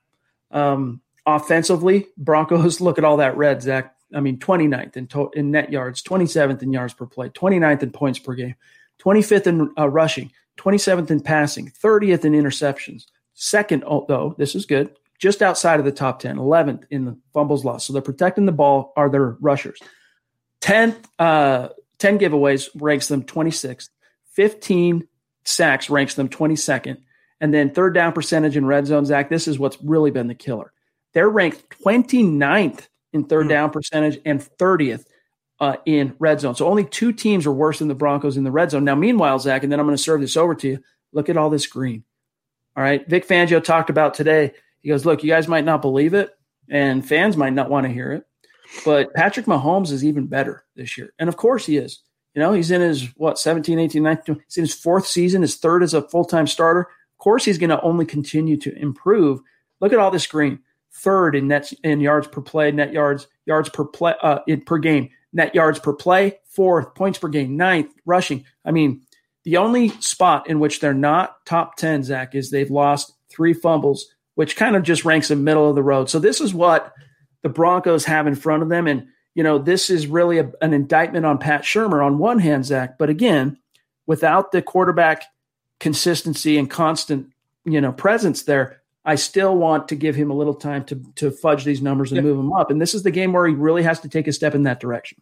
Um, 0.50 1.00
offensively, 1.24 2.06
Broncos 2.16 2.80
look 2.80 2.98
at 2.98 3.04
all 3.04 3.18
that 3.18 3.36
red, 3.36 3.62
Zach. 3.62 3.94
I 4.14 4.20
mean, 4.20 4.38
29th 4.38 4.96
in, 4.96 5.06
to- 5.08 5.30
in 5.34 5.50
net 5.50 5.72
yards, 5.72 6.02
27th 6.02 6.62
in 6.62 6.72
yards 6.72 6.94
per 6.94 7.06
play, 7.06 7.28
29th 7.28 7.82
in 7.82 7.90
points 7.90 8.18
per 8.18 8.34
game, 8.34 8.54
25th 9.00 9.46
in 9.48 9.72
uh, 9.76 9.88
rushing, 9.88 10.30
27th 10.58 11.10
in 11.10 11.20
passing, 11.20 11.70
30th 11.70 12.24
in 12.24 12.32
interceptions. 12.32 13.06
Second, 13.34 13.82
oh, 13.86 14.04
though, 14.08 14.34
this 14.38 14.54
is 14.54 14.64
good, 14.64 14.96
just 15.18 15.42
outside 15.42 15.80
of 15.80 15.84
the 15.84 15.92
top 15.92 16.20
10, 16.20 16.36
11th 16.36 16.84
in 16.90 17.04
the 17.04 17.18
fumbles 17.34 17.64
lost. 17.64 17.86
So 17.86 17.92
they're 17.92 18.02
protecting 18.02 18.46
the 18.46 18.52
ball 18.52 18.92
are 18.96 19.10
their 19.10 19.36
rushers. 19.40 19.80
10th, 20.60 21.04
uh, 21.18 21.68
10 21.98 22.18
giveaways 22.18 22.68
ranks 22.74 23.08
them 23.08 23.24
26th. 23.24 23.88
15 24.34 25.06
sacks 25.46 25.88
ranks 25.88 26.14
them 26.14 26.28
22nd. 26.28 26.98
And 27.40 27.52
then 27.52 27.70
third 27.70 27.94
down 27.94 28.12
percentage 28.12 28.56
in 28.56 28.66
red 28.66 28.86
zone, 28.86 29.04
Zach, 29.04 29.28
this 29.28 29.46
is 29.46 29.58
what's 29.58 29.78
really 29.82 30.10
been 30.10 30.26
the 30.26 30.34
killer. 30.34 30.72
They're 31.12 31.28
ranked 31.28 31.78
29th 31.82 32.88
in 33.12 33.24
third 33.24 33.46
mm. 33.46 33.50
down 33.50 33.70
percentage 33.70 34.18
and 34.24 34.40
30th 34.40 35.04
uh, 35.60 35.76
in 35.86 36.14
red 36.18 36.40
zone. 36.40 36.54
So 36.54 36.66
only 36.66 36.84
two 36.84 37.12
teams 37.12 37.46
are 37.46 37.52
worse 37.52 37.78
than 37.78 37.88
the 37.88 37.94
Broncos 37.94 38.36
in 38.36 38.44
the 38.44 38.50
red 38.50 38.70
zone. 38.70 38.84
Now, 38.84 38.94
meanwhile, 38.94 39.38
Zach, 39.38 39.62
and 39.62 39.72
then 39.72 39.80
I'm 39.80 39.86
going 39.86 39.96
to 39.96 40.02
serve 40.02 40.20
this 40.20 40.36
over 40.36 40.54
to 40.56 40.68
you. 40.68 40.78
Look 41.12 41.28
at 41.28 41.36
all 41.36 41.50
this 41.50 41.66
green. 41.66 42.04
All 42.76 42.82
right. 42.82 43.08
Vic 43.08 43.26
Fangio 43.26 43.62
talked 43.62 43.90
about 43.90 44.14
today. 44.14 44.52
He 44.82 44.88
goes, 44.88 45.06
Look, 45.06 45.22
you 45.22 45.30
guys 45.30 45.48
might 45.48 45.64
not 45.64 45.82
believe 45.82 46.14
it, 46.14 46.30
and 46.68 47.06
fans 47.06 47.36
might 47.36 47.54
not 47.54 47.70
want 47.70 47.86
to 47.86 47.92
hear 47.92 48.12
it, 48.12 48.24
but 48.84 49.14
Patrick 49.14 49.46
Mahomes 49.46 49.90
is 49.90 50.04
even 50.04 50.26
better 50.26 50.64
this 50.76 50.98
year. 50.98 51.12
And 51.18 51.28
of 51.28 51.36
course 51.36 51.64
he 51.64 51.78
is. 51.78 52.02
You 52.36 52.42
know, 52.42 52.52
he's 52.52 52.70
in 52.70 52.82
his, 52.82 53.04
what, 53.16 53.38
17, 53.38 53.78
18, 53.78 54.02
19, 54.02 54.42
he's 54.46 54.58
in 54.58 54.64
his 54.64 54.74
fourth 54.74 55.06
season, 55.06 55.40
his 55.40 55.56
third 55.56 55.82
as 55.82 55.94
a 55.94 56.06
full 56.06 56.26
time 56.26 56.46
starter. 56.46 56.82
Of 56.82 57.18
course, 57.18 57.46
he's 57.46 57.56
going 57.56 57.70
to 57.70 57.80
only 57.80 58.04
continue 58.04 58.58
to 58.58 58.78
improve. 58.78 59.40
Look 59.80 59.94
at 59.94 59.98
all 59.98 60.10
this 60.10 60.26
green. 60.26 60.58
Third 60.92 61.34
in 61.34 61.48
net 61.48 61.72
in 61.82 62.00
yards 62.00 62.28
per 62.28 62.42
play, 62.42 62.70
net 62.72 62.92
yards, 62.92 63.26
yards 63.46 63.70
per 63.70 63.86
play, 63.86 64.14
uh, 64.22 64.40
in, 64.46 64.60
per 64.60 64.76
game, 64.76 65.08
net 65.32 65.54
yards 65.54 65.78
per 65.78 65.94
play, 65.94 66.38
fourth, 66.44 66.94
points 66.94 67.18
per 67.18 67.28
game, 67.28 67.56
ninth, 67.56 67.90
rushing. 68.04 68.44
I 68.66 68.70
mean, 68.70 69.00
the 69.44 69.56
only 69.56 69.88
spot 70.00 70.46
in 70.46 70.60
which 70.60 70.80
they're 70.80 70.92
not 70.92 71.42
top 71.46 71.76
10, 71.76 72.02
Zach, 72.02 72.34
is 72.34 72.50
they've 72.50 72.70
lost 72.70 73.14
three 73.30 73.54
fumbles, 73.54 74.14
which 74.34 74.56
kind 74.56 74.76
of 74.76 74.82
just 74.82 75.06
ranks 75.06 75.30
in 75.30 75.42
middle 75.42 75.70
of 75.70 75.74
the 75.74 75.82
road. 75.82 76.10
So 76.10 76.18
this 76.18 76.42
is 76.42 76.52
what 76.52 76.92
the 77.42 77.48
Broncos 77.48 78.04
have 78.04 78.26
in 78.26 78.34
front 78.34 78.62
of 78.62 78.68
them. 78.68 78.86
And 78.86 79.06
you 79.36 79.42
know, 79.42 79.58
this 79.58 79.90
is 79.90 80.06
really 80.06 80.38
a, 80.38 80.50
an 80.62 80.72
indictment 80.72 81.26
on 81.26 81.36
Pat 81.36 81.62
Shurmur 81.62 82.04
on 82.04 82.16
one 82.16 82.38
hand, 82.38 82.64
Zach, 82.64 82.96
but 82.96 83.10
again, 83.10 83.58
without 84.06 84.50
the 84.50 84.62
quarterback 84.62 85.24
consistency 85.78 86.56
and 86.56 86.70
constant, 86.70 87.28
you 87.66 87.82
know, 87.82 87.92
presence 87.92 88.44
there, 88.44 88.80
I 89.04 89.16
still 89.16 89.54
want 89.54 89.88
to 89.88 89.94
give 89.94 90.16
him 90.16 90.30
a 90.30 90.34
little 90.34 90.54
time 90.54 90.84
to 90.86 91.00
to 91.16 91.30
fudge 91.30 91.64
these 91.64 91.82
numbers 91.82 92.12
and 92.12 92.16
yeah. 92.16 92.22
move 92.22 92.38
him 92.38 92.50
up. 92.50 92.70
And 92.70 92.80
this 92.80 92.94
is 92.94 93.02
the 93.02 93.10
game 93.10 93.34
where 93.34 93.46
he 93.46 93.52
really 93.52 93.82
has 93.82 94.00
to 94.00 94.08
take 94.08 94.26
a 94.26 94.32
step 94.32 94.54
in 94.54 94.62
that 94.62 94.80
direction. 94.80 95.18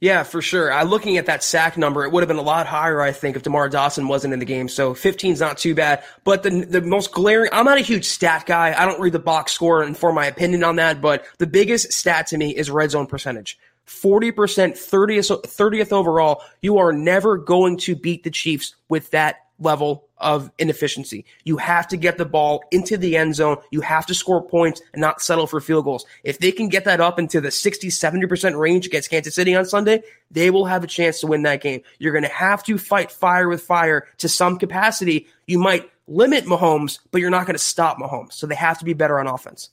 Yeah, 0.00 0.22
for 0.22 0.40
sure. 0.40 0.72
I 0.72 0.84
looking 0.84 1.16
at 1.16 1.26
that 1.26 1.42
sack 1.42 1.76
number, 1.76 2.04
it 2.04 2.12
would 2.12 2.22
have 2.22 2.28
been 2.28 2.36
a 2.36 2.42
lot 2.42 2.66
higher, 2.66 3.00
I 3.00 3.10
think, 3.10 3.34
if 3.34 3.42
Demar 3.42 3.68
Dotson 3.68 4.06
wasn't 4.06 4.32
in 4.32 4.38
the 4.38 4.46
game. 4.46 4.68
So 4.68 4.94
15 4.94 5.32
is 5.32 5.40
not 5.40 5.58
too 5.58 5.74
bad. 5.74 6.04
But 6.22 6.44
the 6.44 6.64
the 6.64 6.80
most 6.80 7.12
glaring, 7.12 7.50
I'm 7.52 7.64
not 7.64 7.78
a 7.78 7.82
huge 7.82 8.04
stat 8.04 8.44
guy. 8.46 8.74
I 8.78 8.86
don't 8.86 9.00
read 9.00 9.12
the 9.12 9.18
box 9.18 9.52
score 9.52 9.82
and 9.82 9.96
form 9.96 10.14
my 10.14 10.26
opinion 10.26 10.62
on 10.62 10.76
that. 10.76 11.00
But 11.00 11.24
the 11.38 11.48
biggest 11.48 11.92
stat 11.92 12.28
to 12.28 12.38
me 12.38 12.54
is 12.54 12.70
red 12.70 12.92
zone 12.92 13.06
percentage. 13.06 13.58
40%, 13.88 14.34
30th, 14.34 15.42
30th 15.44 15.92
overall. 15.92 16.42
You 16.60 16.78
are 16.78 16.92
never 16.92 17.38
going 17.38 17.78
to 17.78 17.96
beat 17.96 18.22
the 18.22 18.30
Chiefs 18.30 18.74
with 18.88 19.10
that 19.10 19.47
level 19.58 20.08
of 20.18 20.50
inefficiency. 20.58 21.24
You 21.44 21.56
have 21.58 21.88
to 21.88 21.96
get 21.96 22.18
the 22.18 22.24
ball 22.24 22.62
into 22.70 22.96
the 22.96 23.16
end 23.16 23.34
zone. 23.34 23.56
You 23.70 23.80
have 23.80 24.06
to 24.06 24.14
score 24.14 24.42
points 24.42 24.80
and 24.92 25.00
not 25.00 25.20
settle 25.20 25.46
for 25.46 25.60
field 25.60 25.84
goals. 25.84 26.04
If 26.24 26.38
they 26.38 26.52
can 26.52 26.68
get 26.68 26.84
that 26.84 27.00
up 27.00 27.18
into 27.18 27.40
the 27.40 27.50
60, 27.50 27.88
70% 27.88 28.58
range 28.58 28.86
against 28.86 29.10
Kansas 29.10 29.34
City 29.34 29.54
on 29.54 29.64
Sunday, 29.64 30.02
they 30.30 30.50
will 30.50 30.66
have 30.66 30.84
a 30.84 30.88
chance 30.88 31.20
to 31.20 31.26
win 31.26 31.42
that 31.42 31.62
game. 31.62 31.82
You're 31.98 32.12
going 32.12 32.24
to 32.24 32.30
have 32.30 32.62
to 32.64 32.78
fight 32.78 33.10
fire 33.10 33.48
with 33.48 33.62
fire 33.62 34.06
to 34.18 34.28
some 34.28 34.58
capacity. 34.58 35.26
You 35.46 35.58
might 35.58 35.90
limit 36.06 36.44
Mahomes, 36.44 36.98
but 37.10 37.20
you're 37.20 37.30
not 37.30 37.46
going 37.46 37.56
to 37.56 37.62
stop 37.62 37.98
Mahomes. 37.98 38.32
So 38.32 38.46
they 38.46 38.54
have 38.54 38.78
to 38.78 38.84
be 38.84 38.94
better 38.94 39.18
on 39.18 39.26
offense. 39.26 39.70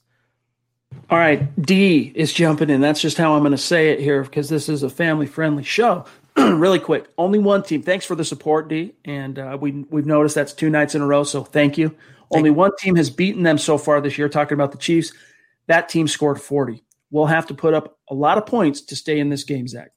All 1.10 1.18
right, 1.18 1.60
D 1.60 2.12
is 2.14 2.32
jumping 2.32 2.70
in. 2.70 2.80
That's 2.80 3.00
just 3.00 3.18
how 3.18 3.34
I'm 3.34 3.40
going 3.40 3.52
to 3.52 3.58
say 3.58 3.90
it 3.90 4.00
here 4.00 4.22
because 4.22 4.48
this 4.48 4.68
is 4.68 4.82
a 4.82 4.90
family 4.90 5.26
friendly 5.26 5.62
show. 5.62 6.04
really 6.58 6.78
quick, 6.78 7.08
only 7.16 7.38
one 7.38 7.62
team. 7.62 7.82
Thanks 7.82 8.04
for 8.04 8.14
the 8.14 8.24
support, 8.24 8.68
D. 8.68 8.94
And 9.04 9.38
uh, 9.38 9.56
we 9.60 9.72
we've 9.90 10.06
noticed 10.06 10.34
that's 10.34 10.52
two 10.52 10.70
nights 10.70 10.94
in 10.94 11.02
a 11.02 11.06
row, 11.06 11.24
so 11.24 11.42
thank 11.42 11.78
you. 11.78 11.88
Thank 11.88 11.98
only 12.30 12.50
you. 12.50 12.54
one 12.54 12.72
team 12.78 12.96
has 12.96 13.10
beaten 13.10 13.42
them 13.42 13.58
so 13.58 13.78
far 13.78 14.00
this 14.00 14.18
year. 14.18 14.28
Talking 14.28 14.54
about 14.54 14.72
the 14.72 14.78
Chiefs, 14.78 15.12
that 15.66 15.88
team 15.88 16.08
scored 16.08 16.40
40. 16.40 16.82
We'll 17.10 17.26
have 17.26 17.46
to 17.46 17.54
put 17.54 17.72
up 17.72 17.98
a 18.10 18.14
lot 18.14 18.36
of 18.36 18.46
points 18.46 18.80
to 18.82 18.96
stay 18.96 19.18
in 19.18 19.30
this 19.30 19.44
game, 19.44 19.66
Zach. 19.68 19.92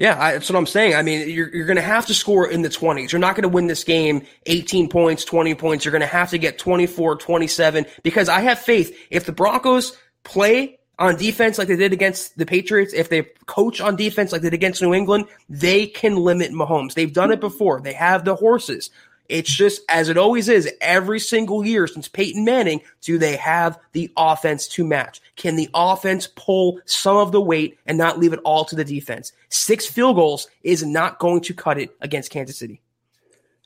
Yeah, 0.00 0.20
I, 0.20 0.32
that's 0.32 0.48
what 0.48 0.56
I'm 0.56 0.66
saying. 0.66 0.94
I 0.94 1.02
mean, 1.02 1.28
you're, 1.28 1.54
you're 1.54 1.66
going 1.66 1.76
to 1.76 1.82
have 1.82 2.06
to 2.06 2.14
score 2.14 2.48
in 2.48 2.62
the 2.62 2.68
20s. 2.68 3.10
You're 3.10 3.18
not 3.18 3.34
going 3.34 3.42
to 3.42 3.48
win 3.48 3.66
this 3.66 3.82
game 3.82 4.22
18 4.46 4.88
points, 4.88 5.24
20 5.24 5.54
points. 5.56 5.84
You're 5.84 5.92
going 5.92 6.02
to 6.02 6.06
have 6.06 6.30
to 6.30 6.38
get 6.38 6.56
24, 6.58 7.16
27 7.16 7.86
because 8.04 8.28
I 8.28 8.40
have 8.40 8.60
faith 8.60 8.96
if 9.10 9.24
the 9.24 9.32
Broncos 9.32 9.96
play 10.22 10.77
on 10.98 11.16
defense 11.16 11.58
like 11.58 11.68
they 11.68 11.76
did 11.76 11.92
against 11.92 12.36
the 12.36 12.46
Patriots, 12.46 12.92
if 12.92 13.08
they 13.08 13.22
coach 13.46 13.80
on 13.80 13.96
defense 13.96 14.32
like 14.32 14.42
they 14.42 14.50
did 14.50 14.54
against 14.54 14.82
New 14.82 14.94
England, 14.94 15.26
they 15.48 15.86
can 15.86 16.16
limit 16.16 16.50
Mahomes. 16.50 16.94
They've 16.94 17.12
done 17.12 17.30
it 17.30 17.40
before. 17.40 17.80
They 17.80 17.92
have 17.92 18.24
the 18.24 18.34
horses. 18.34 18.90
It's 19.28 19.50
just 19.50 19.82
as 19.90 20.08
it 20.08 20.16
always 20.16 20.48
is 20.48 20.72
every 20.80 21.20
single 21.20 21.64
year 21.64 21.86
since 21.86 22.08
Peyton 22.08 22.44
Manning, 22.44 22.80
do 23.02 23.18
they 23.18 23.36
have 23.36 23.78
the 23.92 24.10
offense 24.16 24.66
to 24.68 24.84
match? 24.84 25.20
Can 25.36 25.56
the 25.56 25.68
offense 25.74 26.28
pull 26.34 26.80
some 26.86 27.18
of 27.18 27.30
the 27.30 27.40
weight 27.40 27.78
and 27.86 27.98
not 27.98 28.18
leave 28.18 28.32
it 28.32 28.40
all 28.42 28.64
to 28.64 28.74
the 28.74 28.84
defense? 28.84 29.32
Six 29.50 29.86
field 29.86 30.16
goals 30.16 30.48
is 30.62 30.82
not 30.82 31.18
going 31.18 31.42
to 31.42 31.54
cut 31.54 31.78
it 31.78 31.94
against 32.00 32.30
Kansas 32.30 32.56
City. 32.56 32.80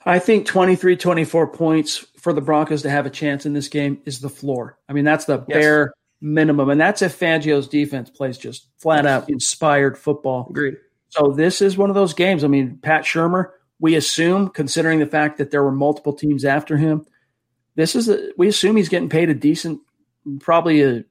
I 0.04 0.18
think 0.18 0.46
23, 0.46 0.96
24 0.96 1.46
points 1.46 2.04
for 2.16 2.32
the 2.32 2.40
Broncos 2.40 2.82
to 2.82 2.90
have 2.90 3.06
a 3.06 3.10
chance 3.10 3.46
in 3.46 3.52
this 3.52 3.68
game 3.68 4.02
is 4.04 4.20
the 4.20 4.28
floor. 4.28 4.76
I 4.88 4.92
mean, 4.92 5.04
that's 5.04 5.26
the 5.26 5.44
yes. 5.46 5.60
bare 5.60 5.94
minimum. 6.22 6.70
And 6.70 6.80
that's 6.80 7.02
if 7.02 7.18
Fangio's 7.18 7.68
defense 7.68 8.08
plays 8.08 8.38
just 8.38 8.68
flat 8.78 9.04
out 9.04 9.28
inspired 9.28 9.98
football. 9.98 10.46
Agreed. 10.48 10.76
So 11.08 11.32
this 11.32 11.60
is 11.60 11.76
one 11.76 11.90
of 11.90 11.94
those 11.94 12.14
games. 12.14 12.44
I 12.44 12.46
mean, 12.46 12.78
Pat 12.78 13.02
Shurmur, 13.02 13.50
we 13.80 13.96
assume, 13.96 14.48
considering 14.48 15.00
the 15.00 15.06
fact 15.06 15.38
that 15.38 15.50
there 15.50 15.62
were 15.62 15.72
multiple 15.72 16.14
teams 16.14 16.44
after 16.44 16.76
him, 16.76 17.04
this 17.74 17.96
is 17.96 18.08
a, 18.08 18.30
we 18.38 18.48
assume 18.48 18.76
he's 18.76 18.88
getting 18.88 19.08
paid 19.08 19.28
a 19.28 19.34
decent, 19.34 19.80
probably 20.40 20.82
a 20.82 21.04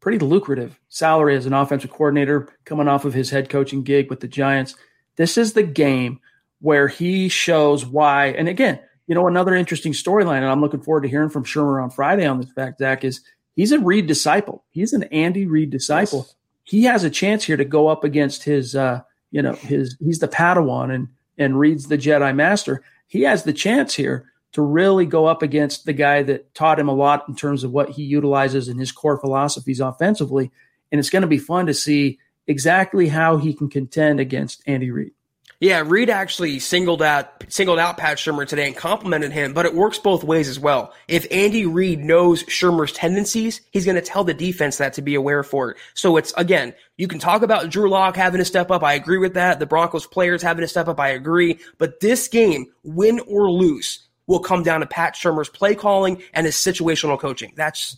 pretty 0.00 0.18
lucrative 0.18 0.78
salary 0.88 1.34
as 1.36 1.46
an 1.46 1.52
offensive 1.52 1.90
coordinator 1.90 2.48
coming 2.64 2.86
off 2.86 3.04
of 3.04 3.12
his 3.12 3.30
head 3.30 3.48
coaching 3.48 3.82
gig 3.82 4.08
with 4.08 4.20
the 4.20 4.28
Giants. 4.28 4.76
This 5.16 5.36
is 5.36 5.52
the 5.52 5.64
game 5.64 6.20
where 6.60 6.86
he 6.86 7.28
shows 7.28 7.84
why. 7.84 8.26
And 8.26 8.48
again, 8.48 8.78
you 9.08 9.14
know, 9.14 9.26
another 9.26 9.54
interesting 9.54 9.92
storyline, 9.92 10.38
and 10.38 10.46
I'm 10.46 10.60
looking 10.60 10.80
forward 10.80 11.02
to 11.02 11.08
hearing 11.08 11.28
from 11.28 11.44
Shurmur 11.44 11.82
on 11.82 11.90
Friday 11.90 12.26
on 12.26 12.40
this 12.40 12.52
fact, 12.52 12.78
Zach, 12.78 13.04
is 13.04 13.20
he's 13.56 13.72
a 13.72 13.80
Reid 13.80 14.06
disciple. 14.06 14.64
He's 14.70 14.92
an 14.92 15.02
Andy 15.04 15.46
Reid 15.46 15.70
disciple. 15.70 16.26
Yes. 16.26 16.34
He 16.64 16.84
has 16.84 17.04
a 17.04 17.10
chance 17.10 17.44
here 17.44 17.56
to 17.56 17.64
go 17.64 17.88
up 17.88 18.04
against 18.04 18.44
his, 18.44 18.76
uh, 18.76 19.00
you 19.30 19.42
know, 19.42 19.54
his 19.54 19.96
he's 20.00 20.20
the 20.20 20.28
Padawan 20.28 20.94
and 20.94 21.08
and 21.38 21.58
Reid's 21.58 21.88
the 21.88 21.98
Jedi 21.98 22.34
Master, 22.34 22.82
he 23.06 23.22
has 23.22 23.44
the 23.44 23.52
chance 23.52 23.94
here 23.94 24.30
to 24.52 24.62
really 24.62 25.06
go 25.06 25.26
up 25.26 25.42
against 25.42 25.84
the 25.84 25.92
guy 25.92 26.22
that 26.22 26.54
taught 26.54 26.80
him 26.80 26.88
a 26.88 26.94
lot 26.94 27.28
in 27.28 27.36
terms 27.36 27.62
of 27.62 27.72
what 27.72 27.90
he 27.90 28.02
utilizes 28.02 28.68
in 28.68 28.78
his 28.78 28.92
core 28.92 29.18
philosophies 29.18 29.80
offensively. 29.80 30.50
And 30.90 30.98
it's 30.98 31.10
going 31.10 31.22
to 31.22 31.28
be 31.28 31.38
fun 31.38 31.66
to 31.66 31.74
see 31.74 32.18
exactly 32.46 33.08
how 33.08 33.36
he 33.36 33.52
can 33.52 33.68
contend 33.68 34.20
against 34.20 34.62
Andy 34.66 34.90
Reid. 34.90 35.12
Yeah, 35.58 35.82
Reid 35.86 36.10
actually 36.10 36.58
singled 36.58 37.00
out 37.00 37.44
singled 37.48 37.78
out 37.78 37.96
Pat 37.96 38.18
Shurmur 38.18 38.46
today 38.46 38.66
and 38.66 38.76
complimented 38.76 39.32
him, 39.32 39.54
but 39.54 39.64
it 39.64 39.74
works 39.74 39.98
both 39.98 40.22
ways 40.22 40.48
as 40.48 40.60
well. 40.60 40.92
If 41.08 41.26
Andy 41.30 41.64
Reid 41.64 42.00
knows 42.00 42.44
Shurmur's 42.44 42.92
tendencies, 42.92 43.62
he's 43.70 43.86
going 43.86 43.94
to 43.94 44.02
tell 44.02 44.22
the 44.22 44.34
defense 44.34 44.76
that 44.78 44.92
to 44.94 45.02
be 45.02 45.14
aware 45.14 45.42
for 45.42 45.70
it. 45.70 45.78
So 45.94 46.18
it's 46.18 46.34
again, 46.36 46.74
you 46.98 47.08
can 47.08 47.18
talk 47.18 47.42
about 47.42 47.70
Drew 47.70 47.88
Lock 47.88 48.16
having 48.16 48.38
to 48.38 48.44
step 48.44 48.70
up. 48.70 48.82
I 48.82 48.94
agree 48.94 49.18
with 49.18 49.34
that. 49.34 49.58
The 49.58 49.66
Broncos 49.66 50.06
players 50.06 50.42
having 50.42 50.62
to 50.62 50.68
step 50.68 50.88
up. 50.88 51.00
I 51.00 51.08
agree. 51.08 51.58
But 51.78 52.00
this 52.00 52.28
game, 52.28 52.66
win 52.82 53.20
or 53.20 53.50
lose, 53.50 54.06
will 54.26 54.40
come 54.40 54.62
down 54.62 54.80
to 54.80 54.86
Pat 54.86 55.14
Shurmur's 55.14 55.48
play 55.48 55.74
calling 55.74 56.22
and 56.34 56.44
his 56.44 56.56
situational 56.56 57.18
coaching. 57.18 57.54
That's 57.56 57.96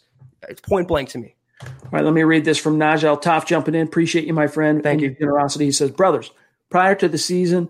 it's 0.49 0.61
point 0.61 0.87
blank 0.87 1.09
to 1.11 1.19
me. 1.19 1.35
All 1.63 1.91
right, 1.91 2.05
let 2.05 2.15
me 2.15 2.23
read 2.23 2.45
this 2.45 2.59
from 2.59 2.79
Najal 2.79 3.21
Toff 3.21 3.47
jumping 3.47 3.75
in. 3.75 3.89
Appreciate 3.89 4.27
you, 4.27 4.33
my 4.33 4.47
friend. 4.47 4.81
Thank 4.81 5.01
you. 5.01 5.11
Generosity. 5.11 5.65
He 5.65 5.73
says, 5.73 5.91
brothers. 5.91 6.31
Prior 6.71 6.95
to 6.97 7.09
the 7.09 7.19
season, 7.19 7.69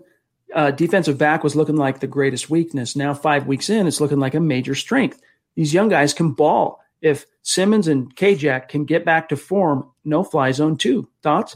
uh, 0.53 0.71
defensive 0.71 1.17
back 1.17 1.43
was 1.43 1.55
looking 1.55 1.77
like 1.77 1.99
the 1.99 2.07
greatest 2.07 2.49
weakness. 2.49 2.95
Now, 2.95 3.13
five 3.13 3.47
weeks 3.47 3.69
in, 3.69 3.87
it's 3.87 4.01
looking 4.01 4.19
like 4.19 4.33
a 4.33 4.39
major 4.39 4.75
strength. 4.75 5.21
These 5.55 5.73
young 5.73 5.89
guys 5.89 6.13
can 6.13 6.31
ball. 6.31 6.81
If 7.01 7.25
Simmons 7.43 7.87
and 7.87 8.13
Kjac 8.15 8.67
can 8.67 8.85
get 8.85 9.05
back 9.05 9.29
to 9.29 9.37
form, 9.37 9.89
no 10.03 10.23
fly 10.23 10.51
zone 10.51 10.77
too. 10.77 11.07
Thoughts? 11.23 11.55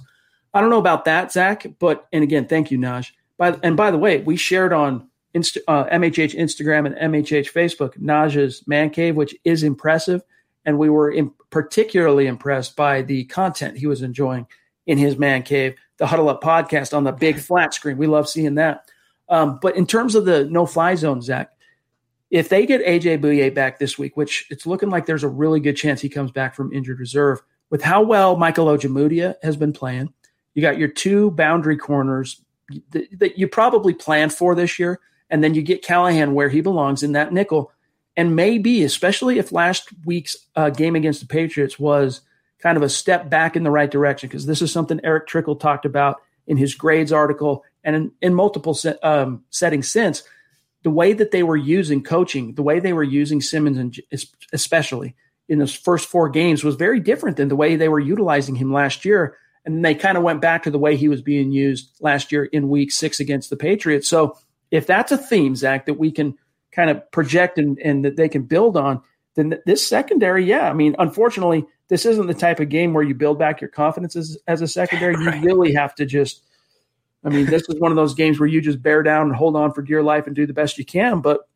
I 0.54 0.62
don't 0.62 0.70
know 0.70 0.80
about 0.80 1.06
that, 1.06 1.32
Zach, 1.32 1.66
but, 1.80 2.08
and 2.14 2.24
again, 2.24 2.48
thank 2.48 2.72
you, 2.72 2.78
Naj. 2.78 3.12
By, 3.38 3.58
and 3.64 3.76
by 3.76 3.92
the 3.92 3.98
way, 3.98 4.20
we 4.20 4.38
shared 4.38 4.72
on 4.72 5.10
uh, 5.36 5.86
MHH 5.86 6.36
Instagram 6.38 6.86
and 6.86 7.14
MHH 7.14 7.52
Facebook 7.52 7.98
Naj's 7.98 8.66
man 8.68 8.92
cave, 8.92 9.16
which 9.16 9.36
is 9.44 9.64
impressive. 9.64 10.22
And 10.66 10.78
we 10.78 10.90
were 10.90 11.12
in, 11.12 11.32
particularly 11.50 12.28
impressed 12.28 12.76
by 12.76 13.02
the 13.02 13.26
content 13.26 13.78
he 13.78 13.88
was 13.88 14.02
enjoying 14.02 14.48
in 14.86 14.98
his 14.98 15.18
man 15.18 15.44
cave 15.44 15.76
the 16.04 16.08
Huddle 16.08 16.28
Up 16.28 16.44
podcast 16.44 16.94
on 16.94 17.06
the 17.06 17.14
big 17.14 17.40
flat 17.40 17.74
screen. 17.74 17.98
We 17.98 18.08
love 18.08 18.28
seeing 18.28 18.56
that. 18.56 18.90
Um, 19.30 19.58
but 19.62 19.78
in 19.78 19.88
terms 19.88 20.16
of 20.16 20.26
the 20.26 20.44
no 20.44 20.66
fly 20.66 20.96
zone, 20.96 21.22
Zach, 21.22 21.52
if 22.30 22.50
they 22.50 22.66
get 22.66 22.86
AJ 22.86 23.22
Bouye 23.22 23.54
back 23.54 23.80
this 23.80 23.98
week, 23.98 24.18
which 24.18 24.46
it's 24.50 24.66
looking 24.66 24.90
like 24.90 25.06
there's 25.06 25.24
a 25.24 25.30
really 25.30 25.62
good 25.62 25.78
chance 25.78 26.02
he 26.02 26.10
comes 26.10 26.30
back 26.30 26.56
from 26.56 26.74
injured 26.74 27.00
reserve, 27.00 27.42
with 27.70 27.82
how 27.82 28.02
well 28.02 28.36
Michael 28.36 28.66
Ojemudia 28.66 29.36
has 29.44 29.56
been 29.56 29.72
playing, 29.72 30.14
you 30.56 30.62
got 30.62 30.78
your 30.78 30.90
two 30.90 31.32
boundary 31.32 31.78
corners 31.78 32.42
that, 32.90 33.08
that 33.20 33.38
you 33.38 33.48
probably 33.48 33.94
planned 33.94 34.34
for 34.34 34.56
this 34.56 34.78
year, 34.78 35.00
and 35.30 35.42
then 35.42 35.54
you 35.54 35.62
get 35.62 35.86
Callahan 35.86 36.34
where 36.34 36.50
he 36.50 36.60
belongs 36.60 37.02
in 37.02 37.14
that 37.14 37.32
nickel. 37.32 37.72
And 38.18 38.36
maybe, 38.36 38.84
especially 38.84 39.40
if 39.40 39.54
last 39.54 39.88
week's 40.04 40.36
uh, 40.58 40.70
game 40.70 40.98
against 40.98 41.22
the 41.22 41.28
Patriots 41.28 41.80
was– 41.80 42.20
kind 42.64 42.78
of 42.78 42.84
a 42.84 42.90
step 42.90 43.30
back 43.30 43.58
in 43.58 43.64
the 43.64 43.70
right 43.70 43.92
direction 43.92 44.30
because 44.30 44.46
this 44.46 44.62
is 44.62 44.72
something 44.72 45.02
Erick 45.04 45.28
Trickel 45.28 45.58
talked 45.58 45.86
about 45.86 46.22
in 46.48 46.56
his 46.56 46.76
grades 46.76 47.12
article 47.12 47.66
and 47.84 47.94
in, 47.94 48.12
in 48.22 48.34
multiple 48.34 48.78
um, 49.04 49.44
settings 49.50 49.90
since. 49.90 50.24
The 50.84 50.90
way 50.90 51.12
that 51.12 51.32
they 51.32 51.44
were 51.44 51.58
using 51.58 52.04
coaching, 52.04 52.56
the 52.56 52.64
way 52.64 52.80
they 52.80 52.94
were 52.94 53.04
using 53.04 53.42
Simmons, 53.42 53.78
and 53.78 54.00
especially 54.54 55.14
in 55.50 55.60
those 55.60 55.76
first 55.76 56.08
four 56.08 56.30
games, 56.30 56.64
was 56.64 56.76
very 56.76 57.02
different 57.02 57.36
than 57.36 57.50
the 57.50 57.56
way 57.58 57.76
they 57.76 57.90
were 57.90 58.00
utilizing 58.00 58.56
him 58.56 58.72
last 58.72 59.04
year. 59.04 59.38
And 59.66 59.84
they 59.84 59.94
kind 59.94 60.18
of 60.18 60.24
went 60.24 60.42
back 60.42 60.64
to 60.64 60.72
the 60.72 60.80
way 60.80 60.96
he 60.96 61.10
was 61.10 61.22
being 61.22 61.52
used 61.52 61.90
last 62.00 62.32
year 62.32 62.46
in 62.46 62.70
week 62.70 62.94
six 62.94 63.20
against 63.20 63.50
the 63.50 63.58
Patriots. 63.58 64.08
So 64.08 64.38
if 64.72 64.88
that's 64.88 65.12
a 65.12 65.18
theme, 65.18 65.58
Zach, 65.58 65.86
that 65.86 65.96
we 65.96 66.12
can 66.12 66.38
kind 66.72 66.90
of 66.90 67.12
project 67.12 67.58
and, 67.58 67.78
and 67.80 68.06
that 68.06 68.16
they 68.16 68.30
can 68.30 68.44
build 68.44 68.78
on, 68.78 69.02
then 69.36 69.60
this 69.66 69.88
secondary, 69.88 70.46
yeah, 70.46 70.70
I 70.70 70.74
mean, 70.74 70.96
unfortunately, 71.00 71.66
this 71.88 72.06
isn't 72.06 72.28
the 72.28 72.34
type 72.34 72.60
of 72.60 72.70
game 72.70 72.94
where 72.94 73.04
you 73.04 73.16
build 73.16 73.40
back 73.40 73.62
your 73.62 73.70
confidence 73.70 74.16
as, 74.16 74.38
as 74.48 74.62
a 74.62 74.68
secondary. 74.68 75.16
Right. 75.26 75.42
You 75.42 75.46
really 75.46 75.74
have 75.74 75.96
to 75.96 76.06
just, 76.06 76.44
I 77.24 77.30
mean, 77.30 77.46
this 77.46 77.64
is 77.70 77.80
one 77.80 77.92
of 77.92 77.96
those 77.96 78.14
games 78.14 78.40
where 78.40 78.48
you 78.48 78.62
just 78.62 78.82
bear 78.82 79.04
down 79.04 79.28
and 79.28 79.36
hold 79.36 79.56
on 79.56 79.74
for 79.74 79.82
dear 79.82 80.04
life 80.04 80.28
and 80.28 80.36
do 80.36 80.46
the 80.46 80.54
best 80.54 80.78
you 80.78 80.86
can. 80.86 81.22
But 81.22 81.48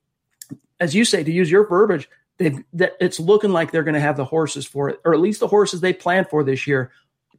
as 0.80 0.96
you 0.96 1.06
say, 1.06 1.24
to 1.24 1.32
use 1.32 1.52
your 1.52 1.68
verbiage, 1.68 2.10
that 2.38 2.94
it's 3.00 3.20
looking 3.20 3.52
like 3.52 3.72
they're 3.72 3.84
going 3.84 3.96
to 3.96 4.00
have 4.00 4.18
the 4.18 4.26
horses 4.26 4.66
for 4.66 4.90
it, 4.90 5.00
or 5.04 5.14
at 5.14 5.20
least 5.20 5.40
the 5.40 5.48
horses 5.48 5.82
they 5.82 5.94
planned 5.94 6.30
for 6.30 6.44
this 6.44 6.68
year, 6.68 6.92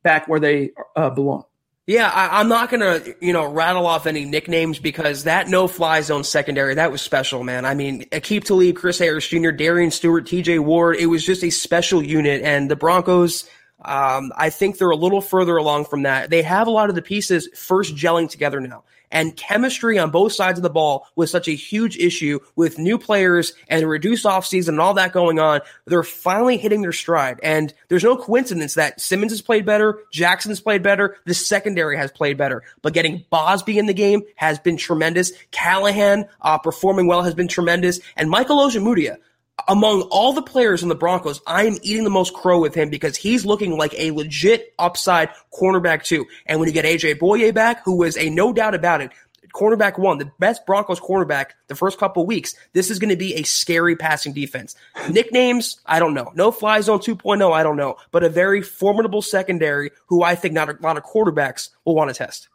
back 0.02 0.28
where 0.28 0.40
they 0.40 0.72
uh, 0.96 1.10
belong. 1.10 1.44
Yeah, 1.88 2.10
I, 2.10 2.42
am 2.42 2.48
not 2.48 2.68
gonna, 2.68 3.00
you 3.18 3.32
know, 3.32 3.50
rattle 3.50 3.86
off 3.86 4.06
any 4.06 4.26
nicknames 4.26 4.78
because 4.78 5.24
that 5.24 5.48
no-fly 5.48 6.02
zone 6.02 6.22
secondary 6.22 6.74
that 6.74 6.92
was 6.92 7.00
special, 7.00 7.44
man. 7.44 7.64
I 7.64 7.72
mean, 7.74 8.04
Aqib 8.10 8.44
Talib, 8.44 8.76
Chris 8.76 8.98
Harris 8.98 9.26
Jr., 9.26 9.52
Darian 9.52 9.90
Stewart, 9.90 10.26
T.J. 10.26 10.58
Ward. 10.58 10.96
It 10.96 11.06
was 11.06 11.24
just 11.24 11.42
a 11.42 11.48
special 11.48 12.02
unit, 12.02 12.42
and 12.42 12.70
the 12.70 12.76
Broncos. 12.76 13.48
Um, 13.82 14.32
I 14.36 14.50
think 14.50 14.76
they're 14.76 14.90
a 14.90 14.96
little 14.96 15.22
further 15.22 15.56
along 15.56 15.86
from 15.86 16.02
that. 16.02 16.28
They 16.28 16.42
have 16.42 16.66
a 16.66 16.70
lot 16.70 16.90
of 16.90 16.94
the 16.94 17.00
pieces 17.00 17.48
first 17.54 17.96
gelling 17.96 18.28
together 18.28 18.60
now 18.60 18.84
and 19.10 19.36
chemistry 19.36 19.98
on 19.98 20.10
both 20.10 20.32
sides 20.32 20.58
of 20.58 20.62
the 20.62 20.70
ball 20.70 21.06
was 21.16 21.30
such 21.30 21.48
a 21.48 21.52
huge 21.52 21.96
issue 21.96 22.38
with 22.56 22.78
new 22.78 22.98
players 22.98 23.52
and 23.68 23.88
reduced 23.88 24.24
offseason 24.24 24.68
and 24.68 24.80
all 24.80 24.94
that 24.94 25.12
going 25.12 25.38
on. 25.38 25.60
They're 25.86 26.02
finally 26.02 26.56
hitting 26.56 26.82
their 26.82 26.92
stride. 26.92 27.40
And 27.42 27.72
there's 27.88 28.04
no 28.04 28.16
coincidence 28.16 28.74
that 28.74 29.00
Simmons 29.00 29.32
has 29.32 29.42
played 29.42 29.64
better, 29.64 30.00
Jackson's 30.12 30.60
played 30.60 30.82
better, 30.82 31.16
the 31.24 31.34
secondary 31.34 31.96
has 31.96 32.10
played 32.10 32.36
better. 32.36 32.62
But 32.82 32.92
getting 32.92 33.24
Bosby 33.30 33.78
in 33.78 33.86
the 33.86 33.94
game 33.94 34.22
has 34.36 34.58
been 34.58 34.76
tremendous. 34.76 35.32
Callahan 35.50 36.26
uh, 36.40 36.58
performing 36.58 37.06
well 37.06 37.22
has 37.22 37.34
been 37.34 37.48
tremendous. 37.48 38.00
And 38.16 38.30
Michael 38.30 38.58
Ojemudia, 38.58 39.18
among 39.66 40.02
all 40.02 40.32
the 40.32 40.42
players 40.42 40.82
in 40.82 40.88
the 40.88 40.94
Broncos, 40.94 41.40
I 41.46 41.64
am 41.64 41.78
eating 41.82 42.04
the 42.04 42.10
most 42.10 42.34
crow 42.34 42.60
with 42.60 42.74
him 42.74 42.90
because 42.90 43.16
he's 43.16 43.44
looking 43.44 43.76
like 43.76 43.94
a 43.98 44.12
legit 44.12 44.74
upside 44.78 45.30
cornerback 45.52 46.04
too. 46.04 46.26
And 46.46 46.60
when 46.60 46.68
you 46.68 46.72
get 46.72 46.84
AJ 46.84 47.18
Bouye 47.18 47.52
back, 47.52 47.84
who 47.84 47.96
was 47.96 48.16
a 48.16 48.30
no 48.30 48.52
doubt 48.52 48.74
about 48.74 49.00
it, 49.00 49.10
cornerback 49.54 49.98
one, 49.98 50.18
the 50.18 50.30
best 50.38 50.66
Broncos 50.66 51.00
cornerback 51.00 51.50
the 51.66 51.74
first 51.74 51.98
couple 51.98 52.24
weeks, 52.26 52.54
this 52.72 52.90
is 52.90 52.98
going 52.98 53.10
to 53.10 53.16
be 53.16 53.34
a 53.34 53.42
scary 53.42 53.96
passing 53.96 54.32
defense. 54.32 54.76
Nicknames, 55.10 55.80
I 55.86 55.98
don't 55.98 56.14
know. 56.14 56.30
No 56.34 56.50
fly 56.50 56.80
zone 56.80 57.00
2.0, 57.00 57.52
I 57.52 57.62
don't 57.62 57.76
know. 57.76 57.96
But 58.10 58.24
a 58.24 58.28
very 58.28 58.62
formidable 58.62 59.22
secondary 59.22 59.90
who 60.06 60.22
I 60.22 60.34
think 60.34 60.54
not 60.54 60.68
a 60.68 60.76
lot 60.80 60.96
of 60.96 61.04
quarterbacks 61.04 61.70
will 61.84 61.94
want 61.94 62.10
to 62.10 62.14
test. 62.14 62.48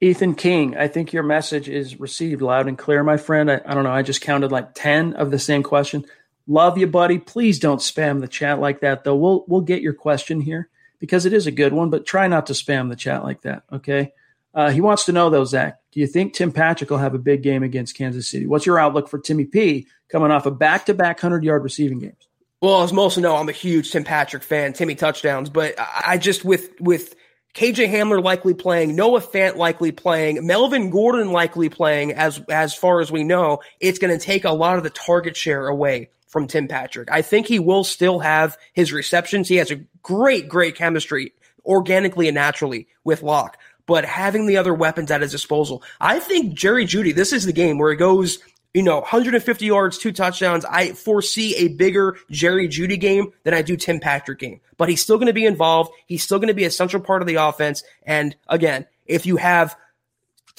Ethan 0.00 0.34
King, 0.34 0.76
I 0.76 0.88
think 0.88 1.12
your 1.12 1.22
message 1.22 1.68
is 1.68 2.00
received 2.00 2.42
loud 2.42 2.66
and 2.66 2.76
clear, 2.76 3.04
my 3.04 3.16
friend. 3.16 3.48
I, 3.48 3.60
I 3.64 3.74
don't 3.74 3.84
know. 3.84 3.92
I 3.92 4.02
just 4.02 4.20
counted 4.20 4.50
like 4.50 4.74
10 4.74 5.14
of 5.14 5.30
the 5.30 5.38
same 5.38 5.62
question. 5.62 6.04
Love 6.46 6.78
you, 6.78 6.86
buddy. 6.86 7.18
Please 7.18 7.58
don't 7.58 7.80
spam 7.80 8.20
the 8.20 8.28
chat 8.28 8.60
like 8.60 8.80
that, 8.80 9.04
though. 9.04 9.16
We'll 9.16 9.44
we'll 9.46 9.60
get 9.60 9.82
your 9.82 9.94
question 9.94 10.40
here 10.40 10.68
because 10.98 11.26
it 11.26 11.32
is 11.32 11.46
a 11.46 11.52
good 11.52 11.72
one, 11.72 11.90
but 11.90 12.06
try 12.06 12.28
not 12.28 12.46
to 12.46 12.52
spam 12.52 12.88
the 12.88 12.96
chat 12.96 13.24
like 13.24 13.42
that. 13.42 13.64
Okay. 13.72 14.12
Uh, 14.54 14.70
he 14.70 14.80
wants 14.80 15.04
to 15.06 15.12
know 15.12 15.30
though, 15.30 15.44
Zach, 15.44 15.80
do 15.92 16.00
you 16.00 16.06
think 16.06 16.34
Tim 16.34 16.52
Patrick 16.52 16.90
will 16.90 16.98
have 16.98 17.14
a 17.14 17.18
big 17.18 17.42
game 17.42 17.62
against 17.62 17.96
Kansas 17.96 18.28
City? 18.28 18.46
What's 18.46 18.66
your 18.66 18.78
outlook 18.78 19.08
for 19.08 19.18
Timmy 19.18 19.44
P 19.44 19.86
coming 20.08 20.30
off 20.30 20.46
a 20.46 20.50
back 20.50 20.86
to 20.86 20.94
back 20.94 21.16
100 21.16 21.42
yard 21.42 21.62
receiving 21.62 21.98
games? 21.98 22.28
Well, 22.60 22.82
as 22.82 22.92
most 22.92 23.16
of 23.16 23.24
know, 23.24 23.36
I'm 23.36 23.48
a 23.48 23.52
huge 23.52 23.90
Tim 23.90 24.04
Patrick 24.04 24.42
fan, 24.42 24.72
Timmy 24.72 24.94
touchdowns, 24.94 25.50
but 25.50 25.74
I 25.78 26.18
just 26.18 26.44
with 26.44 26.70
with 26.80 27.16
KJ 27.54 27.90
Hamler 27.90 28.22
likely 28.22 28.54
playing, 28.54 28.94
Noah 28.94 29.20
Fant 29.20 29.56
likely 29.56 29.90
playing, 29.90 30.46
Melvin 30.46 30.90
Gordon 30.90 31.32
likely 31.32 31.68
playing 31.68 32.12
as 32.12 32.40
as 32.48 32.74
far 32.74 33.00
as 33.00 33.10
we 33.10 33.24
know, 33.24 33.60
it's 33.80 33.98
going 33.98 34.16
to 34.16 34.24
take 34.24 34.44
a 34.44 34.52
lot 34.52 34.76
of 34.76 34.84
the 34.84 34.90
target 34.90 35.36
share 35.36 35.66
away 35.66 36.10
from 36.32 36.46
Tim 36.46 36.66
Patrick. 36.66 37.10
I 37.12 37.20
think 37.20 37.46
he 37.46 37.58
will 37.58 37.84
still 37.84 38.18
have 38.18 38.56
his 38.72 38.90
receptions. 38.90 39.48
He 39.48 39.56
has 39.56 39.70
a 39.70 39.84
great, 40.02 40.48
great 40.48 40.74
chemistry 40.74 41.34
organically 41.66 42.26
and 42.26 42.34
naturally 42.34 42.88
with 43.04 43.22
Lock. 43.22 43.58
But 43.84 44.06
having 44.06 44.46
the 44.46 44.56
other 44.56 44.72
weapons 44.72 45.10
at 45.10 45.20
his 45.20 45.30
disposal, 45.30 45.82
I 46.00 46.20
think 46.20 46.54
Jerry 46.54 46.86
Jeudy, 46.86 47.14
this 47.14 47.34
is 47.34 47.44
the 47.44 47.52
game 47.52 47.76
where 47.76 47.90
he 47.90 47.98
goes, 47.98 48.38
you 48.72 48.82
know, 48.82 49.00
150 49.00 49.66
yards, 49.66 49.98
two 49.98 50.10
touchdowns. 50.10 50.64
I 50.64 50.92
foresee 50.92 51.54
a 51.56 51.68
bigger 51.68 52.16
Jerry 52.30 52.66
Jeudy 52.66 52.98
game 52.98 53.32
than 53.44 53.52
I 53.52 53.60
do 53.60 53.76
Tim 53.76 54.00
Patrick 54.00 54.38
game. 54.38 54.60
But 54.78 54.88
he's 54.88 55.02
still 55.02 55.18
going 55.18 55.26
to 55.26 55.34
be 55.34 55.44
involved. 55.44 55.90
He's 56.06 56.22
still 56.22 56.38
going 56.38 56.48
to 56.48 56.54
be 56.54 56.64
a 56.64 56.70
central 56.70 57.02
part 57.02 57.20
of 57.20 57.28
the 57.28 57.34
offense. 57.34 57.84
And 58.04 58.34
again, 58.48 58.86
if 59.04 59.26
you 59.26 59.36
have 59.36 59.76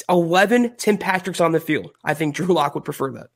11 0.08 0.76
Tim 0.78 1.00
Patricks 1.00 1.44
on 1.44 1.52
the 1.52 1.60
field, 1.60 1.92
I 2.04 2.14
think 2.14 2.36
Drew 2.36 2.54
Lock 2.54 2.76
would 2.76 2.86
prefer 2.86 3.12
that. 3.14 3.30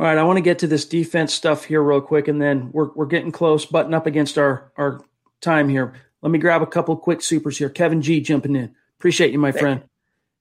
All 0.00 0.06
right, 0.06 0.16
I 0.16 0.22
want 0.22 0.38
to 0.38 0.42
get 0.42 0.60
to 0.60 0.66
this 0.66 0.86
defense 0.86 1.34
stuff 1.34 1.66
here 1.66 1.82
real 1.82 2.00
quick, 2.00 2.26
and 2.26 2.40
then 2.40 2.70
we're, 2.72 2.88
we're 2.94 3.04
getting 3.04 3.30
close, 3.30 3.66
button 3.66 3.92
up 3.92 4.06
against 4.06 4.38
our, 4.38 4.72
our 4.78 5.04
time 5.42 5.68
here. 5.68 5.92
Let 6.22 6.32
me 6.32 6.38
grab 6.38 6.62
a 6.62 6.66
couple 6.66 6.96
quick 6.96 7.20
supers 7.20 7.58
here. 7.58 7.68
Kevin 7.68 8.00
G 8.00 8.22
jumping 8.22 8.56
in. 8.56 8.74
Appreciate 8.98 9.30
you, 9.30 9.38
my 9.38 9.52
Thank 9.52 9.60
friend. 9.60 9.82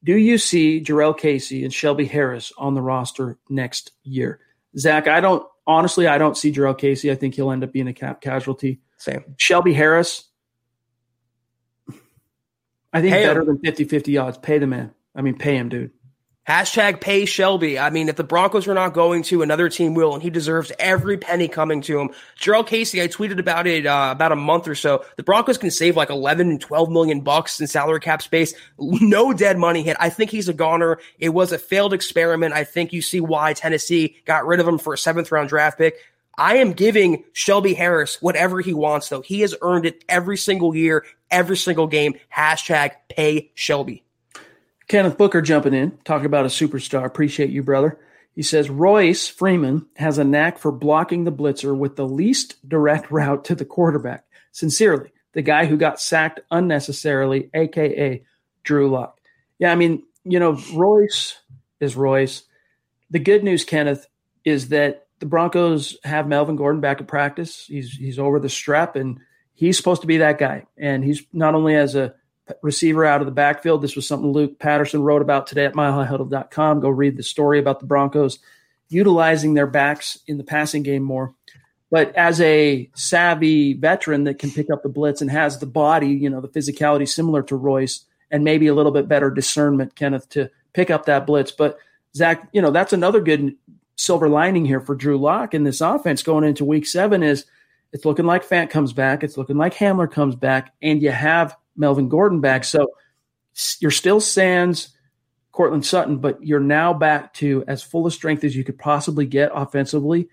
You. 0.02 0.14
Do 0.14 0.18
you 0.18 0.38
see 0.38 0.80
Jurrell 0.80 1.18
Casey 1.18 1.66
and 1.66 1.74
Shelby 1.74 2.06
Harris 2.06 2.54
on 2.58 2.74
the 2.74 2.82
roster 2.82 3.38
next 3.50 3.92
year? 4.04 4.40
Zach, 4.78 5.10
I 5.10 5.20
don't 5.20 5.46
honestly, 5.68 6.08
I 6.08 6.18
don't 6.18 6.38
see 6.38 6.54
Jurrell 6.54 6.78
Casey. 6.78 7.12
I 7.12 7.16
think 7.16 7.36
he'll 7.36 7.52
end 7.52 7.66
up 7.66 7.74
being 7.74 7.90
a 7.90 7.94
cap 7.94 8.22
casualty. 8.22 8.80
Same. 8.96 9.26
Shelby 9.36 9.74
Harris, 9.74 10.24
I 12.94 13.02
think 13.02 13.14
pay 13.14 13.26
better 13.26 13.42
him. 13.42 13.48
than 13.48 13.60
50 13.60 13.84
50 13.84 14.18
odds. 14.20 14.38
Pay 14.38 14.60
the 14.60 14.68
man. 14.68 14.94
I 15.14 15.22
mean, 15.22 15.38
pay 15.38 15.58
him, 15.58 15.68
dude. 15.68 15.92
Hashtag 16.50 17.00
pay 17.00 17.26
Shelby. 17.26 17.78
I 17.78 17.92
mean, 17.92 18.10
if 18.10 18.16
the 18.16 18.24
Broncos 18.24 18.68
are 18.68 18.74
not 18.74 18.96
going 18.96 19.22
to, 19.24 19.44
another 19.44 19.70
team 19.70 19.94
will, 19.94 20.16
and 20.16 20.24
he 20.24 20.32
deserves 20.32 20.72
every 20.80 21.16
penny 21.16 21.48
coming 21.48 21.82
to 21.82 22.00
him. 22.00 22.10
Jurrell 22.40 22.66
Casey, 22.66 23.04
I 23.04 23.08
tweeted 23.08 23.38
about 23.38 23.68
it 23.68 23.86
uh, 23.86 24.10
about 24.12 24.32
a 24.32 24.36
month 24.36 24.68
or 24.68 24.74
so. 24.74 25.06
The 25.16 25.22
Broncos 25.22 25.60
can 25.60 25.70
save 25.70 25.96
like 25.96 26.10
11 26.10 26.50
and 26.50 26.60
12 26.60 26.90
million 26.90 27.22
bucks 27.22 27.62
in 27.62 27.68
salary 27.68 28.00
cap 28.00 28.24
space. 28.24 28.56
No 28.80 29.32
dead 29.32 29.60
money 29.60 29.84
hit. 29.84 29.96
I 30.00 30.10
think 30.10 30.32
he's 30.32 30.50
a 30.50 30.54
goner. 30.54 31.00
It 31.20 31.30
was 31.30 31.52
a 31.52 31.60
failed 31.60 31.94
experiment. 31.94 32.54
I 32.56 32.64
think 32.64 32.94
you 32.94 33.04
see 33.04 33.22
why 33.22 33.54
Tennessee 33.54 34.16
got 34.26 34.48
rid 34.48 34.60
of 34.60 34.68
him 34.68 34.80
for 34.80 34.94
a 34.94 34.98
seventh 34.98 35.32
round 35.32 35.50
draft 35.50 35.78
pick. 35.78 35.98
I 36.36 36.58
am 36.58 36.74
giving 36.74 37.26
Shelby 37.34 37.76
Harris 37.76 38.20
whatever 38.24 38.60
he 38.60 38.74
wants, 38.74 39.10
though. 39.10 39.22
He 39.22 39.42
has 39.42 39.54
earned 39.62 39.86
it 39.86 40.04
every 40.10 40.38
single 40.38 40.76
year, 40.76 41.06
every 41.30 41.58
single 41.58 41.86
game. 41.86 42.16
Hashtag 42.36 42.94
pay 43.08 43.52
Shelby. 43.54 44.04
Kenneth 44.90 45.18
Booker 45.20 45.42
jumping 45.42 45.76
in, 45.76 45.98
talking 46.04 46.26
about 46.26 46.46
a 46.46 46.50
superstar. 46.50 47.06
Appreciate 47.06 47.52
you, 47.52 47.62
brother. 47.64 48.00
He 48.36 48.42
says 48.42 48.70
Royce 48.70 49.28
Freeman 49.28 49.86
has 49.96 50.18
a 50.18 50.24
knack 50.24 50.58
for 50.58 50.72
blocking 50.72 51.24
the 51.24 51.32
blitzer 51.32 51.78
with 51.78 51.96
the 51.96 52.08
least 52.08 52.58
direct 52.68 53.12
route 53.12 53.46
to 53.46 53.56
the 53.56 53.66
quarterback. 53.66 54.26
Sincerely, 54.52 55.12
the 55.34 55.44
guy 55.44 55.66
who 55.66 55.78
got 55.78 56.02
sacked 56.02 56.40
unnecessarily, 56.50 57.52
aka 57.54 58.24
Drew 58.64 58.90
Lock. 58.90 59.20
Yeah, 59.60 59.72
I 59.72 59.76
mean, 59.76 60.04
you 60.24 60.40
know, 60.40 60.60
Royce 60.74 61.38
is 61.80 61.96
Royce. 61.96 62.44
The 63.12 63.20
good 63.20 63.44
news, 63.44 63.64
Kenneth, 63.64 64.08
is 64.44 64.70
that 64.70 65.08
the 65.20 65.28
Broncos 65.28 65.98
have 66.04 66.28
Melvin 66.28 66.56
Gordon 66.56 66.82
back 66.82 67.00
at 67.00 67.08
practice. 67.08 67.66
He's 67.68 67.92
he's 67.92 68.18
over 68.18 68.40
the 68.40 68.50
strap 68.50 68.96
and 68.96 69.20
he's 69.54 69.78
supposed 69.78 70.02
to 70.02 70.08
be 70.08 70.18
that 70.18 70.40
guy. 70.40 70.66
And 70.78 71.04
he's 71.04 71.24
not 71.32 71.54
only 71.54 71.76
as 71.76 71.96
a 71.96 72.16
receiver 72.62 73.06
out 73.06 73.22
of 73.22 73.26
the 73.26 73.32
backfield. 73.32 73.82
This 73.82 73.96
was 73.96 74.08
something 74.08 74.32
Luke 74.32 74.60
Patterson 74.60 75.02
wrote 75.02 75.22
about 75.22 75.48
today 75.48 75.66
at 75.66 75.74
milehighhuddle.com. 75.74 76.80
Go 76.80 76.90
read 76.90 77.18
the 77.18 77.24
story 77.24 77.60
about 77.60 77.80
the 77.80 77.86
Broncos 77.86 78.40
utilizing 78.90 79.54
their 79.54 79.68
backs 79.68 80.20
in 80.28 80.38
the 80.38 80.44
passing 80.44 80.84
game 80.84 81.04
more. 81.04 81.34
But 81.92 82.16
as 82.16 82.40
a 82.42 82.90
savvy 82.96 83.74
veteran 83.74 84.26
that 84.26 84.40
can 84.40 84.52
pick 84.52 84.68
up 84.72 84.84
the 84.84 84.90
blitz 84.90 85.22
and 85.22 85.32
has 85.32 85.60
the 85.60 85.66
body, 85.66 86.10
you 86.10 86.30
know, 86.30 86.42
the 86.42 86.48
physicality 86.48 87.08
similar 87.08 87.42
to 87.44 87.56
Royce 87.56 88.06
and 88.30 88.44
maybe 88.44 88.68
a 88.68 88.76
little 88.76 88.92
bit 88.92 89.08
better 89.08 89.32
discernment, 89.32 89.96
Kenneth, 89.96 90.30
to 90.30 90.50
pick 90.74 90.92
up 90.92 91.06
that 91.06 91.26
blitz. 91.26 91.52
But 91.52 91.80
Zach, 92.16 92.48
you 92.52 92.62
know, 92.62 92.72
that's 92.72 92.94
another 92.94 93.22
good 93.22 93.56
silver 93.96 94.30
lining 94.30 94.66
here 94.66 94.80
for 94.80 94.96
Drew 94.96 95.18
Lock 95.18 95.54
in 95.54 95.64
this 95.64 95.82
offense 95.82 96.24
going 96.24 96.44
into 96.44 96.64
week 96.64 96.86
seven 96.86 97.24
is 97.24 97.46
it's 97.92 98.06
looking 98.06 98.26
like 98.26 98.48
Fant 98.48 98.70
comes 98.70 98.94
back. 98.94 99.24
It's 99.24 99.38
looking 99.38 99.58
like 99.58 99.74
Hamler 99.74 100.10
comes 100.10 100.36
back 100.36 100.74
and 100.82 101.02
you 101.02 101.12
have 101.12 101.58
Melvin 101.76 102.10
Gordon 102.10 102.42
back. 102.42 102.64
So 102.64 102.88
you're 103.80 103.92
still 103.92 104.20
Sands, 104.20 104.96
Courtland 105.52 105.86
Sutton, 105.86 106.18
but 106.18 106.44
you're 106.44 106.60
now 106.60 106.94
back 106.94 107.34
to 107.36 107.64
as 107.68 107.84
full 107.84 108.06
of 108.06 108.14
strength 108.14 108.44
as 108.44 108.56
you 108.56 108.64
could 108.64 108.78
possibly 108.78 109.26
get 109.26 109.52
offensively, 109.54 110.30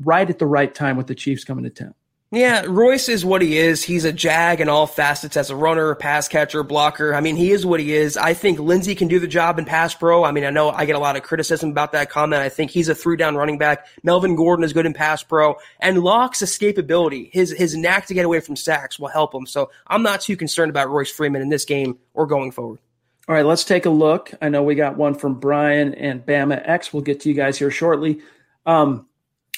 right 0.00 0.28
at 0.28 0.38
the 0.38 0.46
right 0.46 0.74
time 0.74 0.96
with 0.96 1.06
the 1.06 1.14
Chiefs 1.14 1.44
coming 1.44 1.64
to 1.64 1.70
town. 1.70 1.94
Yeah, 2.32 2.64
Royce 2.68 3.08
is 3.08 3.24
what 3.24 3.42
he 3.42 3.58
is. 3.58 3.82
He's 3.82 4.04
a 4.04 4.12
jag 4.12 4.60
in 4.60 4.68
all 4.68 4.86
facets 4.86 5.36
as 5.36 5.50
a 5.50 5.56
runner, 5.56 5.96
pass 5.96 6.28
catcher, 6.28 6.62
blocker. 6.62 7.12
I 7.12 7.20
mean, 7.20 7.34
he 7.34 7.50
is 7.50 7.66
what 7.66 7.80
he 7.80 7.92
is. 7.92 8.16
I 8.16 8.34
think 8.34 8.60
Lindsay 8.60 8.94
can 8.94 9.08
do 9.08 9.18
the 9.18 9.26
job 9.26 9.58
in 9.58 9.64
pass 9.64 9.96
pro. 9.96 10.22
I 10.22 10.30
mean, 10.30 10.44
I 10.44 10.50
know 10.50 10.70
I 10.70 10.84
get 10.84 10.94
a 10.94 11.00
lot 11.00 11.16
of 11.16 11.24
criticism 11.24 11.70
about 11.70 11.90
that 11.90 12.08
comment. 12.08 12.40
I 12.40 12.48
think 12.48 12.70
he's 12.70 12.88
a 12.88 12.94
three 12.94 13.16
down 13.16 13.34
running 13.34 13.58
back. 13.58 13.88
Melvin 14.04 14.36
Gordon 14.36 14.64
is 14.64 14.72
good 14.72 14.86
in 14.86 14.94
pass 14.94 15.24
pro. 15.24 15.56
And 15.80 16.04
Lock's 16.04 16.40
escapability, 16.40 17.30
his, 17.32 17.50
his 17.50 17.76
knack 17.76 18.06
to 18.06 18.14
get 18.14 18.24
away 18.24 18.38
from 18.38 18.54
sacks 18.54 18.96
will 18.96 19.08
help 19.08 19.34
him. 19.34 19.44
So 19.44 19.72
I'm 19.88 20.04
not 20.04 20.20
too 20.20 20.36
concerned 20.36 20.70
about 20.70 20.88
Royce 20.88 21.10
Freeman 21.10 21.42
in 21.42 21.48
this 21.48 21.64
game 21.64 21.98
or 22.14 22.28
going 22.28 22.52
forward. 22.52 22.78
All 23.28 23.34
right, 23.34 23.44
let's 23.44 23.64
take 23.64 23.86
a 23.86 23.90
look. 23.90 24.30
I 24.40 24.50
know 24.50 24.62
we 24.62 24.76
got 24.76 24.96
one 24.96 25.14
from 25.14 25.40
Brian 25.40 25.94
and 25.94 26.24
Bama 26.24 26.62
X. 26.64 26.92
We'll 26.92 27.02
get 27.02 27.20
to 27.22 27.28
you 27.28 27.34
guys 27.34 27.58
here 27.58 27.72
shortly. 27.72 28.20
Um, 28.66 29.08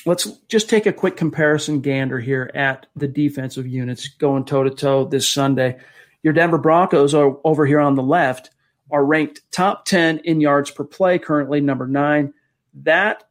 let's 0.07 0.24
just 0.48 0.68
take 0.68 0.86
a 0.86 0.92
quick 0.92 1.16
comparison 1.16 1.80
gander 1.80 2.18
here 2.18 2.50
at 2.55 2.86
the 2.96 3.09
defensive 3.09 3.66
units 3.66 4.09
going 4.09 4.44
toe 4.44 4.64
to 4.64 4.70
toe 4.70 5.05
this 5.05 5.28
Sunday. 5.28 5.78
Your 6.22 6.32
Denver 6.32 6.59
Broncos 6.59 7.14
are 7.14 7.36
over 7.44 7.66
here 7.66 7.80
on 7.80 7.94
the 7.94 8.03
left 8.03 8.50
are 8.92 9.05
ranked 9.05 9.40
top 9.50 9.86
10 9.86 10.18
in 10.18 10.40
yards 10.40 10.70
per 10.70 10.84
play, 10.84 11.18
currently 11.18 11.61
number 11.61 11.86
nine. 11.86 12.34
That 12.74 13.24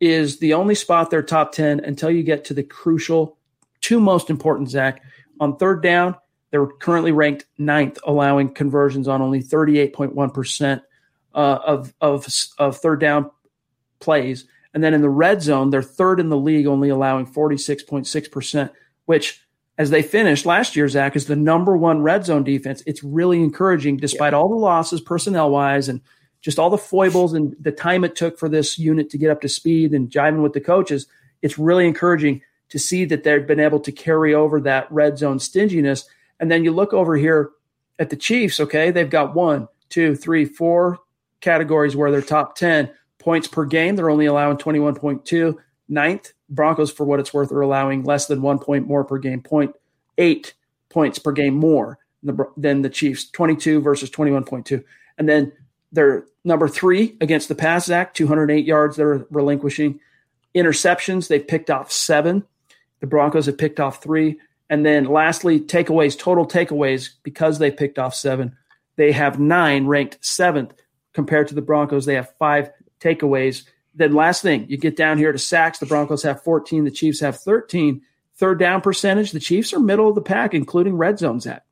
is 0.00 0.40
the 0.40 0.54
only 0.54 0.74
spot 0.74 1.10
they're 1.10 1.22
top 1.22 1.52
10 1.52 1.80
until 1.80 2.10
you 2.10 2.22
get 2.24 2.44
to 2.46 2.54
the 2.54 2.64
crucial 2.64 3.38
two 3.80 4.00
most 4.00 4.30
important, 4.30 4.68
Zach. 4.68 5.02
On 5.38 5.56
third 5.56 5.82
down, 5.82 6.16
they're 6.50 6.66
currently 6.66 7.12
ranked 7.12 7.46
ninth, 7.56 7.98
allowing 8.04 8.52
conversions 8.52 9.06
on 9.06 9.22
only 9.22 9.42
38.1% 9.42 10.82
uh, 11.34 11.38
of, 11.38 11.94
of, 12.00 12.26
of 12.58 12.76
third 12.76 13.00
down 13.00 13.30
plays. 14.00 14.44
And 14.76 14.84
then 14.84 14.92
in 14.92 15.00
the 15.00 15.08
red 15.08 15.40
zone, 15.40 15.70
they're 15.70 15.80
third 15.80 16.20
in 16.20 16.28
the 16.28 16.36
league, 16.36 16.66
only 16.66 16.90
allowing 16.90 17.26
46.6%, 17.26 18.70
which 19.06 19.40
as 19.78 19.88
they 19.88 20.02
finished 20.02 20.44
last 20.44 20.76
year, 20.76 20.86
Zach, 20.86 21.16
is 21.16 21.24
the 21.24 21.34
number 21.34 21.78
one 21.78 22.02
red 22.02 22.26
zone 22.26 22.44
defense. 22.44 22.82
It's 22.84 23.02
really 23.02 23.42
encouraging 23.42 23.96
despite 23.96 24.34
yeah. 24.34 24.38
all 24.38 24.50
the 24.50 24.54
losses 24.54 25.00
personnel 25.00 25.50
wise 25.50 25.88
and 25.88 26.02
just 26.42 26.58
all 26.58 26.68
the 26.68 26.76
foibles 26.76 27.32
and 27.32 27.56
the 27.58 27.72
time 27.72 28.04
it 28.04 28.16
took 28.16 28.38
for 28.38 28.50
this 28.50 28.78
unit 28.78 29.08
to 29.08 29.16
get 29.16 29.30
up 29.30 29.40
to 29.40 29.48
speed 29.48 29.92
and 29.92 30.10
jiving 30.10 30.42
with 30.42 30.52
the 30.52 30.60
coaches. 30.60 31.06
It's 31.40 31.58
really 31.58 31.86
encouraging 31.86 32.42
to 32.68 32.78
see 32.78 33.06
that 33.06 33.24
they've 33.24 33.46
been 33.46 33.60
able 33.60 33.80
to 33.80 33.90
carry 33.90 34.34
over 34.34 34.60
that 34.60 34.92
red 34.92 35.16
zone 35.16 35.38
stinginess. 35.38 36.06
And 36.38 36.50
then 36.50 36.64
you 36.64 36.70
look 36.70 36.92
over 36.92 37.16
here 37.16 37.52
at 37.98 38.10
the 38.10 38.16
Chiefs, 38.16 38.60
okay, 38.60 38.90
they've 38.90 39.08
got 39.08 39.34
one, 39.34 39.68
two, 39.88 40.14
three, 40.14 40.44
four 40.44 40.98
categories 41.40 41.96
where 41.96 42.10
they're 42.10 42.20
top 42.20 42.56
10 42.56 42.90
points 43.26 43.48
per 43.48 43.64
game. 43.64 43.96
They're 43.96 44.08
only 44.08 44.26
allowing 44.26 44.56
21.2. 44.56 45.56
Ninth, 45.88 46.32
Broncos, 46.48 46.92
for 46.92 47.04
what 47.04 47.18
it's 47.18 47.34
worth, 47.34 47.50
are 47.50 47.60
allowing 47.60 48.04
less 48.04 48.26
than 48.26 48.40
one 48.40 48.60
point 48.60 48.86
more 48.86 49.04
per 49.04 49.18
game, 49.18 49.42
0.8 49.42 50.52
points 50.90 51.18
per 51.18 51.32
game 51.32 51.54
more 51.54 51.98
than 52.22 52.82
the 52.82 52.88
Chiefs, 52.88 53.28
22 53.28 53.80
versus 53.80 54.10
21.2. 54.10 54.82
And 55.18 55.28
then 55.28 55.52
they're 55.90 56.24
number 56.44 56.68
three 56.68 57.16
against 57.20 57.48
the 57.48 57.56
pass 57.56 57.90
act, 57.90 58.16
208 58.16 58.64
yards 58.64 58.96
they're 58.96 59.26
relinquishing. 59.30 59.98
Interceptions, 60.54 61.26
they've 61.26 61.46
picked 61.46 61.68
off 61.68 61.90
seven. 61.90 62.44
The 63.00 63.08
Broncos 63.08 63.46
have 63.46 63.58
picked 63.58 63.80
off 63.80 64.00
three. 64.00 64.38
And 64.70 64.86
then 64.86 65.04
lastly, 65.04 65.58
takeaways, 65.58 66.16
total 66.16 66.46
takeaways, 66.46 67.10
because 67.24 67.58
they 67.58 67.72
picked 67.72 67.98
off 67.98 68.14
seven, 68.14 68.56
they 68.94 69.10
have 69.10 69.40
nine 69.40 69.86
ranked 69.86 70.18
seventh 70.24 70.74
compared 71.12 71.48
to 71.48 71.56
the 71.56 71.62
Broncos. 71.62 72.06
They 72.06 72.14
have 72.14 72.32
five 72.38 72.70
takeaways. 73.00 73.64
Then 73.94 74.12
last 74.12 74.42
thing, 74.42 74.66
you 74.68 74.76
get 74.76 74.96
down 74.96 75.18
here 75.18 75.32
to 75.32 75.38
sacks. 75.38 75.78
The 75.78 75.86
Broncos 75.86 76.22
have 76.22 76.42
14. 76.42 76.84
The 76.84 76.90
Chiefs 76.90 77.20
have 77.20 77.38
13. 77.40 78.02
Third 78.36 78.58
down 78.58 78.82
percentage, 78.82 79.32
the 79.32 79.40
Chiefs 79.40 79.72
are 79.72 79.80
middle 79.80 80.10
of 80.10 80.14
the 80.14 80.20
pack, 80.20 80.52
including 80.52 80.96
red 80.96 81.18
zones 81.18 81.46
at. 81.46 81.66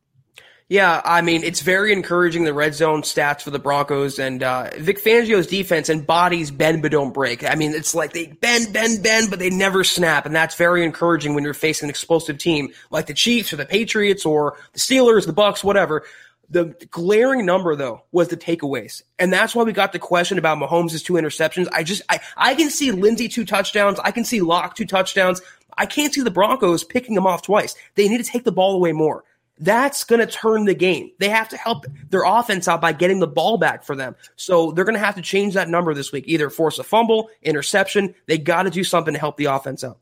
Yeah, 0.70 1.02
I 1.05 1.20
mean, 1.20 1.44
it's 1.44 1.60
very 1.60 1.92
encouraging 1.92 2.44
the 2.44 2.55
red 2.55 2.74
zone 2.74 3.02
stats 3.02 3.42
for 3.42 3.51
the 3.51 3.59
Broncos 3.59 4.18
and 4.18 4.42
uh, 4.42 4.70
Vic 4.78 4.98
Fangio's 4.98 5.46
defense 5.46 5.90
and 5.90 6.06
bodies 6.06 6.51
bend 6.51 6.80
but 6.80 6.90
don't 6.90 7.12
break. 7.12 7.44
I 7.44 7.55
mean, 7.55 7.72
it's 7.72 7.94
like 7.94 8.14
they 8.14 8.28
bend, 8.28 8.72
bend, 8.72 9.02
bend, 9.02 9.28
but 9.28 9.38
they 9.38 9.51
never 9.51 9.84
snap. 9.84 10.24
And 10.24 10.34
that's 10.34 10.55
very 10.55 10.82
encouraging 10.82 11.34
when 11.34 11.44
you're 11.44 11.52
facing 11.52 11.88
an 11.88 11.90
explosive 11.90 12.38
team 12.38 12.72
like 12.90 13.06
the 13.06 13.14
Chiefs 13.14 13.52
or 13.52 13.56
the 13.56 13.66
Patriots 13.66 14.24
or 14.24 14.56
the 14.72 14.78
Steelers, 14.78 15.26
the 15.26 15.34
Bucs, 15.34 15.62
whatever. 15.62 16.05
The 16.50 16.76
glaring 16.90 17.46
number 17.46 17.74
though 17.76 18.02
was 18.12 18.28
the 18.28 18.36
takeaways. 18.36 19.02
And 19.18 19.32
that's 19.32 19.54
why 19.54 19.62
we 19.62 19.72
got 19.72 19.92
the 19.92 19.98
question 19.98 20.38
about 20.38 20.58
Mahomes' 20.58 21.04
two 21.04 21.14
interceptions. 21.14 21.68
I 21.72 21.82
just, 21.82 22.02
I, 22.08 22.20
I 22.36 22.54
can 22.54 22.70
see 22.70 22.90
Lindsay 22.90 23.28
two 23.28 23.44
touchdowns. 23.44 23.98
I 24.00 24.10
can 24.10 24.24
see 24.24 24.40
Lock 24.40 24.76
two 24.76 24.86
touchdowns. 24.86 25.40
I 25.76 25.86
can't 25.86 26.12
see 26.14 26.20
the 26.20 26.30
Broncos 26.30 26.84
picking 26.84 27.14
them 27.14 27.26
off 27.26 27.42
twice. 27.42 27.74
They 27.94 28.08
need 28.08 28.18
to 28.18 28.30
take 28.30 28.44
the 28.44 28.52
ball 28.52 28.74
away 28.74 28.92
more. 28.92 29.24
That's 29.58 30.02
going 30.02 30.20
to 30.20 30.26
turn 30.26 30.64
the 30.64 30.74
game. 30.74 31.12
They 31.18 31.28
have 31.28 31.48
to 31.50 31.56
help 31.56 31.86
their 32.10 32.24
offense 32.24 32.66
out 32.66 32.80
by 32.80 32.92
getting 32.92 33.20
the 33.20 33.28
ball 33.28 33.56
back 33.56 33.84
for 33.84 33.94
them. 33.94 34.16
So 34.36 34.72
they're 34.72 34.84
going 34.84 34.96
to 34.96 35.04
have 35.04 35.14
to 35.14 35.22
change 35.22 35.54
that 35.54 35.68
number 35.68 35.94
this 35.94 36.10
week. 36.10 36.24
Either 36.26 36.50
force 36.50 36.78
a 36.78 36.84
fumble, 36.84 37.30
interception. 37.42 38.14
They 38.26 38.36
got 38.36 38.64
to 38.64 38.70
do 38.70 38.82
something 38.82 39.14
to 39.14 39.20
help 39.20 39.36
the 39.36 39.44
offense 39.46 39.84
out. 39.84 39.98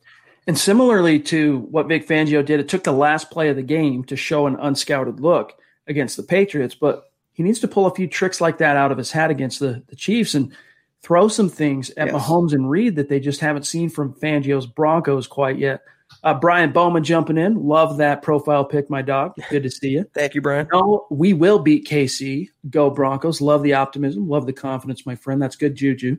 And 0.46 0.58
similarly 0.58 1.20
to 1.20 1.58
what 1.70 1.86
Vic 1.86 2.08
Fangio 2.08 2.44
did, 2.44 2.60
it 2.60 2.68
took 2.68 2.82
the 2.82 2.92
last 2.92 3.30
play 3.30 3.48
of 3.48 3.56
the 3.56 3.62
game 3.62 4.04
to 4.04 4.16
show 4.16 4.46
an 4.46 4.56
unscouted 4.56 5.20
look 5.20 5.54
against 5.86 6.16
the 6.16 6.22
Patriots, 6.22 6.74
but 6.74 7.10
he 7.32 7.42
needs 7.42 7.60
to 7.60 7.68
pull 7.68 7.86
a 7.86 7.94
few 7.94 8.06
tricks 8.06 8.40
like 8.40 8.58
that 8.58 8.76
out 8.76 8.92
of 8.92 8.98
his 8.98 9.10
hat 9.10 9.30
against 9.30 9.60
the, 9.60 9.82
the 9.88 9.96
Chiefs 9.96 10.34
and 10.34 10.54
throw 11.02 11.28
some 11.28 11.48
things 11.48 11.90
at 11.96 12.08
yes. 12.08 12.14
Mahomes 12.14 12.52
and 12.52 12.70
Reid 12.70 12.96
that 12.96 13.08
they 13.08 13.20
just 13.20 13.40
haven't 13.40 13.66
seen 13.66 13.88
from 13.88 14.14
Fangio's 14.14 14.66
Broncos 14.66 15.26
quite 15.26 15.58
yet. 15.58 15.82
Uh, 16.22 16.34
Brian 16.34 16.72
Bowman 16.72 17.02
jumping 17.02 17.38
in. 17.38 17.54
Love 17.66 17.96
that 17.96 18.22
profile 18.22 18.64
pick, 18.64 18.90
my 18.90 19.02
dog. 19.02 19.32
Good 19.50 19.62
to 19.62 19.70
see 19.70 19.88
you. 19.88 20.04
Thank 20.14 20.34
you, 20.34 20.42
Brian. 20.42 20.68
No, 20.72 21.06
we 21.10 21.32
will 21.32 21.58
beat 21.58 21.88
KC. 21.88 22.48
Go 22.68 22.90
Broncos. 22.90 23.40
Love 23.40 23.62
the 23.62 23.74
optimism. 23.74 24.28
Love 24.28 24.46
the 24.46 24.52
confidence, 24.52 25.06
my 25.06 25.16
friend. 25.16 25.40
That's 25.40 25.56
good 25.56 25.74
juju. 25.74 26.18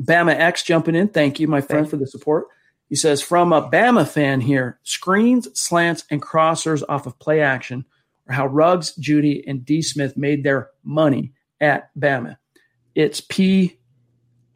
Bama 0.00 0.34
X 0.34 0.62
jumping 0.62 0.94
in. 0.94 1.08
Thank 1.08 1.40
you, 1.40 1.48
my 1.48 1.60
friend, 1.60 1.88
for 1.88 1.96
the 1.96 2.06
support. 2.06 2.46
He 2.88 2.96
says, 2.96 3.22
from 3.22 3.52
a 3.52 3.68
Bama 3.68 4.06
fan 4.06 4.40
here, 4.40 4.78
screens, 4.82 5.48
slants, 5.58 6.04
and 6.10 6.22
crossers 6.22 6.82
off 6.88 7.06
of 7.06 7.18
play 7.18 7.40
action 7.40 7.84
how 8.28 8.46
Ruggs, 8.46 8.94
Jeudy, 8.96 9.44
and 9.46 9.64
D. 9.64 9.82
Smith 9.82 10.16
made 10.16 10.44
their 10.44 10.70
money 10.82 11.32
at 11.60 11.90
Bama. 11.98 12.36
It's 12.94 13.20
P. 13.20 13.78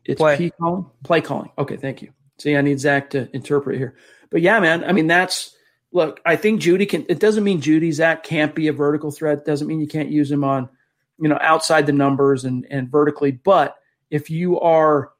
It's 0.04 0.18
play. 0.18 0.36
P 0.36 0.50
calling? 0.50 0.86
Play 1.04 1.20
calling. 1.20 1.50
Okay, 1.58 1.76
thank 1.76 2.02
you. 2.02 2.12
See, 2.38 2.56
I 2.56 2.62
need 2.62 2.80
Zach 2.80 3.10
to 3.10 3.28
interpret 3.34 3.78
here. 3.78 3.96
But 4.30 4.42
yeah, 4.42 4.60
man, 4.60 4.84
I 4.84 4.92
mean, 4.92 5.06
that's 5.06 5.54
look, 5.92 6.20
I 6.24 6.36
think 6.36 6.60
Jeudy 6.60 6.88
can, 6.88 7.06
it 7.08 7.18
doesn't 7.18 7.44
mean 7.44 7.60
Jeudy, 7.60 7.92
Zach 7.92 8.22
can't 8.22 8.54
be 8.54 8.68
a 8.68 8.72
vertical 8.72 9.10
threat. 9.10 9.44
Doesn't 9.44 9.66
mean 9.66 9.80
you 9.80 9.88
can't 9.88 10.10
use 10.10 10.30
him 10.30 10.44
on, 10.44 10.68
you 11.18 11.28
know, 11.28 11.38
outside 11.40 11.86
the 11.86 11.92
numbers 11.92 12.44
and, 12.44 12.66
and 12.70 12.90
vertically. 12.90 13.32
But 13.32 13.76
if 14.10 14.30
you 14.30 14.60
are 14.60 15.10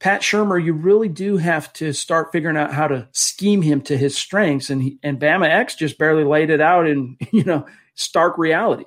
Pat 0.00 0.22
Shurmur, 0.22 0.62
you 0.62 0.72
really 0.72 1.08
do 1.08 1.36
have 1.36 1.72
to 1.74 1.92
start 1.92 2.32
figuring 2.32 2.56
out 2.56 2.72
how 2.72 2.88
to 2.88 3.08
scheme 3.12 3.62
him 3.62 3.80
to 3.82 3.96
his 3.96 4.16
strengths. 4.16 4.70
And 4.70 4.82
he, 4.82 4.98
and 5.02 5.20
Bama 5.20 5.48
X 5.48 5.74
just 5.74 5.98
barely 5.98 6.24
laid 6.24 6.50
it 6.50 6.60
out 6.60 6.86
in, 6.86 7.16
you 7.32 7.44
know, 7.44 7.66
stark 7.98 8.38
reality 8.38 8.84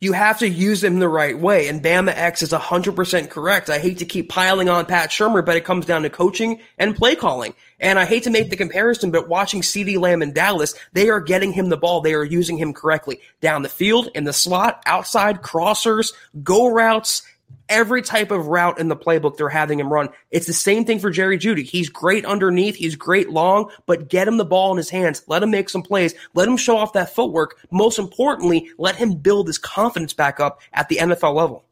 you 0.00 0.12
have 0.12 0.38
to 0.40 0.48
use 0.48 0.80
them 0.80 0.98
the 0.98 1.08
right 1.08 1.38
way. 1.38 1.68
And 1.68 1.82
Bama 1.82 2.12
X 2.14 2.42
is 2.42 2.52
100% 2.52 3.30
correct. 3.30 3.70
I 3.70 3.78
hate 3.78 3.98
to 3.98 4.04
keep 4.04 4.28
piling 4.28 4.68
on 4.68 4.86
Pat 4.86 5.10
Shurmur, 5.10 5.44
but 5.44 5.56
it 5.56 5.64
comes 5.64 5.86
down 5.86 6.02
to 6.02 6.10
coaching 6.10 6.60
and 6.78 6.94
play 6.94 7.16
calling. 7.16 7.54
And 7.80 7.98
I 7.98 8.04
hate 8.04 8.24
to 8.24 8.30
make 8.30 8.50
the 8.50 8.56
comparison, 8.56 9.10
but 9.10 9.28
watching 9.28 9.62
CeeDee 9.62 9.98
Lamb 9.98 10.22
in 10.22 10.32
Dallas, 10.32 10.74
they 10.92 11.08
are 11.08 11.20
getting 11.20 11.52
him 11.52 11.68
the 11.68 11.76
ball. 11.76 12.00
They 12.00 12.14
are 12.14 12.24
using 12.24 12.58
him 12.58 12.74
correctly 12.74 13.20
down 13.40 13.62
the 13.62 13.68
field, 13.68 14.08
in 14.14 14.24
the 14.24 14.32
slot, 14.32 14.82
outside, 14.86 15.42
crossers, 15.42 16.12
go 16.42 16.68
routes, 16.70 17.22
every 17.68 18.02
type 18.02 18.30
of 18.30 18.46
route 18.46 18.78
in 18.78 18.88
the 18.88 18.96
playbook 18.96 19.36
they're 19.36 19.48
having 19.48 19.80
him 19.80 19.92
run. 19.92 20.08
It's 20.30 20.46
the 20.46 20.52
same 20.52 20.84
thing 20.84 20.98
for 20.98 21.10
Jerry 21.10 21.38
Jeudy. 21.38 21.64
He's 21.64 21.88
great 21.88 22.24
underneath. 22.24 22.76
He's 22.76 22.96
great 22.96 23.30
long, 23.30 23.70
but 23.86 24.08
get 24.08 24.28
him 24.28 24.36
the 24.36 24.44
ball 24.44 24.70
in 24.70 24.76
his 24.76 24.90
hands. 24.90 25.22
Let 25.26 25.42
him 25.42 25.50
make 25.50 25.68
some 25.68 25.82
plays. 25.82 26.14
Let 26.34 26.48
him 26.48 26.56
show 26.56 26.76
off 26.76 26.92
that 26.94 27.14
footwork. 27.14 27.58
Most 27.70 27.98
importantly, 27.98 28.70
let 28.78 28.96
him 28.96 29.14
build 29.14 29.46
his 29.46 29.58
confidence 29.58 30.12
back 30.12 30.40
up 30.40 30.60
at 30.72 30.88
the 30.88 30.96
NFL 30.96 31.34
level. 31.34 31.64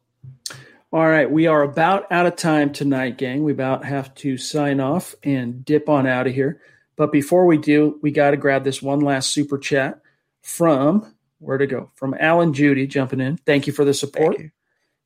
All 0.92 1.08
right, 1.08 1.28
we 1.28 1.48
are 1.48 1.62
about 1.62 2.10
out 2.12 2.26
of 2.26 2.36
time 2.36 2.72
tonight, 2.72 3.18
gang. 3.18 3.42
We 3.42 3.50
about 3.50 3.84
have 3.84 4.14
to 4.16 4.38
sign 4.38 4.78
off 4.78 5.16
and 5.24 5.64
dip 5.64 5.88
on 5.88 6.06
out 6.06 6.28
of 6.28 6.34
here. 6.34 6.60
But 6.96 7.10
before 7.10 7.46
we 7.46 7.58
do, 7.58 7.98
we 8.00 8.12
got 8.12 8.30
to 8.30 8.36
grab 8.36 8.62
this 8.62 8.80
one 8.80 9.00
last 9.00 9.30
super 9.30 9.58
chat 9.58 10.00
from 10.42 11.12
where 11.40 11.58
to 11.58 11.66
go 11.66 11.90
from 11.96 12.14
Alan 12.18 12.52
Judy 12.54 12.86
jumping 12.86 13.20
in. 13.20 13.38
Thank 13.38 13.66
you 13.66 13.72
for 13.72 13.84
the 13.84 13.92
support. 13.92 14.36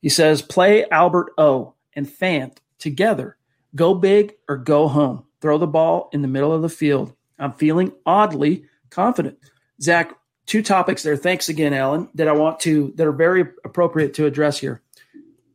He 0.01 0.09
says, 0.09 0.41
play 0.41 0.85
Albert 0.89 1.31
O 1.37 1.75
and 1.93 2.07
Fant 2.07 2.57
together. 2.77 3.37
Go 3.75 3.93
big 3.93 4.35
or 4.47 4.57
go 4.57 4.87
home. 4.87 5.25
Throw 5.41 5.57
the 5.57 5.67
ball 5.67 6.09
in 6.11 6.21
the 6.21 6.27
middle 6.27 6.53
of 6.53 6.61
the 6.61 6.69
field. 6.69 7.13
I'm 7.37 7.53
feeling 7.53 7.93
oddly 8.05 8.65
confident. 8.89 9.37
Zach, 9.81 10.13
two 10.45 10.61
topics 10.61 11.03
there. 11.03 11.15
Thanks 11.15 11.49
again, 11.49 11.73
Alan, 11.73 12.09
that 12.15 12.27
I 12.27 12.33
want 12.33 12.59
to, 12.61 12.93
that 12.95 13.07
are 13.07 13.11
very 13.11 13.45
appropriate 13.63 14.15
to 14.15 14.25
address 14.25 14.59
here. 14.59 14.81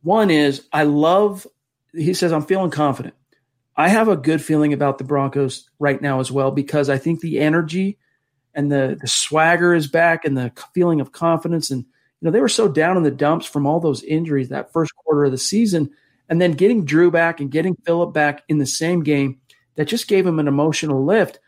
One 0.01 0.29
is 0.29 0.67
I 0.71 0.83
love, 0.83 1.45
he 1.93 2.13
says, 2.13 2.31
I'm 2.31 2.45
feeling 2.45 2.71
confident. 2.71 3.15
I 3.75 3.89
have 3.89 4.07
a 4.07 4.15
good 4.15 4.41
feeling 4.41 4.71
about 4.73 4.97
the 4.97 5.03
Broncos 5.03 5.69
right 5.79 6.01
now 6.01 6.19
as 6.19 6.31
well 6.31 6.51
because 6.51 6.89
I 6.89 6.97
think 6.97 7.19
the 7.19 7.39
energy 7.39 7.97
and 8.53 8.71
the, 8.71 8.97
the 8.99 9.07
swagger 9.07 9.73
is 9.73 9.87
back 9.87 10.23
and 10.23 10.37
the 10.37 10.53
feeling 10.73 11.01
of 11.01 11.11
confidence 11.11 11.71
and 11.71 11.85
you 12.21 12.25
know, 12.25 12.31
they 12.31 12.41
were 12.41 12.49
so 12.49 12.67
down 12.67 12.97
in 12.97 13.03
the 13.03 13.11
dumps 13.11 13.45
from 13.45 13.65
all 13.65 13.79
those 13.79 14.03
injuries 14.03 14.49
that 14.49 14.71
first 14.71 14.95
quarter 14.95 15.25
of 15.25 15.31
the 15.31 15.37
season. 15.37 15.89
And 16.27 16.41
then 16.41 16.53
getting 16.53 16.85
Drew 16.85 17.11
back 17.11 17.39
and 17.39 17.51
getting 17.51 17.75
Philip 17.85 18.13
back 18.13 18.43
in 18.47 18.57
the 18.57 18.65
same 18.65 19.03
game 19.03 19.39
that 19.75 19.87
just 19.87 20.07
gave 20.07 20.25
him 20.25 20.39
an 20.39 20.47
emotional 20.47 21.05
lift. 21.05 21.39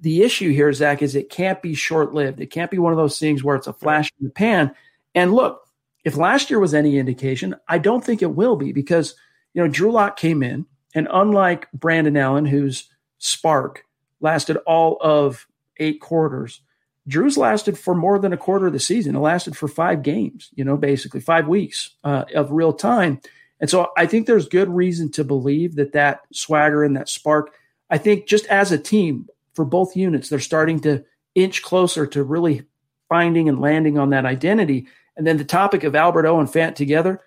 The 0.00 0.22
issue 0.22 0.50
here, 0.50 0.72
Zach, 0.72 1.02
is 1.02 1.14
it 1.14 1.30
can't 1.30 1.60
be 1.60 1.74
short 1.74 2.14
lived. 2.14 2.40
It 2.40 2.46
can't 2.46 2.70
be 2.70 2.78
one 2.78 2.92
of 2.92 2.98
those 2.98 3.18
things 3.18 3.44
where 3.44 3.56
it's 3.56 3.66
a 3.66 3.72
flash 3.72 4.10
in 4.18 4.26
the 4.26 4.32
pan. 4.32 4.74
And 5.14 5.34
look, 5.34 5.66
if 6.04 6.16
last 6.16 6.50
year 6.50 6.58
was 6.58 6.74
any 6.74 6.98
indication, 6.98 7.54
I 7.68 7.78
don't 7.78 8.04
think 8.04 8.22
it 8.22 8.34
will 8.34 8.56
be 8.56 8.72
because, 8.72 9.14
you 9.54 9.62
know, 9.62 9.68
Drew 9.68 9.92
Lock 9.92 10.16
came 10.16 10.42
in, 10.42 10.66
and 10.94 11.08
unlike 11.12 11.70
Brandon 11.72 12.16
Allen, 12.16 12.46
whose 12.46 12.88
spark 13.18 13.84
lasted 14.20 14.56
all 14.66 14.98
of 15.00 15.46
eight 15.76 16.00
quarters, 16.00 16.62
Drew's 17.08 17.36
lasted 17.36 17.78
for 17.78 17.94
more 17.94 18.18
than 18.18 18.32
a 18.32 18.36
quarter 18.36 18.68
of 18.68 18.72
the 18.72 18.80
season. 18.80 19.16
It 19.16 19.20
lasted 19.20 19.56
for 19.56 19.68
five 19.68 20.02
games, 20.02 20.50
you 20.54 20.64
know, 20.64 20.76
basically 20.76 21.20
five 21.20 21.48
weeks 21.48 21.90
uh, 22.04 22.24
of 22.34 22.52
real 22.52 22.72
time. 22.72 23.20
And 23.60 23.68
so 23.68 23.90
I 23.96 24.06
think 24.06 24.26
there's 24.26 24.48
good 24.48 24.68
reason 24.68 25.10
to 25.12 25.24
believe 25.24 25.76
that 25.76 25.92
that 25.92 26.20
swagger 26.32 26.84
and 26.84 26.96
that 26.96 27.08
spark, 27.08 27.54
I 27.90 27.98
think 27.98 28.26
just 28.26 28.46
as 28.46 28.72
a 28.72 28.78
team 28.78 29.28
for 29.54 29.64
both 29.64 29.96
units, 29.96 30.28
they're 30.28 30.40
starting 30.40 30.80
to 30.80 31.04
inch 31.34 31.62
closer 31.62 32.06
to 32.08 32.22
really 32.22 32.62
finding 33.08 33.48
and 33.48 33.60
landing 33.60 33.98
on 33.98 34.10
that 34.10 34.24
identity. 34.24 34.86
And 35.16 35.26
then 35.26 35.36
the 35.36 35.44
topic 35.44 35.84
of 35.84 35.94
Albert 35.94 36.26
O 36.26 36.40
and 36.40 36.48
Fant 36.48 36.74
together, 36.74 37.20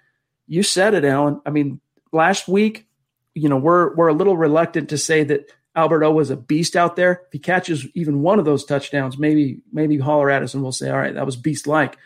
you 0.47 0.63
said 0.63 0.93
it, 0.93 1.05
Alan. 1.05 1.41
I 1.45 1.51
mean, 1.51 1.79
last 2.11 2.47
week, 2.47 2.87
you 3.33 3.49
know, 3.49 3.57
we're 3.57 3.93
we're 3.95 4.07
a 4.07 4.13
little 4.13 4.37
reluctant 4.37 4.89
to 4.89 4.97
say 4.97 5.23
that 5.25 5.49
Albert 5.75 6.03
O 6.03 6.11
was 6.11 6.29
a 6.29 6.37
beast 6.37 6.75
out 6.75 6.95
there. 6.95 7.23
If 7.27 7.33
he 7.33 7.39
catches 7.39 7.85
even 7.93 8.21
one 8.21 8.39
of 8.39 8.45
those 8.45 8.65
touchdowns, 8.65 9.17
maybe 9.17 9.59
maybe 9.71 9.97
holler 9.97 10.29
at 10.29 10.43
us 10.43 10.53
and 10.53 10.63
we'll 10.63 10.71
say, 10.71 10.89
all 10.89 10.97
right, 10.97 11.13
that 11.13 11.25
was 11.25 11.35
beast 11.35 11.67
like. 11.67 11.97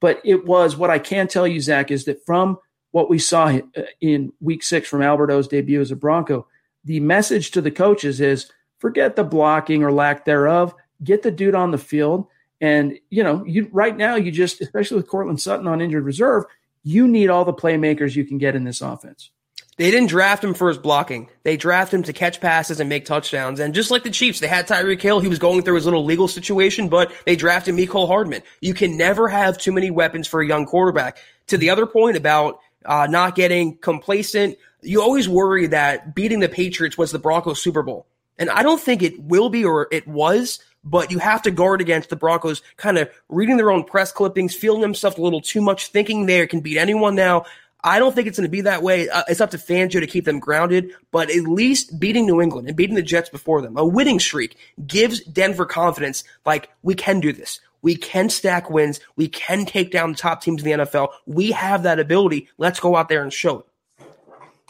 But 0.00 0.20
it 0.24 0.46
was 0.46 0.76
what 0.76 0.90
I 0.90 0.98
can 0.98 1.26
tell 1.26 1.46
you, 1.46 1.60
Zach, 1.60 1.90
is 1.90 2.04
that 2.04 2.24
from 2.24 2.58
what 2.90 3.10
we 3.10 3.18
saw 3.18 3.48
uh, 3.48 3.82
in 4.00 4.32
week 4.40 4.62
six 4.62 4.88
from 4.88 5.02
Albert 5.02 5.30
O's 5.30 5.48
debut 5.48 5.80
as 5.80 5.90
a 5.90 5.96
Bronco, 5.96 6.46
the 6.84 7.00
message 7.00 7.50
to 7.52 7.60
the 7.60 7.70
coaches 7.70 8.20
is 8.20 8.50
forget 8.78 9.16
the 9.16 9.24
blocking 9.24 9.82
or 9.82 9.92
lack 9.92 10.24
thereof. 10.24 10.74
Get 11.02 11.22
the 11.22 11.30
dude 11.30 11.54
on 11.54 11.72
the 11.72 11.78
field. 11.78 12.26
And, 12.60 12.98
you 13.10 13.22
know, 13.22 13.44
you 13.44 13.68
right 13.72 13.96
now, 13.96 14.14
you 14.16 14.30
just, 14.30 14.62
especially 14.62 14.96
with 14.96 15.08
Courtland 15.08 15.40
Sutton 15.40 15.66
on 15.66 15.82
injured 15.82 16.04
reserve, 16.04 16.44
you 16.82 17.06
need 17.06 17.28
all 17.28 17.44
the 17.44 17.52
playmakers 17.52 18.16
you 18.16 18.24
can 18.24 18.38
get 18.38 18.54
in 18.54 18.64
this 18.64 18.80
offense. 18.80 19.30
They 19.76 19.90
didn't 19.90 20.08
draft 20.08 20.42
him 20.42 20.54
for 20.54 20.68
his 20.68 20.78
blocking. 20.78 21.28
They 21.42 21.58
drafted 21.58 21.98
him 21.98 22.02
to 22.04 22.14
catch 22.14 22.40
passes 22.40 22.80
and 22.80 22.88
make 22.88 23.04
touchdowns. 23.04 23.60
And 23.60 23.74
just 23.74 23.90
like 23.90 24.04
the 24.04 24.10
Chiefs, 24.10 24.40
they 24.40 24.46
had 24.46 24.66
Tyreek 24.66 25.02
Hill. 25.02 25.20
He 25.20 25.28
was 25.28 25.38
going 25.38 25.62
through 25.62 25.74
his 25.74 25.84
little 25.84 26.04
legal 26.04 26.28
situation, 26.28 26.88
but 26.88 27.12
they 27.26 27.36
drafted 27.36 27.74
Mecole 27.74 28.06
Hardman. 28.06 28.42
You 28.62 28.72
can 28.72 28.96
never 28.96 29.28
have 29.28 29.58
too 29.58 29.72
many 29.72 29.90
weapons 29.90 30.26
for 30.26 30.40
a 30.40 30.46
young 30.46 30.64
quarterback. 30.64 31.18
To 31.48 31.58
the 31.58 31.70
other 31.70 31.84
point 31.84 32.16
about 32.16 32.58
uh, 32.86 33.06
not 33.10 33.34
getting 33.34 33.76
complacent, 33.76 34.56
you 34.80 35.02
always 35.02 35.28
worry 35.28 35.66
that 35.66 36.14
beating 36.14 36.40
the 36.40 36.48
Patriots 36.48 36.96
was 36.96 37.12
the 37.12 37.18
Broncos 37.18 37.60
Super 37.60 37.82
Bowl. 37.82 38.06
And 38.38 38.48
I 38.50 38.62
don't 38.62 38.80
think 38.80 39.02
it 39.02 39.20
will 39.20 39.50
be 39.50 39.64
or 39.64 39.88
it 39.90 40.06
was, 40.08 40.58
but 40.84 41.10
you 41.10 41.18
have 41.18 41.42
to 41.42 41.50
guard 41.50 41.80
against 41.80 42.10
the 42.10 42.16
Broncos 42.16 42.62
kind 42.76 42.96
of 42.96 43.10
reading 43.28 43.56
their 43.56 43.70
own 43.70 43.84
press 43.84 44.12
clippings, 44.12 44.54
feeling 44.54 44.80
themselves 44.80 45.18
a 45.18 45.22
little 45.22 45.40
too 45.40 45.60
much, 45.60 45.88
thinking 45.88 46.26
they 46.26 46.46
can 46.46 46.60
beat 46.60 46.78
anyone 46.78 47.14
now. 47.14 47.44
I 47.86 48.00
don't 48.00 48.12
think 48.12 48.26
it's 48.26 48.36
going 48.36 48.48
to 48.48 48.50
be 48.50 48.62
that 48.62 48.82
way. 48.82 49.08
Uh, 49.08 49.22
it's 49.28 49.40
up 49.40 49.52
to 49.52 49.58
Fangio 49.58 50.00
to 50.00 50.08
keep 50.08 50.24
them 50.24 50.40
grounded, 50.40 50.92
but 51.12 51.30
at 51.30 51.44
least 51.44 52.00
beating 52.00 52.26
New 52.26 52.40
England 52.42 52.66
and 52.66 52.76
beating 52.76 52.96
the 52.96 53.02
Jets 53.02 53.28
before 53.28 53.62
them, 53.62 53.76
a 53.76 53.86
winning 53.86 54.18
streak 54.18 54.56
gives 54.88 55.20
Denver 55.20 55.64
confidence 55.64 56.24
like 56.44 56.68
we 56.82 56.96
can 56.96 57.20
do 57.20 57.32
this. 57.32 57.60
We 57.82 57.94
can 57.94 58.28
stack 58.28 58.70
wins. 58.70 58.98
We 59.14 59.28
can 59.28 59.66
take 59.66 59.92
down 59.92 60.10
the 60.10 60.18
top 60.18 60.42
teams 60.42 60.64
in 60.64 60.78
the 60.78 60.84
NFL. 60.84 61.10
We 61.26 61.52
have 61.52 61.84
that 61.84 62.00
ability. 62.00 62.48
Let's 62.58 62.80
go 62.80 62.96
out 62.96 63.08
there 63.08 63.22
and 63.22 63.32
show 63.32 63.60
it. 63.60 63.66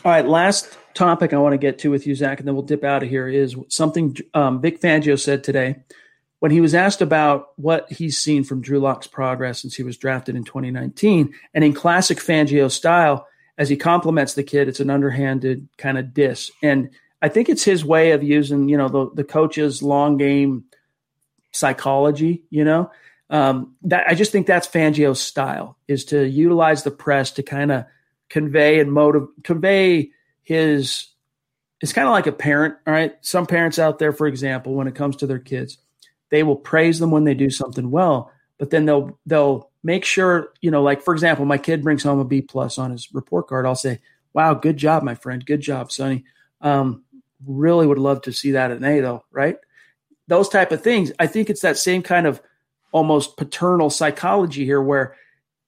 All 0.05 0.13
right, 0.13 0.27
last 0.27 0.77
topic 0.93 1.33
I 1.33 1.39
want 1.39 1.55
to 1.55 1.59
get 1.59 1.79
to 1.81 1.91
with 1.91 2.07
you, 2.07 2.15
Zach, 2.15 2.39
and 2.39 2.47
then 2.47 2.55
we'll 2.55 2.65
dip 2.65 2.85
out 2.85 3.03
of 3.03 3.09
here 3.09 3.29
is 3.29 3.57
something 3.69 4.15
um, 4.35 4.61
Vic 4.61 4.79
Fangio 4.83 5.19
said 5.19 5.43
today 5.43 5.77
when 6.41 6.51
he 6.51 6.61
was 6.61 6.75
asked 6.75 7.01
about 7.01 7.49
what 7.57 7.91
he's 7.91 8.19
seen 8.19 8.45
from 8.45 8.61
Drew 8.61 8.79
Lock's 8.79 9.07
progress 9.07 9.63
since 9.63 9.75
he 9.75 9.83
was 9.83 9.97
drafted 9.97 10.37
in 10.37 10.45
2019. 10.45 11.35
And 11.55 11.65
in 11.65 11.73
classic 11.73 12.19
Fangio 12.19 12.71
style, 12.71 13.27
as 13.59 13.69
he 13.69 13.77
compliments 13.77 14.35
the 14.35 14.43
kid, 14.43 14.69
it's 14.69 14.81
an 14.81 14.91
underhanded 14.91 15.69
kind 15.79 15.97
of 15.97 16.13
diss. 16.13 16.51
And 16.63 16.91
I 17.23 17.29
think 17.29 17.49
it's 17.49 17.65
his 17.65 17.85
way 17.85 18.13
of 18.13 18.23
using, 18.23 18.69
you 18.69 18.77
know, 18.77 18.89
the, 18.89 19.11
the 19.15 19.25
coach's 19.25 19.83
long 19.83 20.19
game 20.19 20.65
psychology, 21.53 22.45
you 22.51 22.65
know. 22.65 22.91
Um, 23.29 23.75
that 23.83 24.07
I 24.07 24.15
just 24.15 24.31
think 24.31 24.47
that's 24.47 24.69
Fangio's 24.69 25.21
style 25.21 25.77
is 25.89 26.05
to 26.07 26.29
utilize 26.29 26.85
the 26.85 26.93
press 26.93 27.33
to 27.33 27.43
kind 27.43 27.73
of 27.73 27.87
convey 28.29 28.79
and 28.79 28.93
motive 28.93 29.27
convey 29.43 30.11
his 30.43 31.09
it's 31.81 31.93
kind 31.93 32.07
of 32.07 32.13
like 32.13 32.27
a 32.27 32.33
parent, 32.33 32.77
all 32.87 32.93
right? 32.93 33.17
Some 33.21 33.47
parents 33.47 33.79
out 33.79 33.99
there, 33.99 34.13
for 34.13 34.27
example, 34.27 34.75
when 34.75 34.87
it 34.87 34.95
comes 34.95 35.17
to 35.17 35.27
their 35.27 35.39
kids, 35.39 35.79
they 36.37 36.43
will 36.43 36.57
praise 36.57 36.99
them 36.99 37.11
when 37.11 37.25
they 37.25 37.33
do 37.33 37.49
something 37.49 37.91
well, 37.91 38.31
but 38.59 38.69
then 38.69 38.85
they'll 38.85 39.19
they'll 39.25 39.71
make 39.83 40.05
sure, 40.05 40.53
you 40.61 40.71
know, 40.71 40.83
like 40.83 41.01
for 41.01 41.15
example, 41.15 41.47
my 41.47 41.57
kid 41.57 41.83
brings 41.83 42.03
home 42.03 42.19
a 42.19 42.27
B 42.27 42.43
plus 42.43 42.77
on 42.77 42.91
his 42.91 43.09
report 43.15 43.47
card. 43.47 43.65
I'll 43.65 43.75
say, 43.75 44.01
"Wow, 44.35 44.53
good 44.53 44.77
job, 44.77 45.03
my 45.03 45.15
friend. 45.15 45.47
Good 45.47 45.63
job, 45.63 45.91
Sonny." 45.91 46.27
Um, 46.61 47.05
really 47.47 47.87
would 47.87 47.97
love 47.97 48.21
to 48.23 48.35
see 48.35 48.51
that 48.51 48.71
an 48.71 48.85
A 48.85 49.01
though, 49.01 49.25
right? 49.31 49.57
Those 50.29 50.51
type 50.51 50.73
of 50.73 50.83
things. 50.83 51.11
I 51.19 51.27
think 51.27 51.49
it's 51.49 51.63
that 51.63 51.79
same 51.79 52.03
kind 52.03 52.27
of 52.27 52.43
almost 52.93 53.39
paternal 53.39 53.89
psychology 53.89 54.67
here 54.67 54.83
where 54.83 55.17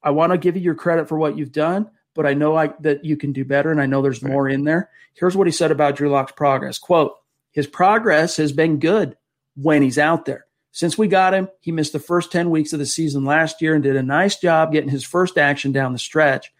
I 0.02 0.10
want 0.10 0.32
to 0.32 0.38
give 0.38 0.54
you 0.54 0.62
your 0.62 0.74
credit 0.74 1.08
for 1.08 1.16
what 1.16 1.38
you've 1.38 1.52
done, 1.52 1.90
but 2.12 2.26
I 2.26 2.34
know 2.34 2.56
I, 2.58 2.74
that 2.80 3.06
you 3.06 3.16
can 3.16 3.32
do 3.32 3.46
better 3.46 3.70
and 3.70 3.80
I 3.80 3.86
know 3.86 4.02
there's 4.02 4.22
right. 4.22 4.30
more 4.30 4.50
in 4.50 4.64
there. 4.64 4.90
Here's 5.14 5.34
what 5.34 5.46
he 5.46 5.50
said 5.50 5.70
about 5.70 5.96
Drew 5.96 6.10
Lock's 6.10 6.32
progress. 6.32 6.78
Quote, 6.78 7.14
his 7.52 7.66
progress 7.66 8.36
has 8.36 8.52
been 8.52 8.78
good 8.80 9.16
when 9.56 9.80
he's 9.80 9.98
out 9.98 10.26
there. 10.26 10.44
Since 10.78 10.96
we 10.96 11.09
got 11.09 11.34
him, 11.34 11.48
he 11.59 11.72
missed 11.72 11.92
the 11.92 11.98
first 11.98 12.30
10 12.30 12.50
weeks 12.50 12.72
of 12.72 12.78
the 12.78 12.86
season 12.86 13.24
last 13.24 13.60
year 13.60 13.74
and 13.74 13.82
did 13.82 13.96
a 13.96 14.02
nice 14.02 14.36
job 14.36 14.70
getting 14.70 14.90
his 14.90 15.02
first 15.02 15.36
action 15.36 15.72
down 15.72 15.92
the 15.92 15.98
stretch. 15.98 16.52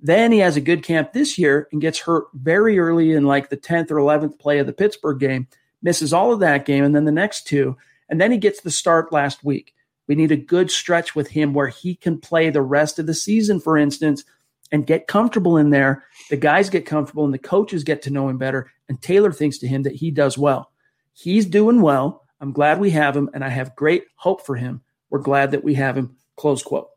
Then 0.00 0.32
he 0.32 0.38
has 0.38 0.56
a 0.56 0.62
good 0.62 0.82
camp 0.82 1.12
this 1.12 1.36
year 1.36 1.68
and 1.70 1.78
gets 1.78 1.98
hurt 1.98 2.24
very 2.32 2.78
early 2.78 3.12
in 3.12 3.24
like 3.24 3.50
the 3.50 3.56
10th 3.58 3.90
or 3.90 3.96
11th 3.96 4.38
play 4.38 4.60
of 4.60 4.66
the 4.66 4.72
Pittsburgh 4.72 5.18
game, 5.18 5.46
misses 5.82 6.14
all 6.14 6.32
of 6.32 6.40
that 6.40 6.64
game 6.64 6.84
and 6.84 6.96
then 6.96 7.04
the 7.04 7.12
next 7.12 7.46
two. 7.46 7.76
And 8.08 8.18
then 8.18 8.32
he 8.32 8.38
gets 8.38 8.62
the 8.62 8.70
start 8.70 9.12
last 9.12 9.44
week. 9.44 9.74
We 10.06 10.14
need 10.14 10.32
a 10.32 10.36
good 10.36 10.70
stretch 10.70 11.14
with 11.14 11.28
him 11.28 11.52
where 11.52 11.68
he 11.68 11.96
can 11.96 12.18
play 12.18 12.48
the 12.48 12.62
rest 12.62 12.98
of 12.98 13.04
the 13.04 13.12
season, 13.12 13.60
for 13.60 13.76
instance, 13.76 14.24
and 14.72 14.86
get 14.86 15.06
comfortable 15.06 15.58
in 15.58 15.68
there. 15.68 16.02
The 16.30 16.38
guys 16.38 16.70
get 16.70 16.86
comfortable 16.86 17.26
and 17.26 17.34
the 17.34 17.38
coaches 17.38 17.84
get 17.84 18.00
to 18.02 18.10
know 18.10 18.30
him 18.30 18.38
better. 18.38 18.72
And 18.88 19.02
Taylor 19.02 19.32
thinks 19.32 19.58
to 19.58 19.68
him 19.68 19.82
that 19.82 19.96
he 19.96 20.10
does 20.10 20.38
well. 20.38 20.72
He's 21.12 21.44
doing 21.44 21.82
well. 21.82 22.25
I'm 22.40 22.52
glad 22.52 22.80
we 22.80 22.90
have 22.90 23.16
him, 23.16 23.30
and 23.32 23.42
I 23.44 23.48
have 23.48 23.76
great 23.76 24.04
hope 24.16 24.44
for 24.44 24.56
him. 24.56 24.82
We're 25.10 25.20
glad 25.20 25.52
that 25.52 25.64
we 25.64 25.74
have 25.74 25.96
him. 25.96 26.16
Close 26.36 26.62
quote. 26.62 26.88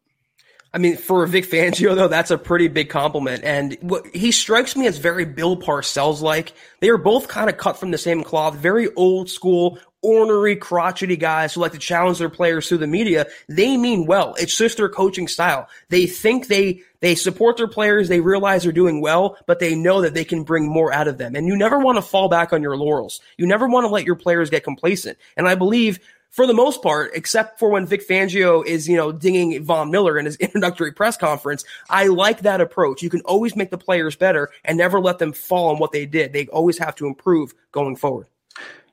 I 0.71 0.77
mean, 0.77 0.97
for 0.97 1.25
Vic 1.25 1.49
Fangio, 1.49 1.95
though, 1.95 2.07
that's 2.07 2.29
a 2.29 2.37
pretty 2.37 2.67
big 2.67 2.89
compliment. 2.89 3.43
And 3.43 3.75
what, 3.81 4.05
he 4.13 4.31
strikes 4.31 4.75
me 4.75 4.85
as 4.85 4.99
very 4.99 5.25
Bill 5.25 5.57
Parcells 5.57 6.21
like. 6.21 6.53
They 6.79 6.89
are 6.89 6.97
both 6.97 7.27
kind 7.27 7.49
of 7.49 7.57
cut 7.57 7.77
from 7.77 7.89
the 7.89 7.97
same 7.97 8.23
cloth, 8.23 8.55
very 8.55 8.93
old 8.93 9.29
school, 9.29 9.79
ornery, 10.01 10.55
crotchety 10.55 11.17
guys 11.17 11.53
who 11.53 11.61
like 11.61 11.73
to 11.73 11.77
challenge 11.77 12.19
their 12.19 12.29
players 12.29 12.67
through 12.67 12.77
the 12.77 12.87
media. 12.87 13.27
They 13.47 13.77
mean 13.77 14.05
well. 14.05 14.35
It's 14.37 14.57
just 14.57 14.77
their 14.77 14.89
coaching 14.89 15.27
style. 15.27 15.67
They 15.89 16.05
think 16.05 16.47
they, 16.47 16.81
they 17.01 17.15
support 17.15 17.57
their 17.57 17.67
players. 17.67 18.07
They 18.07 18.21
realize 18.21 18.63
they're 18.63 18.71
doing 18.71 19.01
well, 19.01 19.37
but 19.45 19.59
they 19.59 19.75
know 19.75 20.01
that 20.01 20.13
they 20.13 20.23
can 20.23 20.43
bring 20.43 20.67
more 20.67 20.93
out 20.93 21.07
of 21.07 21.17
them. 21.17 21.35
And 21.35 21.47
you 21.47 21.57
never 21.57 21.79
want 21.79 21.97
to 21.97 22.01
fall 22.01 22.29
back 22.29 22.53
on 22.53 22.61
your 22.61 22.77
laurels. 22.77 23.19
You 23.37 23.47
never 23.47 23.67
want 23.67 23.85
to 23.85 23.89
let 23.89 24.05
your 24.05 24.15
players 24.15 24.49
get 24.49 24.63
complacent. 24.63 25.17
And 25.35 25.47
I 25.47 25.55
believe 25.55 25.99
for 26.29 26.45
the 26.45 26.53
most 26.53 26.83
part, 26.83 27.11
except 27.15 27.57
for 27.57 27.69
when 27.69 27.85
Vic 27.85 28.07
Fangio 28.07 28.65
is, 28.65 28.87
you 28.87 28.95
know, 28.95 29.11
dinging 29.11 29.63
Von 29.63 29.91
Miller 29.91 30.17
in 30.17 30.25
his 30.25 30.35
introductory 30.37 30.91
press 30.91 31.17
conference, 31.17 31.65
I 31.89 32.07
like 32.07 32.41
that 32.41 32.61
approach. 32.61 33.01
You 33.01 33.09
can 33.09 33.21
always 33.21 33.55
make 33.55 33.71
the 33.71 33.77
players 33.77 34.15
better 34.15 34.49
and 34.63 34.77
never 34.77 34.99
let 34.99 35.19
them 35.19 35.33
fall 35.33 35.69
on 35.69 35.79
what 35.79 35.91
they 35.91 36.05
did. 36.05 36.33
They 36.33 36.47
always 36.47 36.77
have 36.77 36.95
to 36.95 37.07
improve 37.07 37.53
going 37.71 37.95
forward. 37.95 38.27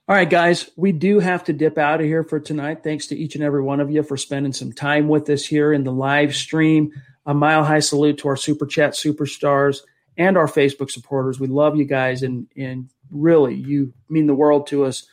All 0.08 0.14
right, 0.14 0.30
guys, 0.30 0.70
we 0.76 0.92
do 0.92 1.18
have 1.18 1.42
to 1.44 1.52
dip 1.52 1.78
out 1.78 2.00
of 2.00 2.06
here 2.06 2.22
for 2.22 2.38
tonight. 2.38 2.84
Thanks 2.84 3.08
to 3.08 3.16
each 3.16 3.34
and 3.34 3.42
every 3.42 3.60
one 3.60 3.80
of 3.80 3.90
you 3.90 4.04
for 4.04 4.16
spending 4.16 4.52
some 4.52 4.72
time 4.72 5.08
with 5.08 5.28
us 5.28 5.44
here 5.44 5.72
in 5.72 5.82
the 5.82 5.90
live 5.90 6.36
stream. 6.36 6.92
A 7.26 7.34
mile 7.34 7.64
high 7.64 7.80
salute 7.80 8.18
to 8.18 8.28
our 8.28 8.36
super 8.36 8.66
chat 8.66 8.92
superstars 8.92 9.80
and 10.16 10.36
our 10.36 10.46
Facebook 10.46 10.92
supporters. 10.92 11.40
We 11.40 11.48
love 11.48 11.76
you 11.76 11.84
guys, 11.84 12.22
and 12.22 12.46
and 12.56 12.88
really, 13.10 13.56
you 13.56 13.94
mean 14.08 14.28
the 14.28 14.34
world 14.34 14.68
to 14.68 14.84
us. 14.84 15.08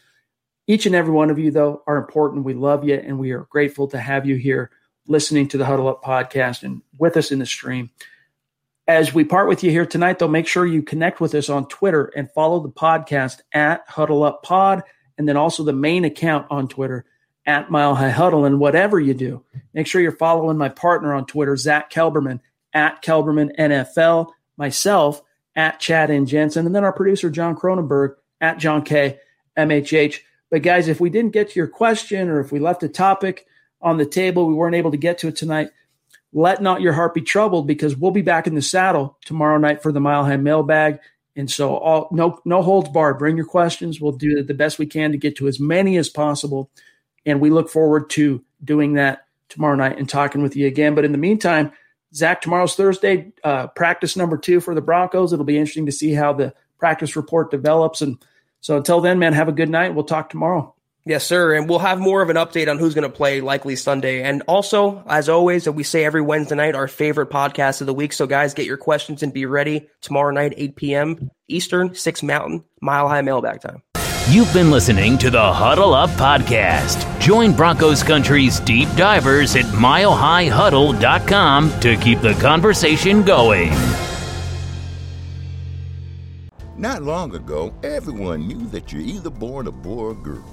Each 0.68 0.86
and 0.86 0.94
every 0.94 1.12
one 1.12 1.32
of 1.32 1.40
you, 1.40 1.50
though, 1.50 1.82
are 1.88 1.98
important. 1.98 2.46
We 2.46 2.54
love 2.54 2.84
you, 2.84 2.94
and 2.94 3.18
we 3.18 3.32
are 3.32 3.48
grateful 3.50 3.88
to 3.88 3.98
have 3.98 4.28
you 4.28 4.36
here 4.36 4.70
listening 5.08 5.48
to 5.48 5.58
the 5.58 5.66
Huddle 5.66 5.88
Up 5.88 6.04
podcast 6.04 6.62
and 6.62 6.84
with 7.00 7.18
us 7.18 7.32
in 7.32 7.40
the 7.40 7.48
stream. 7.48 7.90
As 8.88 9.14
we 9.14 9.24
part 9.24 9.48
with 9.48 9.64
you 9.64 9.72
here 9.72 9.86
tonight, 9.86 10.20
though, 10.20 10.28
make 10.28 10.48
sure 10.48 10.66
you 10.66 10.84
connect 10.84 11.22
with 11.22 11.34
us 11.36 11.50
on 11.50 11.68
Twitter 11.68 12.12
and 12.18 12.30
follow 12.32 12.60
the 12.60 12.70
podcast 12.70 13.40
at 13.54 13.84
Huddle 13.88 14.24
Up 14.24 14.44
Pod, 14.44 14.84
and 15.18 15.28
then 15.28 15.38
also 15.38 15.64
the 15.64 15.72
main 15.72 16.04
account 16.04 16.48
on 16.50 16.68
Twitter 16.68 17.06
at 17.46 17.72
Mile 17.72 17.96
High 17.96 18.10
Huddle. 18.10 18.44
And 18.44 18.60
whatever 18.60 19.00
you 19.00 19.14
do, 19.14 19.44
make 19.74 19.88
sure 19.88 20.02
you're 20.02 20.12
following 20.12 20.58
my 20.58 20.68
partner 20.68 21.14
on 21.14 21.26
Twitter, 21.26 21.56
Zach 21.56 21.92
Kelberman 21.92 22.42
at 22.74 23.02
Kelberman 23.02 23.56
NFL, 23.58 24.32
myself 24.58 25.22
at 25.56 25.80
Chad 25.80 26.10
and 26.10 26.28
Jensen, 26.28 26.66
and 26.66 26.76
then 26.76 26.84
our 26.84 26.94
producer 26.94 27.30
John 27.30 27.56
Cronenberg 27.56 28.16
at 28.42 28.58
John 28.58 28.84
K 28.84 29.18
MHH. 29.58 30.20
But 30.50 30.62
guys, 30.62 30.88
if 30.88 31.00
we 31.00 31.10
didn't 31.10 31.34
get 31.34 31.52
to 31.52 31.60
your 31.60 31.68
question 31.68 32.28
or 32.28 32.42
if 32.42 32.52
we 32.52 32.60
left 32.60 32.84
a 32.84 32.90
topic 32.90 33.46
on 33.82 33.98
the 33.98 34.06
table, 34.06 34.46
we 34.46 34.54
weren't 34.54 34.76
able 34.76 34.92
to 34.92 34.98
get 34.98 35.20
to 35.20 35.28
it 35.30 35.36
tonight, 35.36 35.70
let 36.34 36.62
not 36.62 36.82
your 36.82 36.94
heart 36.94 37.14
be 37.14 37.22
troubled 37.22 37.68
because 37.68 37.96
we'll 37.96 38.12
be 38.12 38.22
back 38.22 38.48
in 38.48 38.56
the 38.56 38.62
saddle 38.62 39.18
tomorrow 39.26 39.58
night 39.58 39.82
for 39.82 39.92
the 39.92 40.00
Mile 40.00 40.26
High 40.26 40.38
Mailbag. 40.38 41.00
And 41.36 41.50
so, 41.50 41.76
all 41.76 42.10
no 42.12 42.40
no 42.46 42.62
holds 42.62 42.90
barred. 42.90 43.18
Bring 43.18 43.38
your 43.38 43.46
questions. 43.46 44.00
We'll 44.00 44.12
do 44.12 44.44
the 44.44 44.54
best 44.54 44.78
we 44.78 44.86
can 44.86 45.12
to 45.12 45.18
get 45.18 45.38
to 45.38 45.48
as 45.48 45.60
many 45.60 45.98
as 45.98 46.10
possible, 46.10 46.70
and 47.26 47.40
we 47.40 47.50
look 47.50 47.70
forward 47.70 48.10
to 48.12 48.44
doing 48.64 48.94
that 48.94 49.26
tomorrow 49.50 49.76
night 49.76 49.98
and 49.98 50.08
talking 50.08 50.44
with 50.44 50.56
you 50.56 50.68
again. 50.68 50.94
But 50.94 51.06
in 51.06 51.12
the 51.12 51.18
meantime, 51.18 51.72
Zach, 52.14 52.42
tomorrow's 52.42 52.76
Thursday, 52.76 53.32
uh, 53.44 53.68
practice 53.68 54.16
number 54.16 54.38
two 54.38 54.60
for 54.60 54.76
the 54.76 54.82
Broncos. 54.82 55.34
It'll 55.34 55.46
be 55.46 55.58
interesting 55.58 55.88
to 55.88 55.92
see 55.92 56.14
how 56.14 56.34
the 56.34 56.54
practice 56.78 57.16
report 57.16 57.50
develops 57.50 58.02
and 58.02 58.24
so 58.64 58.78
until 58.78 59.02
then, 59.02 59.20
man, 59.20 59.34
have 59.34 59.50
a 59.50 59.54
good 59.54 59.70
night. 59.70 59.94
We'll 59.94 60.06
talk 60.06 60.30
tomorrow. 60.30 60.74
Yes, 61.06 61.26
sir. 61.26 61.54
And 61.54 61.70
we'll 61.70 61.80
have 61.80 62.00
more 62.00 62.22
of 62.22 62.30
an 62.30 62.38
update 62.38 62.70
on 62.70 62.78
who's 62.78 62.94
going 62.94 63.10
to 63.10 63.16
play 63.16 63.42
likely 63.42 63.76
Sunday. 63.76 64.24
And 64.24 64.42
also, 64.48 65.04
as 65.08 65.28
always, 65.28 65.68
we 65.68 65.84
say 65.84 66.06
every 66.06 66.22
Wednesday 66.22 66.56
night, 66.56 66.76
our 66.76 66.88
favorite 66.88 67.30
podcast 67.30 67.82
of 67.82 67.88
the 67.88 67.94
week. 67.94 68.14
So 68.14 68.26
guys, 68.26 68.54
get 68.54 68.66
your 68.66 68.78
questions 68.78 69.22
and 69.22 69.34
be 69.34 69.46
ready 69.46 69.90
tomorrow 70.02 70.32
night, 70.32 70.54
8 70.56 70.78
p.m. 70.78 71.30
Eastern, 71.50 71.94
6 71.94 72.24
Mountain, 72.24 72.64
Mile 72.82 73.10
High 73.10 73.22
Mailbag 73.22 73.60
time. 73.60 73.82
You've 74.30 74.54
been 74.54 74.72
listening 74.72 75.18
to 75.18 75.30
the 75.30 75.54
Huddle 75.54 75.94
Up 75.94 76.10
Podcast. 76.12 77.20
Join 77.20 77.54
Broncos 77.54 78.04
Country's 78.04 78.62
deep 78.62 78.88
divers 78.96 79.58
at 79.58 79.66
milehighhuddle.com 79.66 81.80
to 81.82 81.98
keep 81.98 82.22
the 82.22 82.34
conversation 82.36 83.24
going. 83.24 83.74
Not 86.78 87.04
long 87.04 87.36
ago, 87.36 87.74
everyone 87.84 88.48
knew 88.48 88.66
that 88.68 88.94
you're 88.94 89.02
either 89.02 89.30
born 89.30 89.68
a 89.68 89.72
boy 89.72 89.98
or 89.98 90.12
a 90.12 90.16
girl. 90.16 90.53